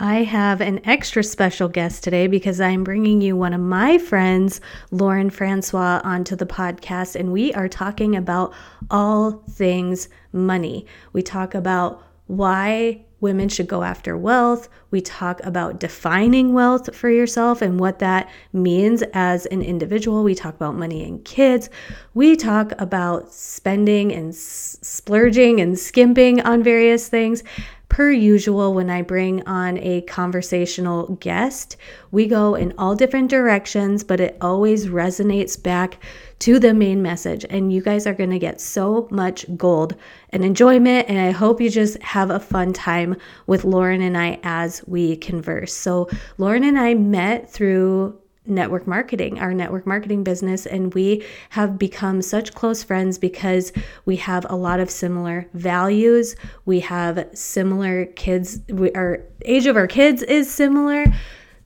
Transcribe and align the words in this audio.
I 0.00 0.22
have 0.22 0.60
an 0.60 0.80
extra 0.84 1.24
special 1.24 1.68
guest 1.68 2.04
today 2.04 2.28
because 2.28 2.60
I'm 2.60 2.84
bringing 2.84 3.20
you 3.20 3.34
one 3.34 3.52
of 3.52 3.60
my 3.60 3.98
friends, 3.98 4.60
Lauren 4.92 5.28
Francois, 5.28 6.00
onto 6.04 6.36
the 6.36 6.46
podcast, 6.46 7.16
and 7.16 7.32
we 7.32 7.52
are 7.54 7.68
talking 7.68 8.14
about 8.14 8.54
all 8.92 9.42
things 9.50 10.08
money. 10.32 10.86
We 11.12 11.22
talk 11.22 11.52
about 11.52 12.00
why 12.28 13.06
women 13.20 13.48
should 13.48 13.66
go 13.66 13.82
after 13.82 14.16
wealth. 14.16 14.68
We 14.92 15.00
talk 15.00 15.40
about 15.42 15.80
defining 15.80 16.52
wealth 16.52 16.94
for 16.94 17.10
yourself 17.10 17.60
and 17.60 17.80
what 17.80 17.98
that 17.98 18.30
means 18.52 19.02
as 19.14 19.46
an 19.46 19.62
individual. 19.62 20.22
We 20.22 20.36
talk 20.36 20.54
about 20.54 20.76
money 20.76 21.02
and 21.02 21.24
kids. 21.24 21.68
We 22.14 22.36
talk 22.36 22.72
about 22.78 23.32
spending 23.32 24.12
and 24.12 24.32
splurging 24.32 25.60
and 25.60 25.76
skimping 25.76 26.40
on 26.42 26.62
various 26.62 27.08
things 27.08 27.42
per 27.88 28.10
usual, 28.10 28.74
when 28.74 28.90
I 28.90 29.02
bring 29.02 29.46
on 29.46 29.78
a 29.78 30.02
conversational 30.02 31.16
guest, 31.16 31.76
we 32.10 32.26
go 32.26 32.54
in 32.54 32.74
all 32.76 32.94
different 32.94 33.30
directions, 33.30 34.04
but 34.04 34.20
it 34.20 34.36
always 34.40 34.86
resonates 34.86 35.60
back 35.60 35.98
to 36.40 36.58
the 36.58 36.74
main 36.74 37.02
message. 37.02 37.44
And 37.48 37.72
you 37.72 37.80
guys 37.80 38.06
are 38.06 38.14
going 38.14 38.30
to 38.30 38.38
get 38.38 38.60
so 38.60 39.08
much 39.10 39.46
gold 39.56 39.96
and 40.30 40.44
enjoyment. 40.44 41.08
And 41.08 41.18
I 41.18 41.30
hope 41.30 41.60
you 41.60 41.70
just 41.70 42.00
have 42.02 42.30
a 42.30 42.40
fun 42.40 42.72
time 42.72 43.16
with 43.46 43.64
Lauren 43.64 44.02
and 44.02 44.16
I 44.16 44.38
as 44.42 44.86
we 44.86 45.16
converse. 45.16 45.72
So, 45.72 46.08
Lauren 46.36 46.64
and 46.64 46.78
I 46.78 46.94
met 46.94 47.50
through 47.50 48.18
network 48.48 48.86
marketing, 48.86 49.38
our 49.38 49.54
network 49.54 49.86
marketing 49.86 50.24
business. 50.24 50.66
And 50.66 50.94
we 50.94 51.24
have 51.50 51.78
become 51.78 52.22
such 52.22 52.54
close 52.54 52.82
friends 52.82 53.18
because 53.18 53.72
we 54.04 54.16
have 54.16 54.46
a 54.48 54.56
lot 54.56 54.80
of 54.80 54.90
similar 54.90 55.46
values. 55.54 56.36
We 56.64 56.80
have 56.80 57.28
similar 57.34 58.06
kids, 58.06 58.60
we, 58.68 58.92
our 58.92 59.20
age 59.44 59.66
of 59.66 59.76
our 59.76 59.86
kids 59.86 60.22
is 60.22 60.50
similar. 60.50 61.04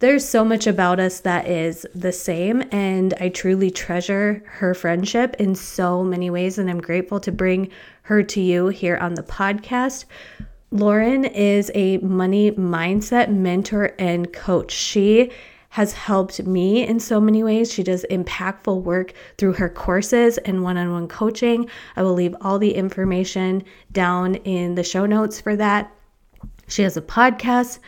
There's 0.03 0.29
so 0.29 0.45
much 0.45 0.67
about 0.67 0.99
us 0.99 1.21
that 1.21 1.47
is 1.47 1.87
the 1.95 2.11
same, 2.11 2.65
and 2.73 3.15
I 3.21 3.29
truly 3.29 3.71
treasure 3.71 4.43
her 4.47 4.75
friendship 4.75 5.37
in 5.39 5.55
so 5.55 6.03
many 6.03 6.29
ways. 6.29 6.59
And 6.59 6.69
I'm 6.69 6.81
grateful 6.81 7.21
to 7.21 7.31
bring 7.31 7.71
her 8.03 8.25
to 8.25 8.41
you 8.41 8.67
here 8.67 8.97
on 8.97 9.15
the 9.15 9.23
podcast. 9.23 10.07
Lauren 10.73 11.25
is 11.25 11.71
a 11.75 11.99
money 11.99 12.51
mindset 12.51 13.31
mentor 13.31 13.95
and 13.97 14.33
coach. 14.33 14.73
She 14.73 15.31
has 15.73 15.95
helped 15.95 16.45
me 16.45 16.87
in 16.87 17.01
so 17.01 17.19
many 17.19 17.43
ways. 17.43 17.73
She 17.73 17.83
does 17.83 18.05
impactful 18.11 18.83
work 18.83 19.15
through 19.39 19.55
her 19.55 19.71
courses 19.71 20.37
and 20.37 20.63
one 20.63 20.77
on 20.77 20.93
one 20.93 21.09
coaching. 21.09 21.67
I 21.97 22.03
will 22.03 22.13
leave 22.13 22.37
all 22.43 22.59
the 22.59 22.75
information 22.75 23.65
down 23.91 24.35
in 24.35 24.75
the 24.75 24.85
show 24.85 25.07
notes 25.07 25.41
for 25.41 25.57
that. 25.57 25.91
She 26.69 26.83
has 26.83 26.99
a 26.99 27.01
podcast, 27.01 27.79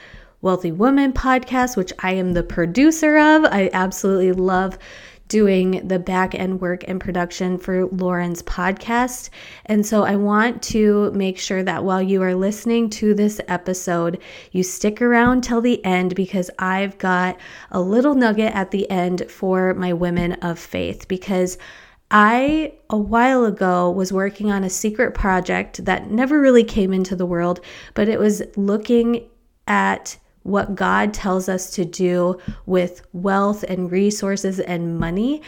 Wealthy 0.40 0.72
Woman 0.72 1.12
Podcast, 1.12 1.76
which 1.76 1.92
I 1.98 2.12
am 2.14 2.32
the 2.32 2.42
producer 2.42 3.18
of. 3.18 3.44
I 3.44 3.68
absolutely 3.74 4.32
love 4.32 4.78
doing 5.28 5.86
the 5.86 5.98
back 5.98 6.34
end 6.34 6.60
work 6.60 6.84
and 6.86 7.00
production 7.00 7.58
for 7.58 7.86
Lauren's 7.86 8.42
podcast. 8.42 9.30
And 9.66 9.84
so 9.86 10.04
I 10.04 10.16
want 10.16 10.62
to 10.64 11.10
make 11.12 11.38
sure 11.38 11.62
that 11.62 11.84
while 11.84 12.02
you 12.02 12.22
are 12.22 12.34
listening 12.34 12.90
to 12.90 13.14
this 13.14 13.40
episode, 13.48 14.20
you 14.52 14.62
stick 14.62 15.00
around 15.00 15.42
till 15.42 15.60
the 15.60 15.84
end 15.84 16.14
because 16.14 16.50
I've 16.58 16.98
got 16.98 17.38
a 17.70 17.80
little 17.80 18.14
nugget 18.14 18.54
at 18.54 18.70
the 18.70 18.90
end 18.90 19.30
for 19.30 19.74
my 19.74 19.92
women 19.92 20.32
of 20.34 20.58
faith 20.58 21.08
because 21.08 21.58
I, 22.10 22.74
a 22.90 22.98
while 22.98 23.44
ago, 23.44 23.90
was 23.90 24.12
working 24.12 24.52
on 24.52 24.62
a 24.62 24.70
secret 24.70 25.14
project 25.14 25.84
that 25.86 26.10
never 26.10 26.40
really 26.40 26.64
came 26.64 26.92
into 26.92 27.16
the 27.16 27.26
world, 27.26 27.60
but 27.94 28.08
it 28.08 28.18
was 28.18 28.42
looking 28.56 29.28
at 29.66 30.18
what 30.44 30.74
God 30.74 31.12
tells 31.12 31.48
us 31.48 31.70
to 31.72 31.84
do 31.84 32.38
with 32.66 33.02
wealth 33.12 33.64
and 33.64 33.90
resources 33.90 34.60
and 34.60 34.98
money. 34.98 35.42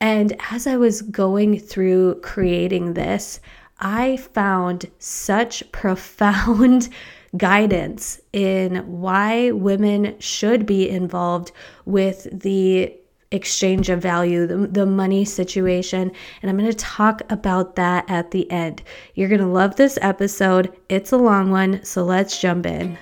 And 0.00 0.36
as 0.50 0.66
I 0.66 0.76
was 0.76 1.02
going 1.02 1.58
through 1.58 2.20
creating 2.20 2.94
this, 2.94 3.40
I 3.80 4.16
found 4.18 4.90
such 4.98 5.70
profound 5.72 6.88
guidance 7.36 8.20
in 8.32 8.76
why 9.00 9.50
women 9.52 10.18
should 10.20 10.66
be 10.66 10.88
involved 10.88 11.50
with 11.86 12.28
the 12.30 12.94
exchange 13.30 13.88
of 13.88 14.00
value, 14.00 14.46
the, 14.46 14.58
the 14.58 14.84
money 14.84 15.24
situation. 15.24 16.12
And 16.42 16.50
I'm 16.50 16.58
going 16.58 16.70
to 16.70 16.76
talk 16.76 17.22
about 17.30 17.76
that 17.76 18.04
at 18.08 18.30
the 18.30 18.50
end. 18.50 18.82
You're 19.14 19.30
going 19.30 19.40
to 19.40 19.46
love 19.46 19.76
this 19.76 19.98
episode. 20.02 20.76
It's 20.90 21.12
a 21.12 21.16
long 21.16 21.50
one, 21.50 21.82
so 21.82 22.04
let's 22.04 22.38
jump 22.38 22.66
in. 22.66 22.98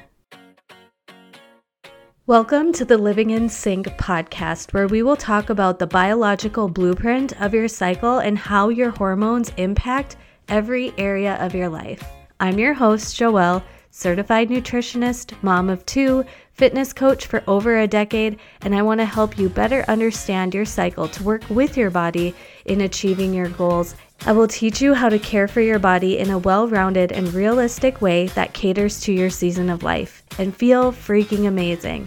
Welcome 2.30 2.72
to 2.74 2.84
the 2.84 2.96
Living 2.96 3.30
in 3.30 3.48
Sync 3.48 3.88
podcast, 3.98 4.72
where 4.72 4.86
we 4.86 5.02
will 5.02 5.16
talk 5.16 5.50
about 5.50 5.80
the 5.80 5.86
biological 5.88 6.68
blueprint 6.68 7.32
of 7.42 7.52
your 7.52 7.66
cycle 7.66 8.20
and 8.20 8.38
how 8.38 8.68
your 8.68 8.90
hormones 8.90 9.52
impact 9.56 10.14
every 10.48 10.94
area 10.96 11.34
of 11.44 11.56
your 11.56 11.68
life. 11.68 12.04
I'm 12.38 12.56
your 12.56 12.72
host, 12.72 13.18
Joelle, 13.18 13.64
certified 13.90 14.48
nutritionist, 14.48 15.34
mom 15.42 15.68
of 15.68 15.84
two, 15.86 16.24
fitness 16.52 16.92
coach 16.92 17.26
for 17.26 17.42
over 17.48 17.80
a 17.80 17.88
decade, 17.88 18.38
and 18.60 18.76
I 18.76 18.82
want 18.82 19.00
to 19.00 19.06
help 19.06 19.36
you 19.36 19.48
better 19.48 19.84
understand 19.88 20.54
your 20.54 20.64
cycle 20.64 21.08
to 21.08 21.24
work 21.24 21.42
with 21.50 21.76
your 21.76 21.90
body 21.90 22.32
in 22.64 22.82
achieving 22.82 23.34
your 23.34 23.48
goals. 23.48 23.96
I 24.24 24.30
will 24.30 24.46
teach 24.46 24.80
you 24.80 24.94
how 24.94 25.08
to 25.08 25.18
care 25.18 25.48
for 25.48 25.62
your 25.62 25.80
body 25.80 26.18
in 26.18 26.30
a 26.30 26.38
well 26.38 26.68
rounded 26.68 27.10
and 27.10 27.34
realistic 27.34 28.00
way 28.00 28.28
that 28.28 28.54
caters 28.54 29.00
to 29.00 29.12
your 29.12 29.30
season 29.30 29.68
of 29.68 29.82
life 29.82 30.22
and 30.38 30.56
feel 30.56 30.92
freaking 30.92 31.48
amazing. 31.48 32.06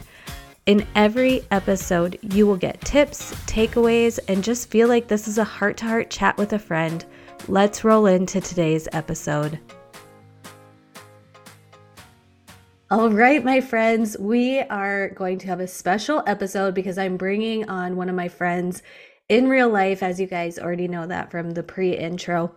In 0.66 0.88
every 0.96 1.42
episode, 1.52 2.18
you 2.22 2.48
will 2.48 2.56
get 2.56 2.80
tips, 2.80 3.34
takeaways, 3.48 4.18
and 4.30 4.42
just 4.42 4.70
feel 4.70 4.88
like 4.88 5.10
this 5.10 5.28
is 5.28 5.38
a 5.38 5.44
heart 5.44 5.76
to 5.78 5.86
heart 5.86 6.10
chat 6.10 6.38
with 6.38 6.54
a 6.54 6.60
friend. 6.60 7.04
Let's 7.50 7.84
roll 7.84 8.06
into 8.06 8.40
today's 8.40 8.88
episode. 8.94 9.60
All 12.90 13.10
right, 13.10 13.44
my 13.44 13.60
friends, 13.60 14.18
we 14.18 14.62
are 14.62 15.10
going 15.10 15.38
to 15.40 15.48
have 15.48 15.60
a 15.60 15.68
special 15.68 16.24
episode 16.28 16.74
because 16.74 16.98
I'm 16.98 17.18
bringing 17.18 17.68
on 17.68 17.98
one 17.98 18.08
of 18.08 18.16
my 18.16 18.30
friends 18.30 18.84
in 19.28 19.50
real 19.50 19.68
life, 19.68 20.02
as 20.02 20.18
you 20.18 20.28
guys 20.28 20.58
already 20.58 20.88
know 20.88 21.06
that 21.08 21.30
from 21.30 21.52
the 21.52 21.64
pre 21.64 21.92
intro. 21.92 22.56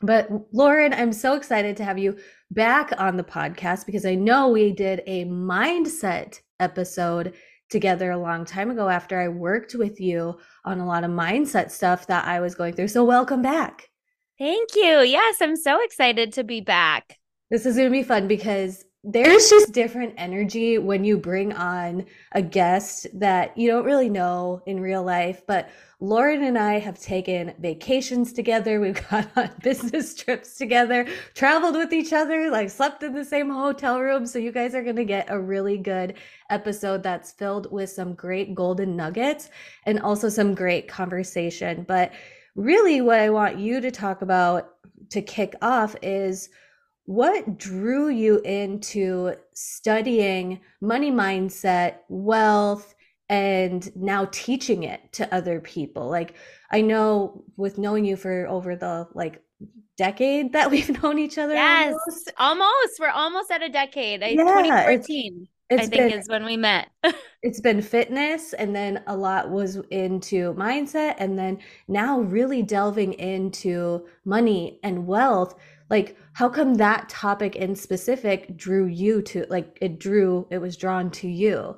But 0.00 0.30
Lauren, 0.52 0.94
I'm 0.94 1.12
so 1.12 1.34
excited 1.34 1.76
to 1.78 1.84
have 1.84 1.98
you 1.98 2.18
back 2.52 2.92
on 2.98 3.16
the 3.16 3.24
podcast 3.24 3.84
because 3.84 4.06
I 4.06 4.14
know 4.14 4.48
we 4.48 4.70
did 4.70 5.02
a 5.08 5.24
mindset 5.24 6.38
episode 6.62 7.34
together 7.68 8.10
a 8.10 8.18
long 8.18 8.44
time 8.44 8.70
ago 8.70 8.88
after 8.88 9.20
I 9.20 9.28
worked 9.28 9.74
with 9.74 10.00
you 10.00 10.38
on 10.64 10.78
a 10.78 10.86
lot 10.86 11.04
of 11.04 11.10
mindset 11.10 11.70
stuff 11.70 12.06
that 12.06 12.26
I 12.26 12.40
was 12.40 12.54
going 12.54 12.74
through. 12.74 12.88
So, 12.88 13.04
welcome 13.04 13.42
back. 13.42 13.90
Thank 14.38 14.74
you. 14.74 15.00
Yes, 15.00 15.36
I'm 15.40 15.56
so 15.56 15.82
excited 15.82 16.32
to 16.34 16.44
be 16.44 16.60
back. 16.60 17.18
This 17.50 17.66
is 17.66 17.76
going 17.76 17.88
to 17.88 17.92
be 17.92 18.02
fun 18.02 18.28
because 18.28 18.84
there's 19.04 19.50
just 19.50 19.72
different 19.72 20.14
energy 20.16 20.78
when 20.78 21.04
you 21.04 21.18
bring 21.18 21.52
on 21.52 22.06
a 22.32 22.40
guest 22.40 23.06
that 23.14 23.56
you 23.58 23.68
don't 23.68 23.84
really 23.84 24.08
know 24.08 24.62
in 24.66 24.80
real 24.80 25.02
life. 25.02 25.42
But 25.46 25.70
Lauren 26.02 26.42
and 26.42 26.58
I 26.58 26.80
have 26.80 26.98
taken 26.98 27.54
vacations 27.60 28.32
together. 28.32 28.80
We've 28.80 29.08
gone 29.10 29.28
on 29.36 29.50
business 29.62 30.16
trips 30.16 30.56
together, 30.56 31.06
traveled 31.34 31.76
with 31.76 31.92
each 31.92 32.12
other, 32.12 32.50
like 32.50 32.70
slept 32.70 33.04
in 33.04 33.14
the 33.14 33.24
same 33.24 33.48
hotel 33.48 34.00
room. 34.00 34.26
So 34.26 34.40
you 34.40 34.50
guys 34.50 34.74
are 34.74 34.82
going 34.82 34.96
to 34.96 35.04
get 35.04 35.30
a 35.30 35.38
really 35.38 35.78
good 35.78 36.14
episode 36.50 37.04
that's 37.04 37.30
filled 37.30 37.70
with 37.70 37.88
some 37.88 38.14
great 38.14 38.52
golden 38.52 38.96
nuggets 38.96 39.50
and 39.86 40.00
also 40.00 40.28
some 40.28 40.56
great 40.56 40.88
conversation. 40.88 41.84
But 41.86 42.10
really, 42.56 43.00
what 43.00 43.20
I 43.20 43.30
want 43.30 43.60
you 43.60 43.80
to 43.80 43.92
talk 43.92 44.22
about 44.22 44.70
to 45.10 45.22
kick 45.22 45.54
off 45.62 45.94
is 46.02 46.48
what 47.04 47.58
drew 47.58 48.08
you 48.08 48.40
into 48.40 49.34
studying 49.54 50.62
money 50.80 51.12
mindset, 51.12 51.98
wealth, 52.08 52.96
and 53.28 53.94
now 53.96 54.28
teaching 54.30 54.82
it 54.82 55.12
to 55.14 55.34
other 55.34 55.60
people? 55.60 56.08
Like, 56.08 56.34
I 56.70 56.80
know 56.80 57.44
with 57.56 57.78
knowing 57.78 58.04
you 58.04 58.16
for 58.16 58.46
over 58.46 58.76
the 58.76 59.08
like 59.14 59.42
decade 59.96 60.52
that 60.52 60.70
we've 60.72 61.02
known 61.02 61.18
each 61.18 61.38
other. 61.38 61.54
Yes, 61.54 61.94
almost. 61.94 62.32
almost. 62.38 63.00
We're 63.00 63.08
almost 63.08 63.50
at 63.50 63.62
a 63.62 63.68
decade. 63.68 64.20
Yeah, 64.20 64.44
2014. 64.44 65.48
It's 65.70 65.84
I 65.84 65.86
think 65.86 66.10
been, 66.10 66.18
is 66.20 66.28
when 66.28 66.44
we 66.44 66.58
met. 66.58 66.90
it's 67.42 67.60
been 67.60 67.80
fitness 67.80 68.52
and 68.52 68.76
then 68.76 69.02
a 69.06 69.16
lot 69.16 69.50
was 69.50 69.76
into 69.90 70.52
mindset 70.54 71.14
and 71.18 71.38
then 71.38 71.58
now 71.88 72.20
really 72.20 72.62
delving 72.62 73.14
into 73.14 74.06
money 74.24 74.78
and 74.82 75.06
wealth 75.06 75.54
like 75.88 76.16
how 76.34 76.48
come 76.48 76.74
that 76.74 77.08
topic 77.08 77.56
in 77.56 77.74
specific 77.74 78.56
drew 78.56 78.86
you 78.86 79.22
to 79.22 79.46
like 79.48 79.78
it 79.80 79.98
drew 79.98 80.46
it 80.50 80.58
was 80.58 80.76
drawn 80.76 81.10
to 81.10 81.28
you 81.28 81.76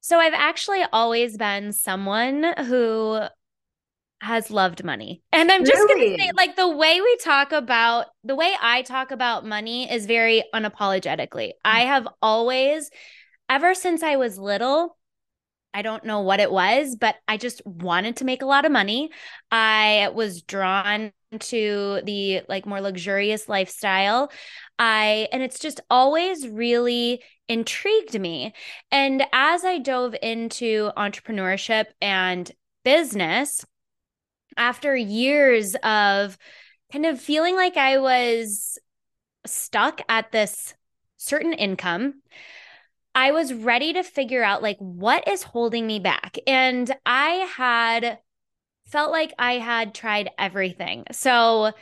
so 0.00 0.18
i've 0.18 0.34
actually 0.34 0.82
always 0.92 1.36
been 1.36 1.72
someone 1.72 2.44
who 2.66 3.20
has 4.20 4.50
loved 4.50 4.82
money 4.82 5.22
and 5.32 5.50
i'm 5.50 5.64
just 5.64 5.74
really? 5.74 6.16
gonna 6.16 6.22
say 6.24 6.32
like 6.36 6.56
the 6.56 6.68
way 6.68 7.00
we 7.00 7.16
talk 7.18 7.52
about 7.52 8.06
the 8.24 8.34
way 8.34 8.52
i 8.60 8.82
talk 8.82 9.10
about 9.10 9.46
money 9.46 9.90
is 9.90 10.06
very 10.06 10.42
unapologetically 10.54 11.52
i 11.64 11.80
have 11.80 12.08
always 12.20 12.90
ever 13.48 13.74
since 13.74 14.02
I 14.02 14.16
was 14.16 14.38
little, 14.38 14.96
I 15.72 15.82
don't 15.82 16.04
know 16.04 16.20
what 16.20 16.40
it 16.40 16.50
was, 16.50 16.96
but 16.96 17.16
I 17.26 17.36
just 17.36 17.64
wanted 17.64 18.16
to 18.16 18.24
make 18.24 18.42
a 18.42 18.46
lot 18.46 18.64
of 18.64 18.72
money. 18.72 19.10
I 19.50 20.10
was 20.14 20.42
drawn 20.42 21.12
to 21.38 22.00
the 22.04 22.42
like 22.48 22.66
more 22.66 22.80
luxurious 22.80 23.48
lifestyle. 23.48 24.30
I 24.78 25.28
and 25.32 25.42
it's 25.42 25.58
just 25.58 25.80
always 25.90 26.48
really 26.48 27.22
intrigued 27.48 28.18
me. 28.18 28.54
And 28.90 29.24
as 29.32 29.64
I 29.64 29.78
dove 29.78 30.14
into 30.22 30.90
entrepreneurship 30.96 31.86
and 32.00 32.50
business, 32.84 33.64
after 34.56 34.96
years 34.96 35.74
of 35.82 36.36
kind 36.92 37.06
of 37.06 37.20
feeling 37.20 37.54
like 37.54 37.76
I 37.76 37.98
was 37.98 38.78
stuck 39.46 40.00
at 40.08 40.32
this 40.32 40.74
certain 41.16 41.52
income, 41.52 42.22
I 43.14 43.32
was 43.32 43.52
ready 43.52 43.92
to 43.94 44.02
figure 44.02 44.44
out 44.44 44.62
like 44.62 44.78
what 44.78 45.26
is 45.26 45.42
holding 45.42 45.86
me 45.86 45.98
back. 45.98 46.36
And 46.46 46.94
I 47.04 47.48
had 47.56 48.18
felt 48.90 49.10
like 49.10 49.32
I 49.38 49.54
had 49.54 49.94
tried 49.94 50.30
everything. 50.38 51.04
So 51.12 51.72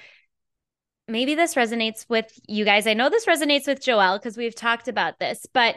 maybe 1.09 1.35
this 1.35 1.55
resonates 1.55 2.07
with 2.09 2.27
you 2.49 2.65
guys. 2.65 2.87
I 2.87 2.95
know 2.95 3.09
this 3.09 3.27
resonates 3.27 3.67
with 3.67 3.81
Joelle 3.81 4.19
because 4.19 4.37
we've 4.37 4.55
talked 4.55 4.89
about 4.89 5.19
this, 5.19 5.47
but 5.53 5.77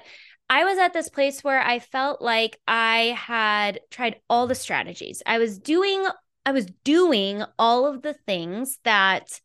I 0.49 0.63
was 0.63 0.79
at 0.79 0.93
this 0.93 1.09
place 1.09 1.43
where 1.43 1.61
I 1.61 1.79
felt 1.79 2.21
like 2.21 2.59
I 2.67 3.15
had 3.17 3.81
tried 3.91 4.19
all 4.29 4.47
the 4.47 4.55
strategies. 4.55 5.21
I 5.25 5.37
was 5.37 5.59
doing 5.59 6.05
I 6.45 6.51
was 6.51 6.65
doing 6.83 7.43
all 7.59 7.85
of 7.85 8.01
the 8.01 8.13
things 8.13 8.79
that 8.83 9.39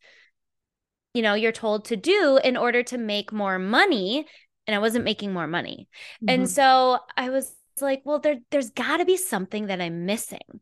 you 1.13 1.21
know 1.21 1.35
you're 1.35 1.51
told 1.51 1.85
to 1.85 1.95
do 1.95 2.39
in 2.43 2.57
order 2.57 2.81
to 2.83 2.97
make 2.97 3.31
more 3.31 3.59
money 3.59 4.25
and 4.65 4.73
I 4.73 4.79
wasn't 4.79 5.05
making 5.05 5.31
more 5.31 5.47
money. 5.47 5.87
Mm-hmm. 6.15 6.29
And 6.29 6.49
so 6.49 6.99
I 7.15 7.29
was 7.29 7.53
like, 7.81 8.01
well, 8.05 8.19
there, 8.19 8.37
there's 8.51 8.69
got 8.71 8.97
to 8.97 9.05
be 9.05 9.17
something 9.17 9.67
that 9.67 9.81
I'm 9.81 10.05
missing. 10.05 10.61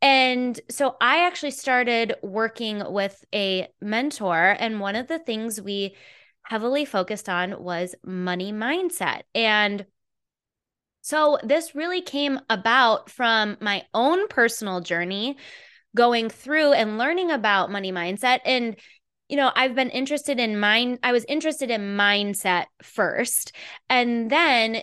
And 0.00 0.58
so 0.70 0.96
I 1.00 1.26
actually 1.26 1.52
started 1.52 2.14
working 2.22 2.82
with 2.92 3.24
a 3.34 3.68
mentor. 3.80 4.56
And 4.58 4.80
one 4.80 4.96
of 4.96 5.08
the 5.08 5.18
things 5.18 5.60
we 5.60 5.96
heavily 6.42 6.84
focused 6.84 7.28
on 7.28 7.62
was 7.62 7.94
money 8.04 8.52
mindset. 8.52 9.22
And 9.34 9.86
so 11.00 11.38
this 11.42 11.74
really 11.74 12.00
came 12.00 12.40
about 12.48 13.10
from 13.10 13.56
my 13.60 13.84
own 13.92 14.28
personal 14.28 14.80
journey 14.80 15.36
going 15.94 16.28
through 16.28 16.72
and 16.72 16.98
learning 16.98 17.30
about 17.30 17.70
money 17.70 17.92
mindset. 17.92 18.40
And 18.44 18.76
you 19.28 19.36
know, 19.36 19.50
I've 19.54 19.74
been 19.74 19.90
interested 19.90 20.38
in 20.38 20.60
mind, 20.60 20.98
I 21.02 21.12
was 21.12 21.24
interested 21.24 21.70
in 21.70 21.96
mindset 21.96 22.66
first. 22.82 23.52
And 23.88 24.30
then 24.30 24.82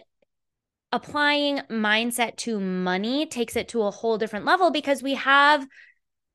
applying 0.91 1.59
mindset 1.69 2.35
to 2.37 2.59
money 2.59 3.25
takes 3.25 3.55
it 3.55 3.69
to 3.69 3.83
a 3.83 3.91
whole 3.91 4.17
different 4.17 4.45
level 4.45 4.71
because 4.71 5.01
we 5.01 5.15
have, 5.15 5.65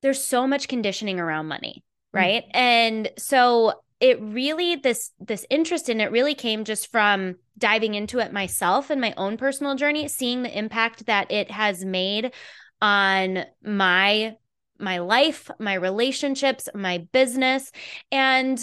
there's 0.03 0.23
so 0.23 0.47
much 0.47 0.69
conditioning 0.69 1.21
around 1.21 1.47
money. 1.47 1.85
Mm. 2.15 2.19
Right. 2.19 2.43
Mm-hmm. 2.45 2.59
And 2.59 3.11
so 3.19 3.75
it 4.01 4.21
really, 4.21 4.77
this, 4.77 5.13
this 5.21 5.47
interest 5.51 5.89
in 5.89 6.01
it 6.01 6.11
really 6.11 6.35
came 6.35 6.65
just 6.65 6.91
from 6.91 7.37
diving 7.59 7.95
into 7.95 8.19
it 8.19 8.33
myself 8.33 8.91
and 8.91 9.01
my 9.01 9.15
own 9.17 9.37
personal 9.37 9.75
journey, 9.75 10.09
seeing 10.09 10.43
the 10.43 10.59
impact 10.59 11.07
that 11.07 11.31
it 11.31 11.51
has 11.51 11.85
made 11.85 12.33
on 12.81 13.45
my 13.63 14.37
my 14.79 14.99
life, 14.99 15.51
my 15.59 15.73
relationships, 15.73 16.69
my 16.75 16.99
business. 17.11 17.73
And 18.13 18.63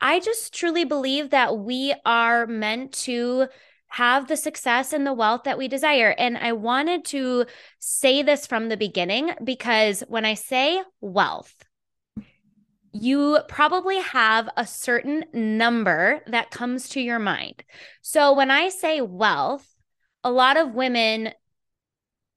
I 0.00 0.18
just 0.20 0.54
truly 0.54 0.84
believe 0.84 1.30
that 1.30 1.58
we 1.58 1.94
are 2.06 2.46
meant 2.46 2.92
to 3.04 3.48
have 3.92 4.26
the 4.26 4.36
success 4.38 4.94
and 4.94 5.06
the 5.06 5.12
wealth 5.12 5.42
that 5.44 5.58
we 5.58 5.68
desire. 5.68 6.14
And 6.16 6.38
I 6.38 6.52
wanted 6.52 7.04
to 7.06 7.44
say 7.78 8.22
this 8.22 8.46
from 8.46 8.70
the 8.70 8.76
beginning 8.78 9.32
because 9.44 10.02
when 10.08 10.24
I 10.24 10.32
say 10.32 10.80
wealth, 11.02 11.54
you 12.94 13.40
probably 13.48 13.98
have 14.00 14.48
a 14.56 14.66
certain 14.66 15.24
number 15.34 16.20
that 16.26 16.50
comes 16.50 16.88
to 16.90 17.02
your 17.02 17.18
mind. 17.18 17.64
So 18.00 18.32
when 18.32 18.50
I 18.50 18.70
say 18.70 19.02
wealth, 19.02 19.68
a 20.24 20.30
lot 20.30 20.56
of 20.56 20.74
women 20.74 21.32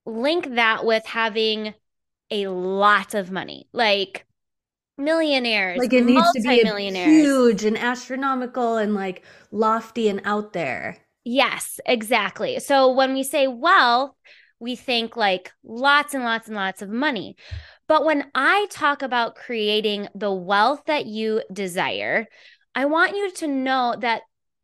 link 0.05 0.55
that 0.55 0.85
with 0.85 1.05
having 1.05 1.73
a 2.31 2.47
lot 2.47 3.13
of 3.13 3.31
money, 3.31 3.69
like 3.71 4.25
millionaires, 4.97 5.79
like 5.79 5.93
it 5.93 6.03
needs 6.03 6.31
to 6.33 6.41
be 6.41 6.91
huge 6.91 7.63
and 7.63 7.77
astronomical 7.77 8.75
and 8.75 8.93
like 8.93 9.23
lofty 9.51 10.09
and 10.09 10.19
out 10.25 10.51
there. 10.51 10.97
Yes, 11.25 11.79
exactly. 11.85 12.59
So 12.59 12.93
when 12.93 13.13
we 13.13 13.23
say 13.23 13.47
wealth, 13.47 14.11
we 14.59 14.77
think 14.77 15.17
like 15.17 15.51
lots 15.63 16.13
and 16.13 16.23
lots 16.23 16.47
and 16.47 16.55
lots 16.55 16.81
of 16.81 16.89
money. 16.89 17.35
But 17.87 18.05
when 18.05 18.31
I 18.33 18.67
talk 18.69 19.01
about 19.01 19.35
creating 19.35 20.07
the 20.15 20.31
wealth 20.31 20.83
that 20.85 21.05
you 21.05 21.41
desire, 21.51 22.27
I 22.73 22.85
want 22.85 23.17
you 23.17 23.31
to 23.31 23.47
know 23.47 23.95
that 23.99 24.21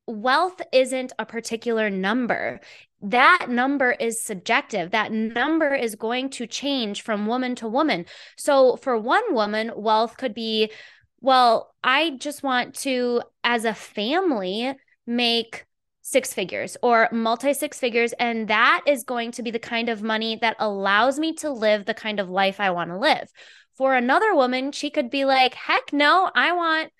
wealth 0.07 0.61
isn't 0.71 1.11
a 1.19 1.25
particular 1.25 1.89
number 1.89 2.61
that 3.01 3.47
number 3.49 3.91
is 3.91 4.21
subjective. 4.21 4.91
That 4.91 5.11
number 5.11 5.73
is 5.73 5.95
going 5.95 6.29
to 6.31 6.45
change 6.45 7.01
from 7.01 7.25
woman 7.25 7.55
to 7.55 7.67
woman. 7.67 8.05
So 8.37 8.75
for 8.75 8.97
one 8.97 9.33
woman, 9.33 9.71
wealth 9.75 10.17
could 10.17 10.33
be, 10.33 10.71
well, 11.19 11.73
I 11.83 12.11
just 12.17 12.43
want 12.43 12.75
to, 12.81 13.23
as 13.43 13.65
a 13.65 13.73
family, 13.73 14.75
make 15.07 15.65
six 16.11 16.33
figures 16.33 16.75
or 16.83 17.07
multi 17.11 17.53
six 17.53 17.79
figures. 17.79 18.13
And 18.13 18.47
that 18.49 18.83
is 18.85 19.03
going 19.03 19.31
to 19.33 19.43
be 19.43 19.51
the 19.51 19.59
kind 19.59 19.87
of 19.87 20.03
money 20.03 20.37
that 20.41 20.57
allows 20.59 21.17
me 21.17 21.33
to 21.35 21.49
live 21.49 21.85
the 21.85 21.93
kind 21.93 22.19
of 22.19 22.29
life 22.29 22.59
I 22.59 22.71
want 22.71 22.89
to 22.89 22.97
live. 22.97 23.31
For 23.77 23.95
another 23.95 24.35
woman, 24.35 24.73
she 24.73 24.89
could 24.89 25.09
be 25.09 25.25
like, 25.25 25.53
heck 25.53 25.93
no, 25.93 26.29
I 26.35 26.51
want 26.51 26.91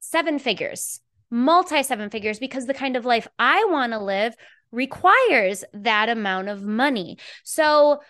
seven 0.00 0.38
figures, 0.38 1.00
multi 1.30 1.82
seven 1.82 2.08
figures, 2.08 2.38
because 2.38 2.66
the 2.66 2.74
kind 2.74 2.96
of 2.96 3.04
life 3.04 3.26
I 3.38 3.66
want 3.68 3.92
to 3.92 3.98
live 3.98 4.34
requires 4.70 5.64
that 5.74 6.08
amount 6.08 6.48
of 6.48 6.62
money. 6.62 7.18
So 7.44 8.00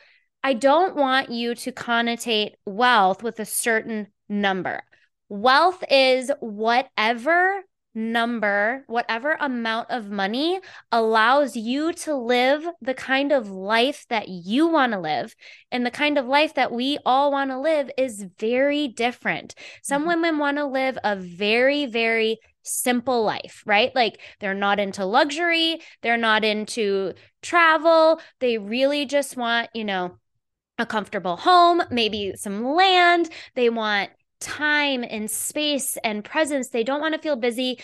I 0.44 0.54
don't 0.54 0.96
want 0.96 1.30
you 1.30 1.54
to 1.54 1.72
connotate 1.72 2.52
wealth 2.66 3.22
with 3.22 3.40
a 3.40 3.44
certain 3.44 4.08
number. 4.28 4.82
Wealth 5.28 5.82
is 5.90 6.30
whatever 6.40 7.62
number, 7.94 8.84
whatever 8.86 9.36
amount 9.40 9.90
of 9.90 10.10
money 10.10 10.60
allows 10.90 11.56
you 11.56 11.92
to 11.92 12.14
live 12.14 12.66
the 12.80 12.94
kind 12.94 13.32
of 13.32 13.50
life 13.50 14.06
that 14.08 14.28
you 14.28 14.66
want 14.66 14.92
to 14.92 15.00
live. 15.00 15.34
And 15.70 15.84
the 15.84 15.90
kind 15.90 16.18
of 16.18 16.26
life 16.26 16.54
that 16.54 16.72
we 16.72 16.98
all 17.04 17.32
want 17.32 17.50
to 17.50 17.58
live 17.58 17.90
is 17.98 18.26
very 18.38 18.88
different. 18.88 19.54
Some 19.82 20.02
mm-hmm. 20.02 20.08
women 20.08 20.38
want 20.38 20.56
to 20.56 20.66
live 20.66 20.98
a 21.04 21.16
very, 21.16 21.86
very 21.86 22.38
simple 22.62 23.24
life, 23.24 23.62
right? 23.66 23.94
Like 23.94 24.20
they're 24.40 24.54
not 24.54 24.78
into 24.78 25.04
luxury, 25.04 25.80
they're 26.02 26.16
not 26.16 26.44
into 26.44 27.14
travel. 27.42 28.20
They 28.40 28.58
really 28.58 29.04
just 29.04 29.36
want, 29.36 29.68
you 29.74 29.84
know, 29.84 30.18
a 30.78 30.86
comfortable 30.86 31.36
home, 31.36 31.82
maybe 31.90 32.32
some 32.36 32.64
land. 32.64 33.28
They 33.54 33.68
want 33.68 34.10
time 34.42 35.04
and 35.08 35.30
space 35.30 35.96
and 36.04 36.24
presence. 36.24 36.68
They 36.68 36.84
don't 36.84 37.00
want 37.00 37.14
to 37.14 37.20
feel 37.20 37.36
busy. 37.36 37.78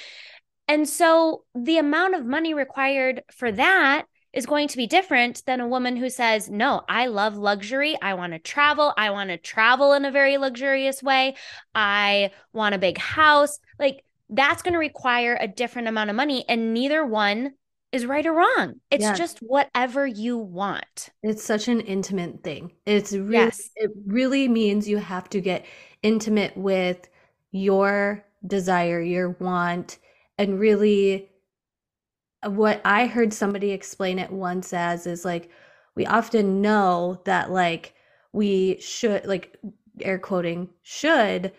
And 0.67 0.89
so 0.89 1.45
the 1.55 1.79
amount 1.79 2.15
of 2.15 2.27
money 2.27 2.53
required 2.53 3.23
for 3.33 3.51
that 3.53 4.05
is 4.33 4.45
going 4.45 4.69
to 4.69 4.77
be 4.77 4.87
different 4.87 5.43
than 5.47 5.61
a 5.61 5.69
woman 5.69 5.97
who 5.97 6.11
says, 6.11 6.51
No, 6.51 6.83
I 6.89 7.07
love 7.07 7.37
luxury. 7.37 7.97
I 8.01 8.15
want 8.15 8.35
to 8.35 8.39
travel. 8.39 8.93
I 8.97 9.11
want 9.11 9.31
to 9.31 9.39
travel 9.39 9.95
in 9.95 10.05
a 10.05 10.11
very 10.11 10.37
luxurious 10.37 11.03
way. 11.03 11.37
I 11.75 12.31
want 12.53 12.75
a 12.75 12.79
big 12.79 12.99
house. 12.99 13.59
Like 13.79 14.05
that's 14.29 14.63
going 14.63 14.75
to 14.75 14.79
require 14.79 15.39
a 15.41 15.49
different 15.49 15.89
amount 15.89 16.11
of 16.11 16.17
money 16.17 16.45
and 16.49 16.75
neither 16.75 17.07
one 17.07 17.53
is 17.93 18.07
right 18.07 18.27
or 18.27 18.33
wrong. 18.33 18.75
It's 18.91 19.03
yes. 19.03 19.19
just 19.19 19.39
whatever 19.39 20.07
you 20.07 20.37
want. 20.37 21.09
It's 21.23 21.45
such 21.45 21.69
an 21.69 21.81
intimate 21.81 22.43
thing. 22.43 22.73
It's 22.87 23.13
really 23.13 23.47
yes. 23.47 23.71
it 23.77 23.91
really 24.07 24.49
means 24.49 24.89
you 24.89 24.99
have 24.99 25.29
to 25.31 25.41
get 25.41 25.65
intimate 26.03 26.57
with 26.57 27.09
your 27.51 28.25
desire, 28.47 29.01
your 29.01 29.31
want 29.41 29.99
and 30.39 30.61
really 30.61 31.29
uh, 32.43 32.51
what 32.51 32.81
I 32.85 33.07
heard 33.07 33.33
somebody 33.33 33.73
explain 33.73 34.19
it 34.19 34.31
once 34.31 34.73
as 34.73 35.07
is 35.07 35.25
like 35.25 35.51
we 35.95 36.07
often 36.07 36.63
know 36.63 37.21
that 37.25 37.51
like 37.51 37.95
we 38.33 38.81
should 38.81 39.27
like 39.27 39.57
air 40.01 40.19
quoting 40.19 40.69
should 40.83 41.53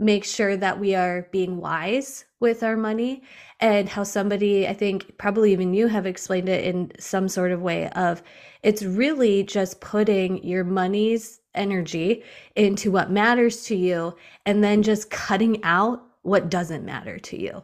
make 0.00 0.24
sure 0.24 0.56
that 0.56 0.80
we 0.80 0.94
are 0.96 1.28
being 1.32 1.58
wise 1.58 2.24
with 2.40 2.62
our 2.64 2.76
money 2.76 3.22
and 3.60 3.88
how 3.88 4.02
somebody 4.02 4.66
i 4.68 4.72
think 4.74 5.16
probably 5.18 5.52
even 5.52 5.74
you 5.74 5.88
have 5.88 6.06
explained 6.06 6.48
it 6.48 6.64
in 6.64 6.90
some 6.98 7.28
sort 7.28 7.52
of 7.52 7.62
way 7.62 7.88
of 7.90 8.22
it's 8.62 8.82
really 8.82 9.44
just 9.44 9.80
putting 9.80 10.42
your 10.44 10.64
money's 10.64 11.40
energy 11.54 12.24
into 12.56 12.90
what 12.90 13.10
matters 13.10 13.64
to 13.64 13.76
you 13.76 14.14
and 14.46 14.64
then 14.64 14.82
just 14.82 15.10
cutting 15.10 15.62
out 15.64 16.02
what 16.22 16.50
doesn't 16.50 16.84
matter 16.84 17.18
to 17.18 17.40
you 17.40 17.62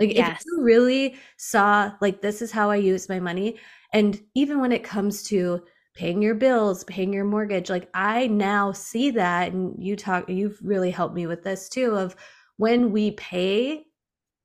Like 0.00 0.14
yes. 0.14 0.40
if 0.40 0.46
you 0.46 0.62
really 0.62 1.16
saw 1.36 1.92
like 2.00 2.22
this 2.22 2.42
is 2.42 2.52
how 2.52 2.70
I 2.70 2.76
use 2.76 3.08
my 3.08 3.20
money 3.20 3.58
and 3.92 4.20
even 4.34 4.60
when 4.60 4.72
it 4.72 4.84
comes 4.84 5.22
to 5.24 5.62
paying 5.98 6.22
your 6.22 6.36
bills, 6.36 6.84
paying 6.84 7.12
your 7.12 7.24
mortgage, 7.24 7.68
like 7.68 7.88
I 7.92 8.28
now 8.28 8.70
see 8.70 9.10
that 9.10 9.52
and 9.52 9.74
you 9.82 9.96
talk 9.96 10.28
you've 10.28 10.60
really 10.62 10.92
helped 10.92 11.16
me 11.16 11.26
with 11.26 11.42
this 11.42 11.68
too 11.68 11.96
of 11.96 12.14
when 12.56 12.92
we 12.92 13.10
pay 13.12 13.84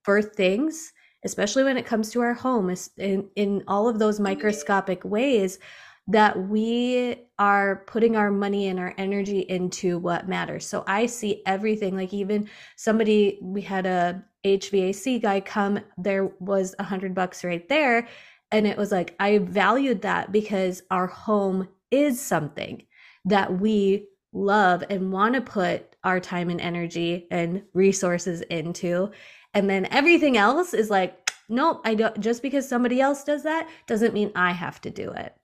for 0.01 0.19
things, 0.19 0.91
especially 1.23 1.63
when 1.63 1.77
it 1.77 1.85
comes 1.85 2.09
to 2.09 2.21
our 2.21 2.33
home 2.33 2.75
in 2.97 3.29
in 3.35 3.63
all 3.67 3.87
of 3.87 3.99
those 3.99 4.15
mm-hmm. 4.15 4.23
microscopic 4.23 5.05
ways 5.05 5.59
that 6.07 6.49
we 6.49 7.15
are 7.37 7.83
putting 7.85 8.17
our 8.17 8.31
money 8.31 8.67
and 8.67 8.79
our 8.79 8.95
energy 8.97 9.41
into 9.41 9.99
what 9.99 10.27
matters. 10.27 10.65
So 10.65 10.83
I 10.87 11.05
see 11.05 11.43
everything 11.45 11.95
like 11.95 12.13
even 12.13 12.49
somebody 12.77 13.37
we 13.43 13.61
had 13.61 13.85
a 13.85 14.23
HVAC 14.43 15.21
guy 15.21 15.39
come 15.39 15.79
there 15.99 16.25
was 16.39 16.73
a 16.79 16.83
hundred 16.83 17.13
bucks 17.13 17.43
right 17.43 17.69
there 17.69 18.07
and 18.53 18.65
it 18.65 18.77
was 18.77 18.91
like 18.91 19.15
I 19.19 19.39
valued 19.39 20.03
that 20.03 20.31
because 20.31 20.81
our 20.89 21.07
home 21.07 21.67
is 21.91 22.21
something 22.21 22.85
that 23.25 23.59
we 23.59 24.07
love 24.31 24.83
and 24.89 25.11
want 25.11 25.35
to 25.35 25.41
put 25.41 25.95
our 26.03 26.19
time 26.19 26.49
and 26.49 26.61
energy 26.61 27.27
and 27.29 27.63
resources 27.73 28.41
into 28.41 29.11
and 29.53 29.69
then 29.69 29.85
everything 29.87 30.37
else 30.37 30.73
is 30.73 30.89
like 30.89 31.31
nope 31.49 31.81
I 31.83 31.95
don't 31.95 32.19
just 32.19 32.41
because 32.41 32.67
somebody 32.67 33.01
else 33.01 33.23
does 33.25 33.43
that 33.43 33.69
doesn't 33.87 34.13
mean 34.13 34.31
I 34.35 34.51
have 34.51 34.79
to 34.81 34.89
do 34.89 35.11
it 35.11 35.35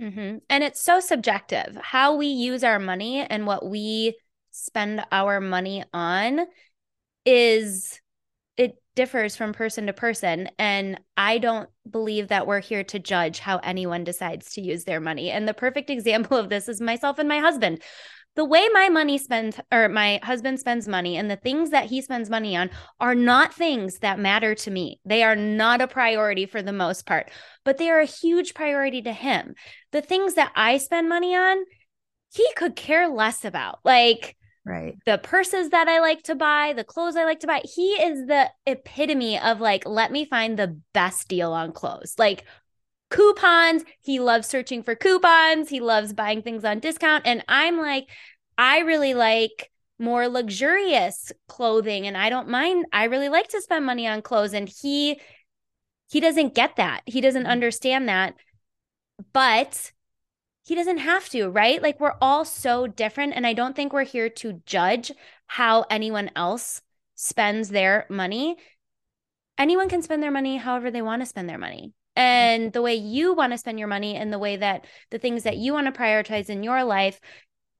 Mm-hmm. 0.00 0.38
And 0.48 0.64
it's 0.64 0.80
so 0.80 0.98
subjective. 0.98 1.76
How 1.82 2.16
we 2.16 2.26
use 2.26 2.64
our 2.64 2.78
money 2.78 3.20
and 3.20 3.46
what 3.46 3.68
we 3.68 4.16
spend 4.50 5.04
our 5.12 5.40
money 5.40 5.84
on 5.92 6.46
is 7.26 8.00
differs 8.94 9.36
from 9.36 9.52
person 9.52 9.86
to 9.86 9.92
person. 9.92 10.48
And 10.58 11.00
I 11.16 11.38
don't 11.38 11.68
believe 11.88 12.28
that 12.28 12.46
we're 12.46 12.60
here 12.60 12.84
to 12.84 12.98
judge 12.98 13.38
how 13.38 13.58
anyone 13.58 14.04
decides 14.04 14.52
to 14.54 14.60
use 14.60 14.84
their 14.84 15.00
money. 15.00 15.30
And 15.30 15.46
the 15.48 15.54
perfect 15.54 15.90
example 15.90 16.36
of 16.36 16.48
this 16.48 16.68
is 16.68 16.80
myself 16.80 17.18
and 17.18 17.28
my 17.28 17.38
husband 17.38 17.82
the 18.36 18.44
way 18.44 18.68
my 18.72 18.88
money 18.88 19.18
spends 19.18 19.58
or 19.72 19.88
my 19.88 20.20
husband 20.22 20.60
spends 20.60 20.86
money 20.86 21.16
and 21.16 21.30
the 21.30 21.36
things 21.36 21.70
that 21.70 21.86
he 21.86 22.00
spends 22.00 22.30
money 22.30 22.56
on 22.56 22.70
are 23.00 23.14
not 23.14 23.52
things 23.52 23.98
that 23.98 24.18
matter 24.18 24.54
to 24.54 24.70
me. 24.70 25.00
They 25.04 25.22
are 25.22 25.36
not 25.36 25.80
a 25.80 25.88
priority 25.88 26.46
for 26.46 26.62
the 26.62 26.72
most 26.72 27.06
part, 27.06 27.30
but 27.64 27.78
they 27.78 27.90
are 27.90 28.00
a 28.00 28.04
huge 28.04 28.54
priority 28.54 29.02
to 29.02 29.12
him. 29.12 29.54
The 29.90 30.00
things 30.00 30.34
that 30.34 30.52
I 30.54 30.78
spend 30.78 31.08
money 31.08 31.34
on, 31.34 31.64
he 32.32 32.46
could 32.56 32.76
care 32.76 33.08
less 33.08 33.44
about. 33.44 33.80
Like, 33.84 34.36
right 34.64 34.98
the 35.06 35.18
purses 35.18 35.70
that 35.70 35.88
i 35.88 36.00
like 36.00 36.22
to 36.22 36.34
buy 36.34 36.72
the 36.74 36.84
clothes 36.84 37.16
i 37.16 37.24
like 37.24 37.40
to 37.40 37.46
buy 37.46 37.62
he 37.64 37.92
is 37.92 38.26
the 38.26 38.50
epitome 38.66 39.38
of 39.38 39.60
like 39.60 39.86
let 39.86 40.12
me 40.12 40.24
find 40.24 40.58
the 40.58 40.78
best 40.92 41.28
deal 41.28 41.52
on 41.52 41.72
clothes 41.72 42.14
like 42.18 42.44
coupons. 43.10 43.84
He 44.00 44.20
loves 44.20 44.48
searching 44.48 44.82
for 44.82 44.94
coupons. 44.94 45.68
He 45.68 45.80
loves 45.80 46.12
buying 46.12 46.42
things 46.42 46.64
on 46.64 46.78
discount. 46.78 47.26
And 47.26 47.44
I'm 47.48 47.76
like, 47.76 48.08
I 48.56 48.80
really 48.80 49.14
like 49.14 49.70
more 49.98 50.28
luxurious 50.28 51.30
clothing 51.46 52.06
and 52.06 52.16
I 52.16 52.30
don't 52.30 52.48
mind. 52.48 52.86
I 52.92 53.04
really 53.04 53.28
like 53.28 53.48
to 53.48 53.60
spend 53.60 53.84
money 53.84 54.06
on 54.06 54.22
clothes. 54.22 54.54
And 54.54 54.68
he, 54.68 55.20
he 56.08 56.20
doesn't 56.20 56.54
get 56.54 56.76
that. 56.76 57.02
He 57.04 57.20
doesn't 57.20 57.42
mm-hmm. 57.42 57.50
understand 57.50 58.08
that. 58.08 58.34
But 59.32 59.92
he 60.70 60.76
doesn't 60.76 60.98
have 60.98 61.28
to, 61.30 61.48
right? 61.48 61.82
Like 61.82 61.98
we're 61.98 62.14
all 62.20 62.44
so 62.44 62.86
different. 62.86 63.32
And 63.34 63.44
I 63.44 63.54
don't 63.54 63.74
think 63.74 63.92
we're 63.92 64.04
here 64.04 64.28
to 64.28 64.62
judge 64.66 65.10
how 65.48 65.84
anyone 65.90 66.30
else 66.36 66.80
spends 67.16 67.70
their 67.70 68.06
money. 68.08 68.54
Anyone 69.58 69.88
can 69.88 70.00
spend 70.00 70.22
their 70.22 70.30
money 70.30 70.58
however 70.58 70.92
they 70.92 71.02
want 71.02 71.22
to 71.22 71.26
spend 71.26 71.48
their 71.48 71.58
money 71.58 71.92
and 72.14 72.72
the 72.72 72.82
way 72.82 72.94
you 72.94 73.34
want 73.34 73.52
to 73.52 73.58
spend 73.58 73.80
your 73.80 73.88
money 73.88 74.14
and 74.14 74.32
the 74.32 74.38
way 74.38 74.58
that 74.58 74.86
the 75.10 75.18
things 75.18 75.42
that 75.42 75.56
you 75.56 75.72
want 75.72 75.92
to 75.92 76.00
prioritize 76.00 76.48
in 76.48 76.62
your 76.62 76.84
life 76.84 77.18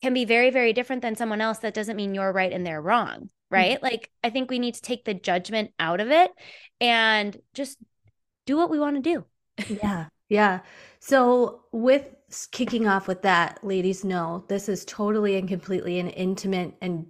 can 0.02 0.12
be 0.12 0.24
very 0.24 0.50
very 0.50 0.72
different 0.72 1.02
than 1.02 1.14
someone 1.14 1.40
else 1.40 1.58
that 1.58 1.74
doesn't 1.74 1.96
mean 1.96 2.14
you're 2.14 2.32
right 2.32 2.52
and 2.52 2.66
they're 2.66 2.82
wrong 2.82 3.28
right 3.50 3.76
mm-hmm. 3.76 3.84
like 3.84 4.10
i 4.22 4.30
think 4.30 4.50
we 4.50 4.58
need 4.58 4.74
to 4.74 4.80
take 4.80 5.04
the 5.04 5.14
judgment 5.14 5.72
out 5.78 6.00
of 6.00 6.10
it 6.10 6.30
and 6.80 7.36
just 7.54 7.76
do 8.46 8.56
what 8.56 8.70
we 8.70 8.78
want 8.78 8.96
to 8.96 9.24
do 9.64 9.76
yeah 9.82 10.06
yeah 10.28 10.60
so 11.00 11.64
with 11.72 12.14
kicking 12.52 12.86
off 12.86 13.08
with 13.08 13.22
that 13.22 13.58
ladies 13.64 14.04
know 14.04 14.44
this 14.48 14.68
is 14.68 14.84
totally 14.84 15.36
and 15.36 15.48
completely 15.48 15.98
an 15.98 16.08
intimate 16.10 16.74
and 16.80 17.06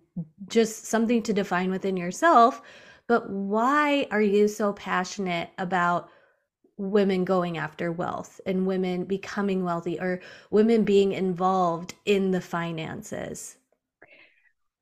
just 0.49 0.87
something 0.87 1.23
to 1.23 1.33
define 1.33 1.71
within 1.71 1.97
yourself 1.97 2.63
but 3.07 3.29
why 3.29 4.07
are 4.11 4.23
you 4.23 4.49
so 4.49 4.73
passionate 4.73 5.51
about 5.59 6.09
women 6.81 7.25
going 7.25 7.59
after 7.59 7.93
wealth 7.93 8.41
and 8.47 8.67
women 8.67 9.05
becoming 9.05 9.65
wealthy 9.65 10.01
or 10.01 10.21
women 10.51 10.85
being 10.85 11.13
involved 11.13 11.95
in 12.05 12.31
the 12.31 12.41
finances? 12.41 13.57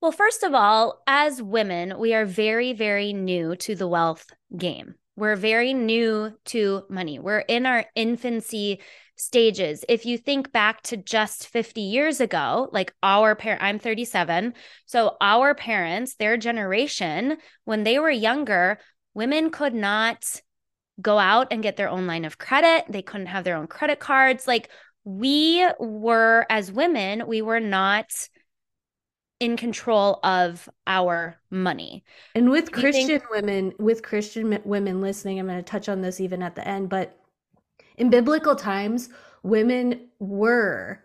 Well, 0.01 0.13
first 0.13 0.45
of 0.45 0.55
all, 0.55 1.03
as 1.07 1.43
women, 1.43 1.99
we 1.99 2.15
are 2.15 2.25
very, 2.25 2.73
very 2.73 3.13
new 3.13 3.57
to 3.57 3.75
the 3.75 3.89
wealth 3.89 4.31
game. 4.57 4.95
We're 5.19 5.35
very 5.35 5.75
new 5.75 6.33
to 6.47 6.85
money. 6.89 7.19
We're 7.19 7.41
in 7.41 7.67
our 7.67 7.85
infancy 7.97 8.81
stages. 9.17 9.85
If 9.89 10.07
you 10.07 10.17
think 10.17 10.53
back 10.53 10.81
to 10.83 10.97
just 10.97 11.49
50 11.49 11.81
years 11.81 12.21
ago, 12.21 12.69
like 12.73 12.95
our 13.03 13.35
parent, 13.35 13.63
I'm 13.63 13.81
37. 13.81 14.55
So 14.87 15.17
our 15.21 15.57
parents, 15.57 16.15
their 16.15 16.37
generation, 16.37 17.39
when 17.65 17.83
they 17.83 17.99
were 17.99 18.11
younger, 18.11 18.79
women 19.13 19.51
could 19.51 19.75
not 19.75 20.25
go 21.03 21.19
out 21.19 21.49
and 21.51 21.65
get 21.65 21.77
their 21.77 21.89
own 21.89 22.07
line 22.07 22.25
of 22.25 22.39
credit. 22.39 22.85
They 22.89 23.03
couldn't 23.03 23.27
have 23.27 23.43
their 23.43 23.57
own 23.57 23.67
credit 23.67 23.99
cards. 23.99 24.47
Like 24.47 24.71
we 25.03 25.67
were, 25.81 26.47
as 26.49 26.71
women, 26.71 27.27
we 27.27 27.43
were 27.43 27.61
not 27.61 28.13
in 29.41 29.57
control 29.57 30.19
of 30.25 30.69
our 30.87 31.37
money. 31.51 32.05
And 32.35 32.51
with 32.51 32.73
Christian 32.73 33.21
think- 33.21 33.31
women, 33.31 33.73
with 33.79 34.03
Christian 34.03 34.59
women 34.65 35.01
listening, 35.01 35.39
I'm 35.39 35.47
going 35.47 35.59
to 35.59 35.63
touch 35.63 35.89
on 35.89 36.03
this 36.03 36.21
even 36.21 36.43
at 36.43 36.57
the 36.57 36.67
end, 36.67 36.89
but 36.89 37.17
in 37.97 38.11
biblical 38.11 38.57
times, 38.57 39.09
women 39.43 40.09
were 40.19 41.05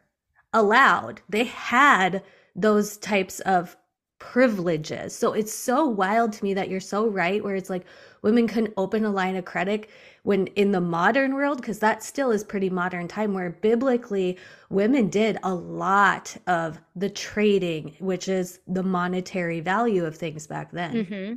allowed, 0.54 1.22
they 1.30 1.46
had 1.46 2.24
those 2.56 2.98
types 2.98 3.40
of 3.42 3.76
privileges. 4.20 5.16
So 5.16 5.34
it's 5.34 5.54
so 5.54 5.86
wild 5.86 6.34
to 6.34 6.44
me 6.44 6.54
that 6.54 6.70
you're 6.70 6.80
so 6.80 7.08
right, 7.08 7.44
where 7.44 7.56
it's 7.56 7.70
like 7.70 7.86
women 8.22 8.48
couldn't 8.48 8.74
open 8.78 9.06
a 9.06 9.12
line 9.12 9.36
of 9.36 9.46
credit 9.46 9.90
when 10.24 10.48
in 10.48 10.72
the 10.72 10.82
modern 10.82 11.36
world 11.36 11.58
because 11.58 11.80
that 11.80 12.02
still 12.02 12.32
is 12.32 12.44
pretty 12.44 12.70
modern 12.70 13.08
time 13.08 13.34
where 13.34 13.50
biblically 13.50 14.38
women 14.70 15.10
did 15.10 15.38
a 15.44 15.54
lot 15.54 16.36
of 16.48 16.80
the 16.96 17.10
trading 17.10 17.96
which 18.00 18.28
is 18.28 18.60
the 18.68 18.84
monetary 18.84 19.60
value 19.60 20.06
of 20.06 20.18
things 20.18 20.48
back 20.48 20.72
then 20.72 21.06
mm-hmm. 21.06 21.34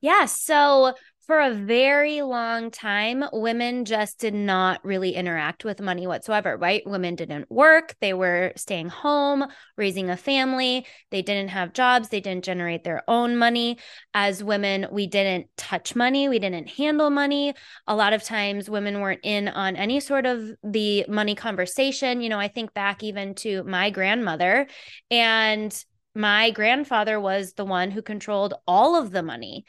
yeah 0.00 0.24
so 0.24 0.94
for 1.26 1.40
a 1.40 1.54
very 1.54 2.20
long 2.22 2.70
time, 2.70 3.24
women 3.32 3.84
just 3.84 4.18
did 4.18 4.34
not 4.34 4.84
really 4.84 5.14
interact 5.14 5.64
with 5.64 5.80
money 5.80 6.06
whatsoever, 6.06 6.56
right? 6.56 6.82
Women 6.84 7.14
didn't 7.14 7.50
work. 7.50 7.94
They 8.00 8.12
were 8.12 8.52
staying 8.56 8.88
home, 8.88 9.44
raising 9.76 10.10
a 10.10 10.16
family. 10.16 10.84
They 11.10 11.22
didn't 11.22 11.50
have 11.50 11.72
jobs. 11.72 12.08
They 12.08 12.20
didn't 12.20 12.44
generate 12.44 12.82
their 12.82 13.02
own 13.06 13.36
money. 13.36 13.78
As 14.14 14.42
women, 14.42 14.88
we 14.90 15.06
didn't 15.06 15.46
touch 15.56 15.94
money. 15.94 16.28
We 16.28 16.40
didn't 16.40 16.68
handle 16.68 17.10
money. 17.10 17.54
A 17.86 17.94
lot 17.94 18.12
of 18.12 18.24
times, 18.24 18.68
women 18.68 19.00
weren't 19.00 19.20
in 19.22 19.46
on 19.48 19.76
any 19.76 20.00
sort 20.00 20.26
of 20.26 20.50
the 20.64 21.06
money 21.08 21.36
conversation. 21.36 22.20
You 22.20 22.30
know, 22.30 22.40
I 22.40 22.48
think 22.48 22.74
back 22.74 23.02
even 23.04 23.36
to 23.36 23.62
my 23.62 23.90
grandmother 23.90 24.66
and 25.10 25.84
my 26.14 26.50
grandfather 26.50 27.18
was 27.18 27.54
the 27.54 27.64
one 27.64 27.90
who 27.90 28.02
controlled 28.02 28.54
all 28.66 28.96
of 28.96 29.10
the 29.10 29.22
money. 29.22 29.64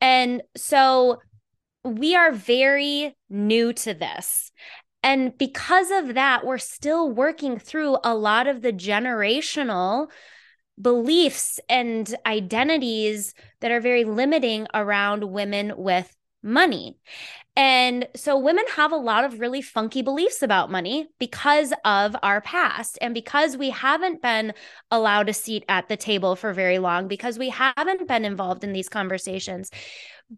And 0.00 0.42
so 0.56 1.20
we 1.84 2.14
are 2.16 2.32
very 2.32 3.16
new 3.28 3.72
to 3.72 3.94
this. 3.94 4.50
And 5.02 5.36
because 5.36 5.90
of 5.90 6.14
that, 6.14 6.46
we're 6.46 6.58
still 6.58 7.10
working 7.10 7.58
through 7.58 7.98
a 8.02 8.14
lot 8.14 8.46
of 8.46 8.62
the 8.62 8.72
generational 8.72 10.08
beliefs 10.80 11.60
and 11.68 12.12
identities 12.26 13.34
that 13.60 13.70
are 13.70 13.80
very 13.80 14.04
limiting 14.04 14.66
around 14.74 15.24
women 15.24 15.74
with 15.76 16.14
money. 16.42 16.98
And 17.56 18.08
so 18.16 18.36
women 18.36 18.64
have 18.74 18.90
a 18.90 18.96
lot 18.96 19.24
of 19.24 19.38
really 19.38 19.62
funky 19.62 20.02
beliefs 20.02 20.42
about 20.42 20.72
money 20.72 21.06
because 21.20 21.72
of 21.84 22.16
our 22.20 22.40
past 22.40 22.98
and 23.00 23.14
because 23.14 23.56
we 23.56 23.70
haven't 23.70 24.20
been 24.20 24.54
allowed 24.90 25.28
a 25.28 25.32
seat 25.32 25.64
at 25.68 25.88
the 25.88 25.96
table 25.96 26.34
for 26.34 26.52
very 26.52 26.80
long, 26.80 27.06
because 27.06 27.38
we 27.38 27.50
haven't 27.50 28.08
been 28.08 28.24
involved 28.24 28.64
in 28.64 28.72
these 28.72 28.88
conversations. 28.88 29.70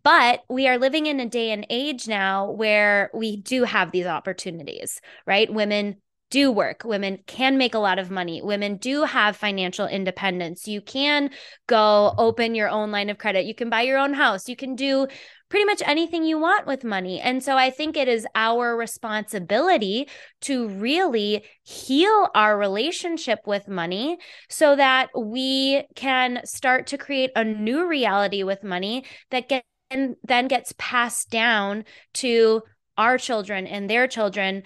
But 0.02 0.42
we 0.50 0.68
are 0.68 0.76
living 0.76 1.06
in 1.06 1.20
a 1.20 1.28
day 1.28 1.52
and 1.52 1.66
age 1.70 2.06
now 2.06 2.50
where 2.50 3.11
we 3.14 3.37
do 3.38 3.64
have 3.64 3.92
these 3.92 4.06
opportunities, 4.06 5.00
right? 5.26 5.50
Women 5.50 5.96
do 6.28 6.50
work. 6.50 6.82
Women 6.85 7.20
can 7.28 7.56
make 7.56 7.75
a 7.75 7.78
lot 7.78 8.00
of 8.00 8.11
money. 8.11 8.42
Women 8.42 8.78
do 8.78 9.04
have 9.04 9.37
financial 9.37 9.87
independence. 9.87 10.66
You 10.66 10.80
can 10.80 11.30
go 11.68 12.12
open 12.18 12.56
your 12.56 12.68
own 12.68 12.90
line 12.90 13.11
of 13.11 13.18
credit. 13.18 13.46
You 13.46 13.54
can 13.54 13.70
buy 13.70 13.82
your 13.82 13.99
own 13.99 14.12
house. 14.12 14.49
You 14.49 14.56
can 14.56 14.75
do 14.75 15.06
pretty 15.49 15.65
much 15.65 15.83
anything 15.85 16.25
you 16.25 16.38
want 16.38 16.67
with 16.67 16.83
money. 16.85 17.21
And 17.21 17.43
so 17.43 17.57
I 17.57 17.71
think 17.71 17.97
it 17.97 18.09
is 18.09 18.26
our 18.35 18.76
responsibility 18.76 20.09
to 20.43 20.69
really 20.69 21.45
heal 21.62 22.29
our 22.35 22.59
relationship 22.59 23.41
with 23.47 23.69
money 23.69 24.19
so 24.49 24.75
that 24.75 25.09
we 25.17 25.85
can 25.95 26.41
start 26.45 26.88
to 26.88 26.99
create 26.99 27.31
a 27.37 27.45
new 27.45 27.87
reality 27.87 28.43
with 28.43 28.65
money 28.65 29.05
that 29.31 29.49
get, 29.49 29.65
and 29.91 30.17
then 30.25 30.49
gets 30.49 30.75
passed 30.79 31.31
down 31.31 31.85
to 32.15 32.62
our 32.99 33.19
children 33.19 33.67
and 33.67 33.88
their 33.88 34.09
children 34.09 34.65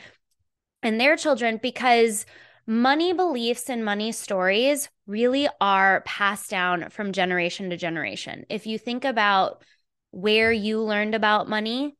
and 0.82 0.98
their 0.98 1.16
children 1.16 1.58
because 1.62 2.24
money 2.66 3.12
beliefs 3.12 3.68
and 3.68 3.84
money 3.84 4.12
stories 4.12 4.88
really 5.06 5.48
are 5.60 6.02
passed 6.06 6.48
down 6.48 6.88
from 6.88 7.12
generation 7.12 7.68
to 7.68 7.76
generation. 7.76 8.46
If 8.48 8.66
you 8.66 8.78
think 8.78 9.04
about 9.04 9.62
where 10.10 10.52
you 10.52 10.82
learned 10.82 11.14
about 11.14 11.48
money, 11.48 11.96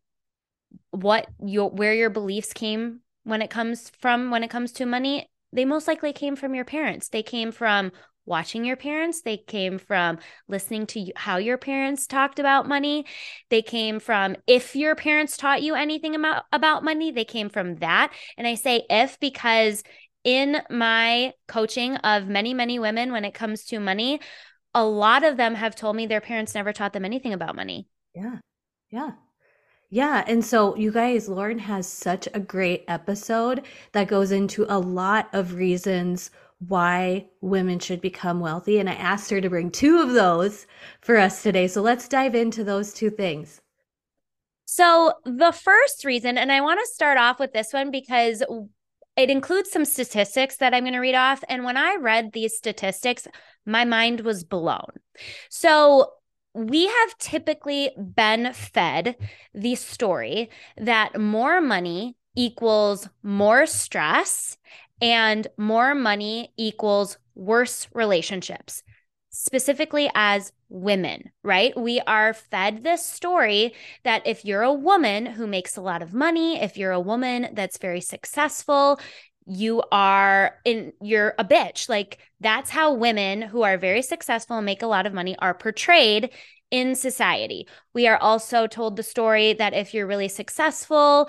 what 0.91 1.27
your 1.45 1.71
where 1.71 1.95
your 1.95 2.11
beliefs 2.11 2.53
came 2.53 3.01
when 3.25 3.43
it 3.43 3.51
comes 3.51 3.91
from 4.01 4.31
when 4.31 4.43
it 4.43 4.51
comes 4.51 4.73
to 4.73 4.87
money, 4.87 5.29
they 5.53 5.65
most 5.65 5.87
likely 5.87 6.13
came 6.13 6.37
from 6.37 6.55
your 6.55 6.65
parents. 6.65 7.09
They 7.09 7.23
came 7.23 7.53
from 7.53 7.93
watching 8.27 8.65
your 8.65 8.77
parents. 8.77 9.23
They 9.23 9.37
came 9.37 9.79
from 9.79 10.19
listening 10.49 10.87
to 10.87 11.13
how 11.17 11.39
your 11.39 11.59
parents 11.59 12.07
talked 12.07 12.39
about 12.39 12.69
money. 12.69 13.07
They 13.49 13.63
came 13.63 13.99
from 13.99 14.37
if 14.47 14.77
your 14.77 14.95
parents 14.95 15.37
taught 15.37 15.63
you 15.63 15.75
anything 15.75 16.15
about, 16.15 16.45
about 16.53 16.85
money, 16.85 17.11
they 17.11 17.25
came 17.25 17.49
from 17.49 17.77
that. 17.77 18.13
And 18.37 18.47
I 18.47 18.55
say 18.55 18.85
if 18.89 19.19
because 19.19 19.83
in 20.23 20.61
my 20.71 21.33
coaching 21.49 21.97
of 21.97 22.29
many, 22.29 22.55
many 22.55 22.79
women 22.79 23.11
when 23.11 23.25
it 23.25 23.35
comes 23.35 23.65
to 23.67 23.81
money, 23.81 24.21
a 24.75 24.85
lot 24.85 25.25
of 25.25 25.37
them 25.37 25.55
have 25.55 25.75
told 25.75 25.97
me 25.97 26.07
their 26.07 26.21
parents 26.21 26.55
never 26.55 26.73
taught 26.73 26.93
them 26.93 27.05
anything 27.05 27.33
about 27.33 27.57
money. 27.57 27.89
Yeah. 28.15 28.39
Yeah. 28.91 29.13
Yeah. 29.91 30.25
And 30.27 30.45
so, 30.45 30.77
you 30.77 30.93
guys, 30.93 31.29
Lauren 31.29 31.59
has 31.59 31.89
such 31.89 32.29
a 32.33 32.41
great 32.41 32.85
episode 32.89 33.67
that 33.93 34.09
goes 34.09 34.31
into 34.31 34.67
a 34.69 34.79
lot 34.79 35.29
of 35.33 35.55
reasons 35.55 36.31
why 36.69 37.27
women 37.41 37.79
should 37.79 38.01
become 38.01 38.41
wealthy. 38.41 38.79
And 38.79 38.89
I 38.89 38.95
asked 38.95 39.31
her 39.31 39.41
to 39.41 39.49
bring 39.51 39.71
two 39.71 40.01
of 40.01 40.13
those 40.13 40.67
for 41.01 41.17
us 41.17 41.43
today. 41.43 41.67
So, 41.69 41.83
let's 41.83 42.09
dive 42.09 42.35
into 42.35 42.65
those 42.65 42.93
two 42.93 43.11
things. 43.11 43.61
So, 44.67 45.15
the 45.25 45.53
first 45.53 46.05
reason, 46.05 46.39
and 46.39 46.53
I 46.53 46.61
want 46.61 46.81
to 46.81 46.93
start 46.93 47.19
off 47.19 47.41
with 47.41 47.53
this 47.53 47.73
one 47.73 47.91
because 47.91 48.43
it 49.17 49.31
includes 49.31 49.71
some 49.71 49.85
statistics 49.85 50.57
that 50.59 50.73
I'm 50.73 50.85
going 50.85 50.95
to 50.95 51.01
read 51.01 51.17
off. 51.17 51.43
And 51.49 51.65
when 51.65 51.77
I 51.77 51.97
read 52.01 52.33
these 52.33 52.57
statistics, 52.57 53.27
my 53.67 53.85
mind 53.85 54.21
was 54.21 54.45
blown. 54.45 54.93
So, 55.49 56.13
we 56.55 56.87
have 56.87 57.19
typically 57.19 57.91
been 57.97 58.53
fed 58.53 59.17
the 59.55 59.75
story 59.75 60.51
that 60.77 61.19
more 61.21 61.61
money 61.61 62.17
equals 62.37 63.09
more 63.23 63.67
stress 63.67 64.57
and 65.01 65.47
more 65.57 65.95
money 65.95 66.53
equals 66.57 67.19
worse 67.35 67.89
relationships 67.95 68.83
specifically 69.31 70.11
as 70.15 70.53
women, 70.69 71.31
right? 71.43 71.77
We 71.79 72.01
are 72.01 72.35
fed 72.35 72.83
this 72.83 73.05
story 73.05 73.75
that 74.05 74.27
if 74.27 74.45
you're 74.45 74.63
a 74.63 74.73
woman 74.73 75.27
who 75.27 75.47
makes 75.47 75.77
a 75.77 75.81
lot 75.81 76.03
of 76.03 76.13
money, 76.13 76.61
if 76.61 76.77
you're 76.77 76.93
a 76.93 77.01
woman 77.01 77.49
that's 77.53 77.79
very 77.79 78.01
successful, 78.01 79.01
you 79.47 79.83
are 79.91 80.57
in 80.65 80.93
you're 81.01 81.35
a 81.39 81.45
bitch. 81.45 81.89
Like 81.89 82.19
that's 82.41 82.71
how 82.71 82.95
women 82.95 83.43
who 83.43 83.63
are 83.63 83.77
very 83.77 84.03
successful 84.03 84.57
and 84.57 84.67
make 84.67 84.83
a 84.83 84.87
lot 84.87 85.07
of 85.07 85.15
money 85.15 85.37
are 85.39 85.55
portrayed 85.55 86.31
in 86.71 86.95
society. 86.95 87.67
We 87.95 88.07
are 88.07 88.17
also 88.17 88.67
told 88.67 88.97
the 88.97 89.03
story 89.03 89.53
that 89.55 89.75
if 89.75 89.93
you're 89.93 90.07
really 90.07 90.29
successful, 90.29 91.29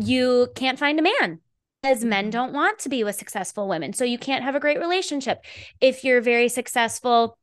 you 0.00 0.48
can't 0.54 0.78
find 0.78 0.98
a 0.98 1.02
man 1.02 1.40
because 1.82 2.04
men 2.04 2.24
mm-hmm. 2.24 2.30
don't 2.30 2.52
want 2.52 2.78
to 2.80 2.88
be 2.88 3.04
with 3.04 3.16
successful 3.16 3.68
women. 3.68 3.92
So 3.92 4.04
you 4.04 4.18
can't 4.18 4.44
have 4.44 4.54
a 4.54 4.60
great 4.60 4.78
relationship. 4.78 5.44
If 5.80 6.04
you're 6.04 6.20
very 6.20 6.48
successful, 6.48 7.38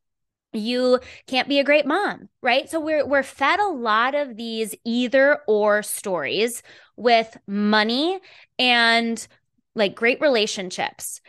you 0.54 1.00
can't 1.28 1.48
be 1.48 1.60
a 1.60 1.64
great 1.64 1.86
mom, 1.86 2.30
right? 2.42 2.70
So 2.70 2.80
we're 2.80 3.06
we're 3.06 3.24
fed 3.24 3.60
a 3.60 3.68
lot 3.68 4.16
of 4.16 4.36
these 4.36 4.74
either 4.84 5.40
or 5.48 5.84
stories 5.84 6.64
with 6.96 7.38
money 7.48 8.20
and 8.58 9.28
like 9.80 9.96
great 9.96 10.22
relationships. 10.22 11.22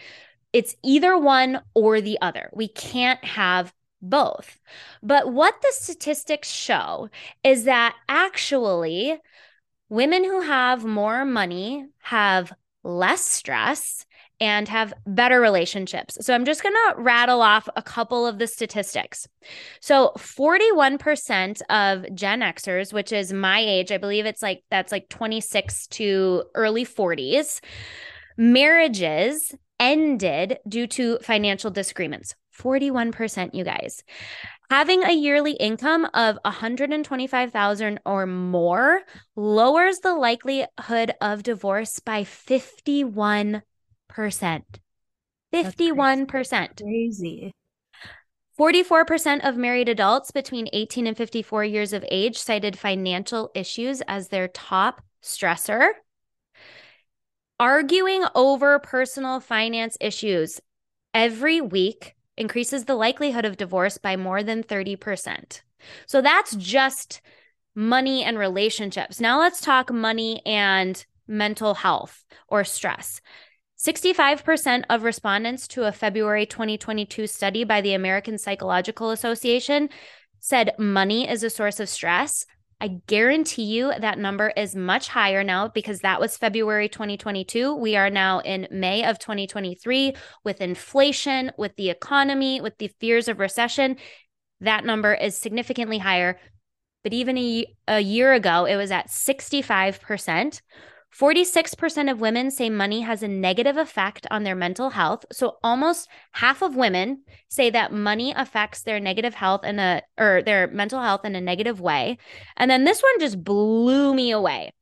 It's 0.53 0.77
either 0.83 1.17
one 1.17 1.63
or 1.75 2.01
the 2.01 2.19
other. 2.21 2.51
We 2.53 2.69
can't 2.69 3.25
have 3.25 3.73
both. 4.03 4.59
But 5.03 5.33
what 5.33 5.55
the 5.63 5.73
statistics 5.73 6.51
show 6.51 7.09
is 7.45 7.65
that 7.65 7.95
actually 8.09 9.19
women 9.89 10.25
who 10.25 10.41
have 10.41 10.85
more 10.85 11.25
money 11.25 11.87
have 12.01 12.53
less 12.83 13.23
stress 13.23 14.07
and 14.41 14.69
have 14.69 14.95
better 15.07 15.39
relationships. 15.39 16.17
So 16.23 16.35
I'm 16.35 16.47
just 16.47 16.63
going 16.63 16.75
to 16.75 16.95
rattle 17.03 17.43
off 17.43 17.69
a 17.77 17.83
couple 17.83 18.27
of 18.27 18.39
the 18.39 18.47
statistics. 18.47 19.29
So 19.81 20.13
41% 20.17 21.61
of 21.69 22.07
Gen 22.15 22.41
Xers, 22.41 22.93
which 22.93 23.13
is 23.13 23.35
my 23.35 23.61
age, 23.61 23.93
I 23.93 23.99
believe 23.99 24.25
it's 24.25 24.43
like 24.43 24.63
that's 24.71 24.93
like 24.93 25.11
26 25.11 25.89
to 25.89 26.45
early 26.55 26.87
40s, 26.87 27.61
marriages 28.37 29.55
ended 29.79 30.59
due 30.69 30.87
to 30.87 31.19
financial 31.19 31.71
disagreements. 31.71 32.35
41%, 32.57 33.55
you 33.55 33.65
guys. 33.65 34.03
Having 34.71 35.05
a 35.05 35.13
yearly 35.13 35.53
income 35.53 36.07
of 36.15 36.39
125,000 36.45 38.01
or 38.05 38.27
more 38.27 39.01
lowers 39.35 39.99
the 40.01 40.15
likelihood 40.15 41.13
of 41.21 41.43
divorce 41.43 41.99
by 41.99 42.23
51%. 42.23 43.63
51%. 45.53 46.83
Crazy. 46.83 47.53
44% 48.59 49.49
of 49.49 49.57
married 49.57 49.89
adults 49.89 50.31
between 50.31 50.69
18 50.73 51.07
and 51.07 51.17
54 51.17 51.65
years 51.65 51.93
of 51.95 52.05
age 52.11 52.37
cited 52.37 52.79
financial 52.79 53.51
issues 53.55 54.03
as 54.03 54.29
their 54.29 54.49
top 54.49 55.03
stressor. 55.23 55.93
Arguing 57.61 58.25
over 58.35 58.79
personal 58.79 59.39
finance 59.39 59.99
issues 60.01 60.63
every 61.13 61.61
week 61.61 62.15
increases 62.39 62.87
the 62.87 62.95
likelihood 62.95 63.45
of 63.45 63.59
divorce 63.59 63.99
by 63.99 64.17
more 64.17 64.43
than 64.43 64.63
30%. 64.63 65.61
So 66.07 66.23
that's 66.23 66.57
just 66.57 67.21
money 67.75 68.25
and 68.25 68.39
relationships. 68.39 69.21
Now 69.21 69.39
let's 69.39 69.61
talk 69.61 69.93
money 69.93 70.41
and 70.47 71.05
mental 71.29 71.75
health 71.75 72.25
or 72.49 72.65
stress. 72.65 73.21
65% 73.79 74.85
of 74.89 75.03
respondents 75.03 75.69
to 75.69 75.85
a 75.85 75.93
February 75.93 76.47
2022 76.47 77.27
study 77.27 77.65
by 77.65 77.83
the 77.83 77.93
American 77.93 78.39
Psychological 78.39 79.11
Association 79.11 79.91
said 80.39 80.73
money 80.79 81.29
is 81.29 81.43
a 81.43 81.51
source 81.51 81.79
of 81.79 81.91
stress. 81.91 82.47
I 82.81 83.01
guarantee 83.07 83.65
you 83.65 83.93
that 83.99 84.19
number 84.19 84.53
is 84.57 84.75
much 84.75 85.09
higher 85.09 85.45
now 85.45 85.69
because 85.69 86.01
that 86.01 86.19
was 86.19 86.39
February 86.39 86.89
2022. 86.89 87.75
We 87.75 87.95
are 87.95 88.09
now 88.09 88.41
in 88.41 88.69
May 88.71 89.05
of 89.05 89.19
2023 89.19 90.15
with 90.45 90.63
inflation, 90.63 91.53
with 91.59 91.77
the 91.77 91.91
economy, 91.91 92.61
with 92.63 92.79
the 92.79 92.89
fears 92.99 93.29
of 93.29 93.39
recession. 93.39 93.97
That 94.61 94.87
number 94.87 95.13
is 95.13 95.37
significantly 95.37 95.99
higher. 95.99 96.41
But 97.03 97.13
even 97.13 97.37
a, 97.37 97.67
a 97.87 98.01
year 98.01 98.33
ago, 98.33 98.65
it 98.65 98.77
was 98.77 98.91
at 98.91 99.09
65%. 99.09 100.61
46% 101.13 102.11
of 102.11 102.21
women 102.21 102.51
say 102.51 102.71
money 102.71 103.01
has 103.01 103.23
a 103.23 103.29
negative 103.29 103.77
effect 103.77 104.27
on 104.31 104.45
their 104.45 104.55
mental 104.55 104.91
health. 104.91 105.25
So 105.33 105.59
almost 105.63 106.09
half 106.33 106.63
of 106.63 106.77
women 106.77 107.23
say 107.49 107.69
that 107.71 107.93
money 107.93 108.33
affects 108.37 108.83
their 108.83 109.01
negative 109.01 109.35
health 109.35 109.65
in 109.65 109.79
a 109.79 110.03
or 110.17 110.43
their 110.43 110.69
mental 110.69 111.03
health 111.03 111.25
in 111.25 111.35
a 111.35 111.41
negative 111.41 111.81
way. 111.81 112.19
And 112.57 112.71
then 112.71 112.85
this 112.85 113.03
one 113.03 113.19
just 113.19 113.43
blew 113.43 114.15
me 114.15 114.31
away. 114.31 114.73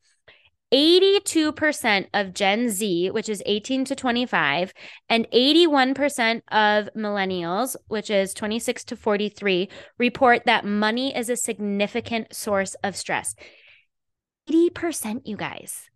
82% 0.73 2.09
of 2.13 2.35
Gen 2.35 2.69
Z, 2.69 3.11
which 3.11 3.31
is 3.31 3.43
18 3.47 3.87
to 3.87 3.95
25, 3.95 4.75
and 5.09 5.27
81% 5.33 6.43
of 6.53 6.91
millennials, 6.95 7.75
which 7.87 8.11
is 8.11 8.35
26 8.35 8.85
to 8.85 8.97
43, 8.97 9.71
report 9.97 10.43
that 10.45 10.67
money 10.67 11.17
is 11.17 11.31
a 11.31 11.37
significant 11.37 12.35
source 12.35 12.75
of 12.85 12.97
stress. 12.97 13.35
80%, 14.51 15.23
you 15.25 15.39
guys. 15.39 15.89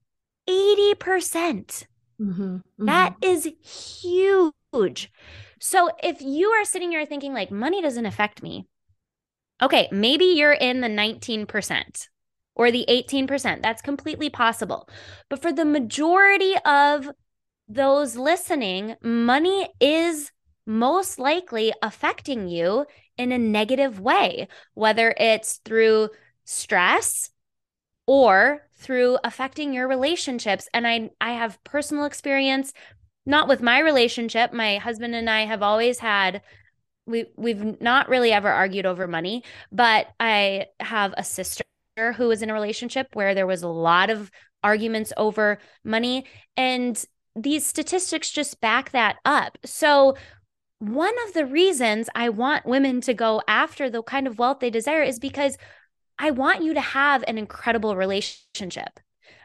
80%. 0.49 1.87
Mm-hmm, 2.21 2.43
mm-hmm. 2.43 2.87
That 2.87 3.17
is 3.23 3.49
huge. 3.63 5.11
So 5.59 5.91
if 6.03 6.21
you 6.21 6.49
are 6.51 6.65
sitting 6.65 6.91
here 6.91 7.07
thinking 7.07 7.33
like 7.33 7.51
money 7.51 7.83
doesn't 7.83 8.07
affect 8.07 8.43
me, 8.43 8.67
okay, 9.63 9.89
maybe 9.93 10.25
you're 10.25 10.53
in 10.53 10.81
the 10.81 10.89
19% 10.89 12.09
or 12.55 12.71
the 12.71 12.85
18%. 12.89 13.63
That's 13.63 13.83
completely 13.83 14.31
possible. 14.31 14.89
But 15.29 15.41
for 15.41 15.53
the 15.53 15.65
majority 15.65 16.55
of 16.65 17.11
those 17.69 18.17
listening, 18.17 18.97
money 19.03 19.69
is 19.81 20.31
most 20.67 21.19
likely 21.19 21.73
affecting 21.83 22.49
you 22.49 22.87
in 23.17 23.33
a 23.33 23.39
negative 23.39 24.01
way, 24.01 24.49
whether 24.75 25.15
it's 25.17 25.61
through 25.65 26.11
stress 26.45 27.31
or 28.07 28.69
through 28.83 29.19
affecting 29.25 29.73
your 29.73 29.89
relationships. 29.89 30.69
And 30.75 30.87
I 30.87 31.11
I 31.21 31.33
have 31.33 31.63
personal 31.65 32.05
experience 32.05 32.73
not 33.25 33.49
with 33.49 33.63
my 33.63 33.79
relationship. 33.79 34.53
My 34.53 34.79
husband 34.79 35.15
and 35.15 35.31
I 35.31 35.43
have 35.47 35.63
always 35.63 35.99
had 35.99 36.43
we 37.07 37.27
we've 37.37 37.81
not 37.81 38.09
really 38.09 38.33
ever 38.33 38.49
argued 38.49 38.87
over 38.87 39.07
money, 39.07 39.45
but 39.71 40.09
I 40.21 40.67
have 40.81 41.15
a 41.17 41.25
sister 41.25 41.65
who 42.17 42.29
was 42.29 42.43
in 42.43 42.51
a 42.51 42.55
relationship 42.55 43.09
where 43.13 43.35
there 43.35 43.47
was 43.47 43.63
a 43.63 43.69
lot 43.69 44.11
of 44.11 44.31
arguments 44.65 45.13
over 45.17 45.59
money 45.85 46.25
and 46.57 47.05
these 47.35 47.67
statistics 47.67 48.31
just 48.31 48.61
back 48.61 48.91
that 48.91 49.17
up. 49.25 49.59
So 49.65 50.17
one 50.79 51.15
of 51.27 51.35
the 51.35 51.47
reasons 51.47 52.09
I 52.15 52.29
want 52.29 52.67
women 52.67 53.01
to 53.03 53.15
go 53.15 53.41
after 53.47 53.89
the 53.89 54.03
kind 54.03 54.27
of 54.27 54.39
wealth 54.39 54.59
they 54.61 54.71
desire 54.71 55.03
is 55.03 55.19
because 55.19 55.57
I 56.19 56.31
want 56.31 56.63
you 56.63 56.75
to 56.75 56.81
have 56.81 57.25
an 57.27 57.39
incredible 57.39 57.97
relationship. 57.97 59.01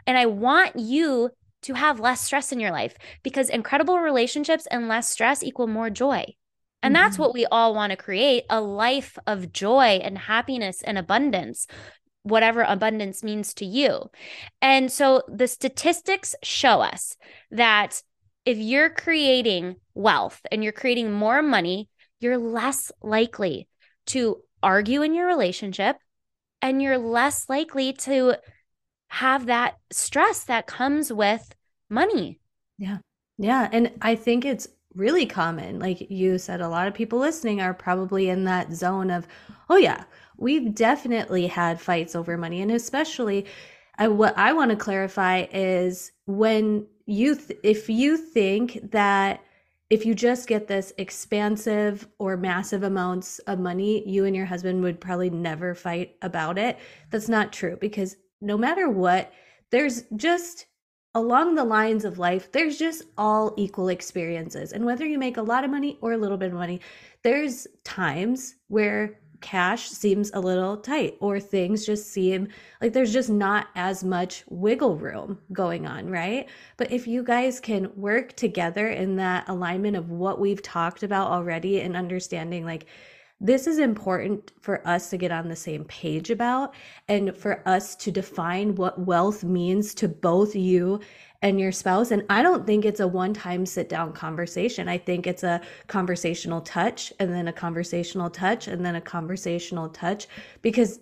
And 0.05 0.17
I 0.17 0.25
want 0.25 0.75
you 0.77 1.31
to 1.63 1.73
have 1.73 1.99
less 1.99 2.21
stress 2.21 2.51
in 2.51 2.59
your 2.59 2.71
life 2.71 2.95
because 3.23 3.49
incredible 3.49 3.99
relationships 3.99 4.67
and 4.71 4.87
less 4.87 5.09
stress 5.09 5.43
equal 5.43 5.67
more 5.67 5.89
joy. 5.89 6.25
And 6.83 6.95
mm-hmm. 6.95 7.03
that's 7.03 7.17
what 7.17 7.33
we 7.33 7.45
all 7.47 7.73
want 7.73 7.91
to 7.91 7.97
create 7.97 8.45
a 8.49 8.61
life 8.61 9.17
of 9.27 9.51
joy 9.51 9.99
and 10.03 10.17
happiness 10.17 10.81
and 10.81 10.97
abundance, 10.97 11.67
whatever 12.23 12.61
abundance 12.61 13.23
means 13.23 13.53
to 13.55 13.65
you. 13.65 14.09
And 14.61 14.91
so 14.91 15.23
the 15.27 15.47
statistics 15.47 16.35
show 16.43 16.81
us 16.81 17.17
that 17.51 18.01
if 18.45 18.57
you're 18.57 18.89
creating 18.89 19.75
wealth 19.93 20.39
and 20.51 20.63
you're 20.63 20.71
creating 20.71 21.11
more 21.11 21.41
money, 21.41 21.89
you're 22.19 22.37
less 22.37 22.91
likely 23.01 23.67
to 24.07 24.41
argue 24.63 25.01
in 25.01 25.13
your 25.13 25.27
relationship 25.27 25.97
and 26.61 26.81
you're 26.81 26.97
less 26.97 27.49
likely 27.49 27.93
to 27.93 28.37
have 29.09 29.45
that 29.45 29.77
stress 29.91 30.43
that 30.45 30.67
comes 30.67 31.11
with 31.11 31.55
money. 31.89 32.39
Yeah. 32.77 32.97
Yeah. 33.37 33.69
And 33.71 33.91
I 34.01 34.15
think 34.15 34.45
it's 34.45 34.67
really 34.93 35.25
common. 35.25 35.79
Like 35.79 36.09
you 36.09 36.37
said, 36.37 36.59
a 36.59 36.67
lot 36.67 36.87
of 36.87 36.93
people 36.93 37.19
listening 37.19 37.61
are 37.61 37.73
probably 37.73 38.29
in 38.29 38.43
that 38.45 38.73
zone 38.73 39.11
of, 39.11 39.27
oh, 39.69 39.77
yeah, 39.77 40.03
we've 40.37 40.73
definitely 40.73 41.47
had 41.47 41.79
fights 41.79 42.15
over 42.15 42.37
money. 42.37 42.61
And 42.61 42.71
especially, 42.71 43.45
I, 43.97 44.07
what 44.07 44.37
I 44.37 44.53
want 44.53 44.71
to 44.71 44.77
clarify 44.77 45.45
is 45.51 46.11
when 46.25 46.87
you, 47.05 47.35
th- 47.35 47.59
if 47.63 47.89
you 47.89 48.17
think 48.17 48.91
that 48.91 49.41
if 49.89 50.05
you 50.05 50.13
just 50.13 50.47
get 50.47 50.67
this 50.67 50.91
expansive 50.97 52.07
or 52.19 52.35
massive 52.35 52.83
amounts 52.83 53.39
of 53.39 53.59
money, 53.59 54.07
you 54.07 54.25
and 54.25 54.35
your 54.35 54.45
husband 54.45 54.83
would 54.83 54.99
probably 54.99 55.29
never 55.29 55.73
fight 55.73 56.15
about 56.21 56.57
it. 56.57 56.77
That's 57.09 57.29
not 57.29 57.53
true 57.53 57.77
because 57.79 58.17
no 58.41 58.57
matter 58.57 58.89
what, 58.89 59.31
there's 59.71 60.03
just 60.15 60.65
along 61.15 61.55
the 61.55 61.63
lines 61.63 62.05
of 62.05 62.19
life, 62.19 62.51
there's 62.51 62.77
just 62.77 63.03
all 63.17 63.53
equal 63.57 63.89
experiences. 63.89 64.73
And 64.73 64.85
whether 64.85 65.05
you 65.05 65.17
make 65.17 65.37
a 65.37 65.41
lot 65.41 65.63
of 65.63 65.71
money 65.71 65.97
or 66.01 66.11
a 66.11 66.17
little 66.17 66.37
bit 66.37 66.49
of 66.49 66.53
money, 66.53 66.81
there's 67.23 67.65
times 67.83 68.55
where 68.67 69.19
cash 69.41 69.89
seems 69.89 70.31
a 70.33 70.39
little 70.39 70.77
tight 70.77 71.17
or 71.19 71.39
things 71.39 71.85
just 71.85 72.11
seem 72.11 72.47
like 72.81 72.93
there's 72.93 73.13
just 73.13 73.29
not 73.29 73.67
as 73.75 74.03
much 74.03 74.43
wiggle 74.49 74.97
room 74.97 75.39
going 75.53 75.85
on, 75.85 76.09
right? 76.09 76.47
But 76.77 76.91
if 76.91 77.07
you 77.07 77.23
guys 77.23 77.59
can 77.59 77.91
work 77.95 78.33
together 78.35 78.89
in 78.89 79.15
that 79.17 79.47
alignment 79.49 79.95
of 79.95 80.09
what 80.09 80.39
we've 80.39 80.61
talked 80.61 81.03
about 81.03 81.31
already 81.31 81.81
and 81.81 81.95
understanding 81.95 82.65
like 82.65 82.87
this 83.39 83.67
is 83.67 83.77
important 83.77 84.51
for 84.61 84.85
us 84.87 85.09
to 85.11 85.17
get 85.17 85.31
on 85.31 85.47
the 85.47 85.55
same 85.55 85.83
page 85.85 86.31
about 86.31 86.73
and 87.07 87.35
for 87.35 87.61
us 87.67 87.95
to 87.95 88.11
define 88.11 88.73
what 88.75 88.99
wealth 88.99 89.43
means 89.43 89.93
to 89.95 90.07
both 90.07 90.55
you 90.55 90.99
and 91.43 91.59
your 91.59 91.71
spouse. 91.71 92.09
And 92.09 92.23
I 92.29 92.41
don't 92.41 92.65
think 92.65 92.83
it's 92.83 92.99
a 92.99 93.07
one 93.07 93.33
time 93.33 93.65
sit 93.65 93.89
down 93.89 94.13
conversation. 94.13 94.89
I 94.89 94.97
think 94.97 95.27
it's 95.27 95.43
a 95.43 95.61
conversational 95.85 96.61
touch 96.61 97.13
and 97.19 97.31
then 97.31 97.47
a 97.47 97.53
conversational 97.53 98.31
touch 98.31 98.67
and 98.67 98.83
then 98.83 98.95
a 98.95 99.01
conversational 99.01 99.89
touch 99.89 100.27
because 100.63 100.99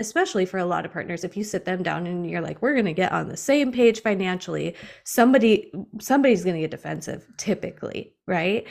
especially 0.00 0.44
for 0.44 0.58
a 0.58 0.66
lot 0.66 0.84
of 0.84 0.92
partners 0.92 1.22
if 1.22 1.36
you 1.36 1.44
sit 1.44 1.64
them 1.64 1.80
down 1.82 2.06
and 2.08 2.28
you're 2.28 2.40
like 2.40 2.60
we're 2.60 2.72
going 2.72 2.84
to 2.84 2.92
get 2.92 3.12
on 3.12 3.28
the 3.28 3.36
same 3.36 3.70
page 3.70 4.02
financially 4.02 4.74
somebody 5.04 5.72
somebody's 6.00 6.42
going 6.42 6.56
to 6.56 6.60
get 6.60 6.72
defensive 6.72 7.24
typically 7.36 8.12
right 8.26 8.66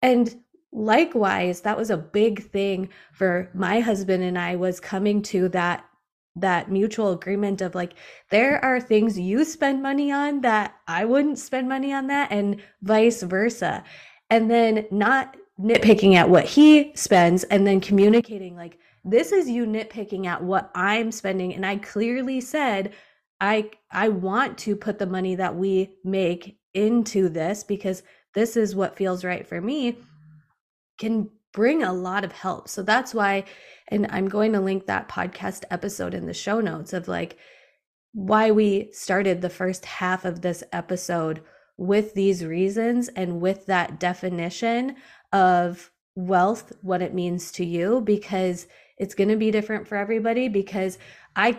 and 0.00 0.34
likewise 0.72 1.60
that 1.60 1.76
was 1.76 1.90
a 1.90 1.96
big 1.96 2.42
thing 2.42 2.88
for 3.12 3.50
my 3.54 3.80
husband 3.80 4.22
and 4.22 4.38
I 4.38 4.56
was 4.56 4.80
coming 4.80 5.22
to 5.22 5.48
that 5.50 5.84
that 6.36 6.70
mutual 6.70 7.12
agreement 7.12 7.60
of 7.60 7.74
like 7.74 7.92
there 8.30 8.62
are 8.64 8.80
things 8.80 9.18
you 9.18 9.44
spend 9.44 9.82
money 9.82 10.10
on 10.10 10.40
that 10.40 10.74
I 10.88 11.04
wouldn't 11.04 11.38
spend 11.38 11.68
money 11.68 11.92
on 11.92 12.06
that 12.06 12.32
and 12.32 12.62
vice 12.80 13.22
versa. 13.22 13.84
And 14.30 14.50
then 14.50 14.86
not 14.90 15.36
nitpicking 15.60 16.14
at 16.14 16.30
what 16.30 16.46
he 16.46 16.92
spends 16.94 17.44
and 17.44 17.66
then 17.66 17.80
communicating 17.80 18.56
like 18.56 18.78
this 19.04 19.30
is 19.30 19.48
you 19.48 19.66
nitpicking 19.66 20.26
at 20.26 20.42
what 20.42 20.70
I'm 20.74 21.12
spending. 21.12 21.54
And 21.54 21.66
I 21.66 21.76
clearly 21.76 22.40
said 22.40 22.94
I 23.38 23.70
I 23.90 24.08
want 24.08 24.56
to 24.58 24.74
put 24.74 24.98
the 24.98 25.06
money 25.06 25.34
that 25.34 25.54
we 25.54 25.96
make 26.02 26.56
into 26.72 27.28
this 27.28 27.62
because 27.62 28.02
this 28.34 28.56
is 28.56 28.74
what 28.74 28.96
feels 28.96 29.22
right 29.22 29.46
for 29.46 29.60
me 29.60 29.98
can 31.02 31.28
bring 31.52 31.82
a 31.82 31.92
lot 31.92 32.24
of 32.24 32.30
help. 32.30 32.68
So 32.68 32.82
that's 32.84 33.12
why, 33.12 33.44
and 33.88 34.06
I'm 34.10 34.28
going 34.28 34.52
to 34.52 34.60
link 34.60 34.86
that 34.86 35.08
podcast 35.08 35.64
episode 35.68 36.14
in 36.14 36.26
the 36.26 36.32
show 36.32 36.60
notes 36.60 36.92
of 36.92 37.08
like 37.08 37.36
why 38.12 38.52
we 38.52 38.88
started 38.92 39.40
the 39.40 39.50
first 39.50 39.84
half 39.84 40.24
of 40.24 40.42
this 40.42 40.62
episode 40.72 41.42
with 41.76 42.14
these 42.14 42.44
reasons 42.44 43.08
and 43.08 43.40
with 43.40 43.66
that 43.66 43.98
definition 43.98 44.94
of 45.32 45.90
wealth, 46.14 46.72
what 46.82 47.02
it 47.02 47.14
means 47.14 47.50
to 47.52 47.64
you, 47.64 48.00
because 48.00 48.68
it's 48.96 49.16
going 49.16 49.30
to 49.30 49.36
be 49.36 49.50
different 49.50 49.88
for 49.88 49.96
everybody. 49.96 50.48
Because 50.48 50.98
I 51.34 51.58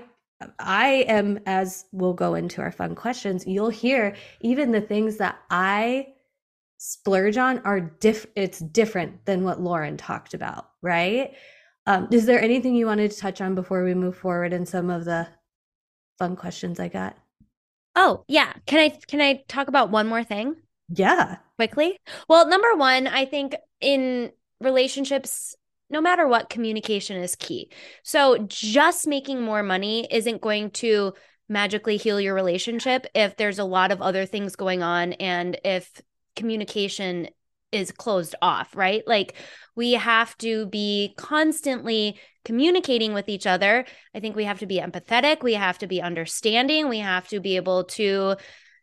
I 0.59 1.05
am, 1.07 1.39
as 1.45 1.85
we'll 1.91 2.13
go 2.13 2.35
into 2.35 2.61
our 2.61 2.71
fun 2.71 2.95
questions, 2.95 3.45
you'll 3.45 3.69
hear 3.69 4.15
even 4.41 4.71
the 4.71 4.81
things 4.81 5.17
that 5.17 5.37
I 5.49 6.12
splurge 6.85 7.37
on 7.37 7.59
are 7.59 7.79
diff 7.79 8.25
it's 8.35 8.59
different 8.59 9.25
than 9.25 9.45
what 9.45 9.61
Lauren 9.61 9.95
talked 9.95 10.33
about, 10.33 10.69
right? 10.81 11.31
Um, 11.87 12.09
is 12.11 12.25
there 12.25 12.41
anything 12.41 12.75
you 12.75 12.87
wanted 12.87 13.09
to 13.11 13.17
touch 13.17 13.39
on 13.39 13.55
before 13.55 13.85
we 13.85 13.93
move 13.93 14.17
forward 14.17 14.51
in 14.51 14.65
some 14.65 14.89
of 14.89 15.05
the 15.05 15.25
fun 16.19 16.35
questions 16.35 16.81
I 16.81 16.89
got? 16.89 17.15
Oh, 17.95 18.25
yeah. 18.27 18.51
Can 18.65 18.79
I 18.79 18.89
can 19.07 19.21
I 19.21 19.43
talk 19.47 19.69
about 19.69 19.91
one 19.91 20.07
more 20.07 20.25
thing? 20.25 20.55
Yeah. 20.89 21.37
Quickly? 21.55 21.97
Well, 22.27 22.49
number 22.49 22.75
1, 22.75 23.07
I 23.07 23.25
think 23.25 23.55
in 23.79 24.31
relationships 24.59 25.55
no 25.89 26.01
matter 26.01 26.27
what 26.27 26.49
communication 26.49 27.15
is 27.15 27.35
key. 27.35 27.71
So 28.03 28.39
just 28.49 29.07
making 29.07 29.41
more 29.41 29.63
money 29.63 30.05
isn't 30.11 30.41
going 30.41 30.71
to 30.71 31.13
magically 31.47 31.95
heal 31.95 32.19
your 32.19 32.33
relationship 32.33 33.05
if 33.13 33.37
there's 33.37 33.59
a 33.59 33.63
lot 33.63 33.91
of 33.91 34.01
other 34.01 34.25
things 34.25 34.55
going 34.55 34.83
on 34.83 35.13
and 35.13 35.57
if 35.63 36.01
communication 36.35 37.27
is 37.71 37.91
closed 37.91 38.35
off, 38.41 38.75
right? 38.75 39.03
Like 39.07 39.33
we 39.75 39.93
have 39.93 40.37
to 40.39 40.67
be 40.67 41.13
constantly 41.17 42.19
communicating 42.45 43.13
with 43.13 43.27
each 43.29 43.47
other. 43.47 43.85
I 44.13 44.19
think 44.19 44.35
we 44.35 44.43
have 44.45 44.59
to 44.59 44.67
be 44.67 44.79
empathetic, 44.79 45.41
we 45.41 45.53
have 45.53 45.79
to 45.79 45.87
be 45.87 46.01
understanding, 46.01 46.87
we 46.87 46.99
have 46.99 47.27
to 47.29 47.39
be 47.39 47.55
able 47.55 47.85
to 47.85 48.35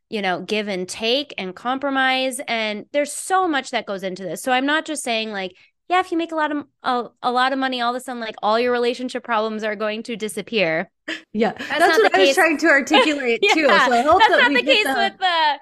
you 0.09 0.21
know 0.21 0.43
give 0.43 0.67
and 0.67 0.89
take 0.89 1.33
and 1.39 1.55
compromise 1.55 2.41
and 2.49 2.85
there's 2.91 3.13
so 3.13 3.47
much 3.47 3.71
that 3.71 3.87
goes 3.87 4.03
into 4.03 4.25
this. 4.25 4.43
So 4.43 4.51
I'm 4.51 4.67
not 4.67 4.85
just 4.85 5.05
saying 5.05 5.31
like 5.31 5.53
yeah, 5.91 5.99
if 5.99 6.13
you 6.13 6.19
make 6.19 6.31
a 6.31 6.37
lot 6.37 6.53
of 6.53 6.65
a, 6.85 7.07
a 7.21 7.33
lot 7.33 7.53
of 7.53 7.59
money, 7.59 7.81
all 7.81 7.95
of 7.95 8.01
a 8.01 8.01
sudden, 8.01 8.21
like 8.21 8.37
all 8.45 8.61
your 8.61 8.71
relationship 8.71 9.25
problems 9.25 9.65
are 9.65 9.75
going 9.75 10.05
to 10.05 10.15
disappear. 10.15 10.89
Yeah, 11.33 11.53
that's, 11.53 11.69
that's 11.69 11.99
what 11.99 12.15
I 12.15 12.21
was 12.21 12.35
trying 12.37 12.59
to 12.59 12.67
articulate 12.69 13.41
yeah, 13.43 13.55
too. 13.55 13.67
So 13.67 13.73
I 13.73 14.03
hope 14.03 14.21
that's 14.21 14.31
that 14.31 14.53
not 14.53 14.53
the 14.53 14.63
case 14.63 14.85
the... 14.85 14.95
with 14.95 15.19
the 15.19 15.59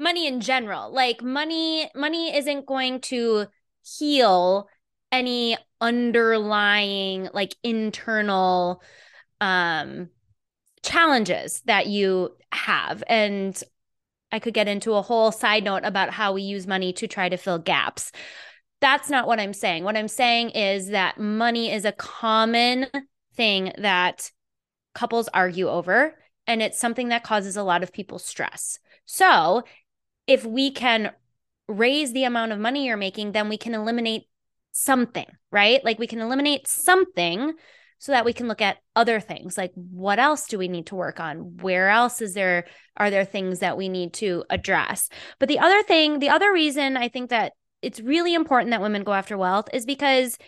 money 0.00 0.26
in 0.26 0.40
general. 0.40 0.92
Like 0.92 1.22
money 1.22 1.88
money 1.94 2.34
isn't 2.36 2.66
going 2.66 3.00
to 3.02 3.46
heal 3.82 4.68
any 5.12 5.56
underlying 5.80 7.28
like 7.32 7.54
internal 7.62 8.82
um 9.40 10.08
challenges 10.82 11.62
that 11.66 11.86
you 11.86 12.36
have 12.52 13.02
and 13.08 13.62
I 14.32 14.38
could 14.38 14.54
get 14.54 14.68
into 14.68 14.94
a 14.94 15.02
whole 15.02 15.32
side 15.32 15.64
note 15.64 15.82
about 15.84 16.10
how 16.10 16.32
we 16.32 16.42
use 16.42 16.66
money 16.66 16.92
to 16.94 17.08
try 17.08 17.28
to 17.28 17.36
fill 17.36 17.58
gaps. 17.58 18.12
That's 18.80 19.10
not 19.10 19.26
what 19.26 19.40
I'm 19.40 19.52
saying. 19.52 19.84
What 19.84 19.96
I'm 19.96 20.08
saying 20.08 20.50
is 20.50 20.88
that 20.88 21.18
money 21.18 21.72
is 21.72 21.84
a 21.84 21.92
common 21.92 22.86
thing 23.34 23.72
that 23.78 24.30
couples 24.94 25.28
argue 25.34 25.68
over, 25.68 26.14
and 26.46 26.62
it's 26.62 26.78
something 26.78 27.08
that 27.08 27.24
causes 27.24 27.56
a 27.56 27.62
lot 27.62 27.82
of 27.82 27.92
people 27.92 28.18
stress. 28.18 28.78
So, 29.04 29.64
if 30.30 30.46
we 30.46 30.70
can 30.70 31.10
raise 31.66 32.12
the 32.12 32.22
amount 32.22 32.52
of 32.52 32.58
money 32.60 32.86
you're 32.86 32.96
making, 32.96 33.32
then 33.32 33.48
we 33.48 33.56
can 33.56 33.74
eliminate 33.74 34.28
something, 34.70 35.26
right? 35.50 35.84
Like 35.84 35.98
we 35.98 36.06
can 36.06 36.20
eliminate 36.20 36.68
something 36.68 37.54
so 37.98 38.12
that 38.12 38.24
we 38.24 38.32
can 38.32 38.46
look 38.46 38.62
at 38.62 38.78
other 38.96 39.18
things 39.20 39.58
like 39.58 39.72
what 39.74 40.18
else 40.18 40.46
do 40.46 40.56
we 40.56 40.68
need 40.68 40.86
to 40.86 40.94
work 40.94 41.20
on 41.20 41.58
where 41.58 41.90
else 41.90 42.22
is 42.22 42.32
there 42.32 42.64
are 42.96 43.10
there 43.10 43.26
things 43.26 43.58
that 43.58 43.76
we 43.76 43.90
need 43.90 44.14
to 44.14 44.42
address 44.48 45.10
but 45.38 45.48
the 45.48 45.58
other 45.58 45.82
thing 45.82 46.18
the 46.18 46.30
other 46.30 46.50
reason 46.50 46.96
i 46.96 47.08
think 47.08 47.28
that 47.28 47.52
it's 47.82 48.00
really 48.00 48.32
important 48.32 48.70
that 48.70 48.80
women 48.80 49.04
go 49.04 49.12
after 49.12 49.36
wealth 49.36 49.68
is 49.74 49.84
because 49.84 50.38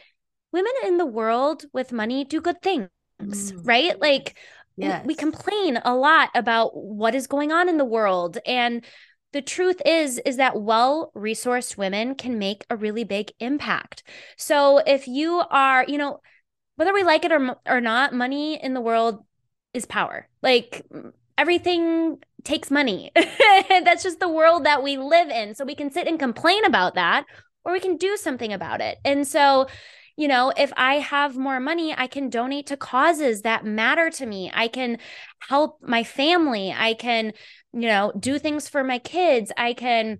women 0.50 0.72
in 0.86 0.96
the 0.96 1.04
world 1.04 1.64
with 1.74 1.92
money 1.92 2.24
do 2.24 2.40
good 2.40 2.62
things 2.62 2.88
mm. 3.20 3.60
right 3.64 4.00
like 4.00 4.34
yes. 4.78 5.02
we, 5.02 5.08
we 5.08 5.14
complain 5.14 5.78
a 5.84 5.94
lot 5.94 6.30
about 6.34 6.70
what 6.74 7.14
is 7.14 7.26
going 7.26 7.52
on 7.52 7.68
in 7.68 7.76
the 7.76 7.84
world 7.84 8.38
and 8.46 8.82
the 9.32 9.42
truth 9.42 9.80
is 9.84 10.18
is 10.24 10.36
that 10.36 10.60
well-resourced 10.60 11.76
women 11.76 12.14
can 12.14 12.38
make 12.38 12.64
a 12.68 12.76
really 12.76 13.04
big 13.04 13.32
impact. 13.40 14.02
So 14.36 14.78
if 14.78 15.08
you 15.08 15.42
are, 15.50 15.84
you 15.86 15.98
know, 15.98 16.20
whether 16.76 16.92
we 16.92 17.02
like 17.02 17.24
it 17.24 17.32
or 17.32 17.56
or 17.66 17.80
not, 17.80 18.14
money 18.14 18.62
in 18.62 18.74
the 18.74 18.80
world 18.80 19.24
is 19.74 19.86
power. 19.86 20.28
Like 20.42 20.84
everything 21.38 22.18
takes 22.44 22.70
money. 22.70 23.10
That's 23.68 24.02
just 24.02 24.20
the 24.20 24.28
world 24.28 24.64
that 24.64 24.82
we 24.82 24.96
live 24.96 25.28
in. 25.28 25.54
So 25.54 25.64
we 25.64 25.74
can 25.74 25.90
sit 25.90 26.06
and 26.06 26.18
complain 26.18 26.64
about 26.64 26.94
that 26.94 27.24
or 27.64 27.72
we 27.72 27.80
can 27.80 27.96
do 27.96 28.16
something 28.16 28.52
about 28.52 28.80
it. 28.80 28.98
And 29.04 29.26
so 29.26 29.66
you 30.16 30.28
know, 30.28 30.52
if 30.56 30.72
I 30.76 30.96
have 30.96 31.36
more 31.36 31.60
money, 31.60 31.94
I 31.96 32.06
can 32.06 32.28
donate 32.28 32.66
to 32.66 32.76
causes 32.76 33.42
that 33.42 33.64
matter 33.64 34.10
to 34.10 34.26
me. 34.26 34.50
I 34.54 34.68
can 34.68 34.98
help 35.48 35.78
my 35.82 36.04
family. 36.04 36.74
I 36.76 36.94
can 36.94 37.32
you 37.72 37.88
know, 37.88 38.12
do 38.18 38.38
things 38.38 38.68
for 38.68 38.84
my 38.84 38.98
kids. 38.98 39.50
I 39.56 39.72
can, 39.72 40.18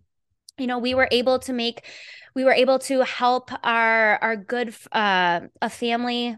you 0.59 0.66
know, 0.66 0.78
we 0.78 0.94
were 0.94 1.09
able 1.11 1.38
to 1.40 1.52
make, 1.52 1.85
we 2.35 2.44
were 2.44 2.52
able 2.52 2.78
to 2.81 3.05
help 3.05 3.50
our 3.62 4.16
our 4.22 4.37
good 4.37 4.74
uh 4.92 5.40
a 5.61 5.68
family. 5.68 6.37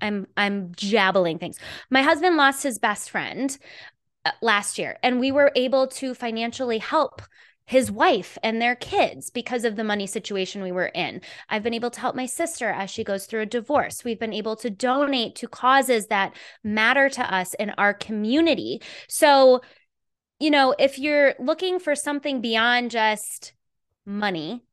I'm 0.00 0.26
I'm 0.36 0.72
jabbling 0.74 1.38
things. 1.38 1.58
My 1.90 2.02
husband 2.02 2.36
lost 2.36 2.62
his 2.62 2.78
best 2.78 3.10
friend 3.10 3.56
uh, 4.24 4.30
last 4.40 4.78
year, 4.78 4.98
and 5.02 5.20
we 5.20 5.32
were 5.32 5.52
able 5.56 5.88
to 5.88 6.14
financially 6.14 6.78
help 6.78 7.22
his 7.70 7.88
wife 7.88 8.36
and 8.42 8.60
their 8.60 8.74
kids 8.74 9.30
because 9.30 9.64
of 9.64 9.76
the 9.76 9.84
money 9.84 10.04
situation 10.04 10.60
we 10.60 10.72
were 10.72 10.90
in. 10.92 11.20
I've 11.48 11.62
been 11.62 11.72
able 11.72 11.90
to 11.90 12.00
help 12.00 12.16
my 12.16 12.26
sister 12.26 12.68
as 12.68 12.90
she 12.90 13.04
goes 13.04 13.26
through 13.26 13.42
a 13.42 13.46
divorce. 13.46 14.02
We've 14.02 14.18
been 14.18 14.32
able 14.32 14.56
to 14.56 14.70
donate 14.70 15.36
to 15.36 15.46
causes 15.46 16.08
that 16.08 16.34
matter 16.64 17.08
to 17.10 17.32
us 17.32 17.54
in 17.54 17.70
our 17.78 17.94
community. 17.94 18.82
So, 19.08 19.60
you 20.40 20.50
know, 20.50 20.74
if 20.80 20.98
you're 20.98 21.34
looking 21.38 21.78
for 21.78 21.94
something 21.94 22.40
beyond 22.40 22.90
just 22.90 23.52
money, 24.04 24.64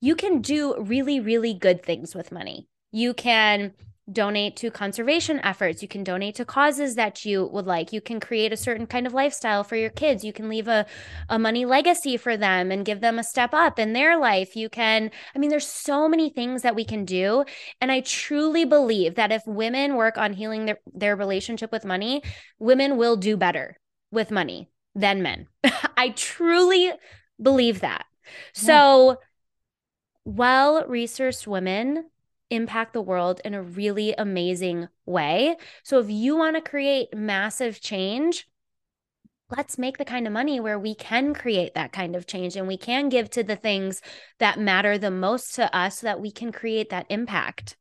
you 0.00 0.14
can 0.14 0.42
do 0.42 0.80
really, 0.80 1.18
really 1.18 1.54
good 1.54 1.82
things 1.82 2.14
with 2.14 2.30
money. 2.30 2.68
You 2.92 3.14
can 3.14 3.72
donate 4.10 4.56
to 4.56 4.70
conservation 4.70 5.40
efforts. 5.44 5.80
You 5.80 5.88
can 5.88 6.02
donate 6.02 6.34
to 6.36 6.44
causes 6.44 6.96
that 6.96 7.24
you 7.24 7.46
would 7.52 7.66
like. 7.66 7.92
You 7.92 8.00
can 8.00 8.18
create 8.18 8.52
a 8.52 8.56
certain 8.56 8.86
kind 8.86 9.06
of 9.06 9.14
lifestyle 9.14 9.62
for 9.62 9.76
your 9.76 9.90
kids. 9.90 10.24
You 10.24 10.32
can 10.32 10.48
leave 10.48 10.66
a, 10.66 10.86
a 11.28 11.38
money 11.38 11.64
legacy 11.64 12.16
for 12.16 12.36
them 12.36 12.72
and 12.72 12.84
give 12.84 13.00
them 13.00 13.18
a 13.18 13.24
step 13.24 13.54
up 13.54 13.78
in 13.78 13.92
their 13.92 14.18
life. 14.18 14.56
You 14.56 14.68
can, 14.68 15.10
I 15.34 15.38
mean, 15.38 15.50
there's 15.50 15.66
so 15.66 16.08
many 16.08 16.30
things 16.30 16.62
that 16.62 16.74
we 16.74 16.84
can 16.84 17.04
do. 17.04 17.44
And 17.80 17.92
I 17.92 18.00
truly 18.00 18.64
believe 18.64 19.14
that 19.14 19.30
if 19.30 19.46
women 19.46 19.94
work 19.94 20.18
on 20.18 20.32
healing 20.32 20.66
their, 20.66 20.78
their 20.92 21.14
relationship 21.14 21.70
with 21.70 21.84
money, 21.84 22.22
women 22.58 22.96
will 22.96 23.16
do 23.16 23.36
better 23.36 23.76
with 24.10 24.30
money 24.30 24.68
than 24.94 25.22
men. 25.22 25.46
I 25.96 26.10
truly 26.10 26.90
believe 27.40 27.80
that. 27.80 28.06
Yeah. 28.24 28.30
So, 28.54 29.18
well 30.24 30.86
researched 30.86 31.48
women 31.48 32.04
impact 32.52 32.92
the 32.92 33.02
world 33.02 33.40
in 33.44 33.54
a 33.54 33.62
really 33.62 34.14
amazing 34.14 34.88
way. 35.06 35.56
So, 35.82 35.98
if 35.98 36.10
you 36.10 36.36
want 36.36 36.56
to 36.56 36.70
create 36.70 37.14
massive 37.14 37.80
change, 37.80 38.48
let's 39.56 39.78
make 39.78 39.98
the 39.98 40.04
kind 40.04 40.26
of 40.26 40.32
money 40.32 40.60
where 40.60 40.78
we 40.78 40.94
can 40.94 41.34
create 41.34 41.74
that 41.74 41.92
kind 41.92 42.16
of 42.16 42.26
change 42.26 42.56
and 42.56 42.66
we 42.66 42.76
can 42.76 43.08
give 43.08 43.30
to 43.30 43.42
the 43.42 43.56
things 43.56 44.00
that 44.38 44.58
matter 44.58 44.96
the 44.98 45.10
most 45.10 45.54
to 45.54 45.74
us 45.76 45.98
so 45.98 46.06
that 46.06 46.20
we 46.20 46.30
can 46.30 46.52
create 46.52 46.90
that 46.90 47.06
impact. 47.08 47.76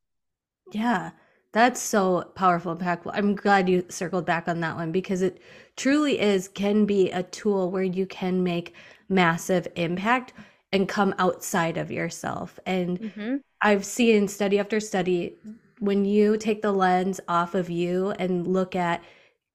Yeah. 0.71 1.11
That's 1.53 1.81
so 1.81 2.31
powerful, 2.35 2.75
impactful. 2.75 3.11
I'm 3.13 3.35
glad 3.35 3.67
you 3.67 3.85
circled 3.89 4.25
back 4.25 4.47
on 4.47 4.61
that 4.61 4.77
one 4.77 4.91
because 4.93 5.21
it 5.21 5.41
truly 5.75 6.19
is 6.19 6.47
can 6.47 6.85
be 6.85 7.11
a 7.11 7.23
tool 7.23 7.69
where 7.71 7.83
you 7.83 8.05
can 8.05 8.41
make 8.41 8.73
massive 9.09 9.67
impact 9.75 10.31
and 10.71 10.87
come 10.87 11.13
outside 11.17 11.77
of 11.77 11.91
yourself. 11.91 12.57
And 12.65 12.99
mm-hmm. 12.99 13.35
I've 13.61 13.85
seen 13.85 14.27
study 14.27 14.59
after 14.59 14.79
study 14.79 15.37
when 15.79 16.05
you 16.05 16.37
take 16.37 16.61
the 16.61 16.71
lens 16.71 17.19
off 17.27 17.55
of 17.55 17.69
you 17.69 18.11
and 18.11 18.47
look 18.47 18.75
at 18.75 19.03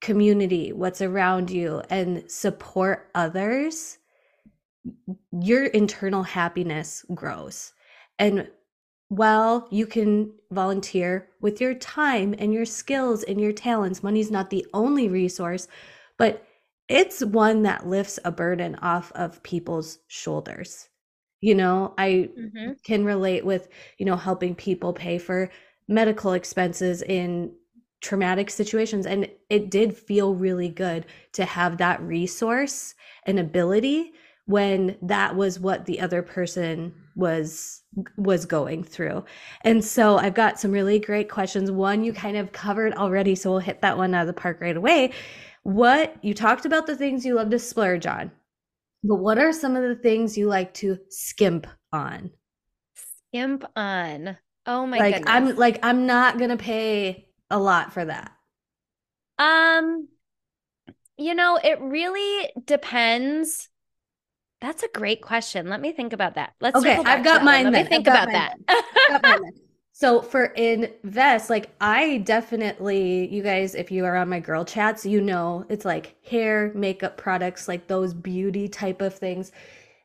community, 0.01 0.73
what's 0.73 1.01
around 1.01 1.51
you, 1.51 1.83
and 1.91 2.31
support 2.31 3.11
others, 3.15 3.99
your 5.41 5.67
internal 5.67 6.23
happiness 6.23 7.05
grows. 7.15 7.73
And 8.19 8.49
well, 9.09 9.69
you 9.71 9.87
can 9.87 10.33
volunteer 10.51 11.29
with 11.41 11.61
your 11.61 11.75
time 11.75 12.35
and 12.39 12.53
your 12.53 12.65
skills 12.65 13.23
and 13.23 13.41
your 13.41 13.53
talents. 13.53 14.03
Money's 14.03 14.31
not 14.31 14.51
the 14.51 14.67
only 14.75 15.09
resource, 15.09 15.69
but 16.19 16.45
it's 16.89 17.25
one 17.25 17.63
that 17.63 17.87
lifts 17.87 18.19
a 18.25 18.33
burden 18.33 18.75
off 18.77 19.13
of 19.13 19.43
people's 19.43 19.99
shoulders. 20.09 20.89
You 21.47 21.55
know, 21.55 21.95
I 21.97 22.29
mm-hmm. 22.37 22.73
can 22.83 23.05
relate 23.05 23.45
with, 23.47 23.69
you 23.99 24.05
know, 24.05 24.17
helping 24.17 24.57
people 24.57 24.93
pay 24.93 25.17
for 25.17 25.49
medical 25.87 26.33
expenses 26.33 27.03
in 27.03 27.53
traumatic 28.01 28.51
situations. 28.51 29.07
And 29.07 29.31
it 29.49 29.71
did 29.71 29.97
feel 29.97 30.35
really 30.35 30.69
good 30.69 31.07
to 31.35 31.45
have 31.45 31.79
that 31.79 32.03
resource 32.03 32.97
and 33.27 33.39
ability 33.39 34.13
when 34.47 34.97
that 35.03 35.37
was 35.37 35.61
what 35.61 35.87
the 35.87 36.01
other 36.01 36.21
person 36.21 36.93
was 37.15 37.81
was 38.17 38.45
going 38.45 38.83
through. 38.83 39.25
And 39.63 39.85
so 39.85 40.17
I've 40.17 40.35
got 40.35 40.59
some 40.59 40.73
really 40.73 40.99
great 40.99 41.31
questions. 41.31 41.71
One 41.71 42.03
you 42.03 42.13
kind 42.13 42.37
of 42.37 42.51
covered 42.51 42.93
already, 42.95 43.37
so 43.37 43.53
we'll 43.53 43.61
hit 43.61 43.83
that 43.83 43.97
one 43.97 44.15
out 44.15 44.23
of 44.23 44.27
the 44.27 44.41
park 44.41 44.61
right 44.61 44.77
away. 44.77 45.13
What 45.63 46.17
you 46.25 46.35
talked 46.35 46.67
about 46.67 46.89
the 46.89 46.97
things 46.97 47.25
you 47.25 47.37
love 47.37 47.51
to 47.51 47.61
splurge 47.61 48.05
on. 48.05 48.33
But 49.07 49.17
what 49.17 49.39
are 49.39 49.53
some 49.53 49.77
of 49.77 49.83
the 49.83 49.95
things 49.95 50.37
you 50.37 50.49
like 50.49 50.75
to 50.75 50.99
skimp 51.11 51.67
on? 51.93 52.31
Skimp 53.29 53.65
on. 53.77 54.37
Oh 54.67 54.87
my 54.87 54.99
like, 54.99 55.15
goodness. 55.15 55.33
I'm 55.33 55.57
like 55.57 55.79
I'm 55.85 56.07
not 56.07 56.39
going 56.39 56.51
to 56.51 56.57
pay 56.57 57.29
a 57.49 57.59
lot 57.59 57.93
for 57.93 58.05
that. 58.05 58.33
Um 59.39 60.09
you 61.17 61.35
know, 61.35 61.59
it 61.63 61.81
really 61.81 62.51
depends 62.65 63.69
that's 64.61 64.83
a 64.83 64.89
great 64.89 65.21
question. 65.21 65.69
Let 65.69 65.81
me 65.81 65.93
think 65.93 66.13
about 66.13 66.35
that. 66.35 66.55
Let's 66.61 66.77
okay. 66.77 66.97
I've 66.97 67.23
got 67.23 67.45
mine. 67.45 67.65
Let 67.65 67.73
me 67.75 67.85
think 67.85 68.07
about 68.07 68.29
that. 68.33 69.53
So 69.99 70.21
for 70.21 70.45
invest, 70.45 71.49
like 71.49 71.71
I 71.81 72.19
definitely, 72.19 73.35
you 73.35 73.43
guys, 73.43 73.75
if 73.75 73.91
you 73.91 74.05
are 74.05 74.15
on 74.15 74.29
my 74.29 74.41
girl 74.41 74.63
chats, 74.63 75.07
you 75.07 75.23
know 75.23 75.65
it's 75.71 75.87
like 75.87 76.17
hair, 76.23 76.71
makeup 76.75 77.17
products, 77.17 77.67
like 77.67 77.87
those 77.87 78.13
beauty 78.13 78.69
type 78.69 79.01
of 79.01 79.15
things. 79.15 79.53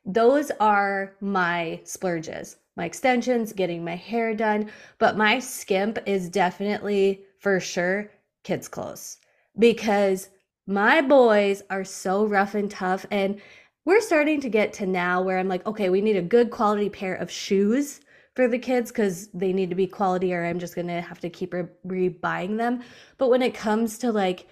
Those 0.05 0.49
are 0.61 1.13
my 1.19 1.81
splurges. 1.83 2.55
My 2.77 2.85
extensions, 2.85 3.51
getting 3.51 3.83
my 3.83 3.97
hair 3.97 4.33
done, 4.33 4.71
but 4.97 5.17
my 5.17 5.39
skimp 5.39 5.99
is 6.05 6.29
definitely 6.29 7.25
for 7.39 7.59
sure 7.59 8.09
kids 8.43 8.69
clothes 8.69 9.17
because 9.59 10.29
my 10.67 11.01
boys 11.01 11.63
are 11.69 11.83
so 11.83 12.25
rough 12.25 12.55
and 12.55 12.71
tough 12.71 13.05
and 13.11 13.41
we're 13.83 13.99
starting 13.99 14.39
to 14.39 14.47
get 14.47 14.71
to 14.71 14.85
now 14.85 15.21
where 15.21 15.37
I'm 15.37 15.49
like, 15.49 15.67
okay, 15.67 15.89
we 15.89 15.99
need 15.99 16.15
a 16.15 16.21
good 16.21 16.49
quality 16.49 16.89
pair 16.89 17.13
of 17.13 17.29
shoes 17.29 17.99
for 18.35 18.47
the 18.47 18.59
kids 18.59 18.91
because 18.91 19.27
they 19.29 19.53
need 19.53 19.69
to 19.69 19.75
be 19.75 19.87
quality 19.87 20.33
or 20.33 20.45
I'm 20.45 20.59
just 20.59 20.75
going 20.75 20.87
to 20.87 21.01
have 21.01 21.19
to 21.19 21.29
keep 21.29 21.53
re 21.83 22.09
buying 22.09 22.57
them. 22.57 22.81
But 23.17 23.29
when 23.29 23.41
it 23.41 23.53
comes 23.53 23.97
to 23.99 24.11
like 24.11 24.47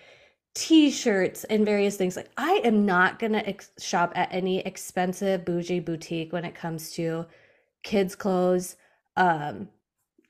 t-shirts 0.53 1.45
and 1.45 1.65
various 1.65 1.95
things, 1.95 2.15
like 2.15 2.31
I 2.37 2.61
am 2.63 2.85
not 2.85 3.19
going 3.19 3.33
to 3.33 3.47
ex- 3.47 3.71
shop 3.79 4.11
at 4.15 4.29
any 4.31 4.59
expensive 4.59 5.45
bougie 5.45 5.79
boutique 5.79 6.33
when 6.33 6.45
it 6.45 6.55
comes 6.55 6.91
to 6.93 7.25
kids 7.83 8.15
clothes. 8.15 8.75
Um, 9.15 9.69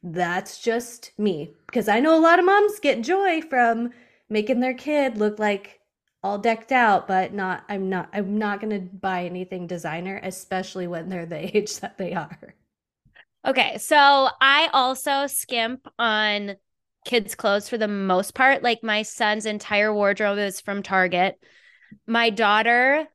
that's 0.03 0.61
just 0.61 1.11
me 1.17 1.53
because 1.65 1.87
I 1.89 1.99
know 1.99 2.17
a 2.17 2.21
lot 2.21 2.39
of 2.39 2.45
moms 2.45 2.79
get 2.79 3.01
joy 3.01 3.41
from 3.41 3.91
making 4.29 4.59
their 4.59 4.73
kid 4.73 5.17
look 5.17 5.39
like 5.39 5.79
all 6.23 6.37
decked 6.37 6.71
out 6.71 7.07
but 7.07 7.33
not 7.33 7.63
i'm 7.69 7.89
not 7.89 8.09
i'm 8.13 8.37
not 8.37 8.59
going 8.59 8.69
to 8.69 8.95
buy 8.97 9.23
anything 9.23 9.67
designer 9.67 10.19
especially 10.23 10.87
when 10.87 11.07
they're 11.09 11.25
the 11.25 11.55
age 11.57 11.79
that 11.79 11.97
they 11.97 12.13
are 12.13 12.55
okay 13.45 13.77
so 13.77 14.27
i 14.41 14.69
also 14.73 15.27
skimp 15.27 15.87
on 15.97 16.55
kids 17.05 17.35
clothes 17.35 17.69
for 17.69 17.77
the 17.77 17.87
most 17.87 18.35
part 18.35 18.63
like 18.63 18.83
my 18.83 19.01
son's 19.01 19.45
entire 19.45 19.93
wardrobe 19.93 20.37
is 20.37 20.59
from 20.61 20.83
target 20.83 21.39
my 22.07 22.29
daughter 22.29 23.07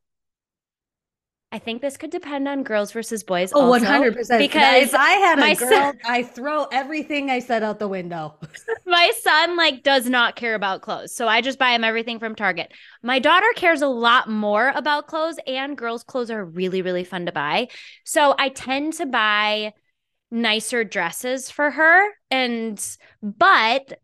I 1.53 1.61
think 1.61 1.83
this 1.83 1.97
could 1.97 2.11
depend 2.11 2.49
on 2.49 2.65
girls 2.65 2.91
versus 2.91 3.23
boys. 3.23 3.53
Oh, 3.53 3.61
also, 3.61 3.85
100%. 3.85 4.41
Because 4.41 4.89
if 4.89 4.95
I 4.97 5.11
had 5.11 5.39
a 5.39 5.55
girl, 5.55 5.71
son- 5.71 6.01
I 6.05 6.25
throw 6.25 6.65
everything 6.65 7.31
I 7.31 7.39
said 7.39 7.63
out 7.63 7.79
the 7.79 7.87
window. 7.87 8.35
my 8.87 9.13
son 9.21 9.57
like 9.57 9.85
does 9.85 10.09
not 10.09 10.35
care 10.35 10.57
about 10.57 10.83
clothes. 10.83 11.15
So 11.15 11.29
I 11.29 11.43
just 11.43 11.61
buy 11.61 11.71
him 11.71 11.85
everything 11.85 12.19
from 12.19 12.35
Target. 12.35 12.73
My 13.05 13.21
daughter 13.21 13.47
cares 13.55 13.83
a 13.83 13.87
lot 13.87 14.29
more 14.29 14.73
about 14.75 15.07
clothes 15.07 15.37
and 15.47 15.79
girls' 15.79 16.03
clothes 16.03 16.29
are 16.33 16.45
really, 16.45 16.83
really 16.83 17.05
fun 17.05 17.27
to 17.27 17.33
buy. 17.33 17.69
So 18.05 18.35
I 18.37 18.49
tend 18.49 18.95
to 18.95 19.07
buy 19.07 19.75
nicer 20.31 20.85
dresses 20.85 21.51
for 21.51 21.71
her. 21.71 22.09
And, 22.31 22.85
but 23.23 24.01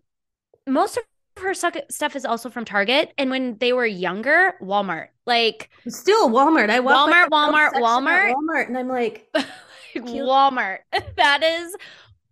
most 0.67 0.97
of 0.97 1.05
her 1.43 1.55
stuff 1.55 2.17
is 2.17 2.25
also 2.25 2.51
from 2.51 2.65
Target. 2.65 3.13
And 3.19 3.31
when 3.31 3.57
they 3.59 3.73
were 3.73 3.87
younger, 3.87 4.55
Walmart. 4.63 5.09
Like 5.27 5.71
Still 5.89 6.29
Walmart. 6.29 6.71
I 6.71 6.81
walk 6.81 7.09
Walmart, 7.09 7.29
Walmart, 7.29 7.73
Walmart. 7.75 8.35
Walmart, 8.35 8.67
and 8.69 8.77
I'm 8.77 8.89
like, 8.89 9.29
Walmart. 9.97 10.79
That 11.17 11.43
is 11.43 11.77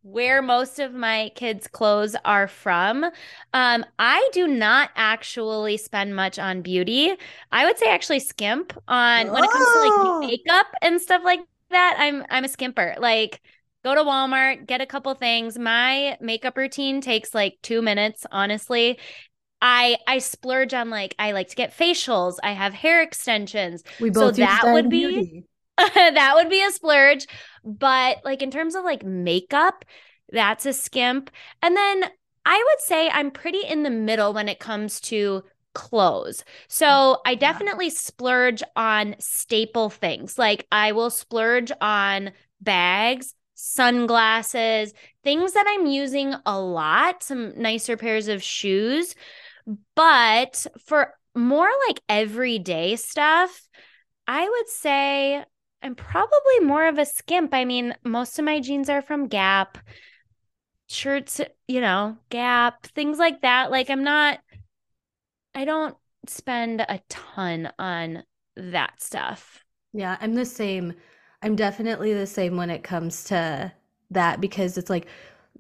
where 0.03 0.41
most 0.43 0.79
of 0.79 0.95
my 0.95 1.31
kids' 1.35 1.67
clothes 1.69 2.17
are 2.25 2.49
from. 2.49 3.05
Um, 3.53 3.85
I 3.99 4.29
do 4.33 4.47
not 4.47 4.91
actually 4.97 5.77
spend 5.77 6.17
much 6.17 6.39
on 6.39 6.63
beauty. 6.63 7.13
I 7.53 7.67
would 7.67 7.79
say 7.79 7.87
actually 7.91 8.21
skimp 8.21 8.73
on 8.89 9.31
when 9.31 9.45
it 9.45 9.51
comes 9.51 9.65
to 9.65 9.73
Oh. 9.75 10.19
like 10.23 10.31
makeup 10.31 10.67
and 10.83 11.01
stuff 11.01 11.23
like 11.25 11.41
that. 11.71 11.97
I'm 11.99 12.25
I'm 12.31 12.45
a 12.45 12.49
skimper. 12.49 12.99
Like 12.99 13.41
go 13.85 13.95
to 13.95 14.03
Walmart, 14.03 14.67
get 14.67 14.81
a 14.81 14.87
couple 14.87 15.15
things. 15.15 15.59
My 15.59 16.17
makeup 16.21 16.57
routine 16.57 17.01
takes 17.01 17.35
like 17.35 17.59
2 17.63 17.83
minutes, 17.83 18.27
honestly. 18.31 18.99
I 19.61 19.99
I 20.07 20.19
splurge 20.19 20.75
on 20.75 20.91
like 20.91 21.15
I 21.19 21.33
like 21.33 21.49
to 21.49 21.57
get 21.57 21.77
facials. 21.77 22.37
I 22.43 22.53
have 22.53 22.75
hair 22.75 23.03
extensions. 23.03 23.83
we 23.99 24.11
So 24.13 24.31
both 24.31 24.39
use 24.39 24.47
that 24.47 24.69
would 24.73 24.89
be- 24.89 25.07
Beauty. 25.07 25.45
that 25.77 26.33
would 26.35 26.49
be 26.51 26.63
a 26.63 26.71
splurge. 26.71 27.27
But 27.65 28.19
like 28.25 28.43
in 28.43 28.51
terms 28.51 28.75
of 28.75 28.85
like 28.85 29.05
makeup, 29.05 29.85
that's 30.31 30.67
a 30.67 30.73
skimp. 30.73 31.31
And 31.63 31.77
then 31.77 32.05
I 32.45 32.65
would 32.67 32.81
say 32.81 33.09
I'm 33.11 33.31
pretty 33.31 33.61
in 33.67 33.83
the 33.83 33.91
middle 33.91 34.33
when 34.33 34.49
it 34.49 34.59
comes 34.59 35.01
to 35.03 35.45
clothes. 35.75 36.45
So 36.69 36.87
mm. 36.87 37.17
I 37.27 37.35
definitely 37.35 37.91
splurge 37.91 38.63
on 38.77 39.17
staple 39.19 39.91
things. 39.91 40.39
Like 40.39 40.67
I 40.73 40.93
will 40.93 41.11
splurge 41.11 41.71
on 41.81 42.33
bags, 42.61 43.35
sunglasses, 43.61 44.95
things 45.25 45.53
that 45.53 45.67
I'm 45.69 45.85
using 45.85 46.33
a 46.47 46.61
lot, 46.61 47.25
some 47.25 47.61
nicer 47.61 47.97
pairs 47.97 48.29
of 48.29 48.41
shoes. 48.41 49.17
But 49.97 50.65
for 50.87 51.15
more 51.35 51.69
like 51.89 52.01
everyday 52.09 52.95
stuff, 52.95 53.69
I 54.29 54.49
would 54.49 54.69
say 54.69 55.45
I'm 55.83 55.97
probably 55.97 56.61
more 56.63 56.87
of 56.87 56.99
a 56.99 57.05
skimp. 57.05 57.53
I 57.53 57.65
mean, 57.65 57.97
most 58.05 58.39
of 58.39 58.45
my 58.45 58.61
jeans 58.61 58.89
are 58.89 59.03
from 59.03 59.27
Gap, 59.27 59.77
shirts, 60.89 61.41
you 61.67 61.81
know, 61.81 62.17
Gap, 62.31 62.87
things 62.87 63.19
like 63.19 63.43
that. 63.43 63.73
Like, 63.73 63.91
I'm 63.91 64.05
not, 64.05 64.39
I 65.53 65.65
don't 65.65 65.97
spend 66.29 66.81
a 66.81 67.01
ton 67.09 67.73
on 67.77 68.23
that 68.57 69.03
stuff. 69.03 69.65
Yeah, 69.93 70.17
I'm 70.21 70.35
the 70.35 70.45
same. 70.45 70.95
I'm 71.43 71.57
definitely 71.57 72.15
the 72.15 72.27
same 72.27 72.57
when 72.57 72.71
it 72.71 72.83
comes 72.83 73.25
to 73.25 73.73
that 74.11 74.41
because 74.41 74.77
it's 74.79 74.91
like 74.91 75.07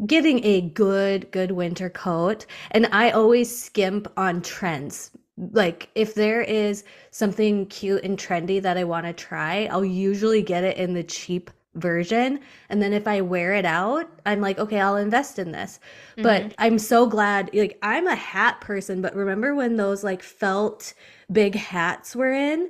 getting 0.06 0.44
a 0.44 0.60
good, 0.62 1.30
good 1.30 1.52
winter 1.52 1.90
coat. 1.90 2.46
And 2.70 2.86
I 2.92 3.10
always 3.10 3.56
skimp 3.64 4.10
on 4.16 4.42
trends. 4.42 5.10
Like 5.36 5.88
if 5.94 6.14
there 6.14 6.40
is 6.42 6.84
something 7.10 7.66
cute 7.66 8.02
and 8.02 8.18
trendy 8.18 8.60
that 8.62 8.76
I 8.76 8.84
want 8.84 9.06
to 9.06 9.12
try, 9.12 9.66
I'll 9.66 9.84
usually 9.84 10.42
get 10.42 10.64
it 10.64 10.76
in 10.76 10.94
the 10.94 11.04
cheap 11.04 11.50
version. 11.74 12.40
And 12.70 12.82
then 12.82 12.92
if 12.92 13.06
I 13.06 13.20
wear 13.20 13.54
it 13.54 13.64
out, 13.64 14.08
I'm 14.26 14.40
like, 14.40 14.58
okay, 14.58 14.80
I'll 14.80 14.96
invest 14.96 15.38
in 15.38 15.52
this. 15.52 15.78
But 16.22 16.48
Mhm. 16.48 16.54
I'm 16.58 16.78
so 16.78 17.06
glad, 17.06 17.50
like 17.54 17.78
I'm 17.82 18.08
a 18.08 18.16
hat 18.16 18.60
person, 18.60 19.00
but 19.00 19.14
remember 19.14 19.54
when 19.54 19.76
those 19.76 20.02
like 20.02 20.22
felt 20.24 20.92
big 21.30 21.54
hats 21.54 22.16
were 22.16 22.32
in? 22.32 22.68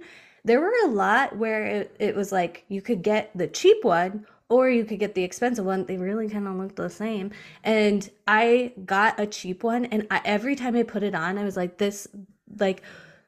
There 0.48 0.60
were 0.60 0.72
a 0.84 0.88
lot 0.88 1.36
where 1.36 1.64
it, 1.66 1.96
it 1.98 2.16
was 2.16 2.32
like 2.32 2.64
you 2.68 2.80
could 2.80 3.02
get 3.02 3.30
the 3.36 3.46
cheap 3.46 3.84
one 3.84 4.26
or 4.48 4.70
you 4.70 4.84
could 4.84 4.98
get 4.98 5.14
the 5.14 5.24
expensive 5.24 5.64
one. 5.64 5.84
They 5.84 5.98
really 5.98 6.28
kind 6.28 6.48
of 6.48 6.54
looked 6.56 6.76
the 6.76 6.88
same. 6.88 7.32
And 7.62 8.08
I 8.26 8.72
got 8.86 9.20
a 9.20 9.26
cheap 9.26 9.62
one, 9.62 9.84
and 9.84 10.06
I, 10.10 10.22
every 10.24 10.56
time 10.56 10.74
I 10.74 10.84
put 10.84 11.02
it 11.02 11.14
on, 11.14 11.36
I 11.36 11.44
was 11.44 11.56
like, 11.56 11.76
this 11.76 12.08
like 12.58 12.82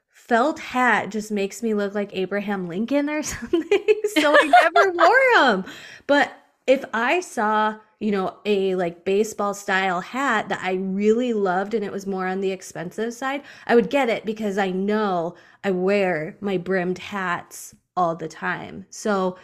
felt 0.09 0.59
hat 0.59 1.11
just 1.11 1.31
makes 1.31 1.63
me 1.63 1.75
look 1.75 1.95
like 1.95 2.11
Abraham 2.15 2.69
Lincoln 2.69 3.11
or 3.11 3.23
something. 3.23 4.01
so 4.15 4.35
I 4.39 4.71
never 4.75 4.93
wore 4.93 5.47
them. 5.47 5.65
But 6.07 6.33
if 6.67 6.85
I 6.95 7.21
saw, 7.21 7.77
you 8.01 8.11
know, 8.11 8.39
a 8.47 8.75
like 8.75 9.05
baseball 9.05 9.53
style 9.53 10.01
hat 10.01 10.49
that 10.49 10.61
I 10.63 10.73
really 10.75 11.35
loved 11.35 11.75
and 11.75 11.85
it 11.85 11.93
was 11.93 12.07
more 12.07 12.27
on 12.27 12.41
the 12.41 12.51
expensive 12.51 13.13
side, 13.13 13.43
I 13.67 13.75
would 13.75 13.91
get 13.91 14.09
it 14.09 14.25
because 14.25 14.57
I 14.57 14.71
know 14.71 15.37
I 15.63 15.71
wear 15.71 16.37
my 16.41 16.57
brimmed 16.57 16.99
hats 16.99 17.75
all 17.97 18.17
the 18.17 18.29
time. 18.29 18.87
So 18.89 19.37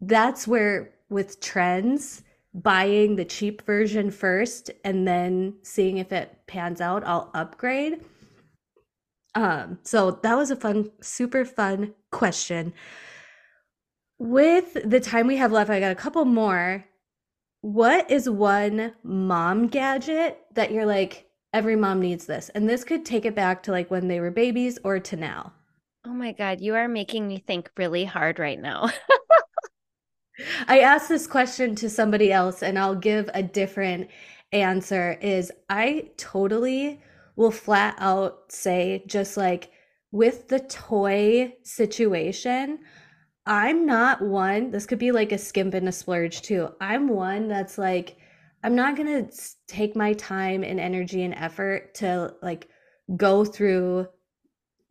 that's 0.00 0.48
where 0.48 0.92
with 1.08 1.40
trends, 1.40 2.22
buying 2.52 3.14
the 3.14 3.24
cheap 3.24 3.62
version 3.62 4.10
first 4.10 4.70
and 4.84 5.06
then 5.06 5.54
seeing 5.62 5.98
if 5.98 6.12
it 6.12 6.36
pans 6.48 6.80
out, 6.80 7.04
I'll 7.06 7.30
upgrade. 7.32 8.04
Um, 9.36 9.78
so 9.84 10.18
that 10.22 10.36
was 10.36 10.50
a 10.50 10.56
fun, 10.56 10.90
super 11.00 11.44
fun 11.44 11.94
question. 12.10 12.72
With 14.18 14.76
the 14.84 14.98
time 14.98 15.28
we 15.28 15.36
have 15.36 15.52
left, 15.52 15.70
I 15.70 15.78
got 15.78 15.92
a 15.92 15.96
couple 15.96 16.24
more. 16.24 16.84
What 17.62 18.10
is 18.10 18.28
one 18.28 18.94
mom 19.02 19.66
gadget 19.68 20.40
that 20.54 20.72
you're 20.72 20.86
like, 20.86 21.26
every 21.52 21.76
mom 21.76 22.00
needs 22.00 22.26
this? 22.26 22.48
And 22.50 22.68
this 22.68 22.84
could 22.84 23.04
take 23.04 23.24
it 23.24 23.34
back 23.34 23.62
to 23.64 23.70
like 23.70 23.90
when 23.90 24.08
they 24.08 24.20
were 24.20 24.30
babies 24.30 24.78
or 24.82 24.98
to 25.00 25.16
now. 25.16 25.52
Oh 26.06 26.14
my 26.14 26.32
God, 26.32 26.60
you 26.62 26.74
are 26.74 26.88
making 26.88 27.28
me 27.28 27.38
think 27.38 27.70
really 27.76 28.04
hard 28.06 28.38
right 28.38 28.58
now. 28.58 28.88
I 30.68 30.80
asked 30.80 31.10
this 31.10 31.26
question 31.26 31.74
to 31.76 31.90
somebody 31.90 32.32
else 32.32 32.62
and 32.62 32.78
I'll 32.78 32.94
give 32.94 33.28
a 33.34 33.42
different 33.42 34.08
answer 34.52 35.18
is 35.20 35.52
I 35.68 36.10
totally 36.16 37.02
will 37.36 37.50
flat 37.50 37.94
out 37.98 38.50
say 38.50 39.04
just 39.06 39.36
like 39.36 39.70
with 40.12 40.48
the 40.48 40.60
toy 40.60 41.54
situation, 41.62 42.78
I'm 43.50 43.84
not 43.84 44.22
one, 44.22 44.70
this 44.70 44.86
could 44.86 45.00
be 45.00 45.10
like 45.10 45.32
a 45.32 45.38
skimp 45.38 45.74
and 45.74 45.88
a 45.88 45.92
splurge 45.92 46.40
too. 46.40 46.68
I'm 46.80 47.08
one 47.08 47.48
that's 47.48 47.78
like 47.78 48.16
I'm 48.62 48.76
not 48.76 48.94
going 48.94 49.26
to 49.26 49.36
take 49.66 49.96
my 49.96 50.12
time 50.12 50.62
and 50.62 50.78
energy 50.78 51.24
and 51.24 51.34
effort 51.34 51.94
to 51.94 52.32
like 52.42 52.68
go 53.16 53.44
through 53.44 54.06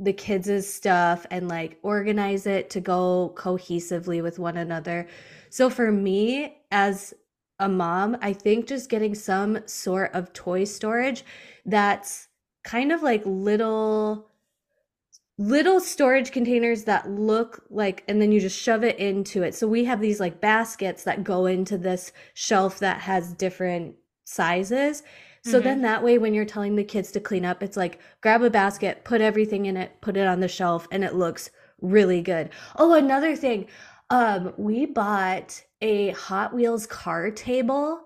the 0.01 0.11
kids' 0.11 0.67
stuff 0.67 1.25
and 1.31 1.47
like 1.47 1.79
organize 1.83 2.47
it 2.47 2.69
to 2.71 2.81
go 2.81 3.33
cohesively 3.37 4.21
with 4.21 4.39
one 4.39 4.57
another. 4.57 5.07
So 5.49 5.69
for 5.69 5.89
me 5.89 6.57
as 6.69 7.13
a 7.59 7.69
mom, 7.69 8.17
I 8.21 8.33
think 8.33 8.67
just 8.67 8.89
getting 8.89 9.15
some 9.15 9.65
sort 9.67 10.13
of 10.13 10.33
toy 10.33 10.65
storage 10.65 11.23
that's 11.65 12.27
kind 12.65 12.91
of 12.91 13.03
like 13.03 13.21
little 13.25 14.28
little 15.39 15.80
storage 15.80 16.32
containers 16.34 16.84
that 16.84 17.10
look 17.10 17.63
like 17.69 18.04
and 18.10 18.21
then 18.21 18.30
you 18.30 18.41
just 18.41 18.62
shove 18.62 18.84
it 18.84 18.99
into 18.99 19.41
it. 19.41 19.56
So 19.56 19.69
we 19.69 19.86
have 19.86 20.02
these 20.02 20.19
like 20.19 20.41
baskets 20.41 21.06
that 21.06 21.23
go 21.23 21.45
into 21.45 21.78
this 21.78 22.12
shelf 22.34 22.80
that 22.80 22.99
has 22.99 23.34
different 23.34 23.95
sizes. 24.25 25.02
So 25.41 25.62
Mhm. 25.62 25.63
then 25.63 25.82
that 25.84 26.04
way 26.04 26.17
when 26.17 26.34
you're 26.34 26.43
telling 26.43 26.75
the 26.75 26.84
kids 26.84 27.10
to 27.13 27.21
clean 27.21 27.45
up, 27.45 27.63
it's 27.63 27.78
like 27.78 27.99
grab 28.19 28.41
a 28.41 28.49
basket, 28.49 29.06
put 29.06 29.21
everything 29.21 29.65
in 29.65 29.78
it, 29.78 30.02
put 30.02 30.17
it 30.17 30.28
on 30.28 30.41
the 30.41 30.49
shelf 30.49 30.89
and 30.91 31.06
it 31.06 31.15
looks 31.15 31.49
really 31.80 32.21
good. 32.21 32.49
Oh, 32.75 32.93
another 32.93 33.34
thing. 33.38 33.67
Um 34.10 34.54
we 34.58 34.86
bought 34.88 35.63
a 35.82 36.10
Hot 36.10 36.54
Wheels 36.54 36.86
car 36.86 37.32
table 37.32 38.02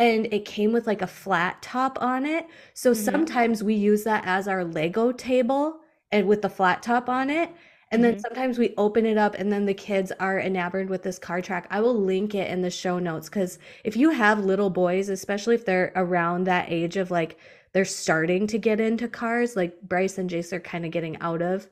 and 0.00 0.26
it 0.34 0.44
came 0.44 0.72
with 0.72 0.88
like 0.88 1.02
a 1.02 1.06
flat 1.06 1.62
top 1.62 1.96
on 2.02 2.26
it. 2.26 2.46
So 2.74 2.90
Mhm. 2.90 2.94
sometimes 2.94 3.62
we 3.62 3.74
use 3.74 4.02
that 4.02 4.24
as 4.26 4.48
our 4.48 4.64
Lego 4.64 5.12
table 5.12 5.78
and 6.12 6.28
with 6.28 6.42
the 6.42 6.50
flat 6.50 6.82
top 6.82 7.08
on 7.08 7.30
it. 7.30 7.50
And 7.90 8.02
then 8.04 8.14
Mhm. 8.14 8.20
sometimes 8.20 8.58
we 8.58 8.74
open 8.78 9.04
it 9.06 9.18
up 9.18 9.34
and 9.34 9.52
then 9.52 9.66
the 9.66 9.74
kids 9.74 10.12
are 10.20 10.40
enamored 10.40 10.88
with 10.88 11.02
this 11.02 11.18
car 11.18 11.42
track. 11.42 11.66
I 11.70 11.80
will 11.80 11.94
link 11.94 12.34
it 12.34 12.50
in 12.50 12.62
the 12.62 12.70
show 12.70 12.98
notes 12.98 13.28
because 13.28 13.58
if 13.84 13.96
you 13.96 14.10
have 14.10 14.44
little 14.44 14.70
boys, 14.70 15.08
especially 15.10 15.54
if 15.56 15.64
they're 15.66 15.92
around 15.96 16.44
that 16.44 16.70
age 16.70 16.96
of 16.96 17.10
like 17.10 17.38
they're 17.72 17.84
starting 17.84 18.46
to 18.48 18.58
get 18.58 18.80
into 18.80 19.08
cars, 19.08 19.56
like 19.56 19.80
Bryce 19.82 20.18
and 20.18 20.30
Jace 20.30 20.52
are 20.52 20.60
kind 20.60 20.84
of 20.86 20.90
getting 20.90 21.18
out 21.20 21.42
of 21.42 21.68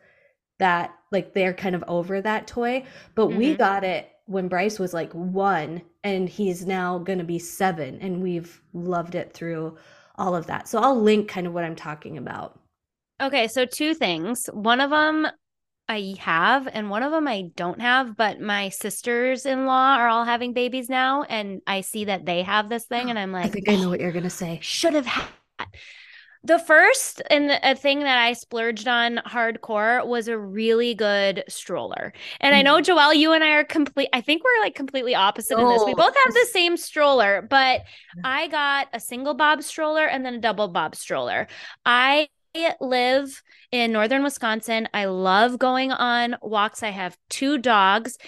that, 0.58 0.94
like 1.10 1.32
they're 1.34 1.54
kind 1.54 1.74
of 1.74 1.84
over 1.88 2.20
that 2.20 2.46
toy. 2.46 2.84
But 3.14 3.28
we 3.28 3.54
Mhm. 3.54 3.56
got 3.56 3.84
it 3.84 4.10
when 4.26 4.48
Bryce 4.48 4.78
was 4.78 4.94
like 4.94 5.12
one 5.12 5.82
and 6.04 6.28
he's 6.28 6.66
now 6.66 6.98
going 6.98 7.18
to 7.18 7.24
be 7.24 7.38
seven 7.38 7.98
and 8.00 8.22
we've 8.22 8.60
loved 8.74 9.14
it 9.14 9.32
through 9.32 9.76
all 10.16 10.36
of 10.36 10.46
that. 10.46 10.68
So 10.68 10.78
I'll 10.80 11.00
link 11.00 11.28
kind 11.28 11.46
of 11.46 11.54
what 11.54 11.64
I'm 11.64 11.76
talking 11.76 12.18
about. 12.18 12.59
Okay, 13.20 13.48
so 13.48 13.66
two 13.66 13.94
things. 13.94 14.48
One 14.52 14.80
of 14.80 14.90
them, 14.90 15.26
I 15.88 16.14
have, 16.20 16.68
and 16.72 16.88
one 16.88 17.02
of 17.02 17.12
them 17.12 17.28
I 17.28 17.50
don't 17.54 17.80
have, 17.80 18.16
but 18.16 18.40
my 18.40 18.68
sisters 18.70 19.44
in 19.44 19.66
law 19.66 19.96
are 19.96 20.08
all 20.08 20.24
having 20.24 20.52
babies 20.52 20.88
now. 20.88 21.24
And 21.24 21.60
I 21.66 21.82
see 21.82 22.06
that 22.06 22.24
they 22.24 22.42
have 22.42 22.68
this 22.68 22.86
thing, 22.86 23.10
and 23.10 23.18
I'm 23.18 23.32
like, 23.32 23.46
I 23.46 23.48
think 23.48 23.68
I 23.68 23.76
know 23.76 23.90
what 23.90 24.00
you're 24.00 24.12
going 24.12 24.24
to 24.24 24.30
say. 24.30 24.58
Should 24.62 24.94
have 24.94 25.06
had. 25.06 25.26
The 26.42 26.58
first 26.58 27.20
and 27.28 27.50
a 27.62 27.74
thing 27.74 28.00
that 28.00 28.16
I 28.16 28.32
splurged 28.32 28.88
on 28.88 29.16
hardcore 29.26 30.06
was 30.06 30.26
a 30.26 30.38
really 30.38 30.94
good 30.94 31.44
stroller. 31.48 32.14
And 32.40 32.54
I 32.54 32.62
know 32.62 32.78
mm. 32.78 32.82
Joelle, 32.82 33.14
you 33.14 33.34
and 33.34 33.44
I 33.44 33.50
are 33.56 33.64
complete. 33.64 34.08
I 34.14 34.22
think 34.22 34.42
we're 34.42 34.62
like 34.62 34.74
completely 34.74 35.14
opposite 35.14 35.58
oh, 35.58 35.60
in 35.60 35.68
this. 35.68 35.84
We 35.84 35.92
both 35.92 36.14
have 36.24 36.32
the 36.32 36.48
same 36.50 36.78
stroller, 36.78 37.46
but 37.50 37.82
I 38.24 38.48
got 38.48 38.88
a 38.94 39.00
single 39.00 39.34
bob 39.34 39.62
stroller 39.62 40.06
and 40.06 40.24
then 40.24 40.36
a 40.36 40.40
double 40.40 40.68
bob 40.68 40.96
stroller. 40.96 41.46
I 41.84 42.28
live 42.80 43.42
in 43.70 43.92
northern 43.92 44.22
Wisconsin. 44.22 44.88
I 44.92 45.06
love 45.06 45.58
going 45.58 45.92
on 45.92 46.36
walks. 46.42 46.82
I 46.82 46.90
have 46.90 47.16
two 47.28 47.58
dogs. 47.58 48.18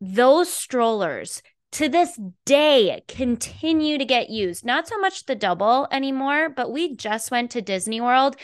Those 0.00 0.52
strollers 0.52 1.42
to 1.72 1.88
this 1.88 2.18
day 2.44 3.02
continue 3.06 3.98
to 3.98 4.04
get 4.04 4.30
used. 4.30 4.64
Not 4.64 4.88
so 4.88 4.98
much 4.98 5.26
the 5.26 5.34
double 5.34 5.86
anymore, 5.92 6.48
but 6.48 6.72
we 6.72 6.96
just 6.96 7.30
went 7.30 7.50
to 7.52 7.62
Disney 7.62 8.00
World 8.00 8.36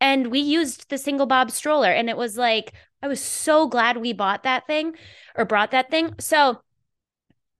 and 0.00 0.28
we 0.28 0.40
used 0.40 0.88
the 0.88 0.98
single 0.98 1.26
bob 1.26 1.50
stroller 1.50 1.90
and 1.90 2.08
it 2.08 2.16
was 2.16 2.38
like 2.38 2.72
I 3.02 3.08
was 3.08 3.20
so 3.20 3.66
glad 3.66 3.96
we 3.96 4.12
bought 4.12 4.42
that 4.42 4.66
thing 4.66 4.94
or 5.34 5.44
brought 5.44 5.70
that 5.70 5.90
thing. 5.90 6.14
So 6.18 6.60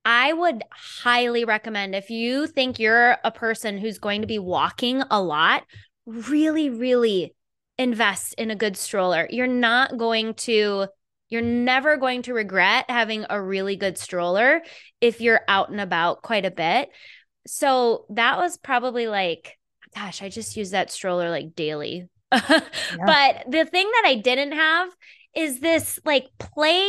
I 0.04 0.32
would 0.32 0.62
highly 0.70 1.44
recommend 1.44 1.94
if 1.94 2.10
you 2.10 2.46
think 2.46 2.78
you're 2.78 3.16
a 3.24 3.30
person 3.30 3.78
who's 3.78 3.98
going 3.98 4.22
to 4.22 4.26
be 4.26 4.38
walking 4.38 5.02
a 5.10 5.20
lot, 5.22 5.64
really 6.10 6.70
really 6.70 7.34
invest 7.78 8.34
in 8.34 8.50
a 8.50 8.56
good 8.56 8.76
stroller. 8.76 9.26
You're 9.30 9.46
not 9.46 9.96
going 9.96 10.34
to 10.34 10.86
you're 11.30 11.40
never 11.40 11.96
going 11.96 12.22
to 12.22 12.34
regret 12.34 12.84
having 12.88 13.24
a 13.30 13.40
really 13.40 13.76
good 13.76 13.96
stroller 13.96 14.62
if 15.00 15.20
you're 15.20 15.40
out 15.48 15.70
and 15.70 15.80
about 15.80 16.22
quite 16.22 16.44
a 16.44 16.50
bit. 16.50 16.90
So 17.46 18.04
that 18.10 18.36
was 18.36 18.58
probably 18.58 19.06
like, 19.06 19.56
gosh, 19.94 20.22
I 20.22 20.28
just 20.28 20.56
use 20.56 20.72
that 20.72 20.90
stroller 20.90 21.30
like 21.30 21.54
daily. 21.54 22.08
yeah. 22.32 22.60
But 23.06 23.44
the 23.48 23.64
thing 23.64 23.90
that 23.90 24.02
I 24.04 24.16
didn't 24.16 24.52
have 24.52 24.90
is 25.34 25.60
this 25.60 25.98
like 26.04 26.26
play. 26.38 26.82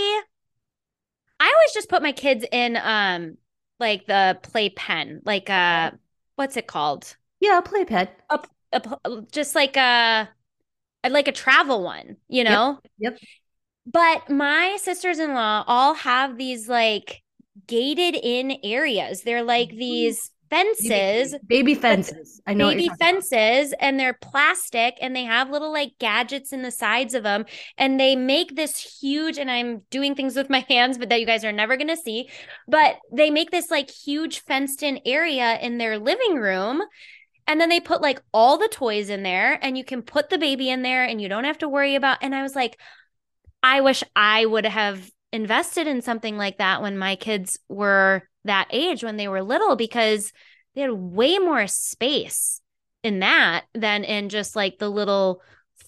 I 1.40 1.54
always 1.56 1.74
just 1.74 1.90
put 1.90 2.04
my 2.04 2.12
kids 2.12 2.44
in 2.52 2.78
um 2.78 3.38
like 3.80 4.08
the 4.08 4.40
play 4.42 4.70
pen, 4.70 5.22
like 5.24 5.50
uh 5.50 5.92
what's 6.36 6.58
it 6.58 6.68
called? 6.68 7.16
Yeah, 7.40 7.62
play 7.62 7.86
pen. 7.86 8.10
A, 8.30 8.40
a, 8.74 9.22
just 9.32 9.56
like 9.56 9.78
a 9.78 10.30
like 11.10 11.28
a 11.28 11.32
travel 11.32 11.84
one, 11.84 12.18
you 12.28 12.44
know? 12.44 12.80
Yep. 13.00 13.14
yep. 13.14 13.20
But 13.86 14.30
my 14.30 14.78
sisters 14.80 15.20
in 15.20 15.34
law 15.34 15.64
all 15.68 15.96
have 15.96 16.38
these 16.38 16.70
like 16.70 17.22
gated 17.68 18.16
in 18.16 18.58
areas. 18.64 19.24
They're 19.24 19.44
like 19.44 19.70
mm-hmm. 19.70 19.80
these 19.80 20.32
fences 20.52 21.32
baby, 21.48 21.64
baby 21.64 21.76
fences 21.76 22.42
i 22.46 22.54
know 22.54 22.68
baby 22.72 22.90
fences 23.00 23.74
and 23.80 23.98
they're 23.98 24.18
plastic 24.22 24.98
and 25.00 25.16
they 25.16 25.24
have 25.24 25.50
little 25.50 25.72
like 25.72 25.94
gadgets 25.98 26.52
in 26.52 26.62
the 26.62 26.70
sides 26.70 27.14
of 27.14 27.24
them 27.24 27.46
and 27.78 27.98
they 27.98 28.18
make 28.18 28.54
this 28.58 29.00
huge 29.02 29.38
and 29.38 29.50
i'm 29.50 29.82
doing 29.90 30.14
things 30.14 30.36
with 30.36 30.50
my 30.50 30.60
hands 30.70 30.98
but 30.98 31.08
that 31.08 31.22
you 31.22 31.26
guys 31.26 31.46
are 31.46 31.54
never 31.54 31.78
going 31.78 31.88
to 31.88 31.96
see 31.96 32.30
but 32.68 32.98
they 33.14 33.30
make 33.32 33.50
this 33.50 33.72
like 33.72 33.90
huge 33.90 34.42
fenced 34.42 34.84
in 34.84 35.00
area 35.06 35.58
in 35.62 35.78
their 35.78 35.98
living 35.98 36.36
room 36.36 36.82
and 37.52 37.62
then 37.62 37.70
they 37.70 37.80
put 37.80 38.02
like 38.02 38.22
all 38.34 38.58
the 38.58 38.68
toys 38.68 39.10
in 39.10 39.24
there 39.24 39.60
and 39.62 39.78
you 39.78 39.84
can 39.84 40.02
put 40.02 40.30
the 40.30 40.38
baby 40.38 40.70
in 40.70 40.82
there 40.82 41.04
and 41.04 41.22
you 41.22 41.30
don't 41.30 41.44
have 41.44 41.58
to 41.60 41.70
worry 41.70 41.96
about 41.96 42.18
and 42.22 42.34
i 42.34 42.42
was 42.42 42.56
like 42.56 42.78
I 43.64 43.82
wish 43.82 44.04
I 44.16 44.46
would 44.46 44.66
have 44.66 45.10
invested 45.32 45.88
in 45.88 46.02
something 46.02 46.38
like 46.38 46.58
that 46.58 46.82
when 46.82 46.98
my 46.98 47.16
kids 47.16 47.60
were 47.70 48.24
that 48.44 48.68
age 48.72 49.04
when 49.04 49.18
they 49.18 49.28
were 49.28 49.44
little 49.44 49.76
because 49.76 50.34
they 50.74 50.82
had 50.82 50.92
way 50.92 51.38
more 51.38 51.68
space 51.68 52.60
in 53.04 53.20
that 53.20 53.66
than 53.74 54.04
in 54.04 54.30
just 54.30 54.56
like 54.56 54.80
the 54.80 54.90
little 54.90 55.42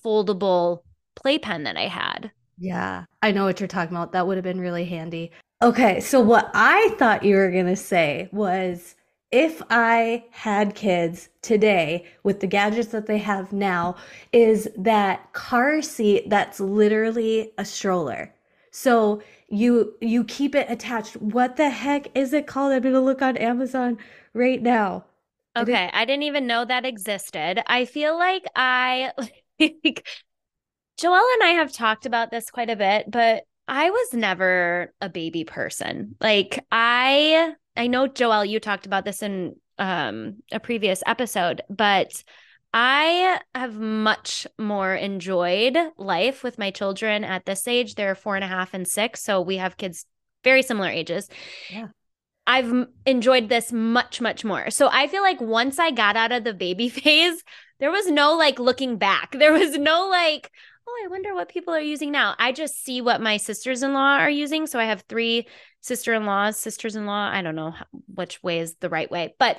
foldable 0.03 0.83
playpen 1.15 1.63
that 1.63 1.77
I 1.77 1.87
had. 1.87 2.31
Yeah, 2.57 3.05
I 3.21 3.31
know 3.31 3.45
what 3.45 3.59
you're 3.59 3.67
talking 3.67 3.95
about. 3.95 4.11
That 4.11 4.27
would 4.27 4.37
have 4.37 4.43
been 4.43 4.61
really 4.61 4.85
handy. 4.85 5.31
Okay, 5.61 5.99
so 5.99 6.19
what 6.19 6.51
I 6.53 6.93
thought 6.99 7.23
you 7.23 7.35
were 7.35 7.49
going 7.49 7.67
to 7.67 7.75
say 7.75 8.29
was 8.31 8.95
if 9.33 9.63
I 9.71 10.25
had 10.29 10.75
kids 10.75 11.27
today 11.41 12.05
with 12.21 12.39
the 12.39 12.45
gadgets 12.47 12.89
that 12.89 13.07
they 13.07 13.17
have 13.17 13.51
now, 13.51 13.95
is 14.31 14.69
that 14.77 15.33
car 15.33 15.81
seat 15.81 16.29
that's 16.29 16.59
literally 16.59 17.51
a 17.57 17.65
stroller. 17.65 18.31
So 18.69 19.23
you 19.49 19.95
you 20.01 20.23
keep 20.23 20.53
it 20.53 20.69
attached. 20.69 21.15
What 21.17 21.57
the 21.57 21.71
heck 21.71 22.15
is 22.15 22.31
it 22.31 22.45
called? 22.45 22.73
I'm 22.73 22.83
gonna 22.83 23.01
look 23.01 23.23
on 23.23 23.35
Amazon 23.37 23.97
right 24.33 24.61
now. 24.61 25.05
Okay, 25.55 25.89
I 25.91 26.05
didn't 26.05 26.23
even 26.23 26.45
know 26.45 26.63
that 26.65 26.85
existed. 26.85 27.63
I 27.65 27.85
feel 27.85 28.17
like 28.17 28.43
I 28.55 29.13
like 29.59 30.07
Joelle 30.99 31.33
and 31.33 31.43
I 31.43 31.55
have 31.57 31.71
talked 31.71 32.05
about 32.05 32.29
this 32.29 32.51
quite 32.51 32.69
a 32.69 32.75
bit, 32.75 33.09
but 33.09 33.45
I 33.67 33.89
was 33.89 34.13
never 34.13 34.93
a 35.01 35.09
baby 35.09 35.43
person. 35.43 36.15
Like 36.21 36.63
I 36.71 37.55
I 37.75 37.87
know 37.87 38.07
Joelle, 38.07 38.47
you 38.47 38.59
talked 38.59 38.85
about 38.85 39.05
this 39.05 39.21
in 39.21 39.55
um, 39.77 40.37
a 40.51 40.59
previous 40.59 41.01
episode, 41.05 41.61
but 41.69 42.23
I 42.73 43.39
have 43.53 43.77
much 43.77 44.47
more 44.57 44.95
enjoyed 44.95 45.77
life 45.97 46.43
with 46.43 46.57
my 46.57 46.71
children 46.71 47.23
at 47.23 47.45
this 47.45 47.67
age. 47.67 47.95
They're 47.95 48.15
four 48.15 48.35
and 48.35 48.43
a 48.43 48.47
half 48.47 48.73
and 48.73 48.87
six. 48.87 49.21
So 49.21 49.41
we 49.41 49.57
have 49.57 49.77
kids 49.77 50.05
very 50.43 50.63
similar 50.63 50.89
ages. 50.89 51.29
Yeah. 51.69 51.87
I've 52.45 52.87
enjoyed 53.05 53.47
this 53.47 53.71
much, 53.71 54.19
much 54.19 54.43
more. 54.43 54.69
So 54.69 54.89
I 54.91 55.07
feel 55.07 55.21
like 55.21 55.39
once 55.39 55.79
I 55.79 55.91
got 55.91 56.17
out 56.17 56.31
of 56.31 56.43
the 56.43 56.53
baby 56.53 56.89
phase, 56.89 57.43
there 57.79 57.91
was 57.91 58.09
no 58.09 58.35
like 58.35 58.59
looking 58.59 58.97
back. 58.97 59.31
There 59.31 59.53
was 59.53 59.77
no 59.77 60.07
like, 60.09 60.51
oh, 60.87 61.01
I 61.05 61.07
wonder 61.07 61.33
what 61.33 61.49
people 61.49 61.73
are 61.73 61.79
using 61.79 62.11
now. 62.11 62.35
I 62.37 62.51
just 62.51 62.83
see 62.83 63.01
what 63.01 63.21
my 63.21 63.37
sisters 63.37 63.83
in 63.83 63.93
law 63.93 64.17
are 64.17 64.29
using. 64.29 64.67
So 64.67 64.79
I 64.79 64.85
have 64.85 65.03
three 65.07 65.47
sister 65.81 66.13
in 66.13 66.25
laws, 66.25 66.59
sisters 66.59 66.95
in 66.95 67.05
law. 67.05 67.29
I 67.29 67.41
don't 67.41 67.55
know 67.55 67.73
which 68.13 68.41
way 68.43 68.59
is 68.59 68.75
the 68.75 68.89
right 68.89 69.09
way, 69.09 69.35
but, 69.39 69.57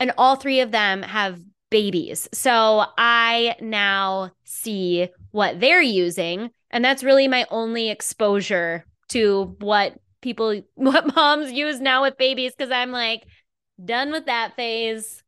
and 0.00 0.12
all 0.18 0.36
three 0.36 0.60
of 0.60 0.70
them 0.70 1.02
have 1.02 1.40
babies. 1.70 2.28
So 2.32 2.84
I 2.96 3.56
now 3.60 4.30
see 4.44 5.08
what 5.30 5.60
they're 5.60 5.82
using. 5.82 6.50
And 6.70 6.84
that's 6.84 7.04
really 7.04 7.28
my 7.28 7.46
only 7.50 7.90
exposure 7.90 8.84
to 9.08 9.56
what 9.60 9.94
people, 10.20 10.60
what 10.74 11.14
moms 11.14 11.52
use 11.52 11.80
now 11.80 12.02
with 12.02 12.18
babies. 12.18 12.52
Cause 12.58 12.70
I'm 12.70 12.92
like, 12.92 13.22
done 13.84 14.10
with 14.10 14.26
that 14.26 14.56
phase 14.56 15.22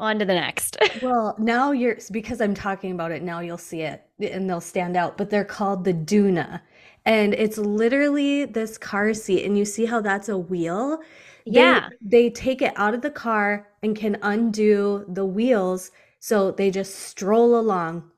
on 0.00 0.18
to 0.18 0.24
the 0.24 0.34
next. 0.34 0.76
well, 1.02 1.36
now 1.38 1.72
you're 1.72 1.98
because 2.10 2.40
I'm 2.40 2.54
talking 2.54 2.92
about 2.92 3.12
it 3.12 3.22
now 3.22 3.40
you'll 3.40 3.58
see 3.58 3.82
it 3.82 4.02
and 4.18 4.48
they'll 4.48 4.60
stand 4.60 4.96
out, 4.96 5.16
but 5.16 5.30
they're 5.30 5.44
called 5.44 5.84
the 5.84 5.94
Doona. 5.94 6.60
And 7.04 7.34
it's 7.34 7.58
literally 7.58 8.44
this 8.44 8.76
car 8.76 9.14
seat 9.14 9.44
and 9.44 9.56
you 9.56 9.64
see 9.64 9.86
how 9.86 10.00
that's 10.00 10.28
a 10.28 10.36
wheel? 10.36 11.00
Yeah. 11.44 11.88
They, 12.00 12.24
they 12.24 12.30
take 12.30 12.62
it 12.62 12.72
out 12.76 12.94
of 12.94 13.02
the 13.02 13.10
car 13.10 13.68
and 13.82 13.96
can 13.96 14.18
undo 14.22 15.04
the 15.08 15.24
wheels 15.24 15.90
so 16.18 16.50
they 16.50 16.70
just 16.70 16.94
stroll 16.94 17.58
along 17.58 18.10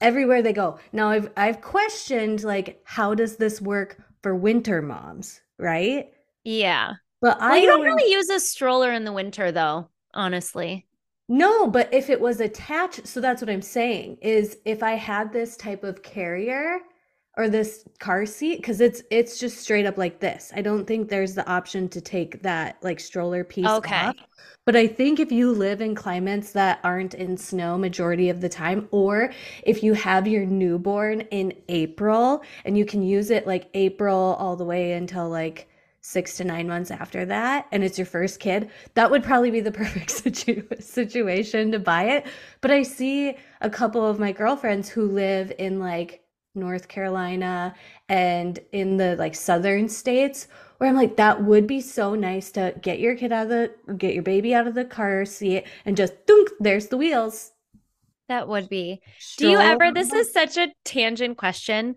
everywhere 0.00 0.42
they 0.42 0.52
go. 0.52 0.78
Now 0.92 1.10
I've 1.10 1.30
I've 1.36 1.60
questioned 1.60 2.42
like 2.42 2.80
how 2.84 3.14
does 3.14 3.36
this 3.36 3.60
work 3.60 3.98
for 4.22 4.34
winter 4.34 4.82
moms, 4.82 5.40
right? 5.58 6.10
Yeah. 6.44 6.94
But 7.20 7.38
well, 7.38 7.50
I 7.50 7.64
don't 7.64 7.82
really 7.82 8.10
use 8.10 8.30
a 8.30 8.40
stroller 8.40 8.92
in 8.92 9.04
the 9.04 9.12
winter 9.12 9.52
though, 9.52 9.88
honestly. 10.14 10.86
No, 11.28 11.66
but 11.66 11.92
if 11.92 12.08
it 12.08 12.20
was 12.20 12.40
attached, 12.40 13.06
so 13.06 13.20
that's 13.20 13.42
what 13.42 13.50
I'm 13.50 13.62
saying 13.62 14.18
is 14.22 14.56
if 14.64 14.82
I 14.82 14.92
had 14.92 15.32
this 15.32 15.56
type 15.56 15.84
of 15.84 16.02
carrier 16.02 16.80
or 17.38 17.48
this 17.48 17.84
car 18.00 18.26
seat 18.26 18.56
because 18.56 18.80
it's 18.80 19.02
it's 19.10 19.38
just 19.38 19.58
straight 19.58 19.86
up 19.86 19.96
like 19.96 20.18
this. 20.18 20.52
I 20.56 20.60
don't 20.60 20.86
think 20.86 21.08
there's 21.08 21.34
the 21.34 21.48
option 21.48 21.88
to 21.90 22.00
take 22.00 22.42
that 22.42 22.78
like 22.82 22.98
stroller 22.98 23.44
piece 23.44 23.66
okay. 23.66 24.06
off. 24.06 24.16
But 24.64 24.74
I 24.74 24.86
think 24.86 25.20
if 25.20 25.30
you 25.30 25.52
live 25.52 25.80
in 25.80 25.94
climates 25.94 26.52
that 26.52 26.80
aren't 26.82 27.14
in 27.14 27.36
snow 27.36 27.78
majority 27.78 28.28
of 28.28 28.40
the 28.40 28.48
time 28.48 28.88
or 28.90 29.32
if 29.62 29.82
you 29.82 29.94
have 29.94 30.26
your 30.26 30.44
newborn 30.44 31.22
in 31.30 31.54
April 31.68 32.42
and 32.64 32.76
you 32.76 32.84
can 32.84 33.02
use 33.02 33.30
it 33.30 33.46
like 33.46 33.70
April 33.72 34.34
all 34.38 34.56
the 34.56 34.64
way 34.64 34.92
until 34.92 35.28
like 35.28 35.68
six 36.08 36.36
to 36.38 36.44
nine 36.44 36.66
months 36.66 36.90
after 36.90 37.26
that 37.26 37.66
and 37.70 37.84
it's 37.84 37.98
your 37.98 38.06
first 38.06 38.40
kid 38.40 38.70
that 38.94 39.10
would 39.10 39.22
probably 39.22 39.50
be 39.50 39.60
the 39.60 39.70
perfect 39.82 40.10
situ- 40.10 40.66
situation 40.80 41.70
to 41.70 41.78
buy 41.78 42.04
it. 42.04 42.26
But 42.60 42.70
i 42.70 42.82
see 42.82 43.36
a 43.60 43.68
couple 43.68 44.06
of 44.06 44.18
my 44.18 44.32
girlfriends 44.32 44.88
who 44.88 45.06
live 45.06 45.52
in 45.58 45.78
like 45.78 46.22
north 46.54 46.88
carolina 46.88 47.74
and 48.08 48.58
in 48.72 48.96
the 48.96 49.16
like 49.16 49.34
southern 49.34 49.88
states 49.88 50.48
where 50.78 50.88
i'm 50.88 50.96
like 50.96 51.16
that 51.16 51.44
would 51.44 51.66
be 51.66 51.80
so 51.80 52.14
nice 52.14 52.50
to 52.50 52.74
get 52.80 52.98
your 52.98 53.14
kid 53.14 53.30
out 53.30 53.44
of 53.44 53.48
the 53.50 53.94
get 53.96 54.14
your 54.14 54.22
baby 54.22 54.54
out 54.54 54.66
of 54.66 54.74
the 54.74 54.84
car 54.84 55.24
seat 55.24 55.64
and 55.84 55.96
just 55.96 56.14
dunk 56.26 56.48
there's 56.60 56.88
the 56.88 56.96
wheels. 56.96 57.52
That 58.28 58.48
would 58.48 58.68
be. 58.68 59.00
Do 59.38 59.48
you 59.48 59.58
ever 59.58 59.90
this 59.90 60.12
is 60.12 60.32
such 60.32 60.58
a 60.58 60.68
tangent 60.84 61.38
question 61.38 61.96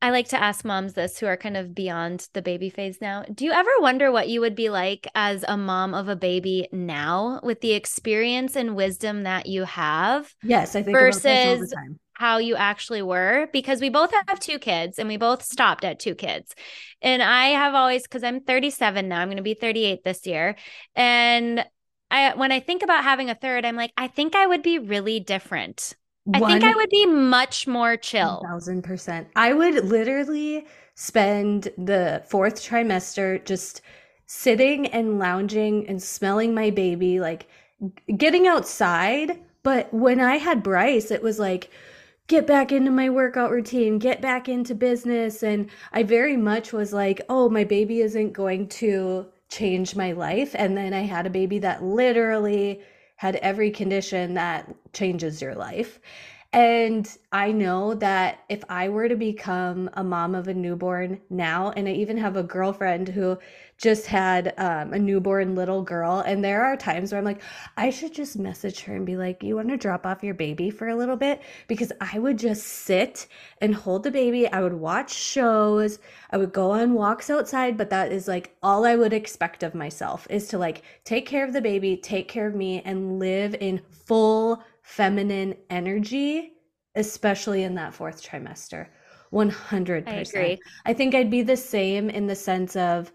I 0.00 0.10
like 0.10 0.28
to 0.28 0.40
ask 0.40 0.64
moms 0.64 0.94
this 0.94 1.18
who 1.18 1.26
are 1.26 1.36
kind 1.36 1.56
of 1.56 1.74
beyond 1.74 2.28
the 2.32 2.42
baby 2.42 2.70
phase 2.70 2.98
now. 3.00 3.24
Do 3.32 3.44
you 3.44 3.52
ever 3.52 3.70
wonder 3.80 4.12
what 4.12 4.28
you 4.28 4.40
would 4.40 4.54
be 4.54 4.70
like 4.70 5.08
as 5.14 5.44
a 5.48 5.56
mom 5.56 5.92
of 5.92 6.08
a 6.08 6.14
baby 6.14 6.68
now 6.70 7.40
with 7.42 7.60
the 7.60 7.72
experience 7.72 8.54
and 8.54 8.76
wisdom 8.76 9.24
that 9.24 9.46
you 9.46 9.64
have? 9.64 10.32
Yes, 10.42 10.76
I 10.76 10.82
think 10.82 10.96
versus 10.96 11.74
how 12.12 12.38
you 12.38 12.54
actually 12.56 13.02
were 13.02 13.48
because 13.52 13.80
we 13.80 13.90
both 13.90 14.12
have 14.12 14.40
two 14.40 14.58
kids 14.58 14.98
and 14.98 15.08
we 15.08 15.16
both 15.16 15.42
stopped 15.42 15.84
at 15.84 15.98
two 15.98 16.14
kids. 16.14 16.54
And 17.02 17.22
I 17.22 17.48
have 17.48 17.74
always 17.74 18.06
cuz 18.06 18.22
I'm 18.22 18.40
37 18.40 19.08
now, 19.08 19.20
I'm 19.20 19.28
going 19.28 19.36
to 19.36 19.42
be 19.42 19.54
38 19.54 20.04
this 20.04 20.26
year. 20.26 20.56
And 20.94 21.64
I 22.10 22.34
when 22.34 22.52
I 22.52 22.60
think 22.60 22.82
about 22.82 23.04
having 23.04 23.30
a 23.30 23.34
third, 23.34 23.64
I'm 23.64 23.76
like 23.76 23.92
I 23.96 24.06
think 24.06 24.36
I 24.36 24.46
would 24.46 24.62
be 24.62 24.78
really 24.78 25.18
different. 25.18 25.94
I 26.34 26.40
think 26.40 26.64
I 26.64 26.74
would 26.74 26.90
be 26.90 27.06
much 27.06 27.66
more 27.66 27.96
chill. 27.96 28.42
Thousand 28.44 28.82
percent. 28.82 29.28
I 29.36 29.52
would 29.52 29.84
literally 29.84 30.66
spend 30.94 31.68
the 31.78 32.22
fourth 32.28 32.56
trimester 32.56 33.44
just 33.44 33.80
sitting 34.26 34.86
and 34.88 35.18
lounging 35.18 35.86
and 35.88 36.02
smelling 36.02 36.54
my 36.54 36.70
baby, 36.70 37.20
like 37.20 37.48
getting 38.16 38.46
outside. 38.46 39.38
But 39.62 39.92
when 39.92 40.20
I 40.20 40.36
had 40.36 40.62
Bryce, 40.62 41.10
it 41.10 41.22
was 41.22 41.38
like, 41.38 41.70
get 42.26 42.46
back 42.46 42.72
into 42.72 42.90
my 42.90 43.08
workout 43.08 43.50
routine, 43.50 43.98
get 43.98 44.20
back 44.20 44.48
into 44.48 44.74
business. 44.74 45.42
And 45.42 45.70
I 45.92 46.02
very 46.02 46.36
much 46.36 46.72
was 46.72 46.92
like, 46.92 47.22
oh, 47.28 47.48
my 47.48 47.64
baby 47.64 48.00
isn't 48.00 48.32
going 48.32 48.68
to 48.68 49.26
change 49.48 49.96
my 49.96 50.12
life. 50.12 50.54
And 50.58 50.76
then 50.76 50.92
I 50.92 51.02
had 51.02 51.26
a 51.26 51.30
baby 51.30 51.58
that 51.60 51.82
literally 51.82 52.82
had 53.18 53.34
every 53.36 53.68
condition 53.72 54.34
that 54.34 54.72
changes 54.92 55.42
your 55.42 55.56
life. 55.56 55.98
And 56.52 57.06
I 57.32 57.50
know 57.50 57.94
that 57.94 58.44
if 58.48 58.62
I 58.68 58.88
were 58.88 59.08
to 59.08 59.16
become 59.16 59.90
a 59.94 60.04
mom 60.04 60.36
of 60.36 60.46
a 60.46 60.54
newborn 60.54 61.20
now, 61.28 61.72
and 61.72 61.88
I 61.88 61.92
even 61.92 62.16
have 62.18 62.36
a 62.36 62.44
girlfriend 62.44 63.08
who 63.08 63.36
just 63.78 64.06
had 64.06 64.54
um, 64.58 64.92
a 64.92 64.98
newborn 64.98 65.54
little 65.54 65.82
girl, 65.82 66.18
and 66.18 66.44
there 66.44 66.64
are 66.64 66.76
times 66.76 67.12
where 67.12 67.18
I'm 67.18 67.24
like, 67.24 67.40
I 67.76 67.90
should 67.90 68.12
just 68.12 68.36
message 68.36 68.80
her 68.80 68.96
and 68.96 69.06
be 69.06 69.16
like, 69.16 69.42
You 69.42 69.56
want 69.56 69.68
to 69.68 69.76
drop 69.76 70.04
off 70.04 70.24
your 70.24 70.34
baby 70.34 70.68
for 70.70 70.88
a 70.88 70.96
little 70.96 71.16
bit? 71.16 71.40
Because 71.68 71.92
I 72.00 72.18
would 72.18 72.38
just 72.38 72.64
sit 72.64 73.28
and 73.60 73.74
hold 73.74 74.02
the 74.02 74.10
baby. 74.10 74.48
I 74.48 74.62
would 74.62 74.74
watch 74.74 75.14
shows. 75.14 76.00
I 76.30 76.36
would 76.38 76.52
go 76.52 76.72
on 76.72 76.94
walks 76.94 77.30
outside, 77.30 77.76
but 77.78 77.90
that 77.90 78.10
is 78.12 78.26
like 78.26 78.56
all 78.62 78.84
I 78.84 78.96
would 78.96 79.12
expect 79.12 79.62
of 79.62 79.74
myself 79.74 80.26
is 80.28 80.48
to 80.48 80.58
like 80.58 80.82
take 81.04 81.26
care 81.26 81.44
of 81.44 81.52
the 81.52 81.62
baby, 81.62 81.96
take 81.96 82.28
care 82.28 82.48
of 82.48 82.56
me, 82.56 82.82
and 82.84 83.18
live 83.20 83.54
in 83.60 83.80
full 83.90 84.62
feminine 84.82 85.54
energy, 85.70 86.54
especially 86.96 87.62
in 87.62 87.76
that 87.76 87.94
fourth 87.94 88.22
trimester. 88.22 88.88
100%. 89.32 90.08
I 90.08 90.12
agree. 90.16 90.58
I 90.86 90.94
think 90.94 91.14
I'd 91.14 91.30
be 91.30 91.42
the 91.42 91.56
same 91.56 92.10
in 92.10 92.26
the 92.26 92.34
sense 92.34 92.76
of, 92.76 93.12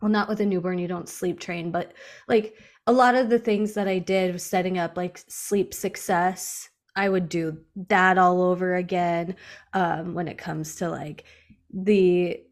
well, 0.00 0.10
not 0.10 0.28
with 0.28 0.40
a 0.40 0.46
newborn, 0.46 0.78
you 0.78 0.88
don't 0.88 1.08
sleep 1.08 1.40
train, 1.40 1.70
but 1.70 1.92
like 2.28 2.54
a 2.86 2.92
lot 2.92 3.14
of 3.14 3.28
the 3.28 3.38
things 3.38 3.74
that 3.74 3.88
I 3.88 3.98
did 3.98 4.32
was 4.32 4.42
setting 4.42 4.78
up 4.78 4.96
like 4.96 5.22
sleep 5.28 5.74
success. 5.74 6.68
I 6.96 7.08
would 7.08 7.28
do 7.28 7.58
that 7.88 8.18
all 8.18 8.42
over 8.42 8.74
again 8.74 9.36
um, 9.74 10.14
when 10.14 10.28
it 10.28 10.38
comes 10.38 10.76
to 10.76 10.88
like 10.88 11.24
the 11.72 12.42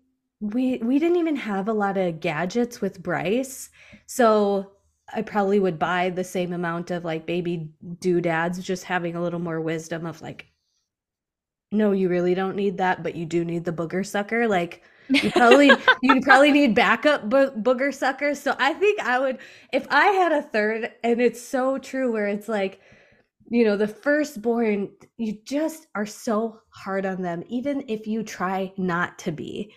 we 0.40 0.78
we 0.78 0.98
didn't 0.98 1.16
even 1.16 1.36
have 1.36 1.68
a 1.68 1.72
lot 1.72 1.96
of 1.96 2.20
gadgets 2.20 2.80
with 2.80 3.02
Bryce. 3.02 3.70
So 4.06 4.72
I 5.12 5.22
probably 5.22 5.58
would 5.58 5.78
buy 5.78 6.10
the 6.10 6.24
same 6.24 6.52
amount 6.52 6.90
of 6.90 7.04
like 7.04 7.26
baby 7.26 7.70
doodads, 8.00 8.62
just 8.62 8.84
having 8.84 9.16
a 9.16 9.22
little 9.22 9.40
more 9.40 9.60
wisdom 9.60 10.06
of 10.06 10.20
like, 10.22 10.46
no, 11.72 11.92
you 11.92 12.08
really 12.08 12.34
don't 12.34 12.56
need 12.56 12.78
that, 12.78 13.02
but 13.02 13.14
you 13.14 13.26
do 13.26 13.44
need 13.44 13.64
the 13.64 13.72
booger 13.72 14.04
sucker. 14.06 14.46
Like, 14.46 14.82
you 15.08 15.30
probably 15.30 15.70
you 16.02 16.20
probably 16.20 16.52
need 16.52 16.74
backup 16.74 17.28
bo- 17.28 17.52
booger 17.52 17.92
suckers. 17.92 18.40
So 18.40 18.54
I 18.58 18.74
think 18.74 19.00
I 19.00 19.18
would 19.18 19.38
if 19.72 19.86
I 19.90 20.06
had 20.06 20.32
a 20.32 20.42
third, 20.42 20.90
and 21.02 21.20
it's 21.20 21.40
so 21.40 21.78
true 21.78 22.12
where 22.12 22.26
it's 22.26 22.48
like, 22.48 22.80
you 23.50 23.64
know, 23.64 23.76
the 23.76 23.88
firstborn, 23.88 24.90
you 25.16 25.38
just 25.44 25.86
are 25.94 26.06
so 26.06 26.60
hard 26.70 27.06
on 27.06 27.22
them, 27.22 27.42
even 27.48 27.84
if 27.88 28.06
you 28.06 28.22
try 28.22 28.72
not 28.76 29.18
to 29.20 29.32
be. 29.32 29.72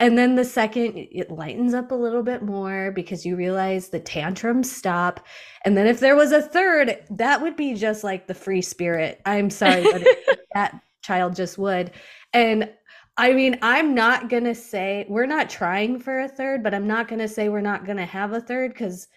And 0.00 0.16
then 0.16 0.36
the 0.36 0.44
second, 0.44 0.96
it 0.96 1.30
lightens 1.30 1.74
up 1.74 1.90
a 1.90 1.96
little 1.96 2.22
bit 2.22 2.42
more 2.42 2.92
because 2.92 3.26
you 3.26 3.34
realize 3.34 3.88
the 3.88 3.98
tantrums 3.98 4.70
stop. 4.70 5.26
And 5.64 5.76
then 5.76 5.88
if 5.88 5.98
there 5.98 6.14
was 6.14 6.30
a 6.30 6.40
third, 6.40 6.98
that 7.10 7.42
would 7.42 7.56
be 7.56 7.74
just 7.74 8.04
like 8.04 8.28
the 8.28 8.34
free 8.34 8.62
spirit. 8.62 9.20
I'm 9.26 9.50
sorry, 9.50 9.82
but 9.82 10.06
that 10.54 10.80
child 11.02 11.34
just 11.34 11.58
would. 11.58 11.90
And 12.32 12.70
I 13.18 13.32
mean, 13.32 13.58
I'm 13.62 13.94
not 13.96 14.28
going 14.28 14.44
to 14.44 14.54
say 14.54 15.04
we're 15.08 15.26
not 15.26 15.50
trying 15.50 15.98
for 15.98 16.20
a 16.20 16.28
third, 16.28 16.62
but 16.62 16.72
I'm 16.72 16.86
not 16.86 17.08
going 17.08 17.18
to 17.18 17.28
say 17.28 17.48
we're 17.48 17.60
not 17.60 17.84
going 17.84 17.98
to 17.98 18.04
have 18.04 18.32
a 18.32 18.40
third 18.40 18.72
because 18.72 19.08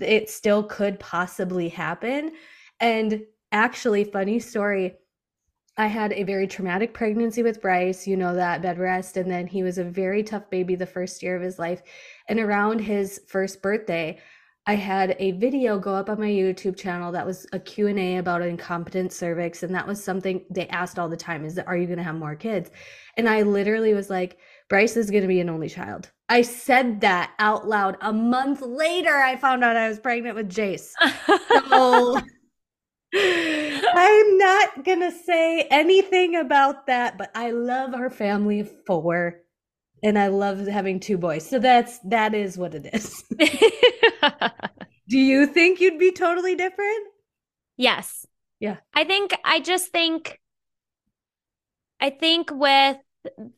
it 0.00 0.28
still 0.28 0.62
could 0.62 1.00
possibly 1.00 1.70
happen. 1.70 2.32
And 2.78 3.22
actually, 3.50 4.04
funny 4.04 4.38
story 4.38 4.96
I 5.78 5.86
had 5.86 6.12
a 6.12 6.24
very 6.24 6.48
traumatic 6.48 6.92
pregnancy 6.92 7.44
with 7.44 7.62
Bryce, 7.62 8.04
you 8.04 8.16
know 8.16 8.34
that 8.34 8.62
bed 8.62 8.78
rest, 8.78 9.16
and 9.16 9.30
then 9.30 9.46
he 9.46 9.62
was 9.62 9.78
a 9.78 9.84
very 9.84 10.24
tough 10.24 10.50
baby 10.50 10.74
the 10.74 10.86
first 10.86 11.22
year 11.22 11.36
of 11.36 11.42
his 11.42 11.56
life. 11.56 11.82
And 12.28 12.40
around 12.40 12.80
his 12.80 13.20
first 13.28 13.62
birthday, 13.62 14.18
I 14.68 14.74
had 14.74 15.16
a 15.18 15.30
video 15.30 15.78
go 15.78 15.94
up 15.94 16.10
on 16.10 16.20
my 16.20 16.28
YouTube 16.28 16.76
channel 16.76 17.10
that 17.12 17.24
was 17.24 17.46
a 17.54 17.58
Q&A 17.58 18.18
about 18.18 18.42
incompetent 18.42 19.14
cervix 19.14 19.62
and 19.62 19.74
that 19.74 19.86
was 19.86 20.04
something 20.04 20.44
they 20.50 20.68
asked 20.68 20.98
all 20.98 21.08
the 21.08 21.16
time 21.16 21.46
is 21.46 21.54
that 21.54 21.66
are 21.66 21.76
you 21.78 21.86
going 21.86 21.96
to 21.96 22.04
have 22.04 22.16
more 22.16 22.36
kids? 22.36 22.70
And 23.16 23.30
I 23.30 23.40
literally 23.42 23.94
was 23.94 24.10
like 24.10 24.36
Bryce 24.68 24.94
is 24.98 25.10
going 25.10 25.22
to 25.22 25.26
be 25.26 25.40
an 25.40 25.48
only 25.48 25.70
child. 25.70 26.10
I 26.28 26.42
said 26.42 27.00
that 27.00 27.32
out 27.38 27.66
loud. 27.66 27.96
A 28.02 28.12
month 28.12 28.60
later 28.60 29.16
I 29.16 29.36
found 29.36 29.64
out 29.64 29.74
I 29.74 29.88
was 29.88 30.00
pregnant 30.00 30.36
with 30.36 30.50
Jace. 30.50 30.90
So 31.70 32.20
I'm 33.14 34.38
not 34.38 34.84
gonna 34.84 35.10
say 35.10 35.62
anything 35.70 36.36
about 36.36 36.88
that, 36.88 37.16
but 37.16 37.30
I 37.34 37.52
love 37.52 37.94
our 37.94 38.10
family 38.10 38.60
of 38.60 38.70
four, 38.84 39.40
and 40.02 40.18
I 40.18 40.28
love 40.28 40.66
having 40.66 41.00
two 41.00 41.18
boys. 41.18 41.48
So 41.48 41.58
that's 41.58 41.98
that 42.00 42.34
is 42.34 42.56
what 42.56 42.74
it 42.74 42.88
is. 42.92 43.24
Do 45.08 45.18
you 45.18 45.46
think 45.46 45.80
you'd 45.80 45.98
be 45.98 46.12
totally 46.12 46.54
different? 46.54 47.06
Yes. 47.76 48.26
Yeah. 48.60 48.76
I 48.94 49.04
think 49.04 49.34
I 49.44 49.60
just 49.60 49.90
think 49.90 50.38
I 52.00 52.10
think 52.10 52.50
with 52.52 52.96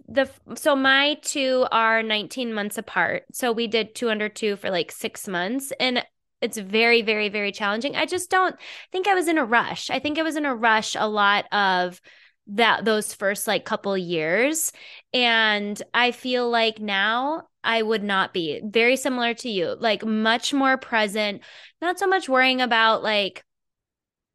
the 0.09 0.29
so 0.55 0.75
my 0.75 1.15
two 1.23 1.67
are 1.71 2.03
19 2.03 2.53
months 2.55 2.79
apart. 2.79 3.25
So 3.33 3.53
we 3.53 3.67
did 3.67 3.95
two 3.95 4.11
under 4.11 4.29
two 4.29 4.57
for 4.57 4.71
like 4.71 4.91
6 4.93 5.29
months 5.29 5.73
and 5.79 6.05
it's 6.41 6.57
very 6.57 7.03
very 7.03 7.29
very 7.29 7.53
challenging 7.53 7.97
i 7.97 8.07
just 8.07 8.31
don't 8.31 8.57
think 8.93 9.07
i 9.07 9.15
was 9.15 9.29
in 9.29 9.37
a 9.37 9.45
rush 9.45 9.91
i 9.91 9.99
think 9.99 10.19
i 10.19 10.23
was 10.23 10.37
in 10.37 10.47
a 10.47 10.55
rush 10.55 10.97
a 10.99 11.07
lot 11.07 11.45
of 11.53 12.01
that 12.47 12.85
those 12.85 13.15
first 13.15 13.47
like 13.47 13.65
couple 13.65 13.97
years. 13.97 14.73
And 15.13 15.81
i 15.95 16.11
feel 16.13 16.49
like 16.51 16.81
now 16.81 17.49
i 17.63 17.83
would 17.83 18.03
not 18.03 18.33
be. 18.33 18.61
Very 18.65 18.97
similar 18.97 19.35
to 19.35 19.49
you 19.49 19.77
like 19.79 20.05
much 20.05 20.53
more 20.53 20.77
present 20.77 21.43
not 21.81 21.99
so 21.99 22.07
much 22.07 22.29
worrying 22.29 22.61
about 22.61 23.03
like 23.03 23.45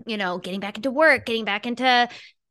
you 0.06 0.18
know 0.18 0.38
getting 0.38 0.60
back 0.60 0.78
into 0.78 0.92
work 0.92 1.26
getting 1.26 1.46
back 1.46 1.66
into 1.66 2.08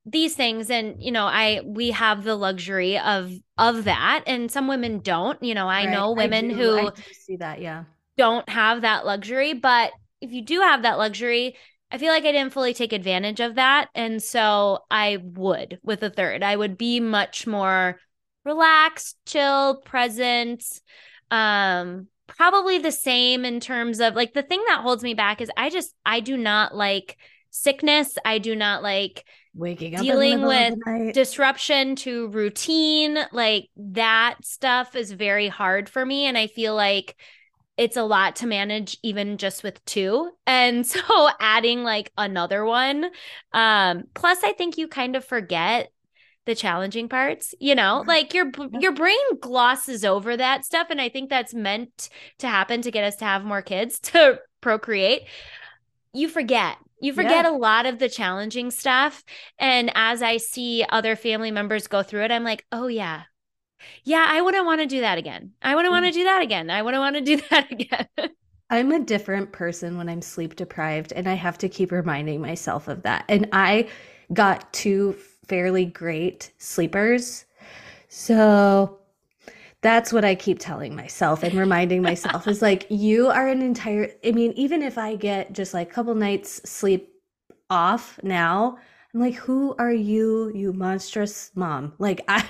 these 0.06 0.34
things. 0.34 0.70
And 0.70 1.02
you 1.02 1.12
know 1.12 1.24
i 1.24 1.60
we 1.64 1.90
have 1.92 2.24
the 2.24 2.36
luxury 2.36 2.98
of 2.98 3.32
of 3.56 3.84
that. 3.84 4.24
And 4.26 4.50
some 4.50 4.68
women 4.68 5.00
don't. 5.00 5.42
You 5.42 5.54
know 5.54 5.68
i 5.68 5.84
right. 5.84 5.90
know 5.90 6.12
women 6.12 6.50
I 6.50 6.54
who 6.54 6.90
see 7.12 7.36
that. 7.36 7.60
Yeah. 7.60 7.84
don't 8.16 8.48
have 8.48 8.82
that 8.82 9.06
luxury. 9.06 9.54
But 9.54 9.92
if 10.20 10.32
you 10.32 10.42
do 10.42 10.60
have 10.60 10.82
that 10.82 10.98
luxury, 10.98 11.56
I 11.94 11.98
feel 11.98 12.08
like 12.08 12.24
I 12.24 12.32
didn't 12.32 12.52
fully 12.52 12.74
take 12.74 12.92
advantage 12.92 13.38
of 13.38 13.54
that. 13.54 13.88
And 13.94 14.20
so 14.20 14.80
I 14.90 15.18
would 15.22 15.78
with 15.84 16.02
a 16.02 16.10
third. 16.10 16.42
I 16.42 16.56
would 16.56 16.76
be 16.76 16.98
much 16.98 17.46
more 17.46 18.00
relaxed, 18.44 19.16
chill, 19.26 19.76
present. 19.76 20.64
Um, 21.30 22.08
probably 22.26 22.78
the 22.78 22.90
same 22.90 23.44
in 23.44 23.60
terms 23.60 24.00
of 24.00 24.16
like 24.16 24.34
the 24.34 24.42
thing 24.42 24.60
that 24.66 24.80
holds 24.80 25.04
me 25.04 25.14
back 25.14 25.40
is 25.40 25.52
I 25.56 25.70
just 25.70 25.94
I 26.04 26.18
do 26.18 26.36
not 26.36 26.74
like 26.74 27.16
sickness. 27.50 28.18
I 28.24 28.38
do 28.38 28.56
not 28.56 28.82
like 28.82 29.24
waking 29.54 29.94
up 29.94 30.02
dealing 30.02 30.42
with 30.42 30.74
disruption 31.14 31.94
to 31.94 32.26
routine. 32.26 33.18
Like 33.30 33.68
that 33.76 34.38
stuff 34.42 34.96
is 34.96 35.12
very 35.12 35.46
hard 35.46 35.88
for 35.88 36.04
me. 36.04 36.26
And 36.26 36.36
I 36.36 36.48
feel 36.48 36.74
like 36.74 37.14
it's 37.76 37.96
a 37.96 38.02
lot 38.02 38.36
to 38.36 38.46
manage 38.46 38.96
even 39.02 39.36
just 39.36 39.62
with 39.62 39.84
two 39.84 40.30
and 40.46 40.86
so 40.86 41.28
adding 41.40 41.82
like 41.82 42.12
another 42.16 42.64
one 42.64 43.06
um 43.52 44.04
plus 44.14 44.42
i 44.44 44.52
think 44.52 44.78
you 44.78 44.88
kind 44.88 45.16
of 45.16 45.24
forget 45.24 45.90
the 46.46 46.54
challenging 46.54 47.08
parts 47.08 47.54
you 47.58 47.74
know 47.74 48.04
like 48.06 48.34
your 48.34 48.50
your 48.78 48.92
brain 48.92 49.16
glosses 49.40 50.04
over 50.04 50.36
that 50.36 50.64
stuff 50.64 50.88
and 50.90 51.00
i 51.00 51.08
think 51.08 51.30
that's 51.30 51.54
meant 51.54 52.10
to 52.38 52.46
happen 52.46 52.82
to 52.82 52.90
get 52.90 53.04
us 53.04 53.16
to 53.16 53.24
have 53.24 53.44
more 53.44 53.62
kids 53.62 53.98
to 54.00 54.38
procreate 54.60 55.22
you 56.12 56.28
forget 56.28 56.76
You 57.00 57.12
forget 57.12 57.44
yeah. 57.44 57.50
a 57.50 57.52
lot 57.52 57.84
of 57.84 57.98
the 57.98 58.08
challenging 58.08 58.70
stuff. 58.70 59.22
And 59.58 59.90
as 59.94 60.22
I 60.22 60.38
see 60.38 60.86
other 60.88 61.16
family 61.16 61.50
members 61.50 61.86
go 61.86 62.02
through 62.02 62.22
it, 62.22 62.30
I'm 62.30 62.44
like, 62.44 62.64
oh, 62.72 62.86
yeah. 62.86 63.24
Yeah, 64.04 64.26
I 64.28 64.40
wouldn't 64.42 64.66
want 64.66 64.80
to 64.80 64.86
do 64.86 65.00
that 65.00 65.18
again. 65.18 65.52
I 65.62 65.74
wouldn't 65.74 65.92
want 65.92 66.04
to 66.06 66.10
mm. 66.10 66.14
do 66.14 66.24
that 66.24 66.42
again. 66.42 66.70
I 66.70 66.82
wouldn't 66.82 67.00
want 67.00 67.16
to 67.16 67.22
do 67.22 67.36
that 67.50 67.70
again. 67.70 68.08
I'm 68.70 68.92
a 68.92 69.00
different 69.00 69.52
person 69.52 69.96
when 69.96 70.08
I'm 70.08 70.22
sleep 70.22 70.56
deprived, 70.56 71.12
and 71.12 71.28
I 71.28 71.34
have 71.34 71.58
to 71.58 71.68
keep 71.68 71.92
reminding 71.92 72.40
myself 72.40 72.88
of 72.88 73.02
that. 73.02 73.24
And 73.28 73.48
I 73.52 73.88
got 74.32 74.72
two 74.72 75.16
fairly 75.46 75.84
great 75.84 76.52
sleepers. 76.58 77.44
So 78.08 78.98
that's 79.82 80.12
what 80.12 80.24
I 80.24 80.34
keep 80.34 80.58
telling 80.58 80.96
myself 80.96 81.42
and 81.42 81.54
reminding 81.54 82.00
myself 82.00 82.48
is 82.48 82.62
like, 82.68 82.86
you 82.88 83.28
are 83.28 83.48
an 83.48 83.60
entire, 83.60 84.10
I 84.24 84.32
mean, 84.32 84.52
even 84.52 84.82
if 84.82 84.96
I 84.96 85.16
get 85.16 85.52
just 85.52 85.74
like 85.74 85.90
a 85.90 85.92
couple 85.92 86.14
nights 86.14 86.68
sleep 86.68 87.12
off 87.68 88.18
now, 88.22 88.78
I'm 89.14 89.20
like, 89.20 89.34
who 89.34 89.76
are 89.78 89.92
you, 89.92 90.50
you 90.54 90.72
monstrous 90.72 91.52
mom? 91.54 91.92
Like, 91.98 92.24
I, 92.28 92.44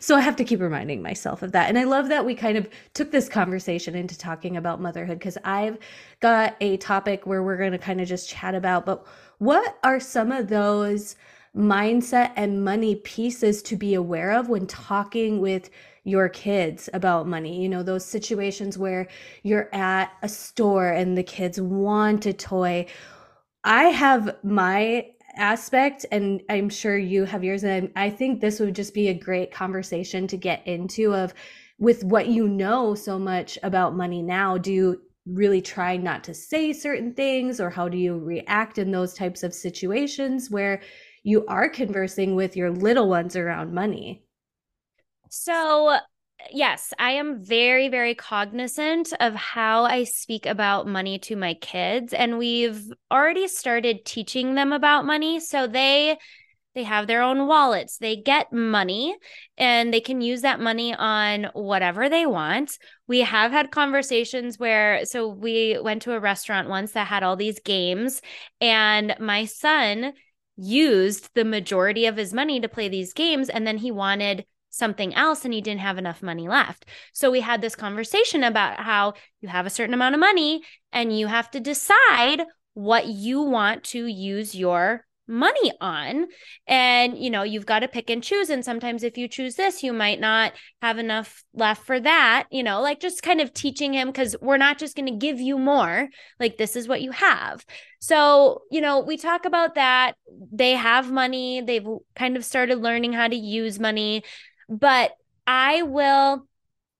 so 0.00 0.14
I 0.14 0.20
have 0.20 0.36
to 0.36 0.44
keep 0.44 0.60
reminding 0.60 1.02
myself 1.02 1.42
of 1.42 1.52
that. 1.52 1.68
And 1.70 1.78
I 1.78 1.84
love 1.84 2.08
that 2.10 2.26
we 2.26 2.34
kind 2.34 2.58
of 2.58 2.68
took 2.92 3.10
this 3.10 3.28
conversation 3.28 3.94
into 3.94 4.16
talking 4.16 4.58
about 4.58 4.82
motherhood 4.82 5.18
because 5.18 5.38
I've 5.44 5.78
got 6.20 6.56
a 6.60 6.76
topic 6.76 7.26
where 7.26 7.42
we're 7.42 7.56
going 7.56 7.72
to 7.72 7.78
kind 7.78 8.00
of 8.00 8.06
just 8.06 8.28
chat 8.28 8.54
about, 8.54 8.84
but 8.84 9.06
what 9.38 9.78
are 9.82 9.98
some 9.98 10.30
of 10.30 10.48
those 10.48 11.16
mindset 11.56 12.32
and 12.36 12.64
money 12.64 12.96
pieces 12.96 13.62
to 13.62 13.76
be 13.76 13.94
aware 13.94 14.32
of 14.32 14.48
when 14.48 14.66
talking 14.66 15.40
with 15.40 15.70
your 16.04 16.28
kids 16.28 16.88
about 16.94 17.26
money. 17.26 17.60
You 17.60 17.68
know, 17.68 17.82
those 17.82 18.04
situations 18.04 18.78
where 18.78 19.08
you're 19.42 19.68
at 19.74 20.12
a 20.22 20.28
store 20.28 20.88
and 20.88 21.16
the 21.16 21.22
kids 21.22 21.60
want 21.60 22.26
a 22.26 22.32
toy. 22.32 22.86
I 23.64 23.84
have 23.84 24.36
my 24.42 25.10
aspect 25.38 26.04
and 26.10 26.42
i'm 26.50 26.68
sure 26.68 26.98
you 26.98 27.24
have 27.24 27.44
yours 27.44 27.64
and 27.64 27.90
i 27.96 28.10
think 28.10 28.40
this 28.40 28.60
would 28.60 28.74
just 28.74 28.94
be 28.94 29.08
a 29.08 29.14
great 29.14 29.52
conversation 29.52 30.26
to 30.26 30.36
get 30.36 30.66
into 30.66 31.14
of 31.14 31.32
with 31.78 32.04
what 32.04 32.28
you 32.28 32.48
know 32.48 32.94
so 32.94 33.18
much 33.18 33.58
about 33.62 33.96
money 33.96 34.20
now 34.22 34.58
do 34.58 34.72
you 34.72 35.00
really 35.28 35.60
try 35.60 35.96
not 35.96 36.24
to 36.24 36.34
say 36.34 36.72
certain 36.72 37.12
things 37.12 37.60
or 37.60 37.70
how 37.70 37.88
do 37.88 37.98
you 37.98 38.18
react 38.18 38.78
in 38.78 38.90
those 38.90 39.14
types 39.14 39.42
of 39.42 39.52
situations 39.52 40.50
where 40.50 40.80
you 41.22 41.44
are 41.46 41.68
conversing 41.68 42.34
with 42.34 42.56
your 42.56 42.70
little 42.70 43.08
ones 43.08 43.36
around 43.36 43.74
money? 43.74 44.24
So 45.28 45.98
yes, 46.50 46.92
I 46.98 47.12
am 47.12 47.42
very, 47.42 47.88
very 47.88 48.14
cognizant 48.14 49.12
of 49.20 49.34
how 49.34 49.84
I 49.84 50.04
speak 50.04 50.46
about 50.46 50.86
money 50.86 51.18
to 51.20 51.36
my 51.36 51.54
kids. 51.54 52.12
And 52.12 52.38
we've 52.38 52.80
already 53.10 53.48
started 53.48 54.04
teaching 54.04 54.54
them 54.54 54.72
about 54.72 55.04
money. 55.04 55.40
So 55.40 55.66
they 55.66 56.18
they 56.74 56.84
have 56.84 57.08
their 57.08 57.22
own 57.22 57.48
wallets. 57.48 57.98
They 57.98 58.14
get 58.14 58.52
money 58.52 59.16
and 59.56 59.92
they 59.92 60.00
can 60.00 60.20
use 60.20 60.42
that 60.42 60.60
money 60.60 60.94
on 60.94 61.48
whatever 61.54 62.08
they 62.08 62.24
want. 62.24 62.78
We 63.08 63.20
have 63.20 63.50
had 63.50 63.72
conversations 63.72 64.60
where, 64.60 65.04
so 65.04 65.26
we 65.26 65.76
went 65.82 66.02
to 66.02 66.12
a 66.12 66.20
restaurant 66.20 66.68
once 66.68 66.92
that 66.92 67.08
had 67.08 67.24
all 67.24 67.34
these 67.34 67.58
games, 67.58 68.22
and 68.60 69.16
my 69.18 69.46
son 69.46 70.12
used 70.56 71.30
the 71.34 71.44
majority 71.44 72.06
of 72.06 72.16
his 72.16 72.32
money 72.32 72.60
to 72.60 72.68
play 72.68 72.88
these 72.88 73.12
games. 73.12 73.48
And 73.48 73.66
then 73.66 73.78
he 73.78 73.90
wanted 73.90 74.44
something 74.78 75.14
else 75.14 75.44
and 75.44 75.52
he 75.52 75.60
didn't 75.60 75.80
have 75.80 75.98
enough 75.98 76.22
money 76.22 76.48
left. 76.48 76.86
So 77.12 77.30
we 77.30 77.40
had 77.40 77.60
this 77.60 77.74
conversation 77.74 78.44
about 78.44 78.80
how 78.80 79.14
you 79.40 79.48
have 79.48 79.66
a 79.66 79.70
certain 79.70 79.94
amount 79.94 80.14
of 80.14 80.20
money 80.20 80.62
and 80.92 81.16
you 81.16 81.26
have 81.26 81.50
to 81.50 81.60
decide 81.60 82.44
what 82.74 83.06
you 83.06 83.42
want 83.42 83.82
to 83.82 84.06
use 84.06 84.54
your 84.54 85.04
money 85.28 85.72
on. 85.80 86.26
And 86.66 87.18
you 87.18 87.28
know 87.28 87.42
you've 87.42 87.66
got 87.66 87.80
to 87.80 87.88
pick 87.88 88.08
and 88.08 88.22
choose. 88.22 88.48
And 88.48 88.64
sometimes 88.64 89.02
if 89.02 89.18
you 89.18 89.28
choose 89.28 89.56
this 89.56 89.82
you 89.82 89.92
might 89.92 90.20
not 90.20 90.52
have 90.80 90.98
enough 90.98 91.44
left 91.52 91.84
for 91.84 92.00
that 92.00 92.46
you 92.50 92.62
know 92.62 92.80
like 92.80 93.00
just 93.00 93.22
kind 93.22 93.40
of 93.40 93.52
teaching 93.52 93.92
him 93.92 94.12
cuz 94.12 94.34
we're 94.40 94.56
not 94.56 94.78
just 94.78 94.96
going 94.96 95.06
to 95.06 95.26
give 95.26 95.38
you 95.38 95.58
more. 95.58 96.08
Like 96.40 96.56
this 96.56 96.74
is 96.76 96.88
what 96.88 97.02
you 97.02 97.12
have. 97.12 97.64
So 98.00 98.62
you 98.70 98.80
know 98.80 99.00
we 99.00 99.16
talk 99.18 99.44
about 99.44 99.74
that. 99.74 100.14
They 100.50 100.72
have 100.72 101.12
money. 101.12 101.60
They've 101.60 101.86
kind 102.16 102.36
of 102.36 102.44
started 102.44 102.78
learning 102.78 103.12
how 103.12 103.28
to 103.28 103.36
use 103.36 103.78
money 103.78 104.22
but 104.68 105.12
I 105.46 105.82
will 105.82 106.46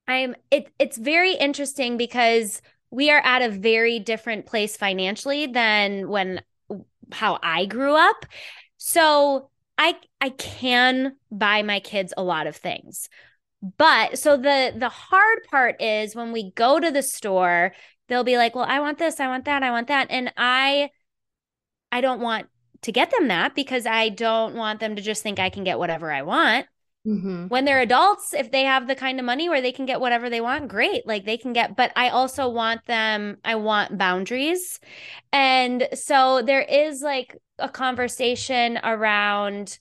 I'm 0.06 0.34
it 0.50 0.72
it's 0.78 0.96
very 0.96 1.34
interesting 1.34 1.96
because 1.96 2.62
we 2.90 3.10
are 3.10 3.20
at 3.20 3.42
a 3.42 3.50
very 3.50 3.98
different 3.98 4.46
place 4.46 4.76
financially 4.76 5.46
than 5.46 6.08
when 6.08 6.42
how 7.12 7.38
I 7.42 7.66
grew 7.66 7.94
up. 7.94 8.26
So 8.78 9.50
I 9.76 9.96
I 10.20 10.30
can 10.30 11.16
buy 11.30 11.62
my 11.62 11.80
kids 11.80 12.14
a 12.16 12.22
lot 12.22 12.46
of 12.46 12.56
things. 12.56 13.08
But 13.76 14.18
so 14.18 14.36
the 14.36 14.72
the 14.76 14.88
hard 14.88 15.38
part 15.50 15.82
is 15.82 16.14
when 16.14 16.32
we 16.32 16.52
go 16.52 16.78
to 16.80 16.90
the 16.90 17.02
store, 17.02 17.74
they'll 18.08 18.24
be 18.24 18.36
like, 18.38 18.54
"Well, 18.54 18.66
I 18.68 18.80
want 18.80 18.98
this, 18.98 19.20
I 19.20 19.28
want 19.28 19.44
that, 19.46 19.62
I 19.62 19.70
want 19.70 19.88
that." 19.88 20.08
And 20.10 20.32
I 20.36 20.90
I 21.92 22.00
don't 22.00 22.20
want 22.20 22.48
to 22.82 22.92
get 22.92 23.10
them 23.10 23.28
that 23.28 23.54
because 23.54 23.86
I 23.86 24.08
don't 24.08 24.54
want 24.54 24.80
them 24.80 24.96
to 24.96 25.02
just 25.02 25.22
think 25.22 25.38
I 25.38 25.50
can 25.50 25.64
get 25.64 25.78
whatever 25.78 26.12
I 26.12 26.22
want. 26.22 26.66
Mm-hmm. 27.06 27.46
When 27.46 27.64
they're 27.64 27.80
adults, 27.80 28.34
if 28.34 28.50
they 28.50 28.64
have 28.64 28.86
the 28.86 28.94
kind 28.94 29.18
of 29.18 29.24
money 29.24 29.48
where 29.48 29.62
they 29.62 29.72
can 29.72 29.86
get 29.86 30.00
whatever 30.00 30.28
they 30.28 30.40
want, 30.40 30.68
great. 30.68 31.06
Like 31.06 31.24
they 31.24 31.38
can 31.38 31.52
get, 31.52 31.76
but 31.76 31.92
I 31.96 32.10
also 32.10 32.48
want 32.48 32.84
them, 32.86 33.38
I 33.44 33.54
want 33.54 33.96
boundaries. 33.96 34.78
And 35.32 35.88
so 35.94 36.42
there 36.42 36.60
is 36.60 37.00
like 37.00 37.36
a 37.58 37.68
conversation 37.68 38.78
around, 38.82 39.78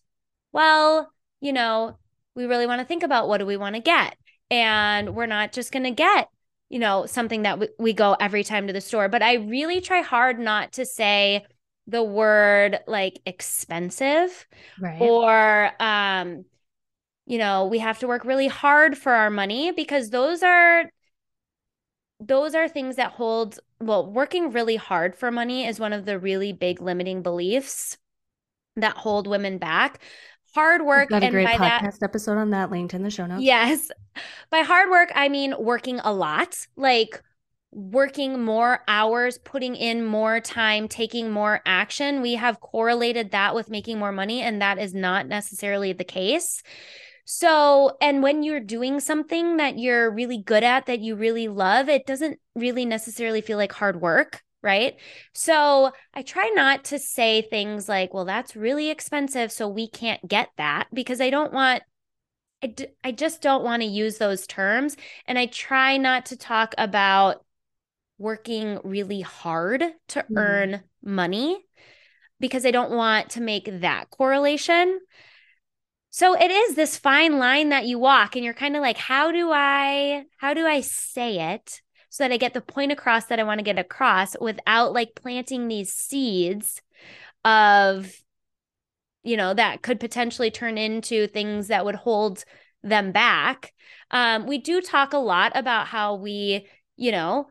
well, 0.53 1.11
you 1.41 1.53
know, 1.53 1.97
we 2.35 2.45
really 2.45 2.67
want 2.67 2.79
to 2.79 2.87
think 2.87 3.03
about 3.03 3.27
what 3.27 3.39
do 3.39 3.45
we 3.45 3.57
want 3.57 3.75
to 3.75 3.81
get. 3.81 4.15
And 4.49 5.15
we're 5.15 5.25
not 5.25 5.51
just 5.51 5.73
going 5.73 5.83
to 5.83 5.91
get, 5.91 6.29
you 6.69 6.79
know, 6.79 7.05
something 7.07 7.41
that 7.41 7.59
we, 7.59 7.67
we 7.77 7.93
go 7.93 8.15
every 8.19 8.43
time 8.43 8.67
to 8.67 8.73
the 8.73 8.79
store. 8.79 9.09
But 9.09 9.23
I 9.23 9.33
really 9.33 9.81
try 9.81 10.01
hard 10.01 10.39
not 10.39 10.73
to 10.73 10.85
say, 10.85 11.45
the 11.87 12.03
word 12.03 12.79
like 12.85 13.19
expensive 13.25 14.45
right. 14.77 14.99
or 14.99 15.71
um 15.79 16.43
you 17.27 17.37
know, 17.37 17.65
we 17.65 17.79
have 17.79 17.99
to 17.99 18.07
work 18.07 18.23
really 18.23 18.47
hard 18.47 18.97
for 18.97 19.11
our 19.11 19.29
money 19.29 19.71
because 19.71 20.09
those 20.09 20.41
are 20.41 20.85
those 22.19 22.55
are 22.55 22.67
things 22.67 22.95
that 22.95 23.11
hold 23.11 23.59
well, 23.79 24.09
working 24.09 24.51
really 24.51 24.77
hard 24.77 25.15
for 25.15 25.29
money 25.29 25.67
is 25.67 25.79
one 25.79 25.93
of 25.93 26.05
the 26.05 26.17
really 26.17 26.53
big 26.53 26.81
limiting 26.81 27.21
beliefs 27.21 27.97
that 28.77 28.95
hold 28.95 29.27
women 29.27 29.57
back. 29.57 29.99
Hard 30.55 30.83
work 30.83 31.09
We've 31.09 31.19
got 31.19 31.27
a 31.27 31.31
great 31.31 31.47
podcast 31.49 31.99
that, 31.99 32.03
episode 32.03 32.37
on 32.37 32.51
that 32.51 32.71
linked 32.71 32.93
in 32.93 33.03
the 33.03 33.11
show 33.11 33.25
notes. 33.25 33.43
Yes. 33.43 33.91
By 34.49 34.59
hard 34.59 34.89
work, 34.89 35.11
I 35.13 35.27
mean 35.27 35.53
working 35.59 35.99
a 35.99 36.13
lot, 36.13 36.55
like 36.77 37.21
working 37.71 38.41
more 38.41 38.79
hours, 38.87 39.37
putting 39.37 39.75
in 39.75 40.05
more 40.05 40.39
time, 40.39 40.87
taking 40.87 41.29
more 41.29 41.61
action. 41.65 42.21
We 42.21 42.35
have 42.35 42.61
correlated 42.61 43.31
that 43.31 43.53
with 43.53 43.69
making 43.69 43.99
more 43.99 44.13
money, 44.13 44.41
and 44.41 44.61
that 44.61 44.79
is 44.79 44.93
not 44.93 45.27
necessarily 45.27 45.91
the 45.91 46.05
case. 46.05 46.63
So, 47.29 47.97
and 47.99 48.23
when 48.23 48.41
you're 48.41 48.61
doing 48.61 49.01
something 49.01 49.57
that 49.57 49.77
you're 49.77 50.09
really 50.09 50.37
good 50.37 50.63
at, 50.63 50.85
that 50.85 51.01
you 51.01 51.17
really 51.17 51.49
love, 51.49 51.89
it 51.89 52.05
doesn't 52.05 52.39
really 52.55 52.85
necessarily 52.85 53.41
feel 53.41 53.57
like 53.57 53.73
hard 53.73 53.99
work. 53.99 54.41
Right. 54.63 54.95
So 55.33 55.91
I 56.13 56.21
try 56.21 56.51
not 56.55 56.85
to 56.85 56.99
say 56.99 57.41
things 57.41 57.89
like, 57.89 58.13
well, 58.13 58.23
that's 58.23 58.55
really 58.55 58.89
expensive. 58.89 59.51
So 59.51 59.67
we 59.67 59.89
can't 59.89 60.25
get 60.25 60.49
that 60.55 60.87
because 60.93 61.19
I 61.19 61.29
don't 61.29 61.51
want 61.51 61.83
I, 62.63 62.67
d- 62.67 62.87
I 63.03 63.11
just 63.11 63.41
don't 63.41 63.63
want 63.63 63.81
to 63.81 63.87
use 63.87 64.17
those 64.17 64.47
terms. 64.47 64.95
And 65.25 65.37
I 65.37 65.47
try 65.47 65.97
not 65.97 66.27
to 66.27 66.37
talk 66.37 66.73
about 66.77 67.45
working 68.17 68.79
really 68.85 69.21
hard 69.21 69.83
to 70.09 70.19
mm-hmm. 70.19 70.37
earn 70.37 70.83
money 71.03 71.59
because 72.39 72.65
I 72.65 72.71
don't 72.71 72.91
want 72.91 73.31
to 73.31 73.41
make 73.41 73.81
that 73.81 74.09
correlation. 74.09 74.99
So 76.17 76.33
it 76.33 76.49
is 76.49 76.73
this 76.73 76.97
fine 76.97 77.37
line 77.37 77.69
that 77.69 77.85
you 77.85 77.99
walk 77.99 78.35
and 78.35 78.43
you're 78.43 78.55
kind 78.55 78.75
of 78.75 78.81
like 78.81 78.97
how 78.97 79.31
do 79.31 79.51
I 79.51 80.25
how 80.37 80.55
do 80.55 80.65
I 80.65 80.81
say 80.81 81.53
it 81.53 81.83
so 82.09 82.23
that 82.23 82.31
I 82.31 82.37
get 82.37 82.55
the 82.55 82.61
point 82.61 82.91
across 82.91 83.25
that 83.25 83.39
I 83.39 83.43
want 83.43 83.59
to 83.59 83.63
get 83.63 83.77
across 83.77 84.35
without 84.41 84.93
like 84.93 85.13
planting 85.13 85.67
these 85.67 85.93
seeds 85.93 86.81
of 87.45 88.11
you 89.21 89.37
know 89.37 89.53
that 89.53 89.83
could 89.83 89.99
potentially 89.99 90.49
turn 90.49 90.79
into 90.79 91.27
things 91.27 91.67
that 91.67 91.85
would 91.85 91.93
hold 91.93 92.43
them 92.81 93.11
back. 93.11 93.71
Um, 94.09 94.47
we 94.47 94.57
do 94.57 94.81
talk 94.81 95.13
a 95.13 95.19
lot 95.19 95.51
about 95.53 95.85
how 95.85 96.15
we, 96.15 96.65
you 96.95 97.11
know, 97.11 97.45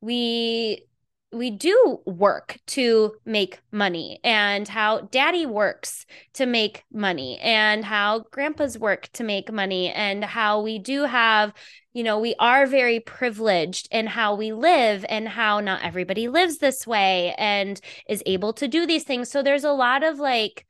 we 0.00 0.86
we 1.32 1.50
do 1.50 2.00
work 2.04 2.58
to 2.66 3.14
make 3.24 3.60
money 3.72 4.20
and 4.22 4.68
how 4.68 5.00
daddy 5.00 5.46
works 5.46 6.04
to 6.34 6.44
make 6.44 6.84
money 6.92 7.38
and 7.38 7.84
how 7.84 8.20
grandpa's 8.30 8.78
work 8.78 9.08
to 9.14 9.24
make 9.24 9.50
money 9.50 9.90
and 9.90 10.22
how 10.22 10.60
we 10.60 10.78
do 10.78 11.04
have 11.04 11.54
you 11.94 12.02
know 12.02 12.18
we 12.18 12.34
are 12.38 12.66
very 12.66 13.00
privileged 13.00 13.88
in 13.90 14.06
how 14.06 14.34
we 14.34 14.52
live 14.52 15.04
and 15.08 15.26
how 15.26 15.60
not 15.60 15.82
everybody 15.82 16.28
lives 16.28 16.58
this 16.58 16.86
way 16.86 17.34
and 17.38 17.80
is 18.08 18.22
able 18.26 18.52
to 18.54 18.68
do 18.68 18.86
these 18.86 19.04
things. 19.04 19.30
So 19.30 19.42
there's 19.42 19.64
a 19.64 19.72
lot 19.72 20.02
of 20.02 20.18
like 20.18 20.66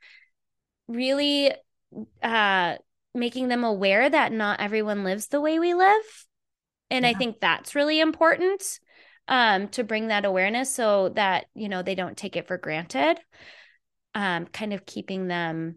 really 0.89 1.53
uh 2.23 2.77
making 3.15 3.49
them 3.49 3.63
aware 3.63 4.09
that 4.09 4.33
not 4.33 4.61
everyone 4.61 5.05
lives 5.05 5.29
the 5.29 5.41
way 5.41 5.59
we 5.59 5.75
live. 5.75 6.27
And 6.91 7.05
yeah. 7.05 7.11
i 7.11 7.15
think 7.15 7.41
that's 7.41 7.75
really 7.75 8.01
important 8.01 8.81
um, 9.33 9.69
to 9.69 9.83
bring 9.83 10.09
that 10.09 10.27
awareness 10.27 10.73
so 10.73 11.09
that 11.09 11.47
you 11.55 11.69
know 11.71 11.83
they 11.83 11.95
don't 11.95 12.19
take 12.19 12.37
it 12.37 12.47
for 12.47 12.59
granted 12.59 13.19
um, 14.15 14.45
kind 14.47 14.75
of 14.75 14.85
keeping 14.85 15.27
them 15.27 15.77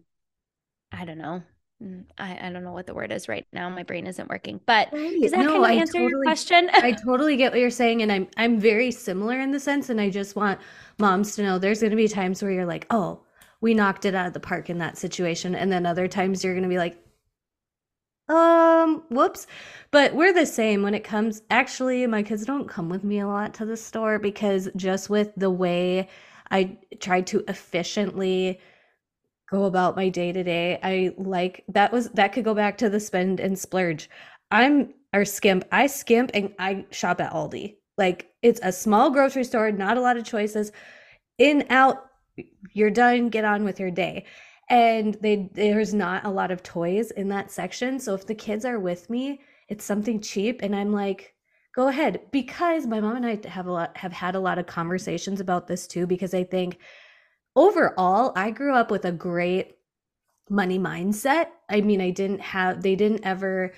i 0.92 1.06
don't 1.06 1.16
know 1.16 1.42
mm, 1.82 2.04
I, 2.18 2.38
I 2.48 2.50
don't 2.50 2.64
know 2.64 2.72
what 2.72 2.86
the 2.86 2.94
word 2.94 3.12
is 3.12 3.28
right 3.28 3.46
now. 3.52 3.68
My 3.68 3.82
brain 3.82 4.06
isn't 4.06 4.30
working. 4.30 4.60
But 4.66 4.88
right. 4.92 5.20
does 5.20 5.32
that 5.32 5.44
no, 5.44 5.60
kind 5.60 5.64
of 5.64 5.80
answer 5.80 5.92
totally, 5.94 6.10
your 6.10 6.22
question? 6.22 6.70
I 6.74 6.92
totally 6.92 7.36
get 7.36 7.52
what 7.52 7.60
you're 7.60 7.70
saying. 7.70 8.00
And 8.02 8.10
I'm 8.10 8.28
I'm 8.38 8.58
very 8.58 8.90
similar 8.90 9.40
in 9.40 9.50
the 9.50 9.60
sense. 9.60 9.90
And 9.90 10.00
I 10.00 10.08
just 10.08 10.36
want 10.36 10.58
moms 10.98 11.34
to 11.36 11.42
know 11.42 11.58
there's 11.58 11.82
gonna 11.82 11.96
be 11.96 12.08
times 12.08 12.42
where 12.42 12.50
you're 12.50 12.66
like, 12.66 12.86
oh, 12.90 13.20
we 13.60 13.74
knocked 13.74 14.06
it 14.06 14.14
out 14.14 14.26
of 14.26 14.32
the 14.32 14.40
park 14.40 14.70
in 14.70 14.78
that 14.78 14.96
situation. 14.96 15.54
And 15.54 15.70
then 15.70 15.84
other 15.84 16.08
times 16.08 16.42
you're 16.42 16.54
gonna 16.54 16.68
be 16.68 16.78
like, 16.78 17.05
um, 18.28 19.02
whoops. 19.08 19.46
But 19.90 20.14
we're 20.14 20.32
the 20.32 20.46
same 20.46 20.82
when 20.82 20.94
it 20.94 21.04
comes. 21.04 21.42
Actually, 21.50 22.06
my 22.06 22.22
kids 22.22 22.44
don't 22.44 22.68
come 22.68 22.88
with 22.88 23.04
me 23.04 23.20
a 23.20 23.26
lot 23.26 23.54
to 23.54 23.64
the 23.64 23.76
store 23.76 24.18
because 24.18 24.68
just 24.76 25.08
with 25.08 25.32
the 25.36 25.50
way 25.50 26.08
I 26.50 26.78
try 27.00 27.20
to 27.22 27.44
efficiently 27.48 28.60
go 29.50 29.64
about 29.64 29.96
my 29.96 30.08
day 30.08 30.32
to 30.32 30.42
day, 30.42 30.78
I 30.82 31.14
like 31.16 31.64
that 31.68 31.92
was 31.92 32.10
that 32.10 32.32
could 32.32 32.44
go 32.44 32.54
back 32.54 32.78
to 32.78 32.90
the 32.90 33.00
spend 33.00 33.40
and 33.40 33.58
splurge. 33.58 34.10
I'm 34.50 34.94
or 35.12 35.24
skimp. 35.24 35.64
I 35.72 35.86
skimp 35.86 36.30
and 36.34 36.52
I 36.58 36.86
shop 36.90 37.20
at 37.20 37.32
Aldi. 37.32 37.76
Like 37.96 38.30
it's 38.42 38.60
a 38.62 38.72
small 38.72 39.10
grocery 39.10 39.44
store, 39.44 39.70
not 39.70 39.96
a 39.96 40.00
lot 40.00 40.16
of 40.16 40.24
choices. 40.24 40.72
In, 41.38 41.66
out, 41.70 42.06
you're 42.72 42.90
done, 42.90 43.28
get 43.28 43.44
on 43.44 43.64
with 43.64 43.78
your 43.78 43.90
day 43.90 44.24
and 44.68 45.14
they 45.20 45.48
there's 45.54 45.94
not 45.94 46.24
a 46.24 46.30
lot 46.30 46.50
of 46.50 46.62
toys 46.62 47.10
in 47.12 47.28
that 47.28 47.50
section. 47.50 47.98
So 47.98 48.14
if 48.14 48.26
the 48.26 48.34
kids 48.34 48.64
are 48.64 48.78
with 48.80 49.08
me 49.10 49.40
it's 49.68 49.84
something 49.84 50.20
cheap. 50.20 50.60
And 50.62 50.74
i'm 50.74 50.92
like 50.92 51.34
go 51.74 51.88
ahead. 51.88 52.20
Because 52.32 52.86
my 52.86 53.00
mom 53.00 53.16
and 53.16 53.26
i 53.26 53.48
have 53.48 53.66
a 53.66 53.72
lot 53.72 53.96
have 53.96 54.12
had 54.12 54.34
a 54.34 54.40
lot 54.40 54.58
of 54.58 54.66
conversations 54.66 55.40
about 55.40 55.66
this 55.66 55.86
too 55.86 56.06
because 56.06 56.34
i 56.34 56.44
think 56.44 56.78
overall 57.54 58.32
i 58.36 58.50
grew 58.50 58.74
up 58.74 58.90
with 58.90 59.04
a 59.04 59.12
great 59.12 59.76
money 60.48 60.78
mindset. 60.78 61.48
I 61.68 61.80
mean 61.80 62.00
i 62.00 62.10
didn't 62.10 62.40
have 62.40 62.82
they 62.82 62.96
didn't 62.96 63.24
ever 63.24 63.72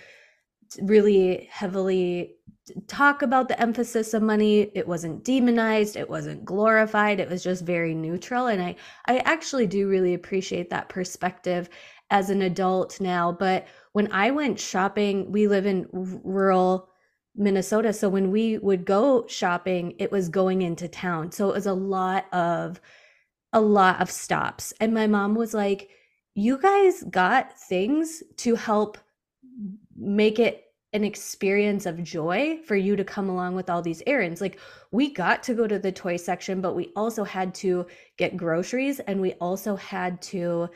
really 0.81 1.49
heavily 1.51 2.38
talk 2.87 3.23
about 3.23 3.49
the 3.49 3.61
emphasis 3.61 4.15
of 4.15 4.23
money. 4.23 4.71
It 4.75 4.87
wasn't 4.87 5.25
demonized. 5.25 5.97
It 5.97 6.09
wasn't 6.09 6.45
glorified. 6.45 7.21
It 7.21 7.29
was 7.29 7.43
just 7.43 7.65
very 7.65 7.95
neutral. 7.95 8.47
And 8.47 8.63
i 8.63 8.77
i 9.07 9.19
actually 9.19 9.67
do 9.67 9.89
really 9.89 10.15
appreciate 10.15 10.71
that 10.71 10.89
perspective 10.89 11.69
as 12.11 12.31
an 12.31 12.43
adult 12.43 13.01
now. 13.01 13.33
But 13.33 13.67
when 13.93 14.11
i 14.13 14.31
went 14.31 14.59
shopping 14.61 15.31
we 15.33 15.49
live 15.49 15.67
in 15.67 15.87
rural 15.93 16.89
minnesota. 17.37 17.93
So 17.93 18.09
when 18.09 18.31
we 18.31 18.59
would 18.59 18.85
go 18.85 19.27
shopping 19.29 19.95
it 19.99 20.11
was 20.13 20.29
going 20.29 20.63
into 20.63 20.89
town. 20.89 21.33
So 21.33 21.49
it 21.51 21.55
was 21.55 21.67
a 21.67 21.75
lot 21.75 22.33
of 22.33 22.81
a 23.53 23.61
lot 23.61 24.01
of 24.01 24.11
stops. 24.11 24.73
And 24.81 24.93
my 24.95 25.07
mom 25.07 25.35
was 25.35 25.55
like 25.55 25.91
you 26.35 26.59
guys 26.59 27.03
got 27.11 27.59
things 27.59 28.23
to 28.37 28.55
help 28.55 28.99
make 29.97 30.39
it 30.39 30.68
an 30.93 31.05
experience 31.05 31.85
of 31.87 32.03
joy 32.03 32.59
for 32.65 32.77
you 32.77 32.97
to 32.97 33.05
come 33.05 33.29
along 33.29 33.55
with 33.55 33.69
all 33.69 33.83
these 33.83 34.03
errands. 34.07 34.41
Like 34.41 34.59
we 34.91 35.13
got 35.13 35.43
to 35.45 35.55
go 35.55 35.67
to 35.67 35.79
the 35.79 35.93
toy 35.93 36.17
section, 36.17 36.61
but 36.61 36.75
we 36.75 36.93
also 36.97 37.25
had 37.25 37.55
to 37.57 37.87
get 38.17 38.37
groceries 38.37 39.01
and 39.01 39.21
we 39.21 39.35
also 39.35 39.77
had 39.77 40.23
to, 40.23 40.69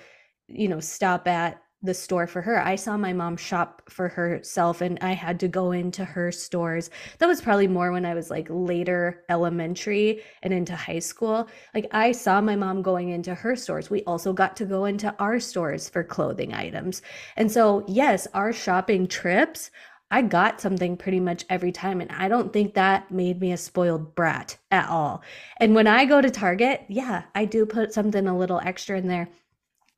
you 0.49 0.69
know, 0.69 0.81
stop 0.81 1.27
at 1.27 1.63
the 1.83 1.95
store 1.95 2.27
for 2.27 2.41
her. 2.41 2.65
I 2.65 2.77
saw 2.77 2.97
my 2.97 3.13
mom 3.13 3.37
shop 3.37 3.83
for 3.89 4.09
herself 4.09 4.81
and 4.81 4.99
I 5.01 5.13
had 5.13 5.41
to 5.41 5.49
go 5.49 5.73
into 5.73 6.05
her 6.05 6.31
stores. 6.31 6.91
That 7.19 7.27
was 7.27 7.41
probably 7.41 7.67
more 7.67 7.91
when 7.91 8.05
I 8.05 8.15
was 8.15 8.31
like 8.31 8.47
later 8.49 9.25
elementary 9.29 10.23
and 10.43 10.53
into 10.55 10.77
high 10.77 11.01
school. 11.01 11.49
Like 11.75 11.89
I 11.91 12.13
saw 12.13 12.41
my 12.41 12.55
mom 12.55 12.83
going 12.83 13.09
into 13.09 13.35
her 13.35 13.57
stores. 13.57 13.91
We 13.91 14.05
also 14.05 14.33
got 14.33 14.57
to 14.59 14.65
go 14.65 14.85
into 14.85 15.13
our 15.19 15.41
stores 15.41 15.89
for 15.89 16.05
clothing 16.05 16.55
items. 16.55 17.03
And 17.37 17.51
so, 17.51 17.85
yes, 17.89 18.29
our 18.33 18.53
shopping 18.53 19.09
trips 19.09 19.71
I 20.13 20.21
got 20.21 20.61
something 20.61 20.99
pretty 20.99 21.21
much 21.21 21.47
every 21.49 21.73
time. 21.73 22.03
And 22.03 22.13
I 22.13 22.29
don't 22.29 22.53
think 22.53 22.75
that 22.75 23.11
made 23.11 23.41
me 23.41 23.53
a 23.53 23.57
spoiled 23.57 24.15
brat 24.15 24.59
at 24.71 24.89
all. 24.91 25.23
And 25.59 25.75
when 25.75 25.87
I 25.87 26.05
go 26.05 26.21
to 26.21 26.31
Target, 26.31 26.85
yeah, 26.89 27.23
I 27.35 27.47
do 27.47 27.65
put 27.65 27.95
something 27.95 28.29
a 28.29 28.37
little 28.37 28.61
extra 28.63 28.99
in 28.99 29.09
there. 29.09 29.31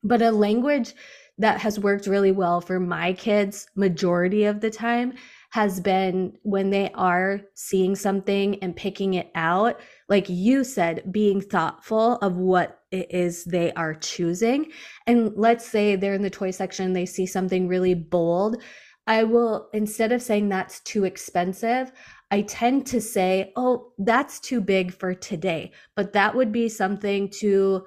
But 0.03 0.21
a 0.21 0.31
language 0.31 0.93
that 1.37 1.59
has 1.59 1.77
worked 1.77 2.07
really 2.07 2.31
well 2.31 2.61
for 2.61 2.79
my 2.79 3.11
kids, 3.11 3.67
majority 3.75 4.45
of 4.45 4.61
the 4.61 4.69
time, 4.71 5.15
has 5.51 5.81
been 5.81 6.37
when 6.43 6.69
they 6.69 6.91
are 6.93 7.41
seeing 7.53 7.93
something 7.95 8.61
and 8.63 8.75
picking 8.75 9.15
it 9.15 9.31
out, 9.35 9.81
like 10.07 10.29
you 10.29 10.63
said, 10.63 11.11
being 11.11 11.41
thoughtful 11.41 12.15
of 12.17 12.37
what 12.37 12.79
it 12.91 13.11
is 13.11 13.43
they 13.43 13.73
are 13.73 13.93
choosing. 13.93 14.71
And 15.07 15.33
let's 15.35 15.65
say 15.65 15.97
they're 15.97 16.13
in 16.13 16.21
the 16.21 16.29
toy 16.29 16.51
section, 16.51 16.93
they 16.93 17.05
see 17.05 17.25
something 17.25 17.67
really 17.67 17.93
bold 17.93 18.61
I 19.07 19.23
will, 19.23 19.69
instead 19.73 20.11
of 20.11 20.21
saying 20.21 20.49
that's 20.49 20.79
too 20.81 21.03
expensive, 21.03 21.91
I 22.31 22.41
tend 22.41 22.87
to 22.87 22.99
say, 22.99 23.53
oh, 23.55 23.91
that's 23.99 24.39
too 24.39 24.61
big 24.61 24.91
for 24.93 25.13
today. 25.13 25.71
But 25.95 26.13
that 26.13 26.35
would 26.35 26.51
be 26.51 26.69
something 26.69 27.29
to 27.39 27.85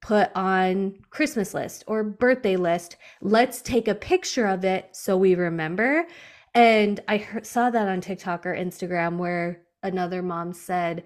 put 0.00 0.30
on 0.34 0.94
Christmas 1.10 1.54
list 1.54 1.84
or 1.86 2.02
birthday 2.02 2.56
list. 2.56 2.96
Let's 3.20 3.62
take 3.62 3.88
a 3.88 3.94
picture 3.94 4.46
of 4.46 4.64
it 4.64 4.88
so 4.92 5.16
we 5.16 5.34
remember. 5.34 6.06
And 6.54 7.00
I 7.08 7.18
heard, 7.18 7.46
saw 7.46 7.70
that 7.70 7.88
on 7.88 8.00
TikTok 8.00 8.46
or 8.46 8.54
Instagram 8.54 9.16
where 9.18 9.62
another 9.82 10.22
mom 10.22 10.52
said, 10.52 11.04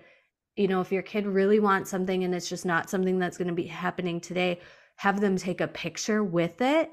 you 0.56 0.68
know, 0.68 0.80
if 0.80 0.92
your 0.92 1.02
kid 1.02 1.26
really 1.26 1.60
wants 1.60 1.90
something 1.90 2.24
and 2.24 2.34
it's 2.34 2.48
just 2.48 2.66
not 2.66 2.90
something 2.90 3.18
that's 3.18 3.38
going 3.38 3.48
to 3.48 3.54
be 3.54 3.66
happening 3.66 4.20
today, 4.20 4.60
have 4.96 5.20
them 5.20 5.36
take 5.36 5.60
a 5.60 5.68
picture 5.68 6.22
with 6.22 6.60
it. 6.60 6.90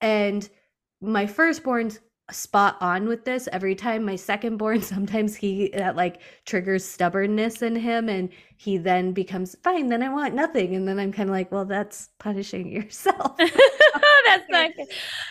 And 0.00 0.48
my 1.02 1.26
firstborn's 1.26 2.00
spot 2.30 2.76
on 2.80 3.08
with 3.08 3.24
this. 3.24 3.48
Every 3.52 3.74
time 3.74 4.04
my 4.04 4.14
secondborn 4.14 4.82
sometimes 4.94 5.36
he 5.36 5.70
that 5.74 5.96
like 5.96 6.20
triggers 6.44 6.84
stubbornness 6.84 7.62
in 7.62 7.76
him 7.76 8.08
and 8.08 8.30
he 8.56 8.78
then 8.78 9.12
becomes 9.12 9.56
fine 9.62 9.88
then 9.88 10.02
i 10.02 10.08
want 10.08 10.34
nothing. 10.34 10.74
And 10.74 10.86
then 10.86 10.98
i'm 10.98 11.12
kind 11.12 11.28
of 11.28 11.34
like 11.34 11.50
well 11.52 11.64
that's 11.64 12.10
punishing 12.18 12.70
yourself. 12.72 13.36
That's 14.24 14.48
not 14.48 14.70
good. 14.76 14.86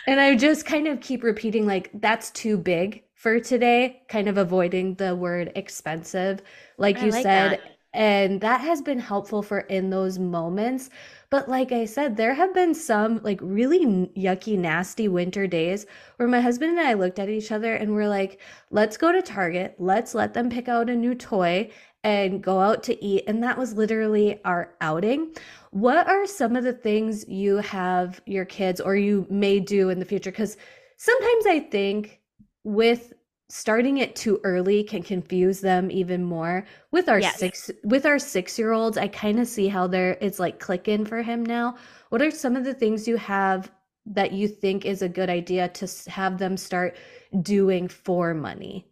And 0.06 0.20
i 0.20 0.36
just 0.36 0.66
kind 0.66 0.86
of 0.86 1.00
keep 1.00 1.22
repeating 1.24 1.66
like 1.66 1.90
that's 1.94 2.30
too 2.30 2.56
big 2.58 3.04
for 3.14 3.40
today 3.40 4.02
kind 4.08 4.28
of 4.28 4.38
avoiding 4.38 4.94
the 4.96 5.16
word 5.16 5.50
expensive 5.56 6.42
like 6.78 6.98
I 6.98 7.06
you 7.06 7.10
like 7.10 7.22
said. 7.22 7.52
that. 7.52 7.60
and 7.94 8.40
that 8.42 8.60
has 8.60 8.82
been 8.82 8.98
helpful 8.98 9.42
for 9.42 9.60
in 9.60 9.90
those 9.90 10.18
moments 10.18 10.90
but 11.32 11.48
like 11.48 11.72
I 11.72 11.86
said, 11.86 12.18
there 12.18 12.34
have 12.34 12.52
been 12.52 12.74
some 12.74 13.18
like 13.22 13.40
really 13.40 13.86
yucky, 14.14 14.58
nasty 14.58 15.08
winter 15.08 15.46
days 15.46 15.86
where 16.16 16.28
my 16.28 16.42
husband 16.42 16.72
and 16.72 16.86
I 16.86 16.92
looked 16.92 17.18
at 17.18 17.30
each 17.30 17.50
other 17.50 17.72
and 17.72 17.94
we're 17.94 18.06
like, 18.06 18.38
let's 18.70 18.98
go 18.98 19.10
to 19.10 19.22
Target, 19.22 19.74
let's 19.78 20.14
let 20.14 20.34
them 20.34 20.50
pick 20.50 20.68
out 20.68 20.90
a 20.90 20.94
new 20.94 21.14
toy 21.14 21.70
and 22.04 22.42
go 22.42 22.60
out 22.60 22.82
to 22.82 23.02
eat. 23.02 23.24
And 23.26 23.42
that 23.42 23.56
was 23.56 23.72
literally 23.72 24.42
our 24.44 24.74
outing. 24.82 25.34
What 25.70 26.06
are 26.06 26.26
some 26.26 26.54
of 26.54 26.64
the 26.64 26.74
things 26.74 27.26
you 27.26 27.56
have 27.56 28.20
your 28.26 28.44
kids 28.44 28.78
or 28.78 28.94
you 28.94 29.26
may 29.30 29.58
do 29.58 29.88
in 29.88 30.00
the 30.00 30.04
future? 30.04 30.30
Because 30.30 30.58
sometimes 30.98 31.46
I 31.46 31.60
think 31.60 32.20
with 32.62 33.14
starting 33.54 33.98
it 33.98 34.16
too 34.16 34.40
early 34.44 34.82
can 34.82 35.02
confuse 35.02 35.60
them 35.60 35.90
even 35.90 36.24
more. 36.24 36.64
With 36.90 37.10
our 37.10 37.20
yes. 37.20 37.38
six 37.38 37.70
with 37.84 38.06
our 38.06 38.18
six 38.18 38.58
year 38.58 38.72
olds 38.72 38.96
i 38.96 39.08
kind 39.08 39.38
of 39.38 39.46
see 39.46 39.68
how 39.68 39.86
there 39.86 40.16
it's 40.22 40.38
like 40.38 40.58
clicking 40.58 41.04
for 41.04 41.20
him 41.20 41.44
now. 41.44 41.76
What 42.08 42.22
are 42.22 42.30
some 42.30 42.56
of 42.56 42.64
the 42.64 42.72
things 42.72 43.06
you 43.06 43.18
have 43.18 43.70
that 44.06 44.32
you 44.32 44.48
think 44.48 44.86
is 44.86 45.02
a 45.02 45.08
good 45.08 45.28
idea 45.28 45.68
to 45.68 46.10
have 46.10 46.38
them 46.38 46.56
start 46.56 46.96
doing 47.42 47.88
for 47.88 48.32
money? 48.32 48.86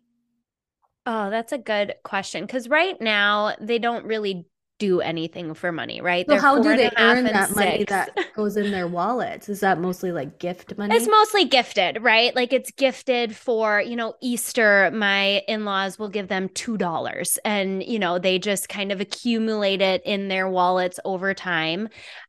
Oh 1.06 1.30
that's 1.30 1.52
a 1.52 1.58
good 1.58 1.94
question 2.04 2.44
because 2.44 2.68
right 2.68 3.00
now 3.00 3.56
they 3.62 3.78
don't 3.78 4.04
really 4.04 4.46
do 4.80 5.00
anything 5.00 5.54
for 5.54 5.70
money, 5.70 6.00
right? 6.00 6.26
So 6.26 6.32
They're 6.32 6.40
how 6.40 6.58
do 6.58 6.74
they 6.76 6.90
earn 6.98 7.24
that 7.24 7.54
money 7.54 7.84
that 7.84 8.16
goes 8.34 8.56
in 8.56 8.72
their 8.72 8.88
wallets? 8.88 9.48
Is 9.48 9.60
that 9.60 9.78
mostly 9.78 10.10
like 10.10 10.40
gift 10.40 10.76
money? 10.76 10.96
It's 10.96 11.06
mostly 11.06 11.44
gifted, 11.44 12.02
right? 12.02 12.34
Like 12.34 12.52
it's 12.52 12.72
gifted 12.72 13.36
for, 13.36 13.80
you 13.80 13.94
know, 13.94 14.14
Easter, 14.20 14.90
my 14.92 15.42
in-laws 15.46 15.98
will 15.98 16.08
give 16.08 16.26
them 16.26 16.48
$2 16.48 17.38
and, 17.44 17.84
you 17.84 17.98
know, 17.98 18.18
they 18.18 18.40
just 18.40 18.68
kind 18.68 18.90
of 18.90 19.00
accumulate 19.00 19.82
it 19.82 20.02
in 20.04 20.28
their 20.28 20.48
wallets 20.48 20.98
over 21.04 21.34
time. 21.34 21.88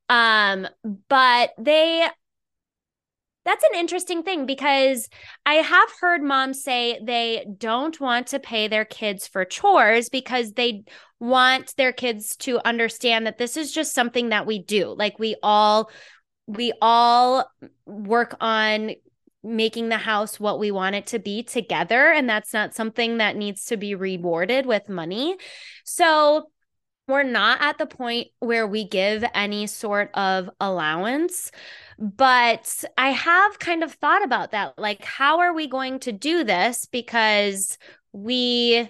Um, 0.09 0.67
but 1.07 1.51
they 1.57 2.07
that's 3.43 3.63
an 3.63 3.79
interesting 3.79 4.21
thing 4.21 4.45
because 4.45 5.09
I 5.45 5.55
have 5.55 5.89
heard 5.99 6.21
moms 6.21 6.63
say 6.63 6.99
they 7.01 7.45
don't 7.57 7.99
want 7.99 8.27
to 8.27 8.39
pay 8.39 8.67
their 8.67 8.85
kids 8.85 9.27
for 9.27 9.45
chores 9.45 10.09
because 10.09 10.53
they 10.53 10.83
want 11.21 11.73
their 11.77 11.93
kids 11.93 12.35
to 12.35 12.59
understand 12.67 13.27
that 13.27 13.37
this 13.37 13.55
is 13.55 13.71
just 13.71 13.93
something 13.93 14.29
that 14.29 14.45
we 14.45 14.59
do. 14.59 14.93
Like 14.97 15.19
we 15.19 15.37
all 15.41 15.89
we 16.47 16.73
all 16.81 17.49
work 17.85 18.35
on 18.41 18.91
making 19.43 19.89
the 19.89 19.97
house 19.97 20.39
what 20.39 20.59
we 20.59 20.71
want 20.71 20.95
it 20.95 21.07
to 21.07 21.19
be 21.19 21.43
together 21.43 22.11
and 22.11 22.29
that's 22.29 22.53
not 22.53 22.73
something 22.73 23.19
that 23.19 23.37
needs 23.37 23.65
to 23.65 23.77
be 23.77 23.95
rewarded 23.95 24.65
with 24.65 24.89
money. 24.89 25.37
So 25.85 26.49
we're 27.07 27.23
not 27.23 27.61
at 27.61 27.77
the 27.77 27.87
point 27.87 28.27
where 28.39 28.67
we 28.67 28.87
give 28.87 29.23
any 29.33 29.67
sort 29.67 30.11
of 30.13 30.49
allowance 30.59 31.51
but 32.01 32.83
I 32.97 33.11
have 33.11 33.59
kind 33.59 33.83
of 33.83 33.93
thought 33.93 34.25
about 34.25 34.51
that. 34.51 34.73
Like, 34.79 35.03
how 35.03 35.41
are 35.41 35.53
we 35.53 35.67
going 35.67 35.99
to 35.99 36.11
do 36.11 36.43
this? 36.43 36.87
Because 36.91 37.77
we, 38.11 38.89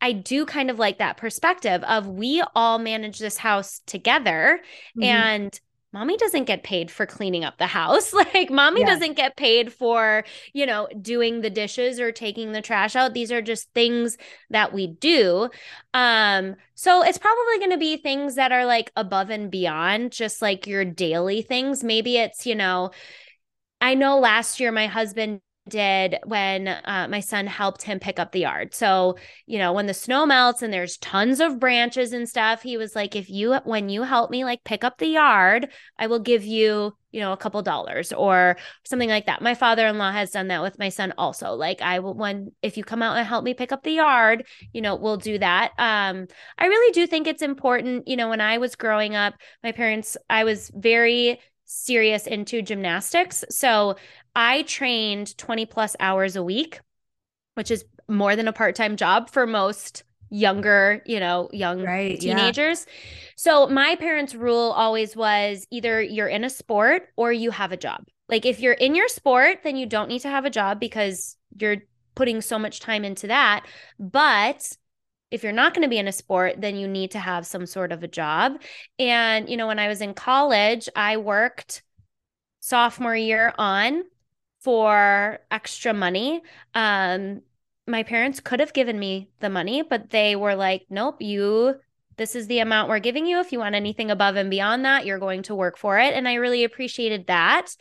I 0.00 0.12
do 0.12 0.46
kind 0.46 0.70
of 0.70 0.78
like 0.78 0.98
that 0.98 1.16
perspective 1.16 1.82
of 1.84 2.06
we 2.06 2.42
all 2.54 2.78
manage 2.78 3.18
this 3.18 3.36
house 3.36 3.80
together. 3.86 4.60
Mm-hmm. 4.96 5.02
And 5.02 5.60
mommy 5.92 6.16
doesn't 6.16 6.44
get 6.44 6.62
paid 6.62 6.90
for 6.90 7.04
cleaning 7.04 7.44
up 7.44 7.58
the 7.58 7.66
house. 7.66 8.14
Like 8.32 8.50
mommy 8.50 8.80
yeah. 8.80 8.86
doesn't 8.86 9.16
get 9.16 9.36
paid 9.36 9.72
for, 9.72 10.24
you 10.52 10.64
know, 10.64 10.88
doing 11.00 11.40
the 11.40 11.50
dishes 11.50 11.98
or 11.98 12.12
taking 12.12 12.52
the 12.52 12.62
trash 12.62 12.94
out. 12.94 13.12
These 13.12 13.32
are 13.32 13.42
just 13.42 13.72
things 13.74 14.16
that 14.50 14.72
we 14.72 14.86
do. 14.86 15.50
Um 15.92 16.54
so 16.74 17.02
it's 17.02 17.18
probably 17.18 17.58
going 17.58 17.72
to 17.72 17.76
be 17.76 17.96
things 17.96 18.36
that 18.36 18.52
are 18.52 18.64
like 18.64 18.90
above 18.96 19.28
and 19.28 19.50
beyond 19.50 20.12
just 20.12 20.40
like 20.40 20.66
your 20.66 20.84
daily 20.84 21.42
things. 21.42 21.84
Maybe 21.84 22.16
it's, 22.16 22.46
you 22.46 22.54
know, 22.54 22.92
I 23.80 23.94
know 23.94 24.18
last 24.18 24.60
year 24.60 24.72
my 24.72 24.86
husband 24.86 25.40
did 25.70 26.18
when 26.26 26.68
uh, 26.68 27.06
my 27.08 27.20
son 27.20 27.46
helped 27.46 27.82
him 27.82 27.98
pick 27.98 28.18
up 28.18 28.32
the 28.32 28.40
yard. 28.40 28.74
So, 28.74 29.16
you 29.46 29.58
know, 29.58 29.72
when 29.72 29.86
the 29.86 29.94
snow 29.94 30.26
melts 30.26 30.60
and 30.60 30.70
there's 30.70 30.98
tons 30.98 31.40
of 31.40 31.58
branches 31.58 32.12
and 32.12 32.28
stuff, 32.28 32.60
he 32.60 32.76
was 32.76 32.94
like, 32.94 33.16
if 33.16 33.30
you, 33.30 33.54
when 33.64 33.88
you 33.88 34.02
help 34.02 34.30
me 34.30 34.44
like 34.44 34.62
pick 34.64 34.84
up 34.84 34.98
the 34.98 35.06
yard, 35.06 35.68
I 35.98 36.08
will 36.08 36.18
give 36.18 36.44
you, 36.44 36.94
you 37.12 37.20
know, 37.20 37.32
a 37.32 37.38
couple 37.38 37.62
dollars 37.62 38.12
or 38.12 38.56
something 38.84 39.08
like 39.08 39.26
that. 39.26 39.40
My 39.40 39.54
father 39.54 39.86
in 39.86 39.96
law 39.96 40.12
has 40.12 40.30
done 40.30 40.48
that 40.48 40.62
with 40.62 40.78
my 40.78 40.90
son 40.90 41.14
also. 41.16 41.52
Like, 41.52 41.80
I 41.80 42.00
will, 42.00 42.14
when, 42.14 42.52
if 42.60 42.76
you 42.76 42.84
come 42.84 43.02
out 43.02 43.16
and 43.16 43.26
help 43.26 43.44
me 43.44 43.54
pick 43.54 43.72
up 43.72 43.82
the 43.82 43.92
yard, 43.92 44.46
you 44.74 44.82
know, 44.82 44.96
we'll 44.96 45.16
do 45.16 45.38
that. 45.38 45.72
Um, 45.78 46.26
I 46.58 46.66
really 46.66 46.92
do 46.92 47.06
think 47.06 47.26
it's 47.26 47.42
important. 47.42 48.06
You 48.06 48.16
know, 48.16 48.28
when 48.28 48.40
I 48.42 48.58
was 48.58 48.76
growing 48.76 49.14
up, 49.14 49.34
my 49.62 49.72
parents, 49.72 50.16
I 50.28 50.44
was 50.44 50.70
very, 50.74 51.40
serious 51.72 52.26
into 52.26 52.62
gymnastics. 52.62 53.44
So 53.48 53.94
I 54.34 54.62
trained 54.62 55.36
20 55.36 55.66
plus 55.66 55.96
hours 56.00 56.36
a 56.36 56.42
week, 56.42 56.80
which 57.54 57.70
is 57.70 57.84
more 58.08 58.36
than 58.36 58.48
a 58.48 58.52
part 58.52 58.74
time 58.74 58.96
job 58.96 59.30
for 59.30 59.46
most 59.46 60.04
younger, 60.30 61.02
you 61.06 61.20
know, 61.20 61.48
young 61.52 61.82
right, 61.82 62.20
teenagers. 62.20 62.86
Yeah. 62.86 62.92
So 63.36 63.66
my 63.66 63.96
parents' 63.96 64.34
rule 64.34 64.72
always 64.76 65.16
was 65.16 65.66
either 65.70 66.00
you're 66.00 66.28
in 66.28 66.44
a 66.44 66.50
sport 66.50 67.08
or 67.16 67.32
you 67.32 67.50
have 67.50 67.72
a 67.72 67.76
job. 67.76 68.04
Like 68.28 68.46
if 68.46 68.60
you're 68.60 68.74
in 68.74 68.94
your 68.94 69.08
sport, 69.08 69.58
then 69.64 69.76
you 69.76 69.86
don't 69.86 70.08
need 70.08 70.20
to 70.20 70.28
have 70.28 70.44
a 70.44 70.50
job 70.50 70.78
because 70.78 71.36
you're 71.58 71.78
putting 72.14 72.40
so 72.40 72.58
much 72.58 72.80
time 72.80 73.04
into 73.04 73.26
that. 73.26 73.66
But 73.98 74.76
if 75.30 75.42
you're 75.42 75.52
not 75.52 75.74
going 75.74 75.82
to 75.82 75.88
be 75.88 75.98
in 75.98 76.08
a 76.08 76.12
sport, 76.12 76.60
then 76.60 76.76
you 76.76 76.88
need 76.88 77.12
to 77.12 77.18
have 77.18 77.46
some 77.46 77.66
sort 77.66 77.92
of 77.92 78.02
a 78.02 78.08
job. 78.08 78.60
And, 78.98 79.48
you 79.48 79.56
know, 79.56 79.66
when 79.66 79.78
I 79.78 79.88
was 79.88 80.00
in 80.00 80.14
college, 80.14 80.88
I 80.94 81.16
worked 81.16 81.82
sophomore 82.60 83.16
year 83.16 83.52
on 83.58 84.04
for 84.60 85.38
extra 85.50 85.92
money. 85.92 86.42
Um, 86.74 87.42
my 87.86 88.02
parents 88.02 88.40
could 88.40 88.60
have 88.60 88.72
given 88.72 88.98
me 88.98 89.30
the 89.40 89.50
money, 89.50 89.82
but 89.82 90.10
they 90.10 90.36
were 90.36 90.54
like, 90.54 90.86
nope, 90.90 91.16
you, 91.20 91.74
this 92.16 92.36
is 92.36 92.46
the 92.46 92.60
amount 92.60 92.88
we're 92.88 92.98
giving 92.98 93.26
you. 93.26 93.40
If 93.40 93.52
you 93.52 93.58
want 93.58 93.74
anything 93.74 94.10
above 94.10 94.36
and 94.36 94.50
beyond 94.50 94.84
that, 94.84 95.06
you're 95.06 95.18
going 95.18 95.42
to 95.44 95.54
work 95.54 95.78
for 95.78 95.98
it. 95.98 96.14
And 96.14 96.28
I 96.28 96.34
really 96.34 96.64
appreciated 96.64 97.26
that. 97.26 97.74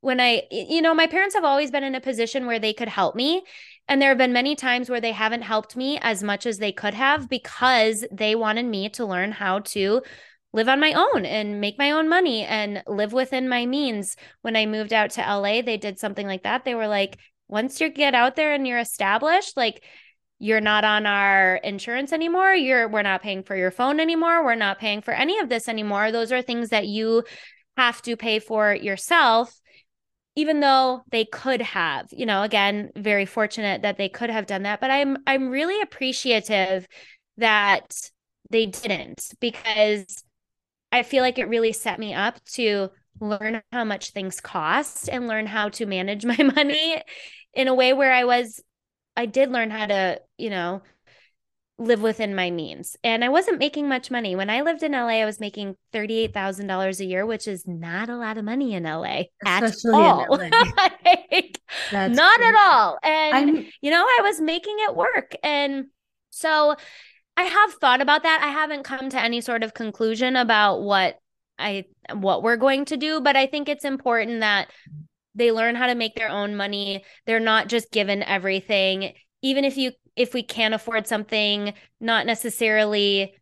When 0.00 0.20
I, 0.20 0.42
you 0.50 0.82
know, 0.82 0.94
my 0.94 1.06
parents 1.06 1.34
have 1.34 1.44
always 1.44 1.70
been 1.70 1.84
in 1.84 1.94
a 1.94 2.00
position 2.00 2.46
where 2.46 2.58
they 2.58 2.72
could 2.72 2.88
help 2.88 3.14
me. 3.14 3.42
And 3.88 4.00
there 4.00 4.10
have 4.10 4.18
been 4.18 4.32
many 4.32 4.54
times 4.56 4.88
where 4.88 5.00
they 5.00 5.12
haven't 5.12 5.42
helped 5.42 5.76
me 5.76 5.98
as 6.00 6.22
much 6.22 6.46
as 6.46 6.58
they 6.58 6.72
could 6.72 6.94
have 6.94 7.28
because 7.28 8.04
they 8.10 8.34
wanted 8.34 8.66
me 8.66 8.88
to 8.90 9.04
learn 9.04 9.32
how 9.32 9.60
to 9.60 10.02
live 10.52 10.68
on 10.68 10.80
my 10.80 10.92
own 10.92 11.24
and 11.24 11.60
make 11.60 11.78
my 11.78 11.90
own 11.92 12.08
money 12.08 12.44
and 12.44 12.82
live 12.86 13.12
within 13.12 13.48
my 13.48 13.66
means. 13.66 14.16
When 14.42 14.56
I 14.56 14.66
moved 14.66 14.92
out 14.92 15.10
to 15.12 15.20
LA, 15.20 15.62
they 15.62 15.76
did 15.76 15.98
something 15.98 16.26
like 16.26 16.42
that. 16.42 16.64
They 16.64 16.74
were 16.74 16.88
like, 16.88 17.18
once 17.48 17.80
you 17.80 17.88
get 17.88 18.14
out 18.14 18.36
there 18.36 18.54
and 18.54 18.66
you're 18.66 18.78
established, 18.78 19.56
like 19.56 19.82
you're 20.38 20.60
not 20.60 20.84
on 20.84 21.06
our 21.06 21.56
insurance 21.56 22.12
anymore. 22.12 22.54
You're 22.54 22.88
we're 22.88 23.02
not 23.02 23.22
paying 23.22 23.44
for 23.44 23.56
your 23.56 23.70
phone 23.70 24.00
anymore. 24.00 24.44
We're 24.44 24.54
not 24.54 24.78
paying 24.78 25.00
for 25.00 25.12
any 25.12 25.38
of 25.38 25.48
this 25.48 25.68
anymore. 25.68 26.10
Those 26.10 26.32
are 26.32 26.42
things 26.42 26.70
that 26.70 26.86
you 26.86 27.22
have 27.76 28.02
to 28.02 28.16
pay 28.16 28.38
for 28.38 28.74
yourself 28.74 29.58
even 30.34 30.60
though 30.60 31.02
they 31.10 31.24
could 31.24 31.60
have 31.60 32.06
you 32.10 32.26
know 32.26 32.42
again 32.42 32.90
very 32.96 33.26
fortunate 33.26 33.82
that 33.82 33.96
they 33.96 34.08
could 34.08 34.30
have 34.30 34.46
done 34.46 34.62
that 34.62 34.80
but 34.80 34.90
i'm 34.90 35.16
i'm 35.26 35.48
really 35.48 35.80
appreciative 35.80 36.86
that 37.38 38.10
they 38.50 38.66
didn't 38.66 39.30
because 39.40 40.22
I 40.92 41.02
feel 41.02 41.22
like 41.22 41.38
it 41.38 41.48
really 41.48 41.72
set 41.72 41.98
me 41.98 42.14
up 42.14 42.44
to 42.52 42.90
learn 43.20 43.62
how 43.72 43.84
much 43.84 44.10
things 44.10 44.40
cost 44.40 45.08
and 45.08 45.26
learn 45.26 45.46
how 45.46 45.70
to 45.70 45.86
manage 45.86 46.24
my 46.26 46.42
money 46.42 47.02
in 47.54 47.68
a 47.68 47.74
way 47.74 47.92
where 47.92 48.12
I 48.12 48.24
was 48.24 48.62
I 49.16 49.26
did 49.26 49.50
learn 49.50 49.70
how 49.70 49.86
to, 49.86 50.20
you 50.38 50.50
know, 50.50 50.82
live 51.78 52.02
within 52.02 52.34
my 52.34 52.50
means. 52.50 52.96
And 53.02 53.24
I 53.24 53.28
wasn't 53.28 53.58
making 53.58 53.88
much 53.88 54.10
money. 54.10 54.36
When 54.36 54.50
I 54.50 54.62
lived 54.62 54.82
in 54.82 54.92
LA, 54.92 55.20
I 55.20 55.24
was 55.24 55.40
making 55.40 55.76
$38,000 55.92 57.00
a 57.00 57.04
year, 57.04 57.26
which 57.26 57.48
is 57.48 57.66
not 57.66 58.08
a 58.08 58.16
lot 58.16 58.38
of 58.38 58.44
money 58.44 58.74
in 58.74 58.84
LA 58.84 59.22
Especially 59.44 59.94
at 59.94 60.00
all. 60.00 60.26
LA. 60.30 60.48
like, 61.30 61.60
not 61.92 62.36
crazy. 62.36 62.48
at 62.48 62.54
all. 62.66 62.98
And, 63.02 63.34
I'm... 63.34 63.66
you 63.80 63.90
know, 63.90 64.02
I 64.02 64.20
was 64.22 64.40
making 64.40 64.76
it 64.78 64.94
work. 64.94 65.34
And 65.42 65.86
so 66.30 66.76
I 67.36 67.44
have 67.44 67.74
thought 67.74 68.00
about 68.00 68.22
that. 68.24 68.40
I 68.42 68.48
haven't 68.48 68.84
come 68.84 69.08
to 69.10 69.20
any 69.20 69.40
sort 69.40 69.62
of 69.62 69.74
conclusion 69.74 70.36
about 70.36 70.82
what 70.82 71.18
I 71.58 71.84
what 72.12 72.42
we're 72.42 72.56
going 72.56 72.84
to 72.86 72.96
do, 72.96 73.20
but 73.20 73.36
I 73.36 73.46
think 73.46 73.68
it's 73.68 73.84
important 73.84 74.40
that 74.40 74.68
they 75.34 75.50
learn 75.50 75.74
how 75.74 75.86
to 75.86 75.94
make 75.94 76.14
their 76.14 76.28
own 76.28 76.56
money. 76.56 77.04
They're 77.26 77.40
not 77.40 77.68
just 77.68 77.90
given 77.90 78.22
everything. 78.22 79.14
Even 79.42 79.64
if 79.64 79.76
you 79.76 79.92
if 80.14 80.34
we 80.34 80.42
can't 80.42 80.74
afford 80.74 81.06
something, 81.06 81.72
not 82.00 82.26
necessarily 82.26 83.34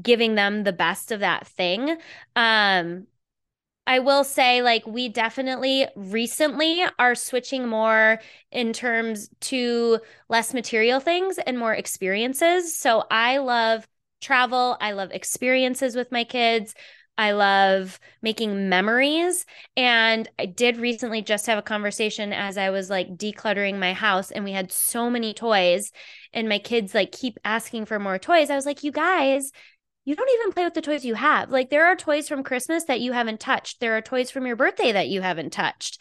giving 0.00 0.34
them 0.34 0.64
the 0.64 0.72
best 0.72 1.10
of 1.10 1.20
that 1.20 1.46
thing. 1.46 1.96
Um 2.36 3.06
I 3.88 4.00
will 4.00 4.22
say, 4.22 4.60
like, 4.60 4.86
we 4.86 5.08
definitely 5.08 5.86
recently 5.96 6.84
are 6.98 7.14
switching 7.14 7.66
more 7.66 8.20
in 8.52 8.74
terms 8.74 9.30
to 9.40 9.98
less 10.28 10.52
material 10.52 11.00
things 11.00 11.38
and 11.38 11.58
more 11.58 11.72
experiences. 11.72 12.76
So 12.76 13.04
I 13.10 13.38
love 13.38 13.88
travel, 14.20 14.76
I 14.80 14.92
love 14.92 15.10
experiences 15.12 15.96
with 15.96 16.12
my 16.12 16.24
kids. 16.24 16.74
I 17.16 17.32
love 17.32 17.98
making 18.22 18.68
memories. 18.68 19.44
And 19.76 20.28
I 20.38 20.46
did 20.46 20.76
recently 20.76 21.22
just 21.22 21.46
have 21.46 21.58
a 21.58 21.62
conversation 21.62 22.32
as 22.32 22.56
I 22.56 22.70
was 22.70 22.90
like 22.90 23.16
decluttering 23.16 23.78
my 23.78 23.92
house, 23.92 24.30
and 24.30 24.44
we 24.44 24.52
had 24.52 24.70
so 24.70 25.10
many 25.10 25.34
toys, 25.34 25.90
and 26.32 26.48
my 26.48 26.60
kids 26.60 26.94
like 26.94 27.10
keep 27.10 27.38
asking 27.44 27.86
for 27.86 27.98
more 27.98 28.18
toys. 28.18 28.50
I 28.50 28.56
was 28.56 28.66
like, 28.66 28.84
you 28.84 28.92
guys, 28.92 29.50
you 30.08 30.16
don't 30.16 30.30
even 30.40 30.52
play 30.52 30.64
with 30.64 30.72
the 30.72 30.80
toys 30.80 31.04
you 31.04 31.12
have. 31.12 31.50
Like 31.50 31.68
there 31.68 31.84
are 31.84 31.94
toys 31.94 32.28
from 32.28 32.42
Christmas 32.42 32.84
that 32.84 33.02
you 33.02 33.12
haven't 33.12 33.40
touched. 33.40 33.78
There 33.78 33.94
are 33.94 34.00
toys 34.00 34.30
from 34.30 34.46
your 34.46 34.56
birthday 34.56 34.90
that 34.90 35.08
you 35.08 35.20
haven't 35.20 35.52
touched. 35.52 36.00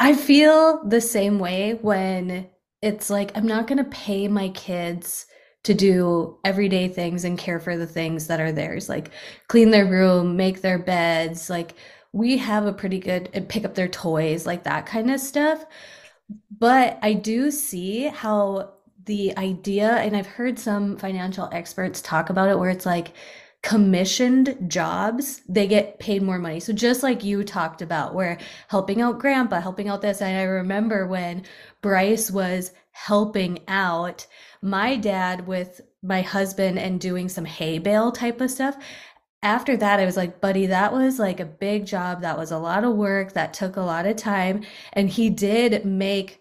I 0.00 0.14
feel 0.14 0.82
the 0.84 1.00
same 1.00 1.38
way 1.38 1.74
when 1.74 2.48
it's 2.82 3.10
like 3.10 3.30
I'm 3.36 3.46
not 3.46 3.68
going 3.68 3.78
to 3.78 3.84
pay 3.84 4.26
my 4.26 4.48
kids 4.48 5.26
to 5.62 5.74
do 5.74 6.40
everyday 6.44 6.88
things 6.88 7.24
and 7.24 7.38
care 7.38 7.60
for 7.60 7.76
the 7.76 7.86
things 7.86 8.26
that 8.26 8.40
are 8.40 8.50
theirs, 8.50 8.88
like 8.88 9.12
clean 9.46 9.70
their 9.70 9.86
room, 9.86 10.36
make 10.36 10.60
their 10.60 10.80
beds, 10.80 11.48
like 11.48 11.74
we 12.10 12.36
have 12.38 12.66
a 12.66 12.72
pretty 12.72 12.98
good 12.98 13.30
and 13.32 13.48
pick 13.48 13.64
up 13.64 13.76
their 13.76 13.86
toys, 13.86 14.44
like 14.44 14.64
that 14.64 14.86
kind 14.86 15.08
of 15.12 15.20
stuff. 15.20 15.64
But 16.50 16.98
I 17.00 17.12
do 17.12 17.52
see 17.52 18.08
how 18.08 18.73
the 19.06 19.36
idea, 19.38 19.96
and 19.96 20.16
I've 20.16 20.26
heard 20.26 20.58
some 20.58 20.96
financial 20.96 21.48
experts 21.52 22.00
talk 22.00 22.30
about 22.30 22.48
it, 22.48 22.58
where 22.58 22.70
it's 22.70 22.86
like 22.86 23.12
commissioned 23.62 24.56
jobs, 24.68 25.40
they 25.48 25.66
get 25.66 25.98
paid 25.98 26.22
more 26.22 26.38
money. 26.38 26.60
So 26.60 26.72
just 26.74 27.02
like 27.02 27.24
you 27.24 27.42
talked 27.44 27.80
about, 27.80 28.14
where 28.14 28.38
helping 28.68 29.00
out 29.00 29.18
grandpa, 29.18 29.60
helping 29.60 29.88
out 29.88 30.02
this. 30.02 30.20
And 30.20 30.36
I 30.36 30.42
remember 30.42 31.06
when 31.06 31.44
Bryce 31.80 32.30
was 32.30 32.72
helping 32.92 33.60
out 33.66 34.26
my 34.60 34.96
dad 34.96 35.46
with 35.46 35.80
my 36.02 36.20
husband 36.20 36.78
and 36.78 37.00
doing 37.00 37.28
some 37.30 37.46
hay 37.46 37.78
bale 37.78 38.12
type 38.12 38.42
of 38.42 38.50
stuff. 38.50 38.76
After 39.42 39.76
that, 39.78 39.98
I 39.98 40.04
was 40.04 40.16
like, 40.16 40.40
buddy, 40.42 40.66
that 40.66 40.92
was 40.92 41.18
like 41.18 41.40
a 41.40 41.46
big 41.46 41.86
job. 41.86 42.20
That 42.20 42.38
was 42.38 42.50
a 42.50 42.58
lot 42.58 42.84
of 42.84 42.96
work. 42.96 43.32
That 43.32 43.54
took 43.54 43.76
a 43.76 43.80
lot 43.82 44.06
of 44.06 44.16
time. 44.16 44.64
And 44.92 45.08
he 45.08 45.30
did 45.30 45.86
make 45.86 46.40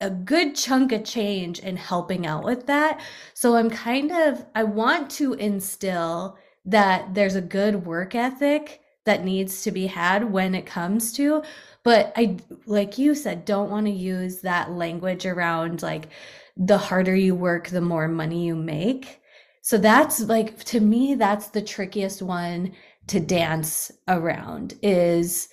a 0.00 0.10
good 0.10 0.54
chunk 0.54 0.92
of 0.92 1.04
change 1.04 1.60
in 1.60 1.76
helping 1.76 2.26
out 2.26 2.44
with 2.44 2.66
that. 2.66 3.00
So 3.34 3.56
I'm 3.56 3.70
kind 3.70 4.12
of, 4.12 4.44
I 4.54 4.64
want 4.64 5.10
to 5.12 5.34
instill 5.34 6.38
that 6.66 7.14
there's 7.14 7.34
a 7.34 7.40
good 7.40 7.86
work 7.86 8.14
ethic 8.14 8.80
that 9.04 9.24
needs 9.24 9.62
to 9.62 9.70
be 9.70 9.86
had 9.86 10.30
when 10.32 10.54
it 10.54 10.66
comes 10.66 11.12
to, 11.12 11.42
but 11.84 12.12
I, 12.16 12.38
like 12.66 12.98
you 12.98 13.14
said, 13.14 13.44
don't 13.44 13.70
want 13.70 13.86
to 13.86 13.92
use 13.92 14.40
that 14.40 14.72
language 14.72 15.24
around 15.24 15.82
like 15.82 16.08
the 16.56 16.76
harder 16.76 17.14
you 17.14 17.34
work, 17.34 17.68
the 17.68 17.80
more 17.80 18.08
money 18.08 18.44
you 18.44 18.56
make. 18.56 19.20
So 19.62 19.78
that's 19.78 20.20
like, 20.20 20.62
to 20.64 20.80
me, 20.80 21.14
that's 21.14 21.48
the 21.48 21.62
trickiest 21.62 22.22
one 22.22 22.72
to 23.06 23.20
dance 23.20 23.92
around 24.08 24.74
is 24.82 25.48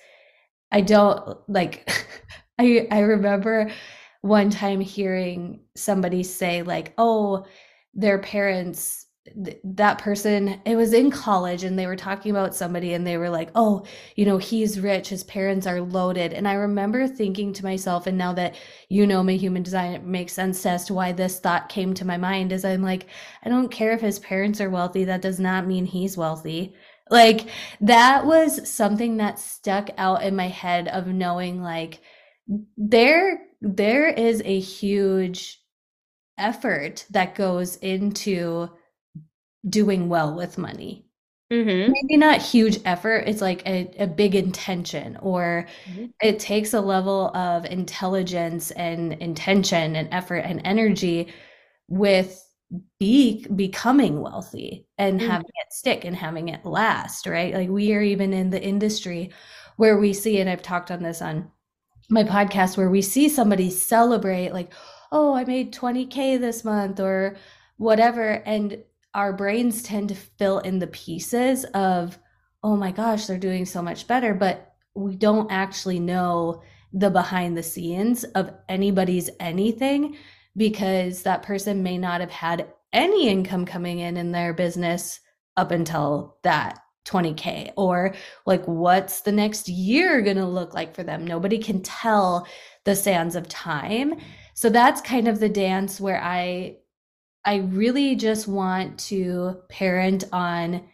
I 0.72 0.80
don't 0.80 1.38
like, 1.48 1.88
I, 2.58 2.88
I 2.90 3.00
remember 3.00 3.70
one 4.24 4.48
time 4.48 4.80
hearing 4.80 5.60
somebody 5.76 6.22
say 6.22 6.62
like 6.62 6.94
oh 6.96 7.44
their 7.92 8.18
parents 8.18 9.04
th- 9.44 9.58
that 9.62 9.98
person 9.98 10.58
it 10.64 10.76
was 10.76 10.94
in 10.94 11.10
college 11.10 11.62
and 11.62 11.78
they 11.78 11.86
were 11.86 11.94
talking 11.94 12.30
about 12.30 12.54
somebody 12.54 12.94
and 12.94 13.06
they 13.06 13.18
were 13.18 13.28
like 13.28 13.50
oh 13.54 13.84
you 14.16 14.24
know 14.24 14.38
he's 14.38 14.80
rich 14.80 15.10
his 15.10 15.24
parents 15.24 15.66
are 15.66 15.82
loaded. 15.82 16.32
And 16.32 16.48
i 16.48 16.54
remember 16.54 17.06
thinking 17.06 17.52
to 17.52 17.64
myself 17.64 18.06
and 18.06 18.16
now 18.16 18.32
that 18.32 18.54
you 18.88 19.06
know 19.06 19.22
my 19.22 19.34
human 19.34 19.62
design 19.62 19.92
it 19.92 20.04
makes 20.04 20.32
sense 20.32 20.64
as 20.64 20.86
to 20.86 20.94
why 20.94 21.12
this 21.12 21.38
thought 21.38 21.68
came 21.68 21.92
to 21.92 22.06
my 22.06 22.16
mind 22.16 22.50
is 22.50 22.64
i'm 22.64 22.80
like 22.80 23.04
i 23.42 23.50
don't 23.50 23.70
care 23.70 23.92
if 23.92 24.00
his 24.00 24.20
parents 24.20 24.58
are 24.58 24.70
wealthy 24.70 25.04
that 25.04 25.20
does 25.20 25.38
not 25.38 25.66
mean 25.66 25.84
he's 25.84 26.16
wealthy. 26.16 26.74
Like 27.10 27.50
that 27.82 28.24
was 28.24 28.66
something 28.66 29.18
that 29.18 29.38
stuck 29.38 29.90
out 29.98 30.22
in 30.22 30.34
my 30.34 30.48
head 30.48 30.88
of 30.88 31.06
knowing 31.08 31.62
like 31.62 32.00
there 32.76 33.40
there 33.60 34.08
is 34.08 34.42
a 34.44 34.60
huge 34.60 35.62
effort 36.38 37.06
that 37.10 37.34
goes 37.34 37.76
into 37.76 38.68
doing 39.68 40.08
well 40.08 40.34
with 40.34 40.58
money. 40.58 41.06
Mm-hmm. 41.52 41.92
Maybe 41.92 42.16
not 42.16 42.42
huge 42.42 42.78
effort, 42.84 43.24
it's 43.26 43.40
like 43.40 43.66
a, 43.66 43.94
a 43.98 44.06
big 44.06 44.34
intention, 44.34 45.16
or 45.20 45.66
mm-hmm. 45.86 46.06
it 46.20 46.38
takes 46.38 46.74
a 46.74 46.80
level 46.80 47.28
of 47.36 47.64
intelligence 47.66 48.70
and 48.72 49.12
intention 49.14 49.94
and 49.94 50.08
effort 50.12 50.38
and 50.38 50.62
energy 50.64 51.32
with 51.88 52.40
be 52.98 53.46
becoming 53.54 54.20
wealthy 54.20 54.86
and 54.98 55.20
mm-hmm. 55.20 55.30
having 55.30 55.46
it 55.46 55.72
stick 55.72 56.04
and 56.04 56.16
having 56.16 56.48
it 56.48 56.64
last, 56.64 57.26
right? 57.26 57.54
Like 57.54 57.68
we 57.68 57.92
are 57.94 58.02
even 58.02 58.32
in 58.32 58.50
the 58.50 58.62
industry 58.62 59.30
where 59.76 59.98
we 59.98 60.12
see, 60.12 60.40
and 60.40 60.48
I've 60.48 60.62
talked 60.62 60.90
on 60.90 61.02
this 61.02 61.20
on 61.20 61.50
my 62.10 62.22
podcast 62.22 62.76
where 62.76 62.90
we 62.90 63.02
see 63.02 63.28
somebody 63.28 63.70
celebrate 63.70 64.52
like 64.52 64.72
oh 65.12 65.34
i 65.34 65.44
made 65.44 65.72
20k 65.72 66.38
this 66.38 66.64
month 66.64 67.00
or 67.00 67.36
whatever 67.76 68.42
and 68.46 68.82
our 69.14 69.32
brains 69.32 69.82
tend 69.82 70.08
to 70.08 70.14
fill 70.14 70.58
in 70.60 70.78
the 70.78 70.86
pieces 70.88 71.64
of 71.74 72.18
oh 72.62 72.76
my 72.76 72.90
gosh 72.90 73.26
they're 73.26 73.38
doing 73.38 73.64
so 73.64 73.80
much 73.80 74.06
better 74.06 74.34
but 74.34 74.74
we 74.94 75.16
don't 75.16 75.50
actually 75.50 75.98
know 75.98 76.62
the 76.92 77.10
behind 77.10 77.56
the 77.56 77.62
scenes 77.62 78.24
of 78.24 78.52
anybody's 78.68 79.30
anything 79.40 80.16
because 80.56 81.22
that 81.22 81.42
person 81.42 81.82
may 81.82 81.98
not 81.98 82.20
have 82.20 82.30
had 82.30 82.72
any 82.92 83.28
income 83.28 83.64
coming 83.66 83.98
in 83.98 84.16
in 84.16 84.30
their 84.30 84.54
business 84.54 85.20
up 85.56 85.72
until 85.72 86.36
that 86.42 86.83
20K 87.04 87.72
or 87.76 88.14
like 88.46 88.64
what's 88.66 89.20
the 89.20 89.32
next 89.32 89.68
year 89.68 90.22
going 90.22 90.36
to 90.36 90.46
look 90.46 90.74
like 90.74 90.94
for 90.94 91.02
them? 91.02 91.26
Nobody 91.26 91.58
can 91.58 91.82
tell 91.82 92.46
the 92.84 92.96
sands 92.96 93.36
of 93.36 93.48
time. 93.48 94.14
So 94.54 94.70
that's 94.70 95.00
kind 95.00 95.28
of 95.28 95.40
the 95.40 95.48
dance 95.48 96.00
where 96.00 96.22
I 96.22 96.76
I 97.44 97.56
really 97.56 98.16
just 98.16 98.48
want 98.48 98.98
to 99.00 99.60
parent 99.68 100.24
on 100.32 100.84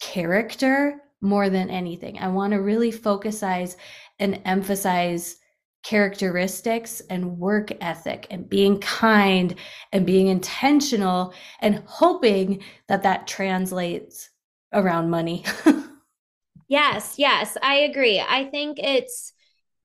character 0.00 1.00
more 1.20 1.48
than 1.50 1.70
anything. 1.70 2.18
I 2.18 2.28
want 2.28 2.52
to 2.52 2.60
really 2.60 2.90
focus 2.90 3.42
and 3.42 4.40
emphasize 4.44 5.36
characteristics 5.82 7.00
and 7.08 7.38
work 7.38 7.70
ethic 7.80 8.26
and 8.30 8.48
being 8.48 8.80
kind 8.80 9.54
and 9.92 10.04
being 10.04 10.26
intentional 10.26 11.32
and 11.60 11.82
hoping 11.86 12.62
that 12.88 13.02
that 13.02 13.26
translates 13.26 14.30
around 14.72 15.10
money. 15.10 15.44
yes, 16.68 17.14
yes, 17.18 17.56
I 17.62 17.76
agree. 17.76 18.20
I 18.20 18.44
think 18.44 18.78
it's 18.78 19.32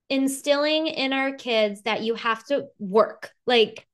instilling 0.10 0.88
in 0.88 1.14
our 1.14 1.34
kids 1.34 1.82
that 1.84 2.04
you 2.04 2.16
have 2.16 2.46
to 2.46 2.68
work. 2.80 3.32
Like, 3.46 3.88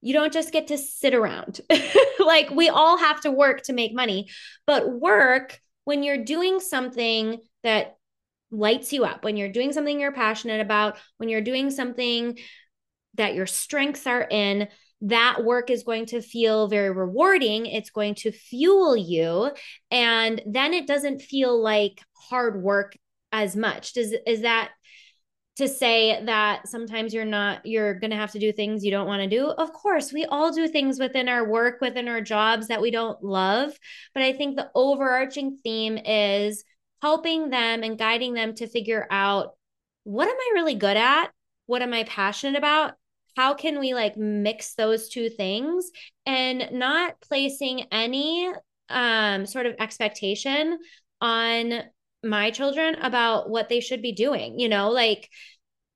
you 0.00 0.12
don't 0.12 0.32
just 0.32 0.52
get 0.52 0.68
to 0.68 0.78
sit 0.78 1.14
around. 1.14 1.60
like, 2.18 2.50
we 2.50 2.68
all 2.68 2.98
have 2.98 3.20
to 3.22 3.30
work 3.30 3.62
to 3.62 3.72
make 3.72 3.94
money, 3.94 4.28
but 4.66 4.90
work 4.90 5.60
when 5.84 6.02
you're 6.02 6.24
doing 6.24 6.60
something 6.60 7.38
that 7.62 7.96
lights 8.50 8.92
you 8.92 9.04
up, 9.04 9.24
when 9.24 9.36
you're 9.36 9.48
doing 9.48 9.72
something 9.72 9.98
you're 9.98 10.12
passionate 10.12 10.60
about, 10.60 10.98
when 11.16 11.28
you're 11.28 11.40
doing 11.40 11.70
something 11.70 12.38
that 13.14 13.34
your 13.34 13.46
strengths 13.46 14.06
are 14.06 14.26
in, 14.30 14.68
that 15.02 15.44
work 15.44 15.68
is 15.68 15.82
going 15.82 16.06
to 16.06 16.22
feel 16.22 16.68
very 16.68 16.90
rewarding. 16.90 17.66
It's 17.66 17.90
going 17.90 18.14
to 18.16 18.32
fuel 18.32 18.96
you. 18.96 19.50
And 19.90 20.40
then 20.46 20.72
it 20.72 20.86
doesn't 20.86 21.22
feel 21.22 21.60
like 21.60 22.00
hard 22.14 22.62
work 22.62 22.96
as 23.32 23.56
much. 23.56 23.94
Does 23.94 24.14
is 24.26 24.42
that 24.42 24.70
to 25.56 25.68
say 25.68 26.24
that 26.24 26.66
sometimes 26.66 27.12
you're 27.12 27.24
not 27.24 27.64
you're 27.66 27.94
going 27.94 28.10
to 28.10 28.16
have 28.16 28.32
to 28.32 28.38
do 28.38 28.52
things 28.52 28.84
you 28.84 28.90
don't 28.90 29.06
want 29.06 29.22
to 29.22 29.28
do 29.28 29.48
of 29.48 29.72
course 29.72 30.12
we 30.12 30.24
all 30.24 30.50
do 30.50 30.66
things 30.66 30.98
within 30.98 31.28
our 31.28 31.46
work 31.46 31.80
within 31.80 32.08
our 32.08 32.22
jobs 32.22 32.68
that 32.68 32.80
we 32.80 32.90
don't 32.90 33.22
love 33.22 33.70
but 34.14 34.22
i 34.22 34.32
think 34.32 34.56
the 34.56 34.70
overarching 34.74 35.58
theme 35.62 35.98
is 35.98 36.64
helping 37.02 37.50
them 37.50 37.82
and 37.82 37.98
guiding 37.98 38.32
them 38.32 38.54
to 38.54 38.66
figure 38.66 39.06
out 39.10 39.50
what 40.04 40.26
am 40.26 40.34
i 40.34 40.50
really 40.54 40.74
good 40.74 40.96
at 40.96 41.28
what 41.66 41.82
am 41.82 41.92
i 41.92 42.02
passionate 42.04 42.56
about 42.56 42.94
how 43.36 43.54
can 43.54 43.78
we 43.80 43.94
like 43.94 44.16
mix 44.16 44.74
those 44.74 45.08
two 45.08 45.28
things 45.28 45.90
and 46.26 46.68
not 46.72 47.20
placing 47.20 47.86
any 47.92 48.50
um 48.88 49.46
sort 49.46 49.66
of 49.66 49.74
expectation 49.78 50.78
on 51.20 51.82
my 52.24 52.50
children 52.50 52.94
about 52.96 53.48
what 53.48 53.68
they 53.68 53.80
should 53.80 54.02
be 54.02 54.12
doing 54.12 54.58
you 54.58 54.68
know? 54.68 54.90
Like 54.90 55.28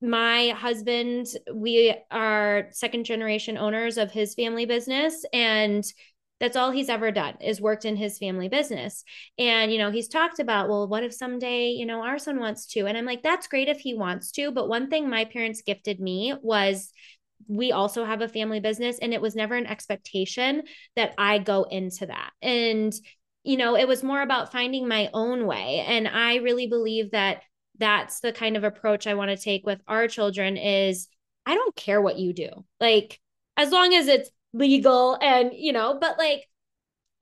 my 0.03 0.49
husband 0.51 1.26
we 1.55 1.95
are 2.11 2.68
second 2.72 3.05
generation 3.05 3.57
owners 3.57 3.97
of 3.97 4.11
his 4.11 4.34
family 4.34 4.66
business 4.66 5.24
and 5.32 5.84
that's 6.39 6.57
all 6.57 6.70
he's 6.70 6.91
ever 6.91 7.11
done 7.11 7.34
is 7.41 7.62
worked 7.62 7.87
in 7.87 7.97
his 7.97 8.18
family 8.18 8.49
business. 8.49 9.05
And 9.39 9.72
you 9.72 9.78
know 9.78 9.91
he's 9.91 10.09
talked 10.09 10.39
about 10.39 10.68
well 10.68 10.87
what 10.87 11.03
if 11.03 11.14
someday 11.14 11.70
you 11.70 11.87
know 11.87 12.03
our 12.03 12.18
son 12.18 12.39
wants 12.39 12.66
to? 12.68 12.87
And 12.87 12.97
i'm 12.97 13.07
like 13.07 13.22
that's 13.22 13.49
great 13.49 13.68
if 13.68 13.78
he 13.78 13.95
wants 13.95 14.30
to 14.32 14.51
but 14.51 14.68
one 14.68 14.91
thing 14.91 15.09
my 15.09 15.24
parents 15.24 15.62
gifted 15.62 15.99
me 15.99 16.34
was 16.43 16.93
we 17.49 17.73
also 17.73 18.05
have 18.05 18.23
a 18.23 18.29
family 18.29 18.61
business 18.61 18.99
and 18.99 19.15
it 19.15 19.21
was 19.21 19.37
never 19.37 19.55
an 19.55 19.67
expectation 19.67 20.63
that 20.97 21.15
I 21.19 21.39
go 21.39 21.65
into 21.65 22.07
that. 22.07 22.33
And 22.43 22.95
you 23.45 23.57
know, 23.57 23.77
it 23.77 23.87
was 23.87 24.03
more 24.03 24.23
about 24.23 24.51
finding 24.51 24.89
my 24.89 25.09
own 25.15 25.47
way 25.47 25.85
and 25.87 26.09
I 26.09 26.37
really 26.37 26.67
believe 26.67 27.13
that 27.13 27.43
that's 27.79 28.21
the 28.21 28.33
kind 28.33 28.57
of 28.57 28.65
approach 28.65 29.07
I 29.07 29.15
want 29.15 29.31
to 29.31 29.37
take 29.37 29.65
with 29.65 29.81
our 29.87 30.09
children 30.09 30.57
is 30.57 31.09
I 31.45 31.55
don't 31.55 31.77
care 31.77 32.03
what 32.03 32.19
you 32.19 32.33
do. 32.33 32.49
Like 32.81 33.21
as 33.57 33.71
long 33.71 33.95
as 33.95 34.09
it's 34.09 34.31
legal 34.53 35.17
and, 35.21 35.53
you 35.55 35.73
know, 35.73 35.99
but 36.01 36.19
like 36.19 36.49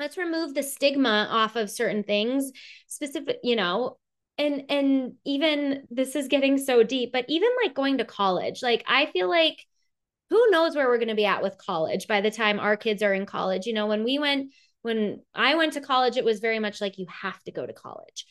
let's 0.01 0.16
remove 0.16 0.55
the 0.55 0.62
stigma 0.62 1.29
off 1.31 1.57
of 1.57 1.70
certain 1.70 2.03
things 2.03 2.53
specific, 2.87 3.39
you 3.43 3.57
know, 3.57 3.99
and 4.39 4.64
and 4.68 5.12
even 5.25 5.87
this 5.91 6.16
is 6.16 6.29
getting 6.29 6.59
so 6.59 6.83
deep, 6.83 7.12
but 7.12 7.25
even 7.29 7.49
like 7.62 7.75
going 7.75 7.99
to 7.99 8.05
college, 8.05 8.62
like 8.62 8.85
I 8.89 9.07
feel 9.07 9.29
like 9.29 9.64
who 10.31 10.51
knows 10.51 10.75
where 10.75 10.89
we're 10.89 10.99
going 10.99 11.09
to 11.09 11.14
be 11.14 11.27
at 11.27 11.43
with 11.43 11.59
college 11.59 12.07
by 12.07 12.20
the 12.20 12.31
time 12.31 12.59
our 12.59 12.77
kids 12.77 13.03
are 13.03 13.14
in 13.14 13.27
college. 13.27 13.66
You 13.66 13.75
know, 13.75 13.87
when 13.87 14.05
we 14.05 14.18
went, 14.18 14.53
when 14.83 15.20
I 15.35 15.55
went 15.55 15.75
to 15.75 15.81
college, 15.81 16.16
it 16.16 16.25
was 16.25 16.41
very 16.41 16.59
much 16.59 16.81
like 16.81 16.99
you 16.99 17.07
have 17.09 17.43
to 17.45 17.53
go 17.53 17.66
to 17.66 17.72
college. 17.72 18.27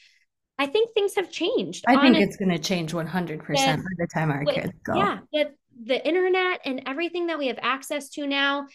I 0.59 0.67
think 0.67 0.93
things 0.93 1.15
have 1.15 1.31
changed. 1.31 1.83
I 1.87 1.99
think 1.99 2.17
it's 2.17 2.37
going 2.37 2.51
to 2.51 2.59
change 2.59 2.93
100% 2.93 3.39
with, 3.39 3.47
by 3.47 3.75
the 3.97 4.07
time 4.13 4.31
our 4.31 4.43
with, 4.43 4.55
kids 4.55 4.73
go. 4.85 4.95
Yeah. 4.95 5.19
With 5.31 5.47
the 5.83 6.05
internet 6.05 6.61
and 6.65 6.83
everything 6.85 7.27
that 7.27 7.39
we 7.39 7.47
have 7.47 7.59
access 7.61 8.09
to 8.11 8.27
now, 8.27 8.67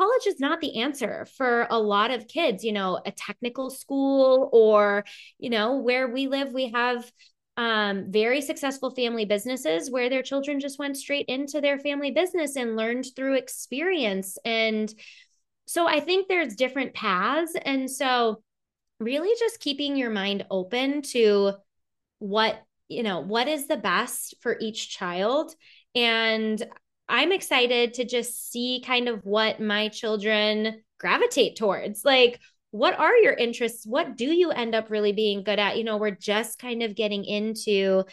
college 0.00 0.26
is 0.26 0.40
not 0.40 0.60
the 0.60 0.80
answer 0.80 1.26
for 1.36 1.66
a 1.70 1.78
lot 1.78 2.10
of 2.10 2.26
kids, 2.26 2.64
you 2.64 2.72
know, 2.72 3.00
a 3.04 3.12
technical 3.12 3.70
school 3.70 4.48
or, 4.52 5.04
you 5.38 5.50
know, 5.50 5.76
where 5.76 6.08
we 6.08 6.26
live, 6.26 6.52
we 6.52 6.70
have 6.72 7.10
um, 7.58 8.04
very 8.12 8.40
successful 8.40 8.92
family 8.92 9.24
businesses 9.24 9.90
where 9.90 10.08
their 10.08 10.22
children 10.22 10.60
just 10.60 10.78
went 10.78 10.96
straight 10.96 11.26
into 11.26 11.60
their 11.60 11.76
family 11.76 12.12
business 12.12 12.54
and 12.54 12.76
learned 12.76 13.06
through 13.16 13.34
experience. 13.34 14.38
And 14.44 14.94
so 15.66 15.86
I 15.86 15.98
think 15.98 16.28
there's 16.28 16.54
different 16.54 16.94
paths. 16.94 17.56
And 17.62 17.90
so, 17.90 18.42
really 19.00 19.32
just 19.38 19.60
keeping 19.60 19.96
your 19.96 20.10
mind 20.10 20.46
open 20.50 21.02
to 21.02 21.52
what, 22.20 22.60
you 22.88 23.02
know, 23.02 23.20
what 23.20 23.48
is 23.48 23.66
the 23.66 23.76
best 23.76 24.34
for 24.40 24.56
each 24.60 24.90
child. 24.90 25.52
And 25.94 26.64
I'm 27.08 27.32
excited 27.32 27.94
to 27.94 28.04
just 28.04 28.50
see 28.50 28.82
kind 28.86 29.08
of 29.08 29.24
what 29.24 29.60
my 29.60 29.88
children 29.88 30.82
gravitate 30.98 31.56
towards. 31.56 32.04
Like, 32.04 32.40
what 32.70 32.98
are 32.98 33.16
your 33.16 33.32
interests? 33.32 33.86
What 33.86 34.16
do 34.16 34.26
you 34.26 34.50
end 34.50 34.74
up 34.74 34.90
really 34.90 35.12
being 35.12 35.42
good 35.42 35.58
at? 35.58 35.78
You 35.78 35.84
know, 35.84 35.96
we're 35.96 36.10
just 36.10 36.58
kind 36.58 36.82
of 36.82 36.94
getting 36.94 37.24
into 37.24 38.04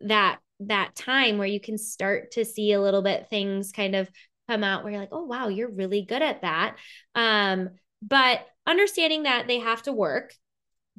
that 0.00 0.38
that 0.60 0.94
time 0.94 1.38
where 1.38 1.46
you 1.46 1.60
can 1.60 1.78
start 1.78 2.32
to 2.32 2.44
see 2.44 2.72
a 2.72 2.80
little 2.80 3.02
bit 3.02 3.28
things 3.30 3.72
kind 3.72 3.96
of 3.96 4.10
come 4.48 4.62
out 4.62 4.82
where 4.82 4.92
you're 4.92 5.00
like, 5.00 5.12
"Oh 5.12 5.24
wow, 5.24 5.48
you're 5.48 5.70
really 5.70 6.02
good 6.02 6.22
at 6.22 6.42
that." 6.42 6.76
Um, 7.14 7.70
but 8.02 8.46
understanding 8.66 9.24
that 9.24 9.46
they 9.46 9.58
have 9.58 9.82
to 9.82 9.92
work 9.92 10.34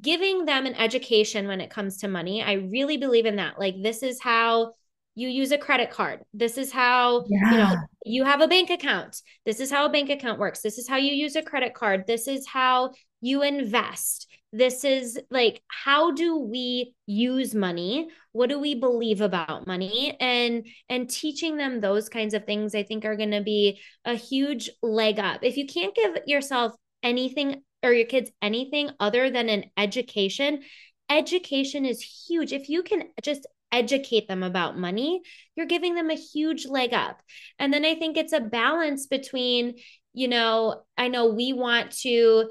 giving 0.00 0.44
them 0.44 0.66
an 0.66 0.74
education 0.74 1.46
when 1.46 1.60
it 1.60 1.70
comes 1.70 1.98
to 1.98 2.08
money. 2.08 2.42
I 2.42 2.54
really 2.54 2.96
believe 2.96 3.24
in 3.24 3.36
that. 3.36 3.58
Like 3.58 3.76
this 3.80 4.02
is 4.02 4.20
how 4.20 4.72
you 5.14 5.28
use 5.28 5.52
a 5.52 5.58
credit 5.58 5.90
card. 5.90 6.20
This 6.32 6.56
is 6.56 6.72
how 6.72 7.24
yeah. 7.28 7.50
you 7.50 7.56
know 7.56 7.76
you 8.04 8.24
have 8.24 8.40
a 8.40 8.48
bank 8.48 8.70
account. 8.70 9.20
This 9.44 9.60
is 9.60 9.70
how 9.70 9.86
a 9.86 9.90
bank 9.90 10.10
account 10.10 10.38
works. 10.38 10.62
This 10.62 10.78
is 10.78 10.88
how 10.88 10.96
you 10.96 11.12
use 11.12 11.36
a 11.36 11.42
credit 11.42 11.74
card. 11.74 12.04
This 12.06 12.26
is 12.28 12.46
how 12.46 12.92
you 13.20 13.42
invest. 13.42 14.26
This 14.52 14.84
is 14.84 15.18
like 15.30 15.62
how 15.68 16.12
do 16.12 16.38
we 16.38 16.94
use 17.06 17.54
money? 17.54 18.08
What 18.32 18.48
do 18.48 18.58
we 18.58 18.74
believe 18.74 19.20
about 19.20 19.66
money? 19.66 20.16
And 20.18 20.66
and 20.88 21.08
teaching 21.08 21.56
them 21.56 21.80
those 21.80 22.08
kinds 22.08 22.34
of 22.34 22.44
things 22.44 22.74
I 22.74 22.82
think 22.82 23.04
are 23.04 23.16
going 23.16 23.30
to 23.30 23.42
be 23.42 23.80
a 24.04 24.14
huge 24.14 24.70
leg 24.82 25.18
up. 25.18 25.40
If 25.42 25.56
you 25.56 25.66
can't 25.66 25.94
give 25.94 26.18
yourself 26.26 26.72
anything 27.02 27.62
or 27.82 27.92
your 27.92 28.06
kids 28.06 28.30
anything 28.40 28.90
other 29.00 29.30
than 29.30 29.48
an 29.48 29.64
education, 29.76 30.62
education 31.10 31.84
is 31.84 32.00
huge. 32.00 32.52
If 32.52 32.68
you 32.68 32.82
can 32.82 33.04
just 33.22 33.46
educate 33.72 34.28
them 34.28 34.42
about 34.42 34.78
money, 34.78 35.22
you're 35.56 35.66
giving 35.66 35.94
them 35.94 36.10
a 36.10 36.14
huge 36.14 36.66
leg 36.66 36.92
up. 36.92 37.20
And 37.58 37.72
then 37.72 37.84
I 37.84 37.94
think 37.94 38.16
it's 38.16 38.32
a 38.32 38.40
balance 38.40 39.06
between, 39.06 39.74
you 40.12 40.28
know, 40.28 40.82
I 40.96 41.08
know 41.08 41.28
we 41.28 41.52
want 41.52 41.90
to 42.02 42.50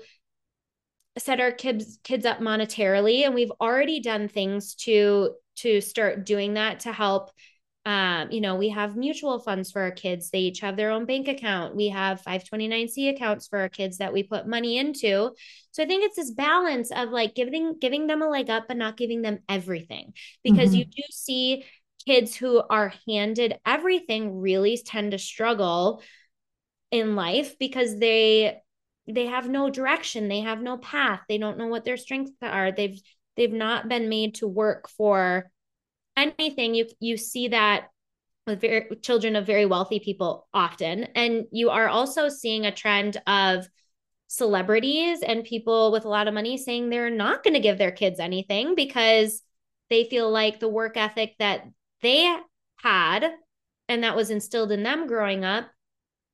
set 1.17 1.39
our 1.39 1.51
kids 1.51 1.99
kids 2.03 2.25
up 2.25 2.39
monetarily 2.39 3.25
and 3.25 3.35
we've 3.35 3.51
already 3.59 3.99
done 3.99 4.27
things 4.27 4.75
to 4.75 5.33
to 5.57 5.81
start 5.81 6.25
doing 6.25 6.53
that 6.53 6.81
to 6.81 6.91
help 6.91 7.31
um, 7.85 8.31
you 8.31 8.41
know, 8.41 8.55
we 8.55 8.69
have 8.69 8.95
mutual 8.95 9.39
funds 9.39 9.71
for 9.71 9.81
our 9.81 9.91
kids. 9.91 10.29
They 10.29 10.39
each 10.39 10.59
have 10.59 10.77
their 10.77 10.91
own 10.91 11.05
bank 11.05 11.27
account. 11.27 11.75
We 11.75 11.89
have 11.89 12.21
529C 12.21 13.09
accounts 13.09 13.47
for 13.47 13.59
our 13.59 13.69
kids 13.69 13.97
that 13.97 14.13
we 14.13 14.21
put 14.21 14.47
money 14.47 14.77
into. 14.77 15.31
So 15.71 15.83
I 15.83 15.87
think 15.87 16.03
it's 16.03 16.15
this 16.15 16.31
balance 16.31 16.91
of 16.91 17.09
like 17.09 17.33
giving 17.33 17.77
giving 17.79 18.05
them 18.05 18.21
a 18.21 18.29
leg 18.29 18.51
up 18.51 18.65
but 18.67 18.77
not 18.77 18.97
giving 18.97 19.23
them 19.23 19.39
everything. 19.49 20.13
Because 20.43 20.69
mm-hmm. 20.69 20.77
you 20.77 20.85
do 20.85 21.03
see 21.09 21.65
kids 22.05 22.35
who 22.35 22.61
are 22.69 22.93
handed 23.07 23.57
everything 23.65 24.39
really 24.39 24.77
tend 24.77 25.11
to 25.11 25.17
struggle 25.17 26.03
in 26.91 27.15
life 27.15 27.57
because 27.57 27.97
they 27.97 28.59
they 29.07 29.25
have 29.25 29.49
no 29.49 29.71
direction, 29.71 30.27
they 30.27 30.41
have 30.41 30.61
no 30.61 30.77
path, 30.77 31.21
they 31.27 31.39
don't 31.39 31.57
know 31.57 31.67
what 31.67 31.83
their 31.83 31.97
strengths 31.97 32.31
are. 32.43 32.71
They've 32.71 33.01
they've 33.37 33.51
not 33.51 33.89
been 33.89 34.07
made 34.07 34.35
to 34.35 34.47
work 34.47 34.87
for 34.87 35.49
anything 36.17 36.75
you 36.75 36.85
you 36.99 37.17
see 37.17 37.49
that 37.49 37.87
with 38.47 38.61
very 38.61 38.95
children 39.01 39.35
of 39.35 39.45
very 39.45 39.65
wealthy 39.65 39.99
people 39.99 40.47
often 40.53 41.03
and 41.15 41.45
you 41.51 41.69
are 41.69 41.87
also 41.87 42.27
seeing 42.27 42.65
a 42.65 42.71
trend 42.71 43.21
of 43.27 43.67
celebrities 44.27 45.21
and 45.21 45.43
people 45.43 45.91
with 45.91 46.05
a 46.05 46.09
lot 46.09 46.27
of 46.27 46.33
money 46.33 46.57
saying 46.57 46.89
they're 46.89 47.09
not 47.09 47.43
going 47.43 47.53
to 47.53 47.59
give 47.59 47.77
their 47.77 47.91
kids 47.91 48.19
anything 48.19 48.75
because 48.75 49.41
they 49.89 50.05
feel 50.05 50.31
like 50.31 50.59
the 50.59 50.69
work 50.69 50.95
ethic 50.95 51.35
that 51.37 51.67
they 52.01 52.33
had 52.77 53.29
and 53.89 54.03
that 54.03 54.15
was 54.15 54.29
instilled 54.29 54.71
in 54.71 54.83
them 54.83 55.05
growing 55.05 55.43
up 55.43 55.69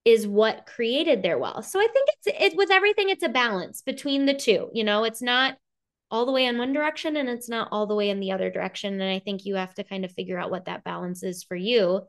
is 0.06 0.26
what 0.26 0.66
created 0.66 1.22
their 1.22 1.38
wealth. 1.38 1.66
So 1.66 1.80
I 1.80 1.88
think 1.92 2.08
it's 2.08 2.54
it 2.54 2.56
with 2.56 2.72
everything 2.72 3.10
it's 3.10 3.24
a 3.24 3.30
balance 3.30 3.82
between 3.82 4.26
the 4.26 4.34
two. 4.34 4.70
You 4.74 4.84
know, 4.84 5.04
it's 5.04 5.22
not 5.22 5.58
all 6.10 6.26
the 6.26 6.32
way 6.32 6.46
in 6.46 6.58
one 6.58 6.74
direction 6.74 7.18
and 7.18 7.30
it's 7.30 7.50
not 7.50 7.68
all 7.72 7.86
the 7.86 7.96
way 7.96 8.10
in 8.10 8.20
the 8.20 8.32
other 8.32 8.50
direction. 8.50 8.94
And 8.94 9.12
i 9.12 9.20
think 9.20 9.46
you 9.46 9.56
have 9.56 9.74
to 9.76 9.84
kind 9.84 10.06
of 10.06 10.12
figure 10.12 10.40
out 10.40 10.52
what 10.52 10.66
that 10.66 10.84
balance 10.84 11.24
is 11.24 11.44
for 11.44 11.56
you. 11.56 12.02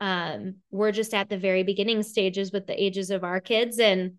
Um, 0.00 0.56
we're 0.70 0.92
just 0.92 1.12
at 1.12 1.28
the 1.28 1.36
very 1.36 1.62
beginning 1.62 2.02
stages 2.02 2.52
with 2.52 2.66
the 2.66 2.82
ages 2.82 3.10
of 3.10 3.24
our 3.24 3.40
kids 3.40 3.78
and 3.78 4.14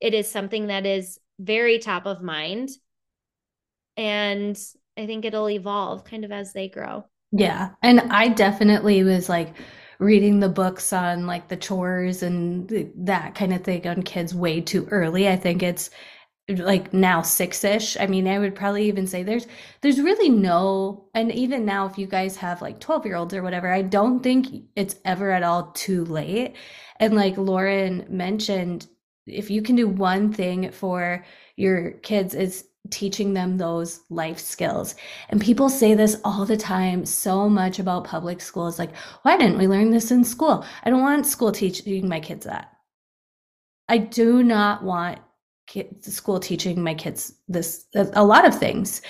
it 0.00 0.14
is 0.14 0.30
something 0.30 0.68
that 0.68 0.86
is 0.86 1.18
very 1.38 1.78
top 1.78 2.06
of 2.06 2.22
mind. 2.22 2.70
And 3.96 4.58
i 4.96 5.06
think 5.06 5.24
it'll 5.24 5.50
evolve 5.50 6.04
kind 6.04 6.24
of 6.24 6.32
as 6.32 6.52
they 6.52 6.68
grow. 6.68 7.04
Yeah. 7.32 7.70
And 7.82 8.00
i 8.00 8.28
definitely 8.28 9.02
was 9.02 9.28
like 9.28 9.54
reading 10.00 10.40
the 10.40 10.48
books 10.48 10.92
on 10.94 11.26
like 11.26 11.46
the 11.48 11.56
chores 11.56 12.22
and 12.22 12.92
that 12.96 13.34
kind 13.34 13.52
of 13.52 13.62
thing 13.62 13.86
on 13.86 14.02
kids 14.02 14.34
way 14.34 14.60
too 14.60 14.88
early. 14.90 15.28
I 15.28 15.36
think 15.36 15.62
it's 15.62 15.90
like 16.58 16.92
now 16.92 17.22
six-ish. 17.22 17.96
I 17.98 18.06
mean 18.06 18.26
i 18.28 18.38
would 18.38 18.54
probably 18.54 18.86
even 18.88 19.06
say 19.06 19.22
there's 19.22 19.46
there's 19.80 20.00
really 20.00 20.28
no 20.28 21.08
and 21.14 21.32
even 21.32 21.64
now 21.64 21.86
if 21.86 21.98
you 21.98 22.06
guys 22.06 22.36
have 22.36 22.62
like 22.62 22.80
12 22.80 23.06
year 23.06 23.16
olds 23.16 23.34
or 23.34 23.42
whatever 23.42 23.72
i 23.72 23.82
don't 23.82 24.22
think 24.22 24.64
it's 24.76 24.96
ever 25.04 25.30
at 25.30 25.42
all 25.42 25.72
too 25.72 26.04
late. 26.04 26.54
And 26.98 27.14
like 27.14 27.36
lauren 27.36 28.06
mentioned 28.08 28.86
if 29.26 29.50
you 29.50 29.62
can 29.62 29.76
do 29.76 29.88
one 29.88 30.32
thing 30.32 30.70
for 30.70 31.24
your 31.56 31.92
kids 31.92 32.34
is 32.34 32.64
teaching 32.88 33.34
them 33.34 33.58
those 33.58 34.00
life 34.08 34.38
skills. 34.38 34.94
And 35.28 35.40
people 35.40 35.68
say 35.68 35.94
this 35.94 36.16
all 36.24 36.46
the 36.46 36.56
time 36.56 37.04
so 37.04 37.48
much 37.48 37.78
about 37.78 38.04
public 38.04 38.40
schools 38.40 38.78
like 38.78 38.94
why 39.22 39.36
didn't 39.36 39.58
we 39.58 39.68
learn 39.68 39.90
this 39.90 40.10
in 40.10 40.24
school? 40.24 40.64
I 40.82 40.90
don't 40.90 41.02
want 41.02 41.26
school 41.26 41.52
teaching 41.52 42.08
my 42.08 42.20
kids 42.20 42.46
that. 42.46 42.72
I 43.88 43.98
do 43.98 44.42
not 44.42 44.84
want 44.84 45.18
school 46.00 46.40
teaching 46.40 46.82
my 46.82 46.94
kids 46.94 47.34
this 47.48 47.86
a 47.94 48.24
lot 48.24 48.46
of 48.46 48.58
things. 48.58 49.02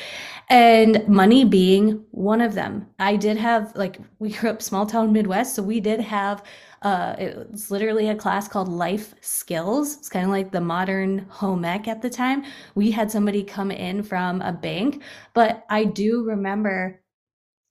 And 0.49 1.07
money 1.07 1.45
being 1.45 2.05
one 2.11 2.41
of 2.41 2.55
them. 2.55 2.89
I 2.99 3.17
did 3.17 3.37
have 3.37 3.73
like 3.77 3.99
we 4.19 4.31
grew 4.31 4.51
up 4.51 4.63
small 4.63 4.85
town 4.87 5.13
midwest 5.13 5.55
so 5.55 5.63
we 5.63 5.81
did 5.81 6.01
have 6.01 6.43
uh 6.83 7.15
it 7.19 7.51
was 7.51 7.71
literally 7.71 8.09
a 8.09 8.17
class 8.17 8.49
called 8.49 8.69
life 8.69 9.15
skills. 9.21 9.97
It's 9.99 10.09
kind 10.09 10.25
of 10.25 10.33
like 10.33 10.51
the 10.51 10.61
modern 10.61 11.19
home 11.29 11.65
ec 11.65 11.87
at 11.89 12.03
the 12.03 12.11
time. 12.11 12.45
We 12.75 12.91
had 12.91 13.11
somebody 13.11 13.45
come 13.45 13.71
in 13.71 14.03
from 14.03 14.43
a 14.43 14.53
bank 14.53 15.03
but 15.35 15.65
i 15.71 15.85
do 15.85 16.25
remember 16.25 17.01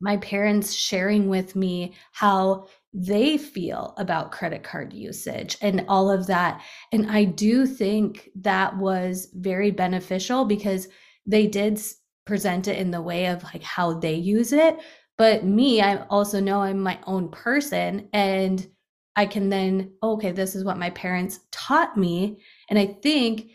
my 0.02 0.18
parents 0.18 0.74
sharing 0.74 1.28
with 1.28 1.56
me 1.56 1.94
how 2.12 2.68
they 2.94 3.38
feel 3.38 3.94
about 3.98 4.32
credit 4.32 4.64
card 4.64 4.94
usage 4.94 5.58
and 5.62 5.86
all 5.88 6.10
of 6.10 6.28
that. 6.28 6.62
And 6.92 7.10
I 7.10 7.24
do 7.24 7.66
think 7.66 8.30
that 8.36 8.78
was 8.78 9.30
very 9.34 9.72
beneficial 9.72 10.46
because 10.46 10.88
they 11.26 11.46
did 11.48 11.80
present 12.26 12.68
it 12.68 12.78
in 12.78 12.92
the 12.92 13.02
way 13.02 13.28
of 13.28 13.44
like 13.44 13.64
how 13.64 13.94
they 13.94 14.16
use 14.16 14.54
it. 14.54 14.80
But 15.18 15.44
me, 15.44 15.82
I 15.82 15.98
also 16.06 16.40
know 16.40 16.62
I'm 16.62 16.80
my 16.80 16.98
own 17.06 17.30
person 17.30 18.10
and 18.14 18.66
I 19.16 19.26
can 19.26 19.50
then, 19.50 19.92
okay, 20.02 20.32
this 20.32 20.56
is 20.56 20.64
what 20.64 20.78
my 20.78 20.90
parents 20.92 21.42
taught 21.52 21.98
me. 21.98 22.40
And 22.70 22.80
I 22.80 22.86
think 22.86 23.52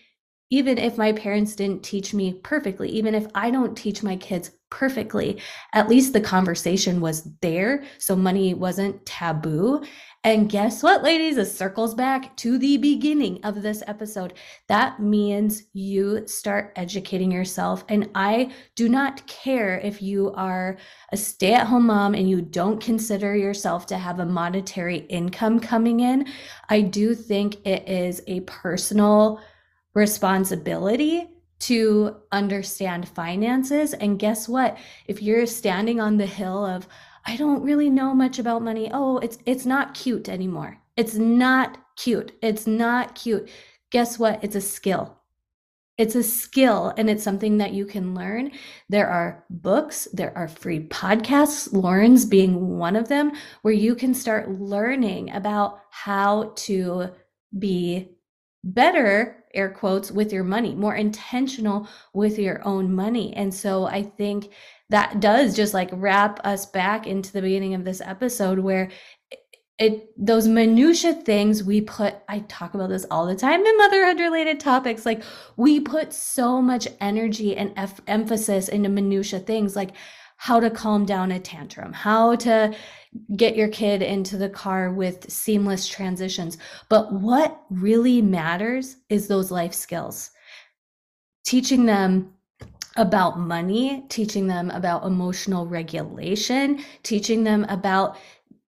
even 0.51 0.79
if 0.79 0.99
my 0.99 1.13
parents 1.13 1.57
didn't 1.57 1.83
teach 1.83 2.13
me 2.13 2.35
perfectly, 2.35 2.91
even 2.91 3.15
if 3.15 3.27
I 3.35 3.51
don't 3.51 3.75
teach 3.75 4.03
my 4.03 4.17
kids 4.17 4.51
perfectly. 4.75 5.41
At 5.73 5.89
least 5.89 6.13
the 6.13 6.21
conversation 6.21 7.01
was 7.01 7.29
there. 7.41 7.85
So 7.99 8.17
money 8.17 8.55
wasn't 8.55 9.07
taboo. 9.07 9.85
And 10.25 10.51
guess 10.51 10.83
what, 10.83 11.05
ladies? 11.05 11.37
It 11.37 11.47
circles 11.47 11.95
back 11.95 12.37
to 12.39 12.59
the 12.59 12.79
beginning 12.79 13.39
of 13.45 13.63
this 13.63 13.85
episode. 13.87 14.33
That 14.67 14.99
means 14.99 15.63
you 15.75 16.27
start 16.27 16.73
educating 16.75 17.31
yourself. 17.31 17.85
And 17.89 18.11
I 18.17 18.51
do 18.75 18.89
not 18.89 19.25
care 19.29 19.79
if 19.79 20.03
you 20.03 20.33
are 20.33 20.77
a 21.13 21.17
stay 21.17 21.55
at 21.55 21.69
home 21.69 21.87
mom 21.87 22.15
and 22.15 22.29
you 22.29 22.43
don't 22.43 22.81
consider 22.81 23.37
yourself 23.37 23.87
to 23.87 23.99
have 23.99 24.19
a 24.19 24.27
monetary 24.27 24.99
income 25.09 25.61
coming 25.61 26.01
in. 26.01 26.27
I 26.69 26.81
do 26.81 27.15
think 27.15 27.65
it 27.65 27.89
is 27.89 28.23
a 28.27 28.41
personal 28.41 29.41
responsibility 29.95 31.29
to 31.61 32.17
understand 32.33 33.09
finances. 33.09 33.95
And 33.95 34.19
guess 34.19 34.49
what? 34.49 34.77
If 35.07 35.23
you're 35.23 35.47
standing 35.47 36.01
on 36.01 36.17
the 36.17 36.27
hill 36.27 36.65
of, 36.65 36.87
I 37.27 37.37
don't 37.37 37.63
really 37.63 37.91
know 37.91 38.15
much 38.15 38.39
about 38.39 38.63
money. 38.63 38.91
Oh, 38.93 39.19
it's 39.19 39.39
it's 39.47 39.65
not 39.65 39.95
cute 39.95 40.29
anymore. 40.29 40.79
It's 40.97 41.15
not 41.15 41.79
cute. 41.97 42.33
It's 42.43 42.67
not 42.67 43.15
cute. 43.15 43.49
guess 43.91 44.19
what? 44.19 44.43
It's 44.43 44.57
a 44.57 44.61
skill. 44.61 45.17
It's 45.97 46.17
a 46.17 46.25
skill 46.25 46.93
and 46.97 47.09
it's 47.09 47.23
something 47.23 47.59
that 47.59 47.73
you 47.73 47.87
can 47.87 48.15
learn. 48.15 48.51
There 48.89 49.09
are 49.09 49.45
books, 49.49 50.09
there 50.13 50.37
are 50.37 50.49
free 50.49 50.89
podcasts, 50.89 51.73
Lauren's 51.73 52.25
being 52.25 52.79
one 52.79 52.97
of 52.97 53.09
them, 53.09 53.31
where 53.63 53.75
you 53.75 53.95
can 53.95 54.13
start 54.13 54.61
learning 54.61 55.31
about 55.31 55.79
how 55.91 56.53
to 56.57 57.11
be 57.57 58.09
better, 58.65 59.44
air 59.55 59.71
quotes, 59.71 60.11
with 60.11 60.33
your 60.33 60.45
money, 60.45 60.75
more 60.75 60.95
intentional 60.95 61.89
with 62.13 62.39
your 62.39 62.67
own 62.67 62.95
money. 62.95 63.35
And 63.35 63.53
so 63.53 63.87
I 63.87 64.03
think 64.03 64.51
that 64.91 65.21
does 65.21 65.57
just 65.57 65.75
like 65.75 65.91
wrap 65.93 66.41
us 66.45 66.67
back 66.67 67.07
into 67.07 67.33
the 67.33 67.43
beginning 67.43 67.75
of 67.75 67.85
this 67.85 68.01
episode 68.01 68.59
where 68.59 68.91
it 69.79 70.09
those 70.17 70.47
minutia 70.47 71.13
things 71.13 71.65
we 71.65 71.81
put 71.81 72.15
i 72.29 72.39
talk 72.41 72.75
about 72.75 72.89
this 72.89 73.05
all 73.11 73.27
the 73.27 73.35
time 73.35 73.65
in 73.67 73.77
motherhood 73.77 74.21
related 74.21 74.61
topics 74.61 75.05
like 75.05 75.23
we 75.57 75.81
put 75.81 76.13
so 76.13 76.63
much 76.63 76.87
energy 77.01 77.57
and 77.57 77.73
f- 77.77 78.01
emphasis 78.07 78.69
into 78.69 78.89
minutia 78.89 79.41
things 79.41 79.75
like 79.75 79.91
how 80.37 80.61
to 80.61 80.71
calm 80.71 81.05
down 81.05 81.33
a 81.33 81.41
tantrum 81.41 81.93
how 81.93 82.37
to 82.37 82.73
get 83.36 83.57
your 83.57 83.69
kid 83.69 84.03
into 84.03 84.36
the 84.36 84.49
car 84.49 84.93
with 84.93 85.31
seamless 85.31 85.86
transitions 85.86 86.59
but 86.89 87.12
what 87.12 87.62
really 87.70 88.20
matters 88.20 88.97
is 89.09 89.28
those 89.28 89.51
life 89.51 89.73
skills 89.74 90.31
teaching 91.45 91.85
them 91.86 92.32
about 92.97 93.39
money, 93.39 94.05
teaching 94.09 94.47
them 94.47 94.70
about 94.70 95.05
emotional 95.05 95.66
regulation, 95.66 96.82
teaching 97.03 97.45
them 97.45 97.65
about 97.69 98.16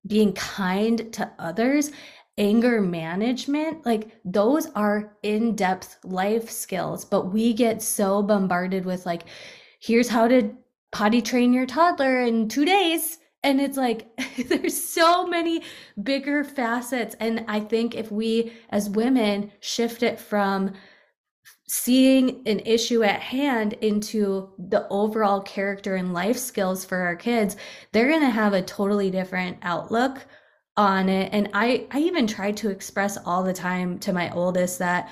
being 0.07 0.33
kind 0.35 1.13
to 1.13 1.31
others, 1.39 1.91
anger 2.39 2.81
management, 2.81 3.85
like 3.87 4.11
those 4.25 4.67
are 4.75 5.17
in 5.23 5.55
depth 5.57 5.99
life 6.05 6.51
skills. 6.51 7.05
But 7.05 7.33
we 7.33 7.53
get 7.53 7.83
so 7.83 8.23
bombarded 8.23 8.85
with, 8.85 9.07
like, 9.07 9.23
here's 9.81 10.09
how 10.09 10.29
to 10.29 10.55
potty 10.93 11.23
train 11.23 11.53
your 11.53 11.67
toddler 11.67 12.21
in 12.21 12.49
two 12.49 12.65
days. 12.65 13.19
And 13.47 13.61
it's 13.61 13.77
like, 13.77 14.09
there's 14.49 14.83
so 14.83 15.25
many 15.27 15.63
bigger 16.03 16.43
facets. 16.43 17.15
And 17.21 17.45
I 17.47 17.61
think 17.61 17.95
if 17.95 18.11
we 18.11 18.53
as 18.71 18.91
women 18.91 19.53
shift 19.61 20.03
it 20.03 20.21
from, 20.21 20.73
seeing 21.69 22.43
an 22.47 22.61
issue 22.61 23.03
at 23.03 23.21
hand 23.21 23.73
into 23.75 24.51
the 24.59 24.87
overall 24.89 25.41
character 25.41 25.97
and 25.97 26.13
life 26.13 26.37
skills 26.37 26.85
for 26.85 26.99
our 26.99 27.17
kids 27.17 27.57
they're 27.91 28.09
going 28.09 28.21
to 28.21 28.31
have 28.31 28.53
a 28.53 28.63
totally 28.63 29.11
different 29.11 29.57
outlook 29.63 30.25
on 30.77 31.09
it 31.09 31.29
and 31.33 31.49
i 31.55 31.85
i 31.91 31.99
even 31.99 32.25
try 32.25 32.53
to 32.53 32.71
express 32.71 33.19
all 33.27 33.43
the 33.43 33.53
time 33.53 33.99
to 33.99 34.13
my 34.13 34.31
oldest 34.31 34.79
that 34.79 35.11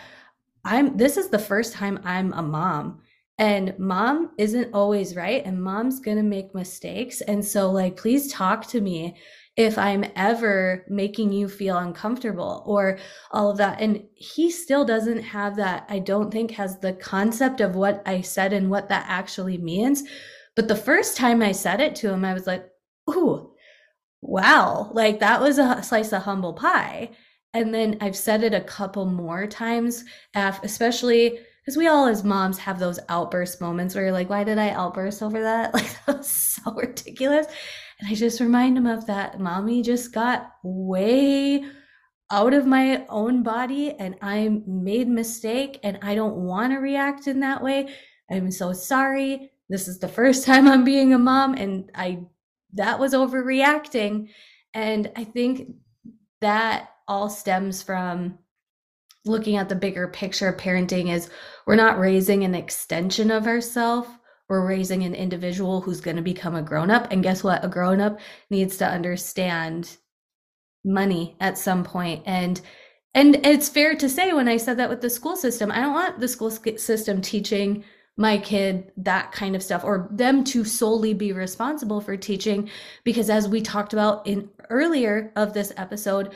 i'm 0.65 0.97
this 0.97 1.17
is 1.17 1.29
the 1.29 1.39
first 1.39 1.73
time 1.73 1.99
i'm 2.05 2.33
a 2.35 2.43
mom 2.43 3.01
and 3.39 3.77
mom 3.79 4.31
isn't 4.39 4.73
always 4.73 5.17
right 5.17 5.45
and 5.45 5.63
mom's 5.63 6.01
going 6.01 6.17
to 6.17 6.23
make 6.23 6.55
mistakes 6.55 7.21
and 7.23 7.45
so 7.45 7.71
like 7.71 7.97
please 7.97 8.33
talk 8.33 8.67
to 8.67 8.81
me 8.81 9.17
if 9.57 9.79
I'm 9.79 10.05
ever 10.17 10.85
making 10.89 11.33
you 11.33 11.49
feel 11.49 11.79
uncomfortable 11.79 12.65
or 12.67 12.99
all 13.31 13.51
of 13.51 13.59
that. 13.59 13.81
And 13.81 14.05
he 14.15 14.51
still 14.51 14.85
doesn't 14.85 15.23
have 15.23 15.57
that, 15.57 15.87
I 15.89 16.01
don't 16.01 16.31
think, 16.31 16.51
has 16.53 16.79
the 16.79 16.95
concept 16.95 17.61
of 17.61 17.77
what 17.77 18.03
I 18.05 18.21
said 18.21 18.53
and 18.53 18.69
what 18.69 18.89
that 18.89 19.07
actually 19.09 19.59
means. 19.59 20.03
But 20.57 20.67
the 20.67 20.77
first 20.77 21.17
time 21.17 21.41
I 21.41 21.53
said 21.53 21.81
it 21.81 21.95
to 21.97 22.13
him, 22.13 22.25
I 22.25 22.35
was 22.35 22.47
like, 22.47 22.67
ooh, 23.09 23.53
wow, 24.23 24.91
like 24.93 25.21
that 25.21 25.41
was 25.41 25.59
a 25.59 25.83
slice 25.83 26.13
of 26.13 26.23
humble 26.23 26.55
pie. 26.55 27.11
And 27.53 27.73
then 27.73 27.99
I've 28.01 28.17
said 28.17 28.43
it 28.43 28.55
a 28.55 28.61
couple 28.61 29.07
more 29.07 29.47
times, 29.47 30.05
especially 30.35 31.39
because 31.65 31.79
we 31.79 31.87
all 31.87 32.07
as 32.07 32.25
moms 32.25 32.59
have 32.59 32.79
those 32.79 33.01
outburst 33.09 33.61
moments 33.61 33.95
where 33.95 34.05
you're 34.05 34.13
like, 34.13 34.29
why 34.29 34.45
did 34.45 34.59
I 34.59 34.71
outburst 34.71 35.23
over 35.23 35.41
that? 35.41 35.73
Like 35.75 36.05
that 36.07 36.19
was 36.19 36.29
so 36.29 36.73
ridiculous. 36.75 37.47
And 38.01 38.09
I 38.11 38.15
just 38.15 38.41
remind 38.41 38.77
him 38.77 38.87
of 38.87 39.07
that. 39.07 39.41
Mommy 39.41 39.83
just 39.83 40.13
got 40.13 40.53
way 40.63 41.65
out 42.31 42.53
of 42.53 42.67
my 42.67 43.07
own 43.09 43.43
body 43.43 43.93
and 43.93 44.17
I 44.21 44.61
made 44.67 45.07
a 45.07 45.11
mistake 45.11 45.81
and 45.83 45.99
I 46.03 46.15
don't 46.15 46.37
want 46.37 46.73
to 46.73 46.79
react 46.79 47.29
in 47.29 47.41
that 47.41 47.63
way. 47.63 47.95
I'm 48.31 48.51
so 48.51 48.73
sorry. 48.73 49.51
This 49.71 49.89
is 49.89 49.99
the 49.99 50.09
first 50.09 50.45
time 50.47 50.69
I'm 50.69 50.85
being 50.85 51.15
a 51.15 51.19
mom 51.19 51.55
and 51.55 51.91
I 51.95 52.25
that 52.75 52.99
was 52.99 53.15
overreacting. 53.15 54.29
And 54.75 55.11
I 55.17 55.25
think 55.25 55.77
that 56.41 56.91
all 57.07 57.31
stems 57.31 57.83
from 57.83 58.39
looking 59.25 59.57
at 59.57 59.69
the 59.69 59.75
bigger 59.75 60.09
picture 60.09 60.49
of 60.49 60.57
parenting 60.57 61.11
is 61.11 61.31
we're 61.67 61.77
not 61.77 61.99
raising 61.99 62.45
an 62.45 62.55
extension 62.55 63.31
of 63.31 63.47
ourselves 63.47 64.09
we're 64.49 64.67
raising 64.67 65.03
an 65.05 65.15
individual 65.15 65.81
who's 65.81 66.01
going 66.01 66.17
to 66.17 66.23
become 66.23 66.55
a 66.55 66.63
grown 66.63 66.91
up. 66.91 67.09
And 67.11 67.23
guess 67.23 67.43
what? 67.43 67.65
A 67.65 67.69
grown 67.69 68.01
up 68.01 68.21
needs 68.51 68.77
to 68.79 68.87
understand 68.87 69.97
money 70.85 71.37
at 71.41 71.59
some 71.59 71.85
point. 71.85 72.23
And 72.27 72.61
and 73.17 73.47
it's 73.47 73.69
fair 73.69 73.95
to 73.95 74.09
say 74.09 74.33
when 74.33 74.49
I 74.49 74.57
said 74.57 74.77
that 74.79 74.91
with 74.91 75.01
the 75.01 75.09
school 75.09 75.37
system, 75.37 75.71
I 75.71 75.81
don't 75.81 75.93
want 75.93 76.19
the 76.19 76.27
school 76.27 76.51
system 76.51 77.23
teaching 77.23 77.85
my 78.17 78.39
kid 78.39 78.91
that 78.97 79.31
kind 79.33 79.55
of 79.55 79.63
stuff 79.63 79.85
or 79.85 80.09
them 80.11 80.45
to 80.45 80.65
solely 80.65 81.15
be 81.15 81.33
responsible 81.33 82.01
for 82.01 82.17
teaching 82.17 82.69
because 83.03 83.31
as 83.31 83.49
we 83.49 83.61
talked 83.61 83.93
about 83.93 84.27
in 84.27 84.49
earlier 84.71 85.33
of 85.37 85.53
this 85.53 85.73
episode 85.77 86.33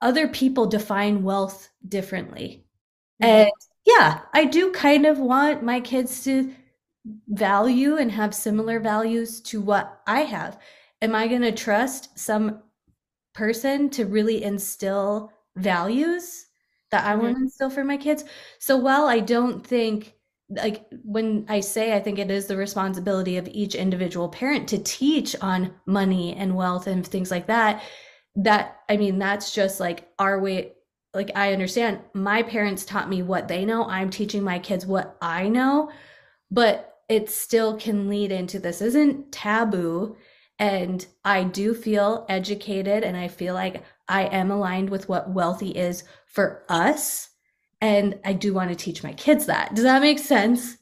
other 0.00 0.28
people 0.28 0.66
define 0.66 1.22
wealth 1.22 1.70
differently 1.88 2.64
mm-hmm. 3.22 3.30
and 3.30 3.50
yeah 3.86 4.20
i 4.34 4.44
do 4.44 4.70
kind 4.72 5.06
of 5.06 5.18
want 5.18 5.62
my 5.62 5.80
kids 5.80 6.24
to 6.24 6.52
value 7.28 7.96
and 7.96 8.10
have 8.12 8.34
similar 8.34 8.80
values 8.80 9.40
to 9.40 9.60
what 9.60 10.00
I 10.06 10.20
have? 10.20 10.58
Am 11.02 11.14
I 11.14 11.28
going 11.28 11.42
to 11.42 11.52
trust 11.52 12.18
some 12.18 12.62
person 13.34 13.88
to 13.90 14.06
really 14.06 14.42
instill 14.42 15.32
values 15.56 16.46
that 16.90 17.04
I 17.04 17.12
mm-hmm. 17.12 17.22
want 17.22 17.36
to 17.36 17.42
instill 17.42 17.70
for 17.70 17.84
my 17.84 17.96
kids? 17.96 18.24
So 18.58 18.76
while 18.76 19.06
I 19.06 19.20
don't 19.20 19.66
think 19.66 20.14
like 20.52 20.84
when 21.04 21.46
I 21.48 21.60
say 21.60 21.94
I 21.94 22.00
think 22.00 22.18
it 22.18 22.28
is 22.28 22.46
the 22.46 22.56
responsibility 22.56 23.36
of 23.36 23.46
each 23.46 23.76
individual 23.76 24.28
parent 24.28 24.68
to 24.70 24.78
teach 24.78 25.36
on 25.40 25.72
money 25.86 26.34
and 26.34 26.56
wealth 26.56 26.88
and 26.88 27.06
things 27.06 27.30
like 27.30 27.46
that, 27.46 27.82
that 28.36 28.80
I 28.88 28.96
mean 28.96 29.18
that's 29.18 29.52
just 29.52 29.80
like 29.80 30.08
our 30.18 30.40
way 30.40 30.72
like 31.12 31.30
I 31.34 31.52
understand 31.52 32.00
my 32.14 32.42
parents 32.42 32.84
taught 32.84 33.08
me 33.08 33.22
what 33.22 33.48
they 33.48 33.64
know. 33.64 33.84
I'm 33.84 34.10
teaching 34.10 34.42
my 34.42 34.58
kids 34.58 34.86
what 34.86 35.16
I 35.20 35.48
know. 35.48 35.90
But 36.50 36.98
it 37.08 37.28
still 37.28 37.76
can 37.76 38.08
lead 38.08 38.30
into 38.30 38.60
this 38.60 38.80
isn't 38.80 39.32
taboo 39.32 40.16
and 40.58 41.04
I 41.24 41.42
do 41.44 41.74
feel 41.74 42.26
educated 42.28 43.02
and 43.02 43.16
I 43.16 43.28
feel 43.28 43.54
like 43.54 43.82
I 44.08 44.24
am 44.26 44.50
aligned 44.50 44.90
with 44.90 45.08
what 45.08 45.30
wealthy 45.30 45.70
is 45.70 46.04
for 46.26 46.64
us 46.68 47.30
and 47.80 48.18
I 48.24 48.34
do 48.34 48.52
want 48.54 48.70
to 48.70 48.76
teach 48.76 49.02
my 49.02 49.12
kids 49.14 49.46
that. 49.46 49.74
Does 49.74 49.84
that 49.84 50.02
make 50.02 50.18
sense? 50.18 50.76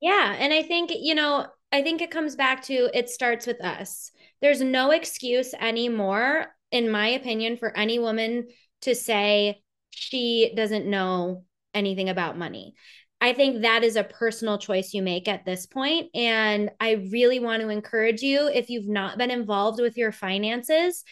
Yeah, 0.00 0.36
and 0.38 0.52
I 0.52 0.62
think, 0.62 0.92
you 0.94 1.14
know, 1.14 1.46
I 1.72 1.82
think 1.82 2.00
it 2.00 2.10
comes 2.10 2.36
back 2.36 2.62
to 2.64 2.90
it 2.96 3.10
starts 3.10 3.46
with 3.46 3.60
us. 3.62 4.12
There's 4.40 4.60
no 4.60 4.92
excuse 4.92 5.52
anymore 5.54 6.53
in 6.74 6.90
my 6.90 7.06
opinion 7.06 7.56
for 7.56 7.74
any 7.76 8.00
woman 8.00 8.48
to 8.82 8.96
say 8.96 9.62
she 9.90 10.52
doesn't 10.56 10.86
know 10.86 11.44
anything 11.72 12.08
about 12.08 12.36
money. 12.36 12.74
I 13.20 13.32
think 13.32 13.62
that 13.62 13.84
is 13.84 13.94
a 13.94 14.02
personal 14.02 14.58
choice 14.58 14.92
you 14.92 15.00
make 15.00 15.28
at 15.28 15.44
this 15.44 15.66
point. 15.66 16.10
And 16.14 16.70
I 16.80 17.08
really 17.12 17.38
want 17.38 17.62
to 17.62 17.68
encourage 17.68 18.22
you, 18.22 18.48
if 18.52 18.70
you've 18.70 18.88
not 18.88 19.18
been 19.18 19.30
involved 19.30 19.80
with 19.80 19.96
your 19.96 20.10
finances, 20.10 21.04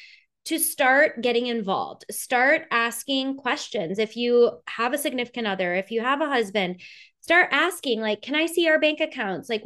to 0.47 0.59
start 0.59 1.23
getting 1.23 1.47
involved. 1.47 2.05
Start 2.11 2.63
asking 2.73 3.37
questions. 3.37 4.01
If 4.01 4.17
you 4.17 4.51
have 4.67 4.93
a 4.93 4.99
significant 4.99 5.47
other, 5.47 5.77
if 5.77 5.93
you 5.93 6.01
have 6.01 6.21
a 6.21 6.29
husband, 6.29 6.81
start 7.21 7.51
asking, 7.53 8.01
like, 8.01 8.21
can 8.21 8.35
I 8.35 8.47
see 8.47 8.69
our 8.69 8.81
bank 8.81 8.99
accounts? 8.99 9.49
Like, 9.49 9.63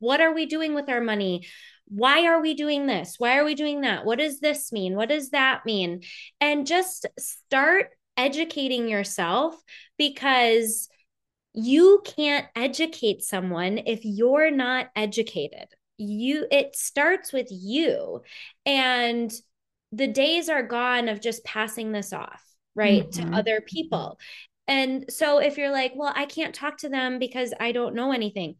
what 0.00 0.20
are 0.20 0.34
we 0.34 0.46
doing 0.46 0.74
with 0.74 0.88
our 0.88 1.00
money? 1.00 1.46
Why 1.88 2.26
are 2.26 2.40
we 2.40 2.54
doing 2.54 2.86
this? 2.86 3.16
Why 3.18 3.38
are 3.38 3.44
we 3.44 3.54
doing 3.54 3.82
that? 3.82 4.04
What 4.04 4.18
does 4.18 4.40
this 4.40 4.72
mean? 4.72 4.96
What 4.96 5.08
does 5.08 5.30
that 5.30 5.64
mean? 5.64 6.02
And 6.40 6.66
just 6.66 7.06
start 7.18 7.90
educating 8.16 8.88
yourself 8.88 9.54
because 9.98 10.88
you 11.52 12.02
can't 12.04 12.46
educate 12.54 13.22
someone 13.22 13.78
if 13.86 14.00
you're 14.04 14.50
not 14.50 14.88
educated 14.94 15.68
you 15.98 16.46
it 16.50 16.76
starts 16.76 17.32
with 17.32 17.48
you 17.50 18.20
and 18.64 19.32
the 19.92 20.06
days 20.06 20.48
are 20.48 20.62
gone 20.62 21.08
of 21.08 21.20
just 21.20 21.44
passing 21.44 21.92
this 21.92 22.12
off 22.12 22.42
right 22.74 23.10
mm-hmm. 23.10 23.30
to 23.30 23.36
other 23.36 23.60
people 23.60 24.18
and 24.68 25.06
so 25.08 25.38
if 25.38 25.56
you're 25.56 25.72
like 25.72 25.92
well 25.94 26.12
i 26.14 26.26
can't 26.26 26.54
talk 26.54 26.76
to 26.76 26.88
them 26.88 27.18
because 27.18 27.54
i 27.60 27.72
don't 27.72 27.94
know 27.94 28.12
anything 28.12 28.56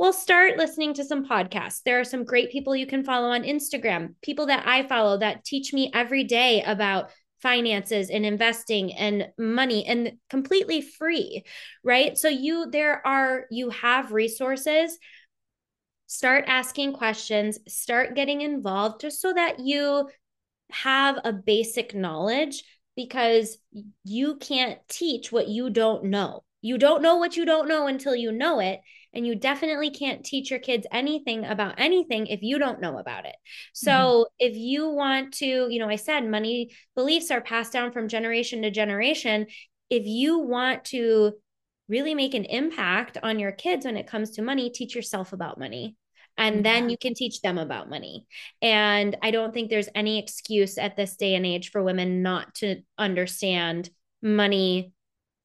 well 0.00 0.12
start 0.12 0.56
listening 0.56 0.94
to 0.94 1.04
some 1.04 1.26
podcasts 1.26 1.82
there 1.84 2.00
are 2.00 2.04
some 2.04 2.24
great 2.24 2.50
people 2.50 2.74
you 2.74 2.86
can 2.86 3.04
follow 3.04 3.28
on 3.28 3.42
instagram 3.42 4.14
people 4.22 4.46
that 4.46 4.66
i 4.66 4.82
follow 4.88 5.18
that 5.18 5.44
teach 5.44 5.72
me 5.72 5.90
every 5.94 6.24
day 6.24 6.62
about 6.62 7.10
finances 7.40 8.10
and 8.10 8.26
investing 8.26 8.92
and 8.92 9.28
money 9.38 9.86
and 9.86 10.12
completely 10.28 10.80
free, 10.80 11.42
right? 11.82 12.16
So 12.18 12.28
you 12.28 12.70
there 12.70 13.04
are 13.06 13.46
you 13.50 13.70
have 13.70 14.12
resources 14.12 14.98
start 16.06 16.44
asking 16.48 16.92
questions, 16.92 17.58
start 17.68 18.16
getting 18.16 18.40
involved 18.40 19.00
just 19.00 19.20
so 19.20 19.32
that 19.32 19.60
you 19.60 20.08
have 20.72 21.18
a 21.24 21.32
basic 21.32 21.94
knowledge 21.94 22.64
because 22.96 23.58
you 24.04 24.36
can't 24.36 24.78
teach 24.88 25.30
what 25.30 25.48
you 25.48 25.70
don't 25.70 26.04
know. 26.04 26.42
You 26.62 26.78
don't 26.78 27.00
know 27.00 27.16
what 27.16 27.36
you 27.36 27.46
don't 27.46 27.68
know 27.68 27.86
until 27.86 28.16
you 28.16 28.32
know 28.32 28.58
it. 28.58 28.80
And 29.12 29.26
you 29.26 29.34
definitely 29.34 29.90
can't 29.90 30.24
teach 30.24 30.50
your 30.50 30.60
kids 30.60 30.86
anything 30.92 31.44
about 31.44 31.74
anything 31.78 32.26
if 32.28 32.42
you 32.42 32.58
don't 32.58 32.80
know 32.80 32.98
about 32.98 33.26
it. 33.26 33.34
So, 33.72 33.90
mm-hmm. 33.90 34.22
if 34.38 34.56
you 34.56 34.88
want 34.90 35.34
to, 35.34 35.46
you 35.46 35.78
know, 35.78 35.88
I 35.88 35.96
said 35.96 36.28
money 36.28 36.70
beliefs 36.94 37.30
are 37.30 37.40
passed 37.40 37.72
down 37.72 37.92
from 37.92 38.08
generation 38.08 38.62
to 38.62 38.70
generation. 38.70 39.46
If 39.88 40.06
you 40.06 40.38
want 40.38 40.84
to 40.86 41.32
really 41.88 42.14
make 42.14 42.34
an 42.34 42.44
impact 42.44 43.18
on 43.22 43.40
your 43.40 43.50
kids 43.50 43.84
when 43.84 43.96
it 43.96 44.06
comes 44.06 44.30
to 44.32 44.42
money, 44.42 44.70
teach 44.70 44.94
yourself 44.94 45.32
about 45.32 45.58
money 45.58 45.96
and 46.40 46.64
then 46.64 46.88
you 46.88 46.96
can 46.96 47.14
teach 47.14 47.42
them 47.42 47.58
about 47.58 47.90
money. 47.90 48.26
And 48.62 49.16
I 49.22 49.30
don't 49.30 49.52
think 49.52 49.68
there's 49.68 49.88
any 49.94 50.18
excuse 50.18 50.78
at 50.78 50.96
this 50.96 51.16
day 51.16 51.34
and 51.34 51.44
age 51.44 51.70
for 51.70 51.82
women 51.82 52.22
not 52.22 52.54
to 52.56 52.80
understand 52.96 53.90
money 54.22 54.92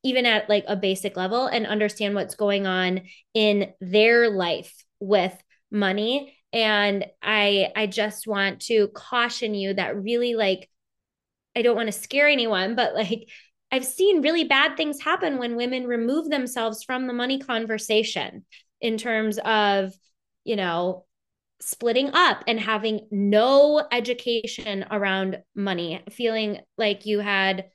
even 0.06 0.26
at 0.26 0.48
like 0.48 0.64
a 0.68 0.76
basic 0.76 1.18
level 1.18 1.48
and 1.48 1.68
understand 1.68 2.16
what's 2.16 2.36
going 2.36 2.66
on 2.66 3.02
in 3.34 3.74
their 3.82 4.30
life 4.30 4.74
with 5.00 5.36
money. 5.72 6.38
And 6.54 7.06
i 7.22 7.70
i 7.76 7.86
just 7.86 8.28
want 8.28 8.62
to 8.62 8.88
caution 8.90 9.54
you 9.54 9.74
that 9.74 10.02
really 10.02 10.36
like 10.36 10.70
i 11.54 11.62
don't 11.62 11.76
want 11.76 11.88
to 11.88 12.00
scare 12.00 12.30
anyone 12.30 12.76
but 12.76 12.96
like 12.96 13.28
i've 13.74 13.84
seen 13.84 14.22
really 14.22 14.46
bad 14.46 14.78
things 14.78 15.02
happen 15.02 15.38
when 15.38 15.58
women 15.58 15.86
remove 15.86 16.30
themselves 16.30 16.82
from 16.82 17.08
the 17.08 17.14
money 17.14 17.40
conversation 17.40 18.46
in 18.80 18.98
terms 18.98 19.38
of 19.44 19.92
you 20.46 20.56
know, 20.56 21.04
splitting 21.60 22.12
up 22.14 22.44
and 22.48 22.60
having 22.60 23.08
no 23.12 23.86
education 23.92 24.86
around 24.92 25.42
money, 25.56 26.02
feeling 26.12 26.60
like 26.78 27.06
you 27.06 27.20
had 27.20 27.66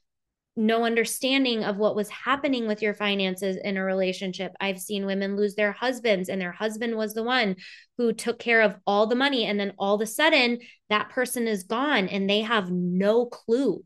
no 0.56 0.84
understanding 0.84 1.64
of 1.64 1.76
what 1.76 1.96
was 1.96 2.08
happening 2.08 2.66
with 2.66 2.82
your 2.82 2.94
finances 2.94 3.56
in 3.62 3.76
a 3.76 3.84
relationship. 3.84 4.52
I've 4.60 4.80
seen 4.80 5.06
women 5.06 5.36
lose 5.36 5.54
their 5.54 5.72
husbands, 5.72 6.28
and 6.28 6.40
their 6.40 6.52
husband 6.52 6.96
was 6.96 7.14
the 7.14 7.22
one 7.22 7.56
who 7.98 8.12
took 8.12 8.38
care 8.38 8.62
of 8.62 8.76
all 8.86 9.06
the 9.06 9.14
money. 9.14 9.44
And 9.46 9.58
then 9.58 9.72
all 9.78 9.94
of 9.94 10.00
a 10.00 10.06
sudden, 10.06 10.58
that 10.88 11.10
person 11.10 11.46
is 11.46 11.64
gone 11.64 12.08
and 12.08 12.28
they 12.28 12.40
have 12.40 12.70
no 12.70 13.26
clue 13.26 13.84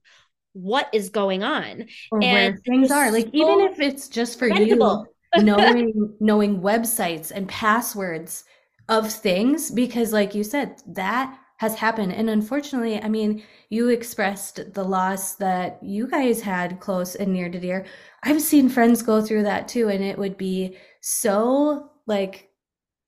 what 0.55 0.89
is 0.93 1.11
going 1.11 1.43
on 1.43 1.87
or 2.11 2.23
and 2.23 2.33
where 2.33 2.57
things 2.65 2.91
are. 2.91 3.11
Like, 3.11 3.25
so 3.27 3.31
even 3.35 3.61
if 3.61 3.81
it's 3.81 4.09
just 4.09 4.39
for 4.39 4.49
you 4.49 5.05
knowing 5.37 6.15
knowing 6.21 6.61
websites 6.61 7.31
and 7.31 7.49
passwords 7.49 8.45
of 8.89 9.11
things 9.11 9.71
because 9.71 10.13
like 10.13 10.35
you 10.35 10.45
said 10.45 10.77
that 10.87 11.39
has 11.57 11.75
happened 11.75 12.13
and 12.13 12.29
unfortunately 12.29 13.01
i 13.03 13.09
mean 13.09 13.43
you 13.71 13.89
expressed 13.89 14.73
the 14.75 14.83
loss 14.83 15.35
that 15.37 15.79
you 15.83 16.07
guys 16.07 16.41
had 16.41 16.81
close 16.81 17.15
and 17.15 17.33
near 17.33 17.49
to 17.49 17.61
dear 17.61 17.85
i've 18.23 18.41
seen 18.41 18.69
friends 18.69 19.03
go 19.03 19.21
through 19.21 19.43
that 19.43 19.69
too 19.69 19.89
and 19.89 20.03
it 20.03 20.19
would 20.19 20.37
be 20.37 20.77
so 21.01 21.91
like 22.07 22.51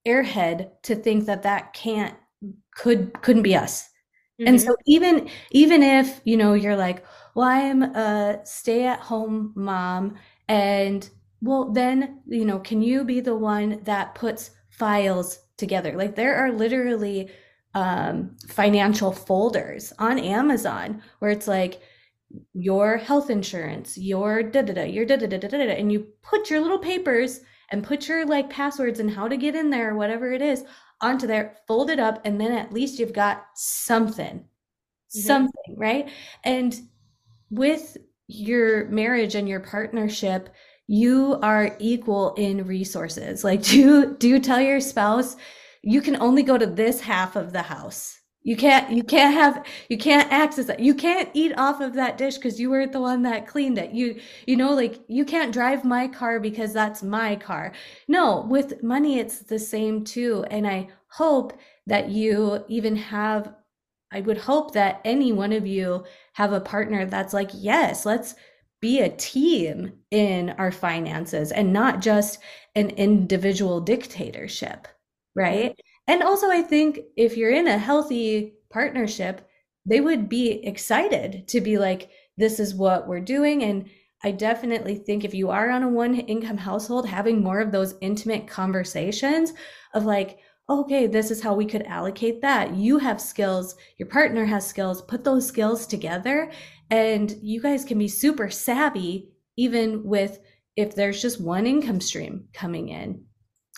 airhead 0.07 0.71
to 0.83 0.95
think 0.95 1.27
that 1.27 1.43
that 1.43 1.73
can't 1.73 2.15
could 2.75 3.13
couldn't 3.23 3.43
be 3.43 3.57
us 3.57 3.83
mm-hmm. 4.41 4.49
and 4.49 4.61
so 4.61 4.75
even 4.87 5.29
even 5.51 5.83
if 5.83 6.21
you 6.25 6.37
know 6.37 6.55
you're 6.55 6.77
like 6.77 7.05
well 7.35 7.49
i'm 7.49 7.83
a 7.83 8.41
stay 8.45 8.87
at 8.87 9.01
home 9.01 9.53
mom 9.57 10.15
and 10.49 11.11
well 11.41 11.73
then 11.73 12.21
you 12.27 12.45
know 12.45 12.61
can 12.61 12.81
you 12.81 13.05
be 13.05 13.21
the 13.21 13.37
one 13.37 13.81
that 13.83 14.15
puts 14.15 14.51
files 14.77 15.41
together. 15.57 15.97
Like 15.97 16.15
there 16.15 16.37
are 16.37 16.53
literally 16.53 17.31
um, 17.77 18.35
financial 18.49 19.13
folders 19.13 19.93
on 19.99 20.19
Amazon 20.19 21.03
where 21.19 21.31
it's 21.31 21.47
like 21.47 21.83
your 22.55 22.97
health 22.97 23.29
insurance, 23.29 23.99
your 23.99 24.43
da 24.43 24.63
da 24.63 24.73
da, 24.73 24.85
your 24.85 25.05
da 25.05 25.17
da 25.17 25.27
da 25.27 25.37
da 25.37 25.49
da, 25.49 25.59
and 25.59 25.93
you 25.93 26.09
put 26.23 26.49
your 26.49 26.61
little 26.61 26.79
papers 26.79 27.41
and 27.71 27.85
put 27.85 28.09
your 28.09 28.25
like 28.25 28.49
passwords 28.49 28.99
and 28.99 29.11
how 29.11 29.29
to 29.29 29.37
get 29.37 29.55
in 29.55 29.69
there, 29.69 29.95
whatever 29.95 30.33
it 30.33 30.41
is, 30.41 30.65
onto 31.03 31.27
there, 31.27 31.59
fold 31.69 31.91
it 31.91 32.01
up, 32.01 32.23
and 32.25 32.41
then 32.41 32.51
at 32.51 32.73
least 32.73 32.99
you've 32.99 33.13
got 33.13 33.45
something, 33.55 34.39
mm-hmm. 34.39 35.21
something, 35.21 35.77
right? 35.77 36.09
And 36.45 36.75
with 37.51 37.99
your 38.27 38.87
marriage 38.89 39.35
and 39.35 39.47
your 39.47 39.61
partnership, 39.61 40.49
you 40.87 41.39
are 41.43 41.77
equal 41.79 42.33
in 42.39 42.67
resources. 42.67 43.45
Like 43.45 43.63
do 43.65 44.17
do 44.17 44.41
tell 44.41 44.63
your 44.63 44.81
spouse 44.81 45.37
you 45.87 46.03
can 46.03 46.17
only 46.17 46.43
go 46.43 46.59
to 46.59 46.67
this 46.67 47.01
half 47.01 47.37
of 47.37 47.53
the 47.53 47.63
house. 47.63 48.21
You 48.43 48.57
can't 48.57 48.91
you 48.91 49.05
can't 49.05 49.35
have 49.35 49.65
you 49.89 49.97
can't 49.97 50.31
access 50.33 50.69
it. 50.69 50.81
You 50.81 50.95
can't 50.95 51.31
eat 51.33 51.53
off 51.57 51.81
of 51.81 51.95
that 51.95 52.19
dish 52.19 52.37
because 52.37 52.61
you 52.61 52.71
weren't 52.71 52.93
the 52.93 53.01
one 53.01 53.23
that 53.23 53.47
cleaned 53.47 53.79
it. 53.79 53.93
You 53.93 54.21
you 54.47 54.57
know 54.57 54.75
like 54.75 55.01
you 55.09 55.25
can't 55.25 55.53
drive 55.53 55.85
my 55.85 56.09
car 56.09 56.41
because 56.41 56.73
that's 56.73 57.03
my 57.03 57.37
car. 57.37 57.73
No, 58.09 58.47
with 58.49 58.83
money 58.83 59.19
it's 59.21 59.39
the 59.41 59.59
same 59.61 60.05
too. 60.05 60.45
And 60.51 60.67
I 60.67 60.89
hope 61.09 61.53
that 61.87 62.09
you 62.11 62.65
even 62.69 62.97
have 62.97 63.55
I 64.13 64.21
would 64.23 64.39
hope 64.39 64.73
that 64.75 65.01
any 65.05 65.33
one 65.33 65.53
of 65.53 65.67
you 65.67 66.05
have 66.35 66.53
a 66.53 66.61
partner 66.61 67.07
that's 67.07 67.33
like, 67.35 67.51
yes, 67.53 68.05
let's 68.07 68.35
be 68.81 69.01
a 69.01 69.09
team 69.09 69.93
in 70.11 70.51
our 70.51 70.73
finances 70.73 71.53
and 71.53 71.73
not 71.73 72.01
just 72.01 72.39
an 72.75 72.91
individual 72.91 73.81
dictatorship, 73.81 74.89
right? 75.37 75.79
And 76.09 76.23
also, 76.23 76.51
I 76.51 76.63
think 76.63 77.01
if 77.17 77.37
you're 77.37 77.53
in 77.53 77.69
a 77.69 77.79
healthy 77.79 78.55
partnership, 78.71 79.49
they 79.85 80.01
would 80.01 80.29
be 80.29 80.67
excited 80.67 81.47
to 81.49 81.61
be 81.61 81.79
like, 81.79 82.11
this 82.37 82.59
is 82.59 82.75
what 82.75 83.07
we're 83.07 83.21
doing. 83.21 83.63
And 83.63 83.89
I 84.25 84.33
definitely 84.33 84.97
think 84.97 85.25
if 85.25 85.35
you 85.35 85.51
are 85.51 85.71
on 85.71 85.83
a 85.83 85.89
one 85.89 86.17
income 86.17 86.57
household, 86.57 87.07
having 87.07 87.43
more 87.43 87.61
of 87.61 87.71
those 87.71 87.95
intimate 88.01 88.49
conversations 88.49 89.53
of 89.95 90.05
like, 90.05 90.39
okay, 90.69 91.07
this 91.07 91.31
is 91.31 91.43
how 91.43 91.55
we 91.55 91.67
could 91.67 91.83
allocate 91.83 92.43
that. 92.43 92.75
You 92.75 92.99
have 92.99 93.21
skills, 93.21 93.77
your 93.99 94.09
partner 94.09 94.45
has 94.47 94.67
skills, 94.67 95.03
put 95.03 95.23
those 95.23 95.47
skills 95.47 95.87
together, 95.87 96.51
and 96.91 97.37
you 97.41 97.63
guys 97.63 97.85
can 97.85 97.99
be 97.99 98.09
super 98.09 98.51
savvy, 98.51 99.31
even 99.57 100.03
with 100.03 100.41
if 100.77 100.95
there's 100.95 101.23
just 101.23 101.41
one 101.41 101.67
income 101.67 102.01
stream 102.01 102.49
coming 102.53 102.89
in. 102.89 103.26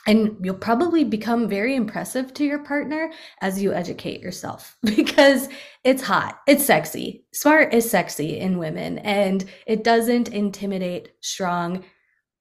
And 0.09 0.39
you'll 0.43 0.55
probably 0.55 1.05
become 1.05 1.51
very 1.51 1.77
impressive 1.77 2.33
to 2.35 2.45
your 2.45 2.61
partner 2.61 3.13
as 3.43 3.63
you 3.63 3.75
educate 3.75 4.23
yourself 4.23 4.79
because 4.83 5.51
it's 5.85 6.03
hot, 6.03 6.41
it's 6.47 6.65
sexy. 6.65 7.27
Smart 7.35 7.75
is 7.75 7.91
sexy 7.91 8.39
in 8.39 8.57
women, 8.57 8.99
and 9.01 9.45
it 9.67 9.85
doesn't 9.85 10.31
intimidate 10.31 11.13
strong, 11.21 11.85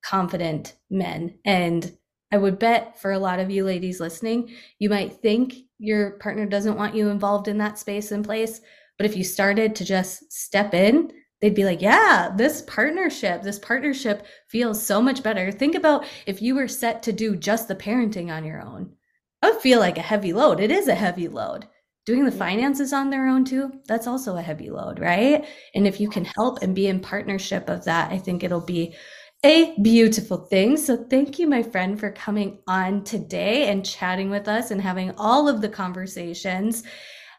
confident 0.02 0.76
men. 0.90 1.40
And 1.44 1.92
I 2.32 2.38
would 2.38 2.58
bet 2.58 3.02
for 3.02 3.12
a 3.12 3.20
lot 3.20 3.40
of 3.40 3.52
you 3.52 3.66
ladies 3.66 4.00
listening, 4.00 4.56
you 4.80 4.90
might 4.90 5.22
think 5.22 5.56
your 5.78 6.12
partner 6.20 6.46
doesn't 6.46 6.78
want 6.78 6.96
you 6.96 7.10
involved 7.10 7.50
in 7.50 7.58
that 7.58 7.78
space 7.78 8.14
and 8.14 8.24
place. 8.24 8.62
But 8.98 9.08
if 9.08 9.18
you 9.18 9.26
started 9.26 9.76
to 9.76 9.86
just 9.86 10.32
step 10.32 10.74
in, 10.74 11.12
they'd 11.42 11.56
be 11.56 11.66
like, 11.66 11.82
yeah, 11.82 12.34
this 12.36 12.64
partnership, 12.64 13.44
this 13.44 13.60
partnership 13.60 14.26
feels 14.48 14.84
so 14.84 15.02
much 15.02 15.24
better. 15.24 15.52
Think 15.52 15.76
about 15.76 16.06
if 16.26 16.42
you 16.42 16.56
were 16.56 16.68
set 16.68 17.04
to 17.04 17.12
do 17.12 17.36
just 17.36 17.68
the 17.68 17.76
parenting 17.76 18.32
on 18.32 18.44
your 18.44 18.62
own. 18.62 18.94
I 19.42 19.52
would 19.52 19.62
feel 19.62 19.80
like 19.80 19.98
a 19.98 20.02
heavy 20.02 20.34
load. 20.34 20.60
It 20.60 20.72
is 20.72 20.88
a 20.88 20.96
heavy 20.96 21.28
load. 21.28 21.68
Doing 22.06 22.24
the 22.24 22.32
finances 22.32 22.94
on 22.94 23.10
their 23.10 23.28
own 23.28 23.44
too, 23.44 23.82
that's 23.86 24.08
also 24.08 24.38
a 24.38 24.42
heavy 24.42 24.70
load, 24.70 25.00
right? 25.00 25.46
And 25.76 25.86
if 25.86 26.00
you 26.00 26.10
can 26.10 26.26
help 26.26 26.62
and 26.62 26.74
be 26.74 26.88
in 26.88 27.02
partnership 27.02 27.70
of 27.70 27.84
that, 27.84 28.12
I 28.12 28.18
think 28.18 28.44
it'll 28.44 28.62
be 28.62 28.96
a 29.44 29.76
beautiful 29.82 30.38
thing. 30.38 30.78
So, 30.78 30.96
thank 30.96 31.38
you, 31.38 31.48
my 31.48 31.62
friend, 31.62 32.00
for 32.00 32.12
coming 32.12 32.60
on 32.68 33.04
today 33.04 33.70
and 33.70 33.86
chatting 33.86 34.32
with 34.32 34.48
us 34.48 34.72
and 34.72 34.82
having 34.82 35.12
all 35.18 35.48
of 35.48 35.62
the 35.62 35.70
conversations. 35.70 36.84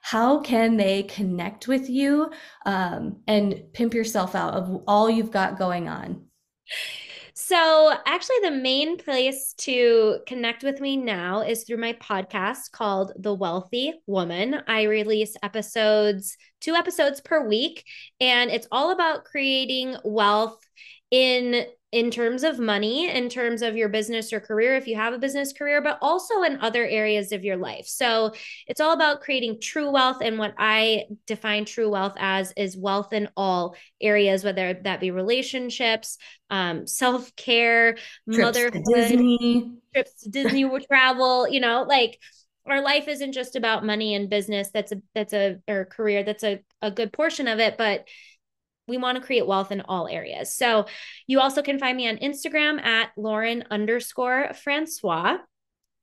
How 0.02 0.40
can 0.40 0.76
they 0.76 1.02
connect 1.04 1.68
with 1.68 1.88
you 1.88 2.30
um, 2.66 3.20
and 3.26 3.62
pimp 3.72 3.94
yourself 3.94 4.34
out 4.34 4.54
of 4.54 4.82
all 4.86 5.10
you've 5.10 5.30
got 5.30 5.58
going 5.58 5.88
on? 5.88 6.24
So, 7.34 7.94
actually, 8.04 8.40
the 8.42 8.50
main 8.50 8.98
place 8.98 9.54
to 9.58 10.18
connect 10.26 10.64
with 10.64 10.80
me 10.80 10.96
now 10.96 11.42
is 11.42 11.64
through 11.64 11.76
my 11.76 11.92
podcast 11.94 12.72
called 12.72 13.12
The 13.16 13.32
Wealthy 13.32 13.94
Woman. 14.06 14.60
I 14.66 14.82
release 14.82 15.36
episodes, 15.42 16.36
two 16.60 16.74
episodes 16.74 17.20
per 17.20 17.46
week, 17.46 17.84
and 18.20 18.50
it's 18.50 18.66
all 18.72 18.90
about 18.90 19.24
creating 19.24 19.96
wealth 20.04 20.58
in 21.10 21.64
in 21.90 22.10
terms 22.10 22.44
of 22.44 22.58
money, 22.58 23.08
in 23.08 23.30
terms 23.30 23.62
of 23.62 23.74
your 23.74 23.88
business 23.88 24.30
or 24.32 24.40
career, 24.40 24.76
if 24.76 24.86
you 24.86 24.94
have 24.96 25.14
a 25.14 25.18
business 25.18 25.54
career, 25.54 25.80
but 25.80 25.98
also 26.02 26.42
in 26.42 26.60
other 26.60 26.86
areas 26.86 27.32
of 27.32 27.44
your 27.44 27.56
life. 27.56 27.86
So 27.86 28.32
it's 28.66 28.80
all 28.80 28.92
about 28.92 29.22
creating 29.22 29.60
true 29.60 29.90
wealth. 29.90 30.18
And 30.20 30.38
what 30.38 30.54
I 30.58 31.04
define 31.26 31.64
true 31.64 31.90
wealth 31.90 32.14
as 32.18 32.52
is 32.56 32.76
wealth 32.76 33.14
in 33.14 33.30
all 33.38 33.74
areas, 34.02 34.44
whether 34.44 34.74
that 34.84 35.00
be 35.00 35.10
relationships, 35.10 36.18
um, 36.50 36.86
self 36.86 37.34
care, 37.36 37.96
motherhood, 38.26 38.84
Disney. 38.92 39.72
trips 39.94 40.22
to 40.24 40.28
Disney, 40.28 40.68
travel, 40.86 41.48
you 41.48 41.60
know, 41.60 41.86
like 41.88 42.18
our 42.66 42.82
life 42.82 43.08
isn't 43.08 43.32
just 43.32 43.56
about 43.56 43.86
money 43.86 44.14
and 44.14 44.28
business. 44.28 44.68
That's 44.74 44.92
a, 44.92 45.00
that's 45.14 45.32
a, 45.32 45.56
or 45.66 45.86
career. 45.86 46.22
That's 46.22 46.44
a, 46.44 46.60
a 46.82 46.90
good 46.90 47.14
portion 47.14 47.48
of 47.48 47.60
it. 47.60 47.78
But 47.78 48.06
we 48.88 48.96
want 48.96 49.18
to 49.18 49.24
create 49.24 49.46
wealth 49.46 49.70
in 49.70 49.82
all 49.82 50.08
areas. 50.08 50.54
So 50.54 50.86
you 51.26 51.40
also 51.40 51.62
can 51.62 51.78
find 51.78 51.96
me 51.96 52.08
on 52.08 52.16
Instagram 52.16 52.80
at 52.82 53.10
Lauren 53.16 53.64
underscore 53.70 54.52
Francois. 54.54 55.38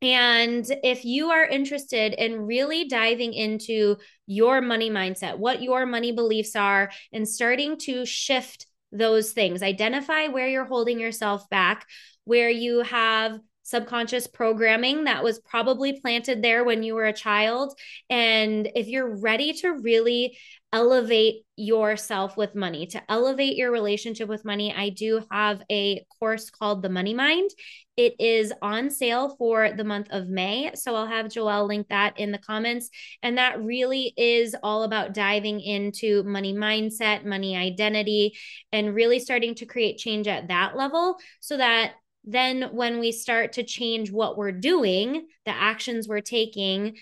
And 0.01 0.65
if 0.83 1.03
you 1.03 1.31
are 1.31 1.45
interested 1.45 2.13
in 2.13 2.41
really 2.41 2.87
diving 2.87 3.33
into 3.33 3.95
your 4.27 4.61
money 4.61 4.89
mindset, 4.89 5.37
what 5.37 5.63
your 5.63 5.85
money 5.85 6.11
beliefs 6.11 6.55
are, 6.55 6.91
and 7.11 7.27
starting 7.27 7.77
to 7.79 8.05
shift 8.05 8.67
those 8.91 9.31
things, 9.31 9.63
identify 9.63 10.27
where 10.27 10.47
you're 10.47 10.65
holding 10.65 10.99
yourself 10.99 11.49
back, 11.49 11.85
where 12.23 12.49
you 12.49 12.81
have 12.81 13.39
subconscious 13.65 14.27
programming 14.27 15.05
that 15.05 15.23
was 15.23 15.39
probably 15.39 15.99
planted 15.99 16.41
there 16.41 16.63
when 16.63 16.83
you 16.83 16.93
were 16.93 17.05
a 17.05 17.13
child. 17.13 17.77
And 18.11 18.69
if 18.75 18.87
you're 18.87 19.17
ready 19.17 19.53
to 19.53 19.71
really 19.71 20.37
elevate 20.71 21.43
yourself 21.55 22.37
with 22.37 22.53
money, 22.53 22.85
to 22.85 23.01
elevate 23.09 23.55
your 23.55 23.71
relationship 23.71 24.29
with 24.29 24.45
money, 24.45 24.71
I 24.71 24.89
do 24.89 25.23
have 25.31 25.63
a 25.71 26.05
course 26.19 26.49
called 26.49 26.83
The 26.83 26.89
Money 26.89 27.15
Mind. 27.15 27.49
It 27.97 28.13
is 28.19 28.53
on 28.61 28.91
sale 28.91 29.35
for 29.37 29.71
the 29.71 29.83
month 29.83 30.09
of 30.11 30.27
May. 30.27 30.71
So 30.75 30.95
I'll 30.95 31.07
have 31.07 31.27
Joelle 31.27 31.67
link 31.67 31.87
that 31.87 32.19
in 32.19 32.31
the 32.31 32.37
comments. 32.37 32.89
And 33.23 33.37
that 33.37 33.63
really 33.63 34.13
is 34.15 34.55
all 34.61 34.83
about 34.83 35.13
diving 35.13 35.59
into 35.59 36.21
money 36.23 36.53
mindset, 36.53 37.25
money 37.25 37.55
identity, 37.55 38.37
and 38.71 38.93
really 38.93 39.19
starting 39.19 39.55
to 39.55 39.65
create 39.65 39.97
change 39.97 40.27
at 40.27 40.49
that 40.49 40.75
level 40.75 41.17
so 41.39 41.57
that 41.57 41.93
then 42.25 42.69
when 42.73 42.99
we 42.99 43.11
start 43.11 43.53
to 43.53 43.63
change 43.63 44.11
what 44.11 44.37
we're 44.37 44.51
doing, 44.51 45.27
the 45.45 45.51
actions 45.51 46.07
we're 46.07 46.21
taking, 46.21 46.97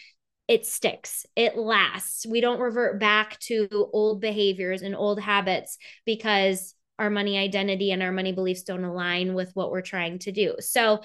it 0.48 0.66
sticks, 0.66 1.26
it 1.36 1.58
lasts. 1.58 2.26
We 2.26 2.42
don't 2.42 2.60
revert 2.60 3.00
back 3.00 3.40
to 3.42 3.68
old 3.94 4.20
behaviors 4.20 4.82
and 4.82 4.96
old 4.96 5.20
habits 5.20 5.78
because 6.06 6.76
our 7.00 7.10
money 7.10 7.38
identity 7.38 7.92
and 7.92 8.04
our 8.04 8.12
money 8.12 8.34
beliefs 8.34 8.64
don't 8.64 8.84
align 8.84 9.34
with 9.34 9.52
what 9.54 9.72
we're 9.72 9.82
trying 9.82 10.20
to 10.20 10.32
do. 10.32 10.56
So, 10.60 11.02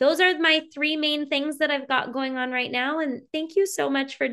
those 0.00 0.20
are 0.20 0.38
my 0.38 0.62
three 0.72 0.96
main 0.96 1.28
things 1.28 1.58
that 1.58 1.72
I've 1.72 1.88
got 1.88 2.12
going 2.12 2.36
on 2.36 2.52
right 2.52 2.70
now. 2.70 3.00
And 3.00 3.22
thank 3.32 3.56
you 3.56 3.66
so 3.66 3.90
much 3.90 4.16
for 4.16 4.28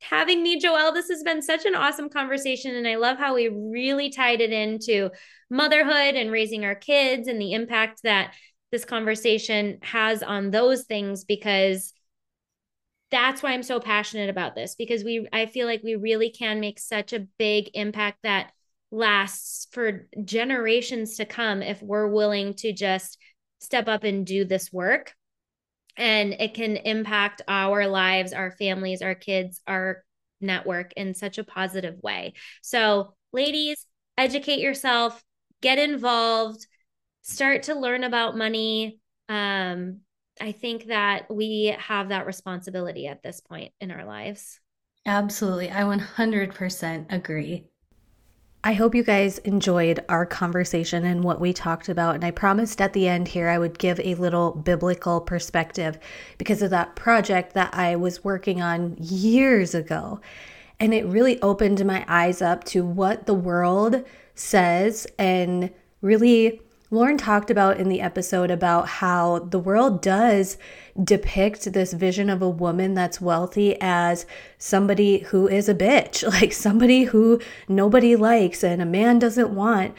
having 0.00 0.42
me, 0.42 0.60
Joelle. 0.60 0.94
This 0.94 1.08
has 1.08 1.24
been 1.24 1.42
such 1.42 1.64
an 1.66 1.74
awesome 1.74 2.08
conversation. 2.08 2.76
And 2.76 2.86
I 2.86 2.96
love 2.96 3.18
how 3.18 3.34
we 3.34 3.48
really 3.48 4.10
tied 4.10 4.40
it 4.40 4.52
into 4.52 5.10
motherhood 5.50 6.14
and 6.14 6.30
raising 6.30 6.64
our 6.64 6.76
kids 6.76 7.26
and 7.26 7.40
the 7.40 7.52
impact 7.52 8.02
that 8.04 8.32
this 8.70 8.84
conversation 8.84 9.78
has 9.82 10.22
on 10.22 10.50
those 10.50 10.84
things 10.84 11.24
because 11.24 11.92
that's 13.10 13.42
why 13.42 13.52
I'm 13.52 13.62
so 13.62 13.80
passionate 13.80 14.28
about 14.28 14.54
this 14.54 14.74
because 14.74 15.02
we 15.02 15.26
I 15.32 15.46
feel 15.46 15.66
like 15.66 15.82
we 15.82 15.96
really 15.96 16.30
can 16.30 16.60
make 16.60 16.78
such 16.78 17.12
a 17.12 17.26
big 17.38 17.70
impact 17.74 18.18
that 18.22 18.52
lasts 18.90 19.68
for 19.72 20.08
generations 20.24 21.16
to 21.16 21.24
come 21.24 21.62
if 21.62 21.82
we're 21.82 22.08
willing 22.08 22.54
to 22.54 22.72
just 22.72 23.18
step 23.60 23.88
up 23.88 24.04
and 24.04 24.26
do 24.26 24.44
this 24.44 24.72
work. 24.72 25.14
And 25.96 26.34
it 26.34 26.54
can 26.54 26.76
impact 26.76 27.42
our 27.48 27.86
lives 27.86 28.32
our 28.32 28.50
families 28.52 29.02
our 29.02 29.14
kids 29.14 29.60
our 29.66 30.04
network 30.40 30.92
in 30.94 31.14
such 31.14 31.38
a 31.38 31.44
positive 31.44 31.96
way. 32.02 32.34
So 32.62 33.14
ladies 33.32 33.86
educate 34.18 34.60
yourself 34.60 35.22
get 35.60 35.78
involved 35.78 36.66
start 37.28 37.64
to 37.64 37.74
learn 37.74 38.04
about 38.04 38.36
money. 38.36 38.98
Um, 39.28 39.98
I 40.40 40.52
think 40.52 40.86
that 40.86 41.26
we 41.30 41.76
have 41.78 42.08
that 42.08 42.26
responsibility 42.26 43.06
at 43.06 43.22
this 43.22 43.40
point 43.40 43.72
in 43.80 43.90
our 43.90 44.04
lives. 44.04 44.60
Absolutely. 45.04 45.70
I 45.70 45.82
100% 45.82 47.06
agree. 47.10 47.66
I 48.64 48.72
hope 48.72 48.94
you 48.94 49.04
guys 49.04 49.38
enjoyed 49.38 50.04
our 50.08 50.26
conversation 50.26 51.04
and 51.04 51.22
what 51.22 51.40
we 51.40 51.52
talked 51.52 51.88
about. 51.88 52.16
And 52.16 52.24
I 52.24 52.30
promised 52.30 52.80
at 52.80 52.92
the 52.92 53.06
end 53.06 53.28
here 53.28 53.48
I 53.48 53.58
would 53.58 53.78
give 53.78 54.00
a 54.00 54.14
little 54.16 54.52
biblical 54.52 55.20
perspective 55.20 55.98
because 56.38 56.62
of 56.62 56.70
that 56.70 56.96
project 56.96 57.54
that 57.54 57.72
I 57.72 57.96
was 57.96 58.24
working 58.24 58.60
on 58.60 58.96
years 58.98 59.74
ago. 59.74 60.20
And 60.80 60.92
it 60.92 61.06
really 61.06 61.40
opened 61.42 61.84
my 61.84 62.04
eyes 62.08 62.42
up 62.42 62.64
to 62.64 62.84
what 62.84 63.26
the 63.26 63.34
world 63.34 64.04
says 64.34 65.06
and 65.18 65.70
really 66.00 66.60
Lauren 66.90 67.18
talked 67.18 67.50
about 67.50 67.78
in 67.78 67.90
the 67.90 68.00
episode 68.00 68.50
about 68.50 68.88
how 68.88 69.40
the 69.40 69.58
world 69.58 70.00
does 70.00 70.56
depict 71.02 71.70
this 71.72 71.92
vision 71.92 72.30
of 72.30 72.40
a 72.40 72.48
woman 72.48 72.94
that's 72.94 73.20
wealthy 73.20 73.76
as 73.78 74.24
somebody 74.56 75.18
who 75.18 75.46
is 75.46 75.68
a 75.68 75.74
bitch, 75.74 76.26
like 76.40 76.52
somebody 76.52 77.04
who 77.04 77.40
nobody 77.68 78.16
likes 78.16 78.64
and 78.64 78.80
a 78.80 78.86
man 78.86 79.18
doesn't 79.18 79.50
want. 79.50 79.94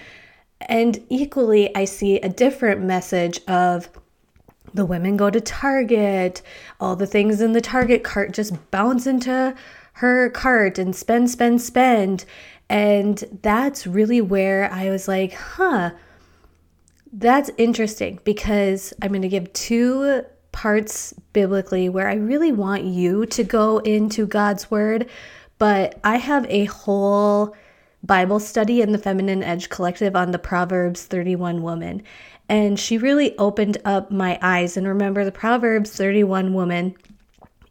And 0.62 1.06
equally, 1.10 1.74
I 1.76 1.86
see 1.86 2.20
a 2.20 2.28
different 2.28 2.82
message 2.82 3.40
of 3.48 3.90
the 4.74 4.86
women 4.86 5.16
go 5.16 5.30
to 5.30 5.40
Target, 5.40 6.42
all 6.80 6.96
the 6.96 7.08
things 7.08 7.40
in 7.40 7.54
the 7.54 7.62
Target 7.62 8.04
cart 8.04 8.32
just 8.32 8.72
bounce 8.72 9.06
into 9.06 9.56
her 9.94 10.30
cart 10.32 10.80
and 10.80 10.96
spend, 10.96 11.30
spend, 11.30 11.62
spend. 11.62 12.26
And 12.68 13.24
that's 13.44 13.86
really 13.86 14.22
where 14.22 14.72
I 14.72 14.90
was 14.90 15.08
like, 15.08 15.34
huh 15.34 15.92
that's 17.14 17.50
interesting 17.58 18.20
because 18.24 18.94
I'm 19.02 19.10
going 19.10 19.22
to 19.22 19.30
give 19.30 19.52
two 19.54 20.24
parts 20.52 21.14
biblically 21.34 21.90
where 21.90 22.10
I 22.10 22.16
really 22.16 22.52
want 22.52 22.84
you 22.84 23.26
to 23.28 23.44
go 23.44 23.80
into 23.80 24.26
God's 24.26 24.70
word, 24.70 25.10
but 25.58 26.00
I 26.04 26.18
have 26.18 26.46
a 26.50 26.66
whole 26.66 27.56
Bible 28.04 28.40
study 28.40 28.82
in 28.82 28.92
the 28.92 28.98
Feminine 28.98 29.44
Edge 29.44 29.70
Collective 29.70 30.16
on 30.16 30.32
the 30.32 30.40
Proverbs 30.40 31.06
31 31.06 31.62
woman. 31.62 32.04
And 32.48 32.80
she 32.80 32.98
really 32.98 33.38
opened 33.38 33.78
up 33.86 34.10
my 34.10 34.40
eyes. 34.42 34.78
And 34.78 34.88
remember, 34.88 35.24
the 35.24 35.32
Proverbs 35.32 35.92
31 35.92 36.54
woman 36.54 36.96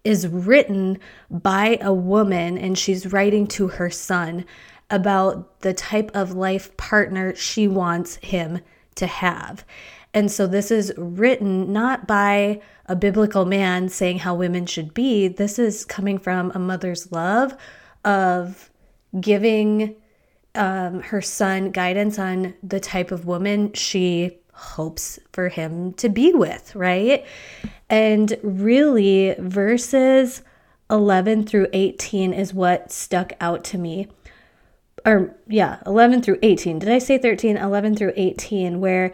is 0.04 0.28
written 0.28 0.98
by 1.30 1.78
a 1.80 1.92
woman, 1.92 2.56
and 2.56 2.78
she's 2.78 3.12
writing 3.12 3.46
to 3.48 3.68
her 3.68 3.90
son 3.90 4.44
about 4.90 5.60
the 5.60 5.74
type 5.74 6.10
of 6.14 6.32
life 6.32 6.76
partner 6.76 7.34
she 7.34 7.66
wants 7.66 8.16
him 8.16 8.60
to 8.98 9.06
have. 9.06 9.64
And 10.14 10.30
so 10.30 10.46
this 10.46 10.70
is 10.70 10.92
written 10.96 11.72
not 11.72 12.06
by 12.06 12.60
a 12.86 12.96
biblical 12.96 13.44
man 13.44 13.88
saying 13.88 14.20
how 14.20 14.34
women 14.34 14.66
should 14.66 14.94
be. 14.94 15.28
This 15.28 15.58
is 15.58 15.84
coming 15.84 16.18
from 16.18 16.50
a 16.54 16.58
mother's 16.58 17.12
love 17.12 17.56
of 18.04 18.70
giving 19.20 19.96
um, 20.54 21.02
her 21.02 21.20
son 21.20 21.70
guidance 21.70 22.18
on 22.18 22.54
the 22.62 22.80
type 22.80 23.10
of 23.10 23.26
woman 23.26 23.72
she 23.74 24.38
hopes 24.52 25.18
for 25.32 25.48
him 25.48 25.92
to 25.94 26.08
be 26.08 26.32
with, 26.32 26.74
right? 26.74 27.24
And 27.88 28.36
really, 28.42 29.34
verses 29.38 30.42
11 30.90 31.44
through 31.44 31.68
18 31.72 32.32
is 32.32 32.54
what 32.54 32.90
stuck 32.90 33.32
out 33.40 33.62
to 33.64 33.78
me 33.78 34.08
or 35.04 35.36
yeah, 35.46 35.78
11 35.86 36.22
through 36.22 36.38
18. 36.42 36.78
Did 36.78 36.88
I 36.88 36.98
say 36.98 37.18
13? 37.18 37.56
11 37.56 37.96
through 37.96 38.12
18, 38.16 38.80
where 38.80 39.12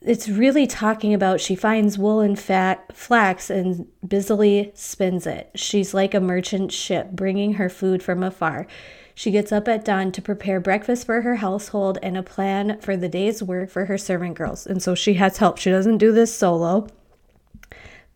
it's 0.00 0.28
really 0.28 0.66
talking 0.66 1.12
about 1.12 1.40
she 1.40 1.56
finds 1.56 1.98
wool 1.98 2.20
and 2.20 2.38
fat 2.38 2.96
flax 2.96 3.50
and 3.50 3.86
busily 4.06 4.70
spins 4.74 5.26
it. 5.26 5.50
She's 5.54 5.94
like 5.94 6.14
a 6.14 6.20
merchant 6.20 6.72
ship 6.72 7.10
bringing 7.10 7.54
her 7.54 7.68
food 7.68 8.02
from 8.02 8.22
afar. 8.22 8.66
She 9.14 9.30
gets 9.30 9.50
up 9.50 9.66
at 9.66 9.84
dawn 9.84 10.12
to 10.12 10.22
prepare 10.22 10.60
breakfast 10.60 11.06
for 11.06 11.22
her 11.22 11.36
household 11.36 11.98
and 12.02 12.16
a 12.18 12.22
plan 12.22 12.78
for 12.80 12.96
the 12.96 13.08
day's 13.08 13.42
work 13.42 13.70
for 13.70 13.86
her 13.86 13.96
servant 13.96 14.34
girls. 14.34 14.66
And 14.66 14.82
so 14.82 14.94
she 14.94 15.14
has 15.14 15.38
help. 15.38 15.58
She 15.58 15.70
doesn't 15.70 15.98
do 15.98 16.12
this 16.12 16.34
solo. 16.34 16.86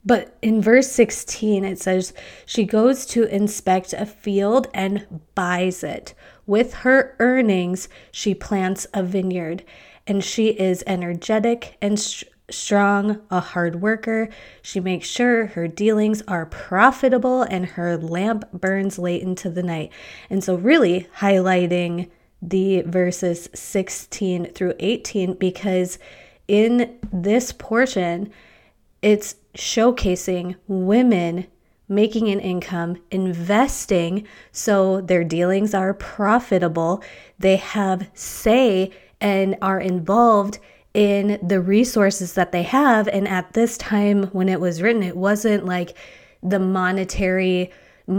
But 0.05 0.37
in 0.43 0.63
verse 0.63 0.91
16, 0.93 1.65
it 1.65 1.79
says, 1.79 2.13
She 2.47 2.65
goes 2.65 3.07
to 3.07 3.25
inspect 3.25 3.93
a 3.93 4.07
field 4.07 4.69
and 4.73 5.21
buys 5.35 5.83
it. 5.83 6.15
With 6.47 6.75
her 6.75 7.17
earnings, 7.19 7.89
she 8.11 8.35
plants 8.35 8.87
a 8.93 9.03
vineyard. 9.03 9.65
And 10.07 10.25
she 10.25 10.49
is 10.49 10.83
energetic 10.87 11.77
and 11.81 11.99
st- 11.99 12.33
strong, 12.51 13.21
a 13.31 13.41
hard 13.41 13.81
worker. 13.81 14.29
She 14.63 14.81
makes 14.81 15.07
sure 15.07 15.47
her 15.47 15.69
dealings 15.69 16.23
are 16.23 16.47
profitable 16.47 17.43
and 17.43 17.65
her 17.67 17.97
lamp 17.97 18.51
burns 18.53 18.99
late 18.99 19.23
into 19.23 19.51
the 19.51 19.63
night. 19.63 19.93
And 20.29 20.43
so, 20.43 20.57
really 20.57 21.07
highlighting 21.19 22.11
the 22.43 22.83
verses 22.83 23.49
16 23.55 24.47
through 24.47 24.75
18 24.79 25.35
because 25.35 25.99
in 26.49 26.99
this 27.13 27.53
portion, 27.53 28.33
it's 29.03 29.37
showcasing 29.55 30.57
women 30.67 31.47
making 31.91 32.29
an 32.29 32.41
income, 32.41 32.97
investing 33.11 34.27
so 34.53 35.01
their 35.01 35.25
dealings 35.25 35.75
are 35.75 35.93
profitable, 35.93 37.03
they 37.39 37.57
have 37.57 38.09
say 38.15 38.91
and 39.21 39.57
are 39.61 39.81
involved 39.81 40.59
in 40.95 41.39
the 41.43 41.61
resources 41.61 42.33
that 42.35 42.53
they 42.53 42.63
have. 42.63 43.09
And 43.09 43.29
at 43.29 43.53
this 43.53 43.77
time 43.77 44.25
when 44.29 44.49
it 44.49 44.61
was 44.61 44.81
written, 44.81 45.03
it 45.03 45.17
wasn't 45.17 45.67
like 45.67 45.97
the 46.43 46.59
monetary 46.59 47.71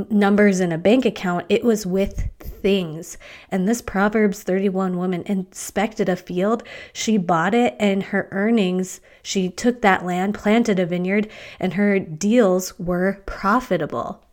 numbers 0.09 0.59
in 0.59 0.72
a 0.72 0.77
bank 0.77 1.05
account, 1.05 1.45
it 1.49 1.63
was 1.63 1.85
with 1.85 2.30
things. 2.39 3.18
And 3.49 3.68
this 3.68 3.81
Proverbs 3.81 4.43
31 4.43 4.97
woman 4.97 5.23
inspected 5.26 6.09
a 6.09 6.15
field. 6.15 6.63
She 6.93 7.18
bought 7.18 7.53
it, 7.53 7.76
and 7.80 8.03
her 8.03 8.27
earnings, 8.31 9.01
she 9.22 9.49
took 9.49 9.81
that 9.81 10.05
land, 10.05 10.34
planted 10.34 10.80
a 10.80 10.85
vineyard, 10.85 11.30
and 11.59 11.73
her 11.73 11.99
deals 11.99 12.77
were 12.80 13.22
profitable. 13.26 14.23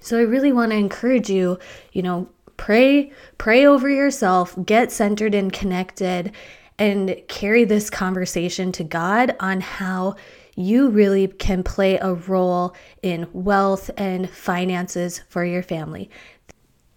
So 0.00 0.18
I 0.18 0.22
really 0.22 0.52
want 0.52 0.72
to 0.72 0.78
encourage 0.78 1.28
you, 1.28 1.58
you 1.92 2.02
know, 2.02 2.28
pray 2.56 3.12
pray 3.38 3.66
over 3.66 3.88
yourself, 3.88 4.56
get 4.64 4.92
centered 4.92 5.34
and 5.34 5.52
connected 5.52 6.32
and 6.78 7.16
carry 7.26 7.64
this 7.64 7.90
conversation 7.90 8.70
to 8.72 8.84
God 8.84 9.34
on 9.40 9.60
how 9.60 10.14
you 10.58 10.88
really 10.88 11.28
can 11.28 11.62
play 11.62 11.98
a 11.98 12.14
role 12.14 12.74
in 13.00 13.28
wealth 13.32 13.92
and 13.96 14.28
finances 14.28 15.20
for 15.28 15.44
your 15.44 15.62
family. 15.62 16.10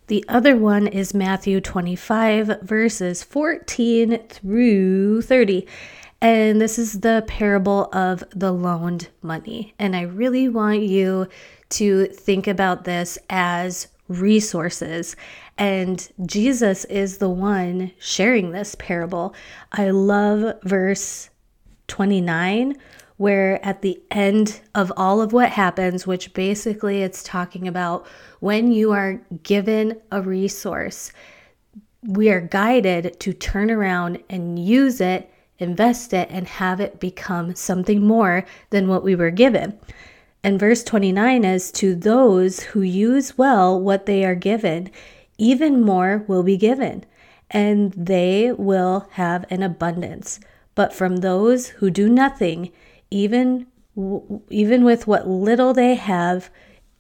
The 0.08 0.26
other 0.28 0.58
one 0.58 0.88
is 0.88 1.14
Matthew 1.14 1.62
25, 1.62 2.62
verses 2.64 3.24
14 3.24 4.18
through 4.30 5.22
30. 5.22 5.68
And 6.22 6.60
this 6.60 6.80
is 6.80 7.02
the 7.02 7.24
parable 7.28 7.90
of 7.94 8.24
the 8.32 8.52
loaned 8.52 9.10
money. 9.22 9.76
And 9.78 9.96
I 9.96 10.02
really 10.02 10.50
want 10.50 10.82
you 10.82 11.28
to 11.70 12.08
think 12.08 12.48
about 12.48 12.84
this 12.84 13.20
as 13.30 13.90
resources. 14.08 15.16
And 15.60 16.12
Jesus 16.26 16.84
is 16.86 17.20
the 17.20 17.30
one 17.30 17.92
sharing 18.00 18.52
this 18.52 18.74
parable. 18.74 19.36
I 19.72 19.92
love 19.92 20.60
verse 20.64 21.30
29 21.88 22.76
where 23.22 23.64
at 23.64 23.84
the 23.84 24.02
end 24.10 24.62
of 24.74 24.92
all 24.98 25.22
of 25.22 25.32
what 25.32 25.52
happens, 25.52 26.08
which 26.08 26.34
basically 26.34 27.04
it's 27.04 27.22
talking 27.22 27.68
about 27.68 28.04
when 28.40 28.72
you 28.72 28.92
are 28.92 29.22
given 29.44 29.96
a 30.12 30.20
resource, 30.20 31.12
we 32.02 32.32
are 32.32 32.42
guided 32.42 33.20
to 33.20 33.32
turn 33.32 33.70
around 33.70 34.18
and 34.28 34.58
use 34.58 35.00
it, 35.00 35.32
invest 35.60 36.14
it, 36.14 36.28
and 36.32 36.48
have 36.48 36.80
it 36.80 37.00
become 37.00 37.54
something 37.54 38.02
more 38.02 38.44
than 38.72 38.88
what 38.88 39.04
we 39.04 39.14
were 39.14 39.30
given. 39.30 39.78
And 40.44 40.60
verse 40.60 40.84
29 40.84 41.44
is 41.44 41.72
to 41.74 41.94
those 41.94 42.62
who 42.62 42.82
use 42.82 43.38
well 43.38 43.80
what 43.80 44.08
they 44.08 44.26
are 44.26 44.34
given, 44.34 44.90
even 45.38 45.80
more 45.80 46.26
will 46.28 46.42
be 46.42 46.58
given, 46.58 47.06
and 47.52 47.94
they 47.94 48.52
will 48.52 49.06
have 49.12 49.46
an 49.52 49.62
abundance. 49.62 50.40
But 50.74 50.92
from 50.92 51.18
those 51.18 51.68
who 51.68 51.92
do 51.92 52.10
nothing, 52.10 52.72
even 53.12 53.68
even 54.50 54.84
with 54.84 55.06
what 55.06 55.28
little 55.28 55.74
they 55.74 55.96
have 55.96 56.50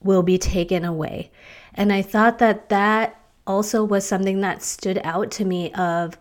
will 0.04 0.24
be 0.24 0.38
taken 0.38 0.84
away. 0.84 1.32
And 1.74 1.92
I 1.94 2.02
thought 2.02 2.40
that 2.40 2.70
that 2.70 3.20
also 3.48 3.84
was 3.84 4.06
something 4.06 4.42
that 4.42 4.62
stood 4.62 5.00
out 5.04 5.32
to 5.32 5.46
me 5.46 5.72
of 5.74 6.18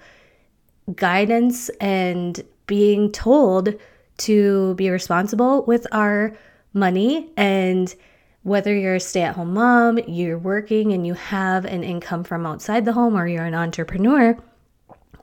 guidance 0.95 1.69
and 1.81 2.43
being 2.67 3.11
told 3.11 3.75
to 4.19 4.75
be 4.77 4.91
responsible 4.91 5.65
with 5.65 5.87
our 5.93 6.37
money 6.73 7.31
and 7.37 7.95
whether 8.43 8.75
you're 8.75 8.95
a 8.95 9.01
stay 9.01 9.23
at 9.23 9.35
home 9.35 9.55
mom, 9.55 9.99
you're 10.07 10.39
working 10.39 10.93
and 10.93 11.07
you 11.07 11.15
have 11.15 11.65
an 11.65 11.85
income 11.85 12.25
from 12.25 12.47
outside 12.47 12.85
the 12.85 12.93
home, 12.93 13.17
or 13.17 13.27
you're 13.27 13.45
an 13.45 13.55
entrepreneur, 13.55 14.37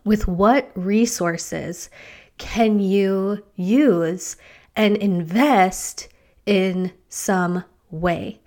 with 0.03 0.27
what 0.27 0.71
resources 0.75 1.89
can 2.37 2.79
you 2.79 3.43
use 3.55 4.35
and 4.77 4.95
invest 4.95 6.07
in 6.45 6.93
some 7.09 7.65
way. 7.91 8.39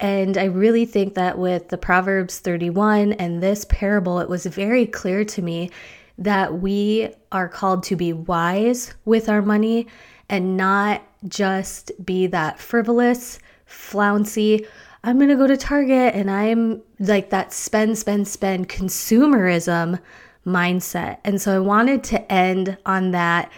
And 0.00 0.38
I 0.38 0.44
really 0.44 0.86
think 0.86 1.14
that 1.14 1.38
with 1.38 1.68
the 1.68 1.76
Proverbs 1.76 2.38
31 2.38 3.12
and 3.14 3.42
this 3.42 3.66
parable, 3.66 4.20
it 4.20 4.28
was 4.28 4.46
very 4.46 4.86
clear 4.86 5.24
to 5.26 5.42
me 5.42 5.70
that 6.18 6.60
we 6.60 7.12
are 7.30 7.48
called 7.48 7.82
to 7.84 7.96
be 7.96 8.12
wise 8.12 8.94
with 9.04 9.28
our 9.28 9.42
money 9.42 9.86
and 10.28 10.56
not 10.56 11.02
just 11.28 11.92
be 12.04 12.26
that 12.28 12.58
frivolous, 12.58 13.38
flouncy, 13.66 14.66
I'm 15.04 15.18
going 15.18 15.30
to 15.30 15.36
go 15.36 15.46
to 15.48 15.56
Target 15.56 16.14
and 16.14 16.30
I'm 16.30 16.80
like 17.00 17.30
that 17.30 17.52
spend, 17.52 17.98
spend, 17.98 18.28
spend 18.28 18.68
consumerism 18.68 19.98
mindset. 20.46 21.18
And 21.24 21.40
so 21.40 21.56
I 21.56 21.58
wanted 21.58 22.04
to 22.04 22.32
end 22.32 22.76
on 22.86 23.10
that 23.10 23.50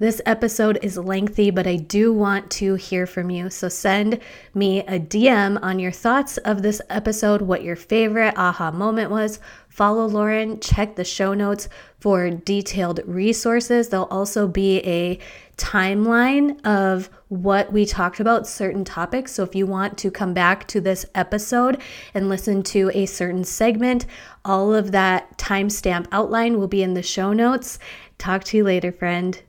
this 0.00 0.22
episode 0.24 0.78
is 0.80 0.96
lengthy, 0.96 1.50
but 1.50 1.66
I 1.66 1.76
do 1.76 2.10
want 2.10 2.50
to 2.52 2.74
hear 2.74 3.06
from 3.06 3.28
you. 3.28 3.50
So 3.50 3.68
send 3.68 4.18
me 4.54 4.80
a 4.80 4.98
DM 4.98 5.62
on 5.62 5.78
your 5.78 5.92
thoughts 5.92 6.38
of 6.38 6.62
this 6.62 6.80
episode, 6.88 7.42
what 7.42 7.62
your 7.62 7.76
favorite 7.76 8.32
aha 8.38 8.70
moment 8.70 9.10
was. 9.10 9.40
Follow 9.68 10.06
Lauren, 10.06 10.58
check 10.58 10.96
the 10.96 11.04
show 11.04 11.34
notes 11.34 11.68
for 11.98 12.30
detailed 12.30 13.00
resources. 13.04 13.90
There'll 13.90 14.06
also 14.06 14.48
be 14.48 14.78
a 14.86 15.18
timeline 15.58 16.58
of 16.64 17.10
what 17.28 17.70
we 17.70 17.84
talked 17.84 18.20
about, 18.20 18.46
certain 18.46 18.86
topics. 18.86 19.32
So 19.32 19.42
if 19.42 19.54
you 19.54 19.66
want 19.66 19.98
to 19.98 20.10
come 20.10 20.32
back 20.32 20.66
to 20.68 20.80
this 20.80 21.04
episode 21.14 21.78
and 22.14 22.30
listen 22.30 22.62
to 22.62 22.90
a 22.94 23.04
certain 23.04 23.44
segment, 23.44 24.06
all 24.46 24.74
of 24.74 24.92
that 24.92 25.36
timestamp 25.36 26.06
outline 26.10 26.58
will 26.58 26.68
be 26.68 26.82
in 26.82 26.94
the 26.94 27.02
show 27.02 27.34
notes. 27.34 27.78
Talk 28.16 28.44
to 28.44 28.56
you 28.56 28.64
later, 28.64 28.92
friend. 28.92 29.42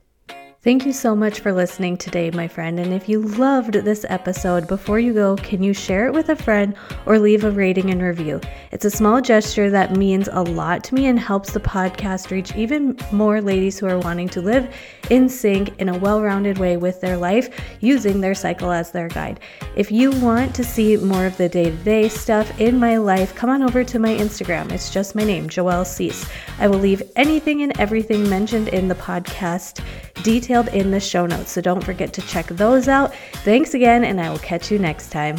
Thank 0.63 0.85
you 0.85 0.93
so 0.93 1.15
much 1.15 1.39
for 1.39 1.51
listening 1.51 1.97
today, 1.97 2.29
my 2.29 2.47
friend. 2.47 2.79
And 2.79 2.93
if 2.93 3.09
you 3.09 3.23
loved 3.23 3.73
this 3.73 4.05
episode, 4.07 4.67
before 4.67 4.99
you 4.99 5.11
go, 5.11 5.35
can 5.37 5.63
you 5.63 5.73
share 5.73 6.05
it 6.05 6.13
with 6.13 6.29
a 6.29 6.35
friend 6.35 6.75
or 7.07 7.17
leave 7.17 7.43
a 7.43 7.49
rating 7.49 7.89
and 7.89 7.99
review? 7.99 8.39
It's 8.71 8.85
a 8.85 8.91
small 8.91 9.21
gesture 9.21 9.71
that 9.71 9.97
means 9.97 10.29
a 10.31 10.43
lot 10.43 10.83
to 10.83 10.93
me 10.93 11.07
and 11.07 11.19
helps 11.19 11.51
the 11.51 11.59
podcast 11.59 12.29
reach 12.29 12.55
even 12.55 12.95
more 13.11 13.41
ladies 13.41 13.79
who 13.79 13.87
are 13.87 13.97
wanting 13.97 14.29
to 14.29 14.41
live 14.41 14.71
in 15.09 15.27
sync 15.29 15.75
in 15.79 15.89
a 15.89 15.97
well 15.97 16.21
rounded 16.21 16.59
way 16.59 16.77
with 16.77 17.01
their 17.01 17.17
life 17.17 17.49
using 17.79 18.21
their 18.21 18.35
cycle 18.35 18.71
as 18.71 18.91
their 18.91 19.07
guide. 19.07 19.39
If 19.75 19.91
you 19.91 20.11
want 20.11 20.53
to 20.53 20.63
see 20.63 20.95
more 20.95 21.25
of 21.25 21.37
the 21.37 21.49
day 21.49 21.71
to 21.71 21.77
day 21.77 22.07
stuff 22.07 22.61
in 22.61 22.77
my 22.77 22.97
life, 22.97 23.33
come 23.33 23.49
on 23.49 23.63
over 23.63 23.83
to 23.83 23.97
my 23.97 24.13
Instagram. 24.13 24.71
It's 24.71 24.93
just 24.93 25.15
my 25.15 25.23
name, 25.23 25.49
Joelle 25.49 25.87
Cease. 25.87 26.29
I 26.59 26.67
will 26.67 26.77
leave 26.77 27.01
anything 27.15 27.63
and 27.63 27.75
everything 27.79 28.29
mentioned 28.29 28.67
in 28.67 28.87
the 28.87 28.93
podcast 28.93 29.83
details 30.21 30.50
detailed 30.51 30.75
in 30.75 30.91
the 30.91 30.99
show 30.99 31.25
notes, 31.25 31.51
so 31.51 31.61
don't 31.61 31.83
forget 31.83 32.11
to 32.13 32.21
check 32.23 32.47
those 32.47 32.87
out. 32.87 33.15
Thanks 33.45 33.73
again, 33.73 34.03
and 34.03 34.19
I 34.19 34.29
will 34.29 34.39
catch 34.39 34.69
you 34.69 34.79
next 34.79 35.09
time. 35.09 35.37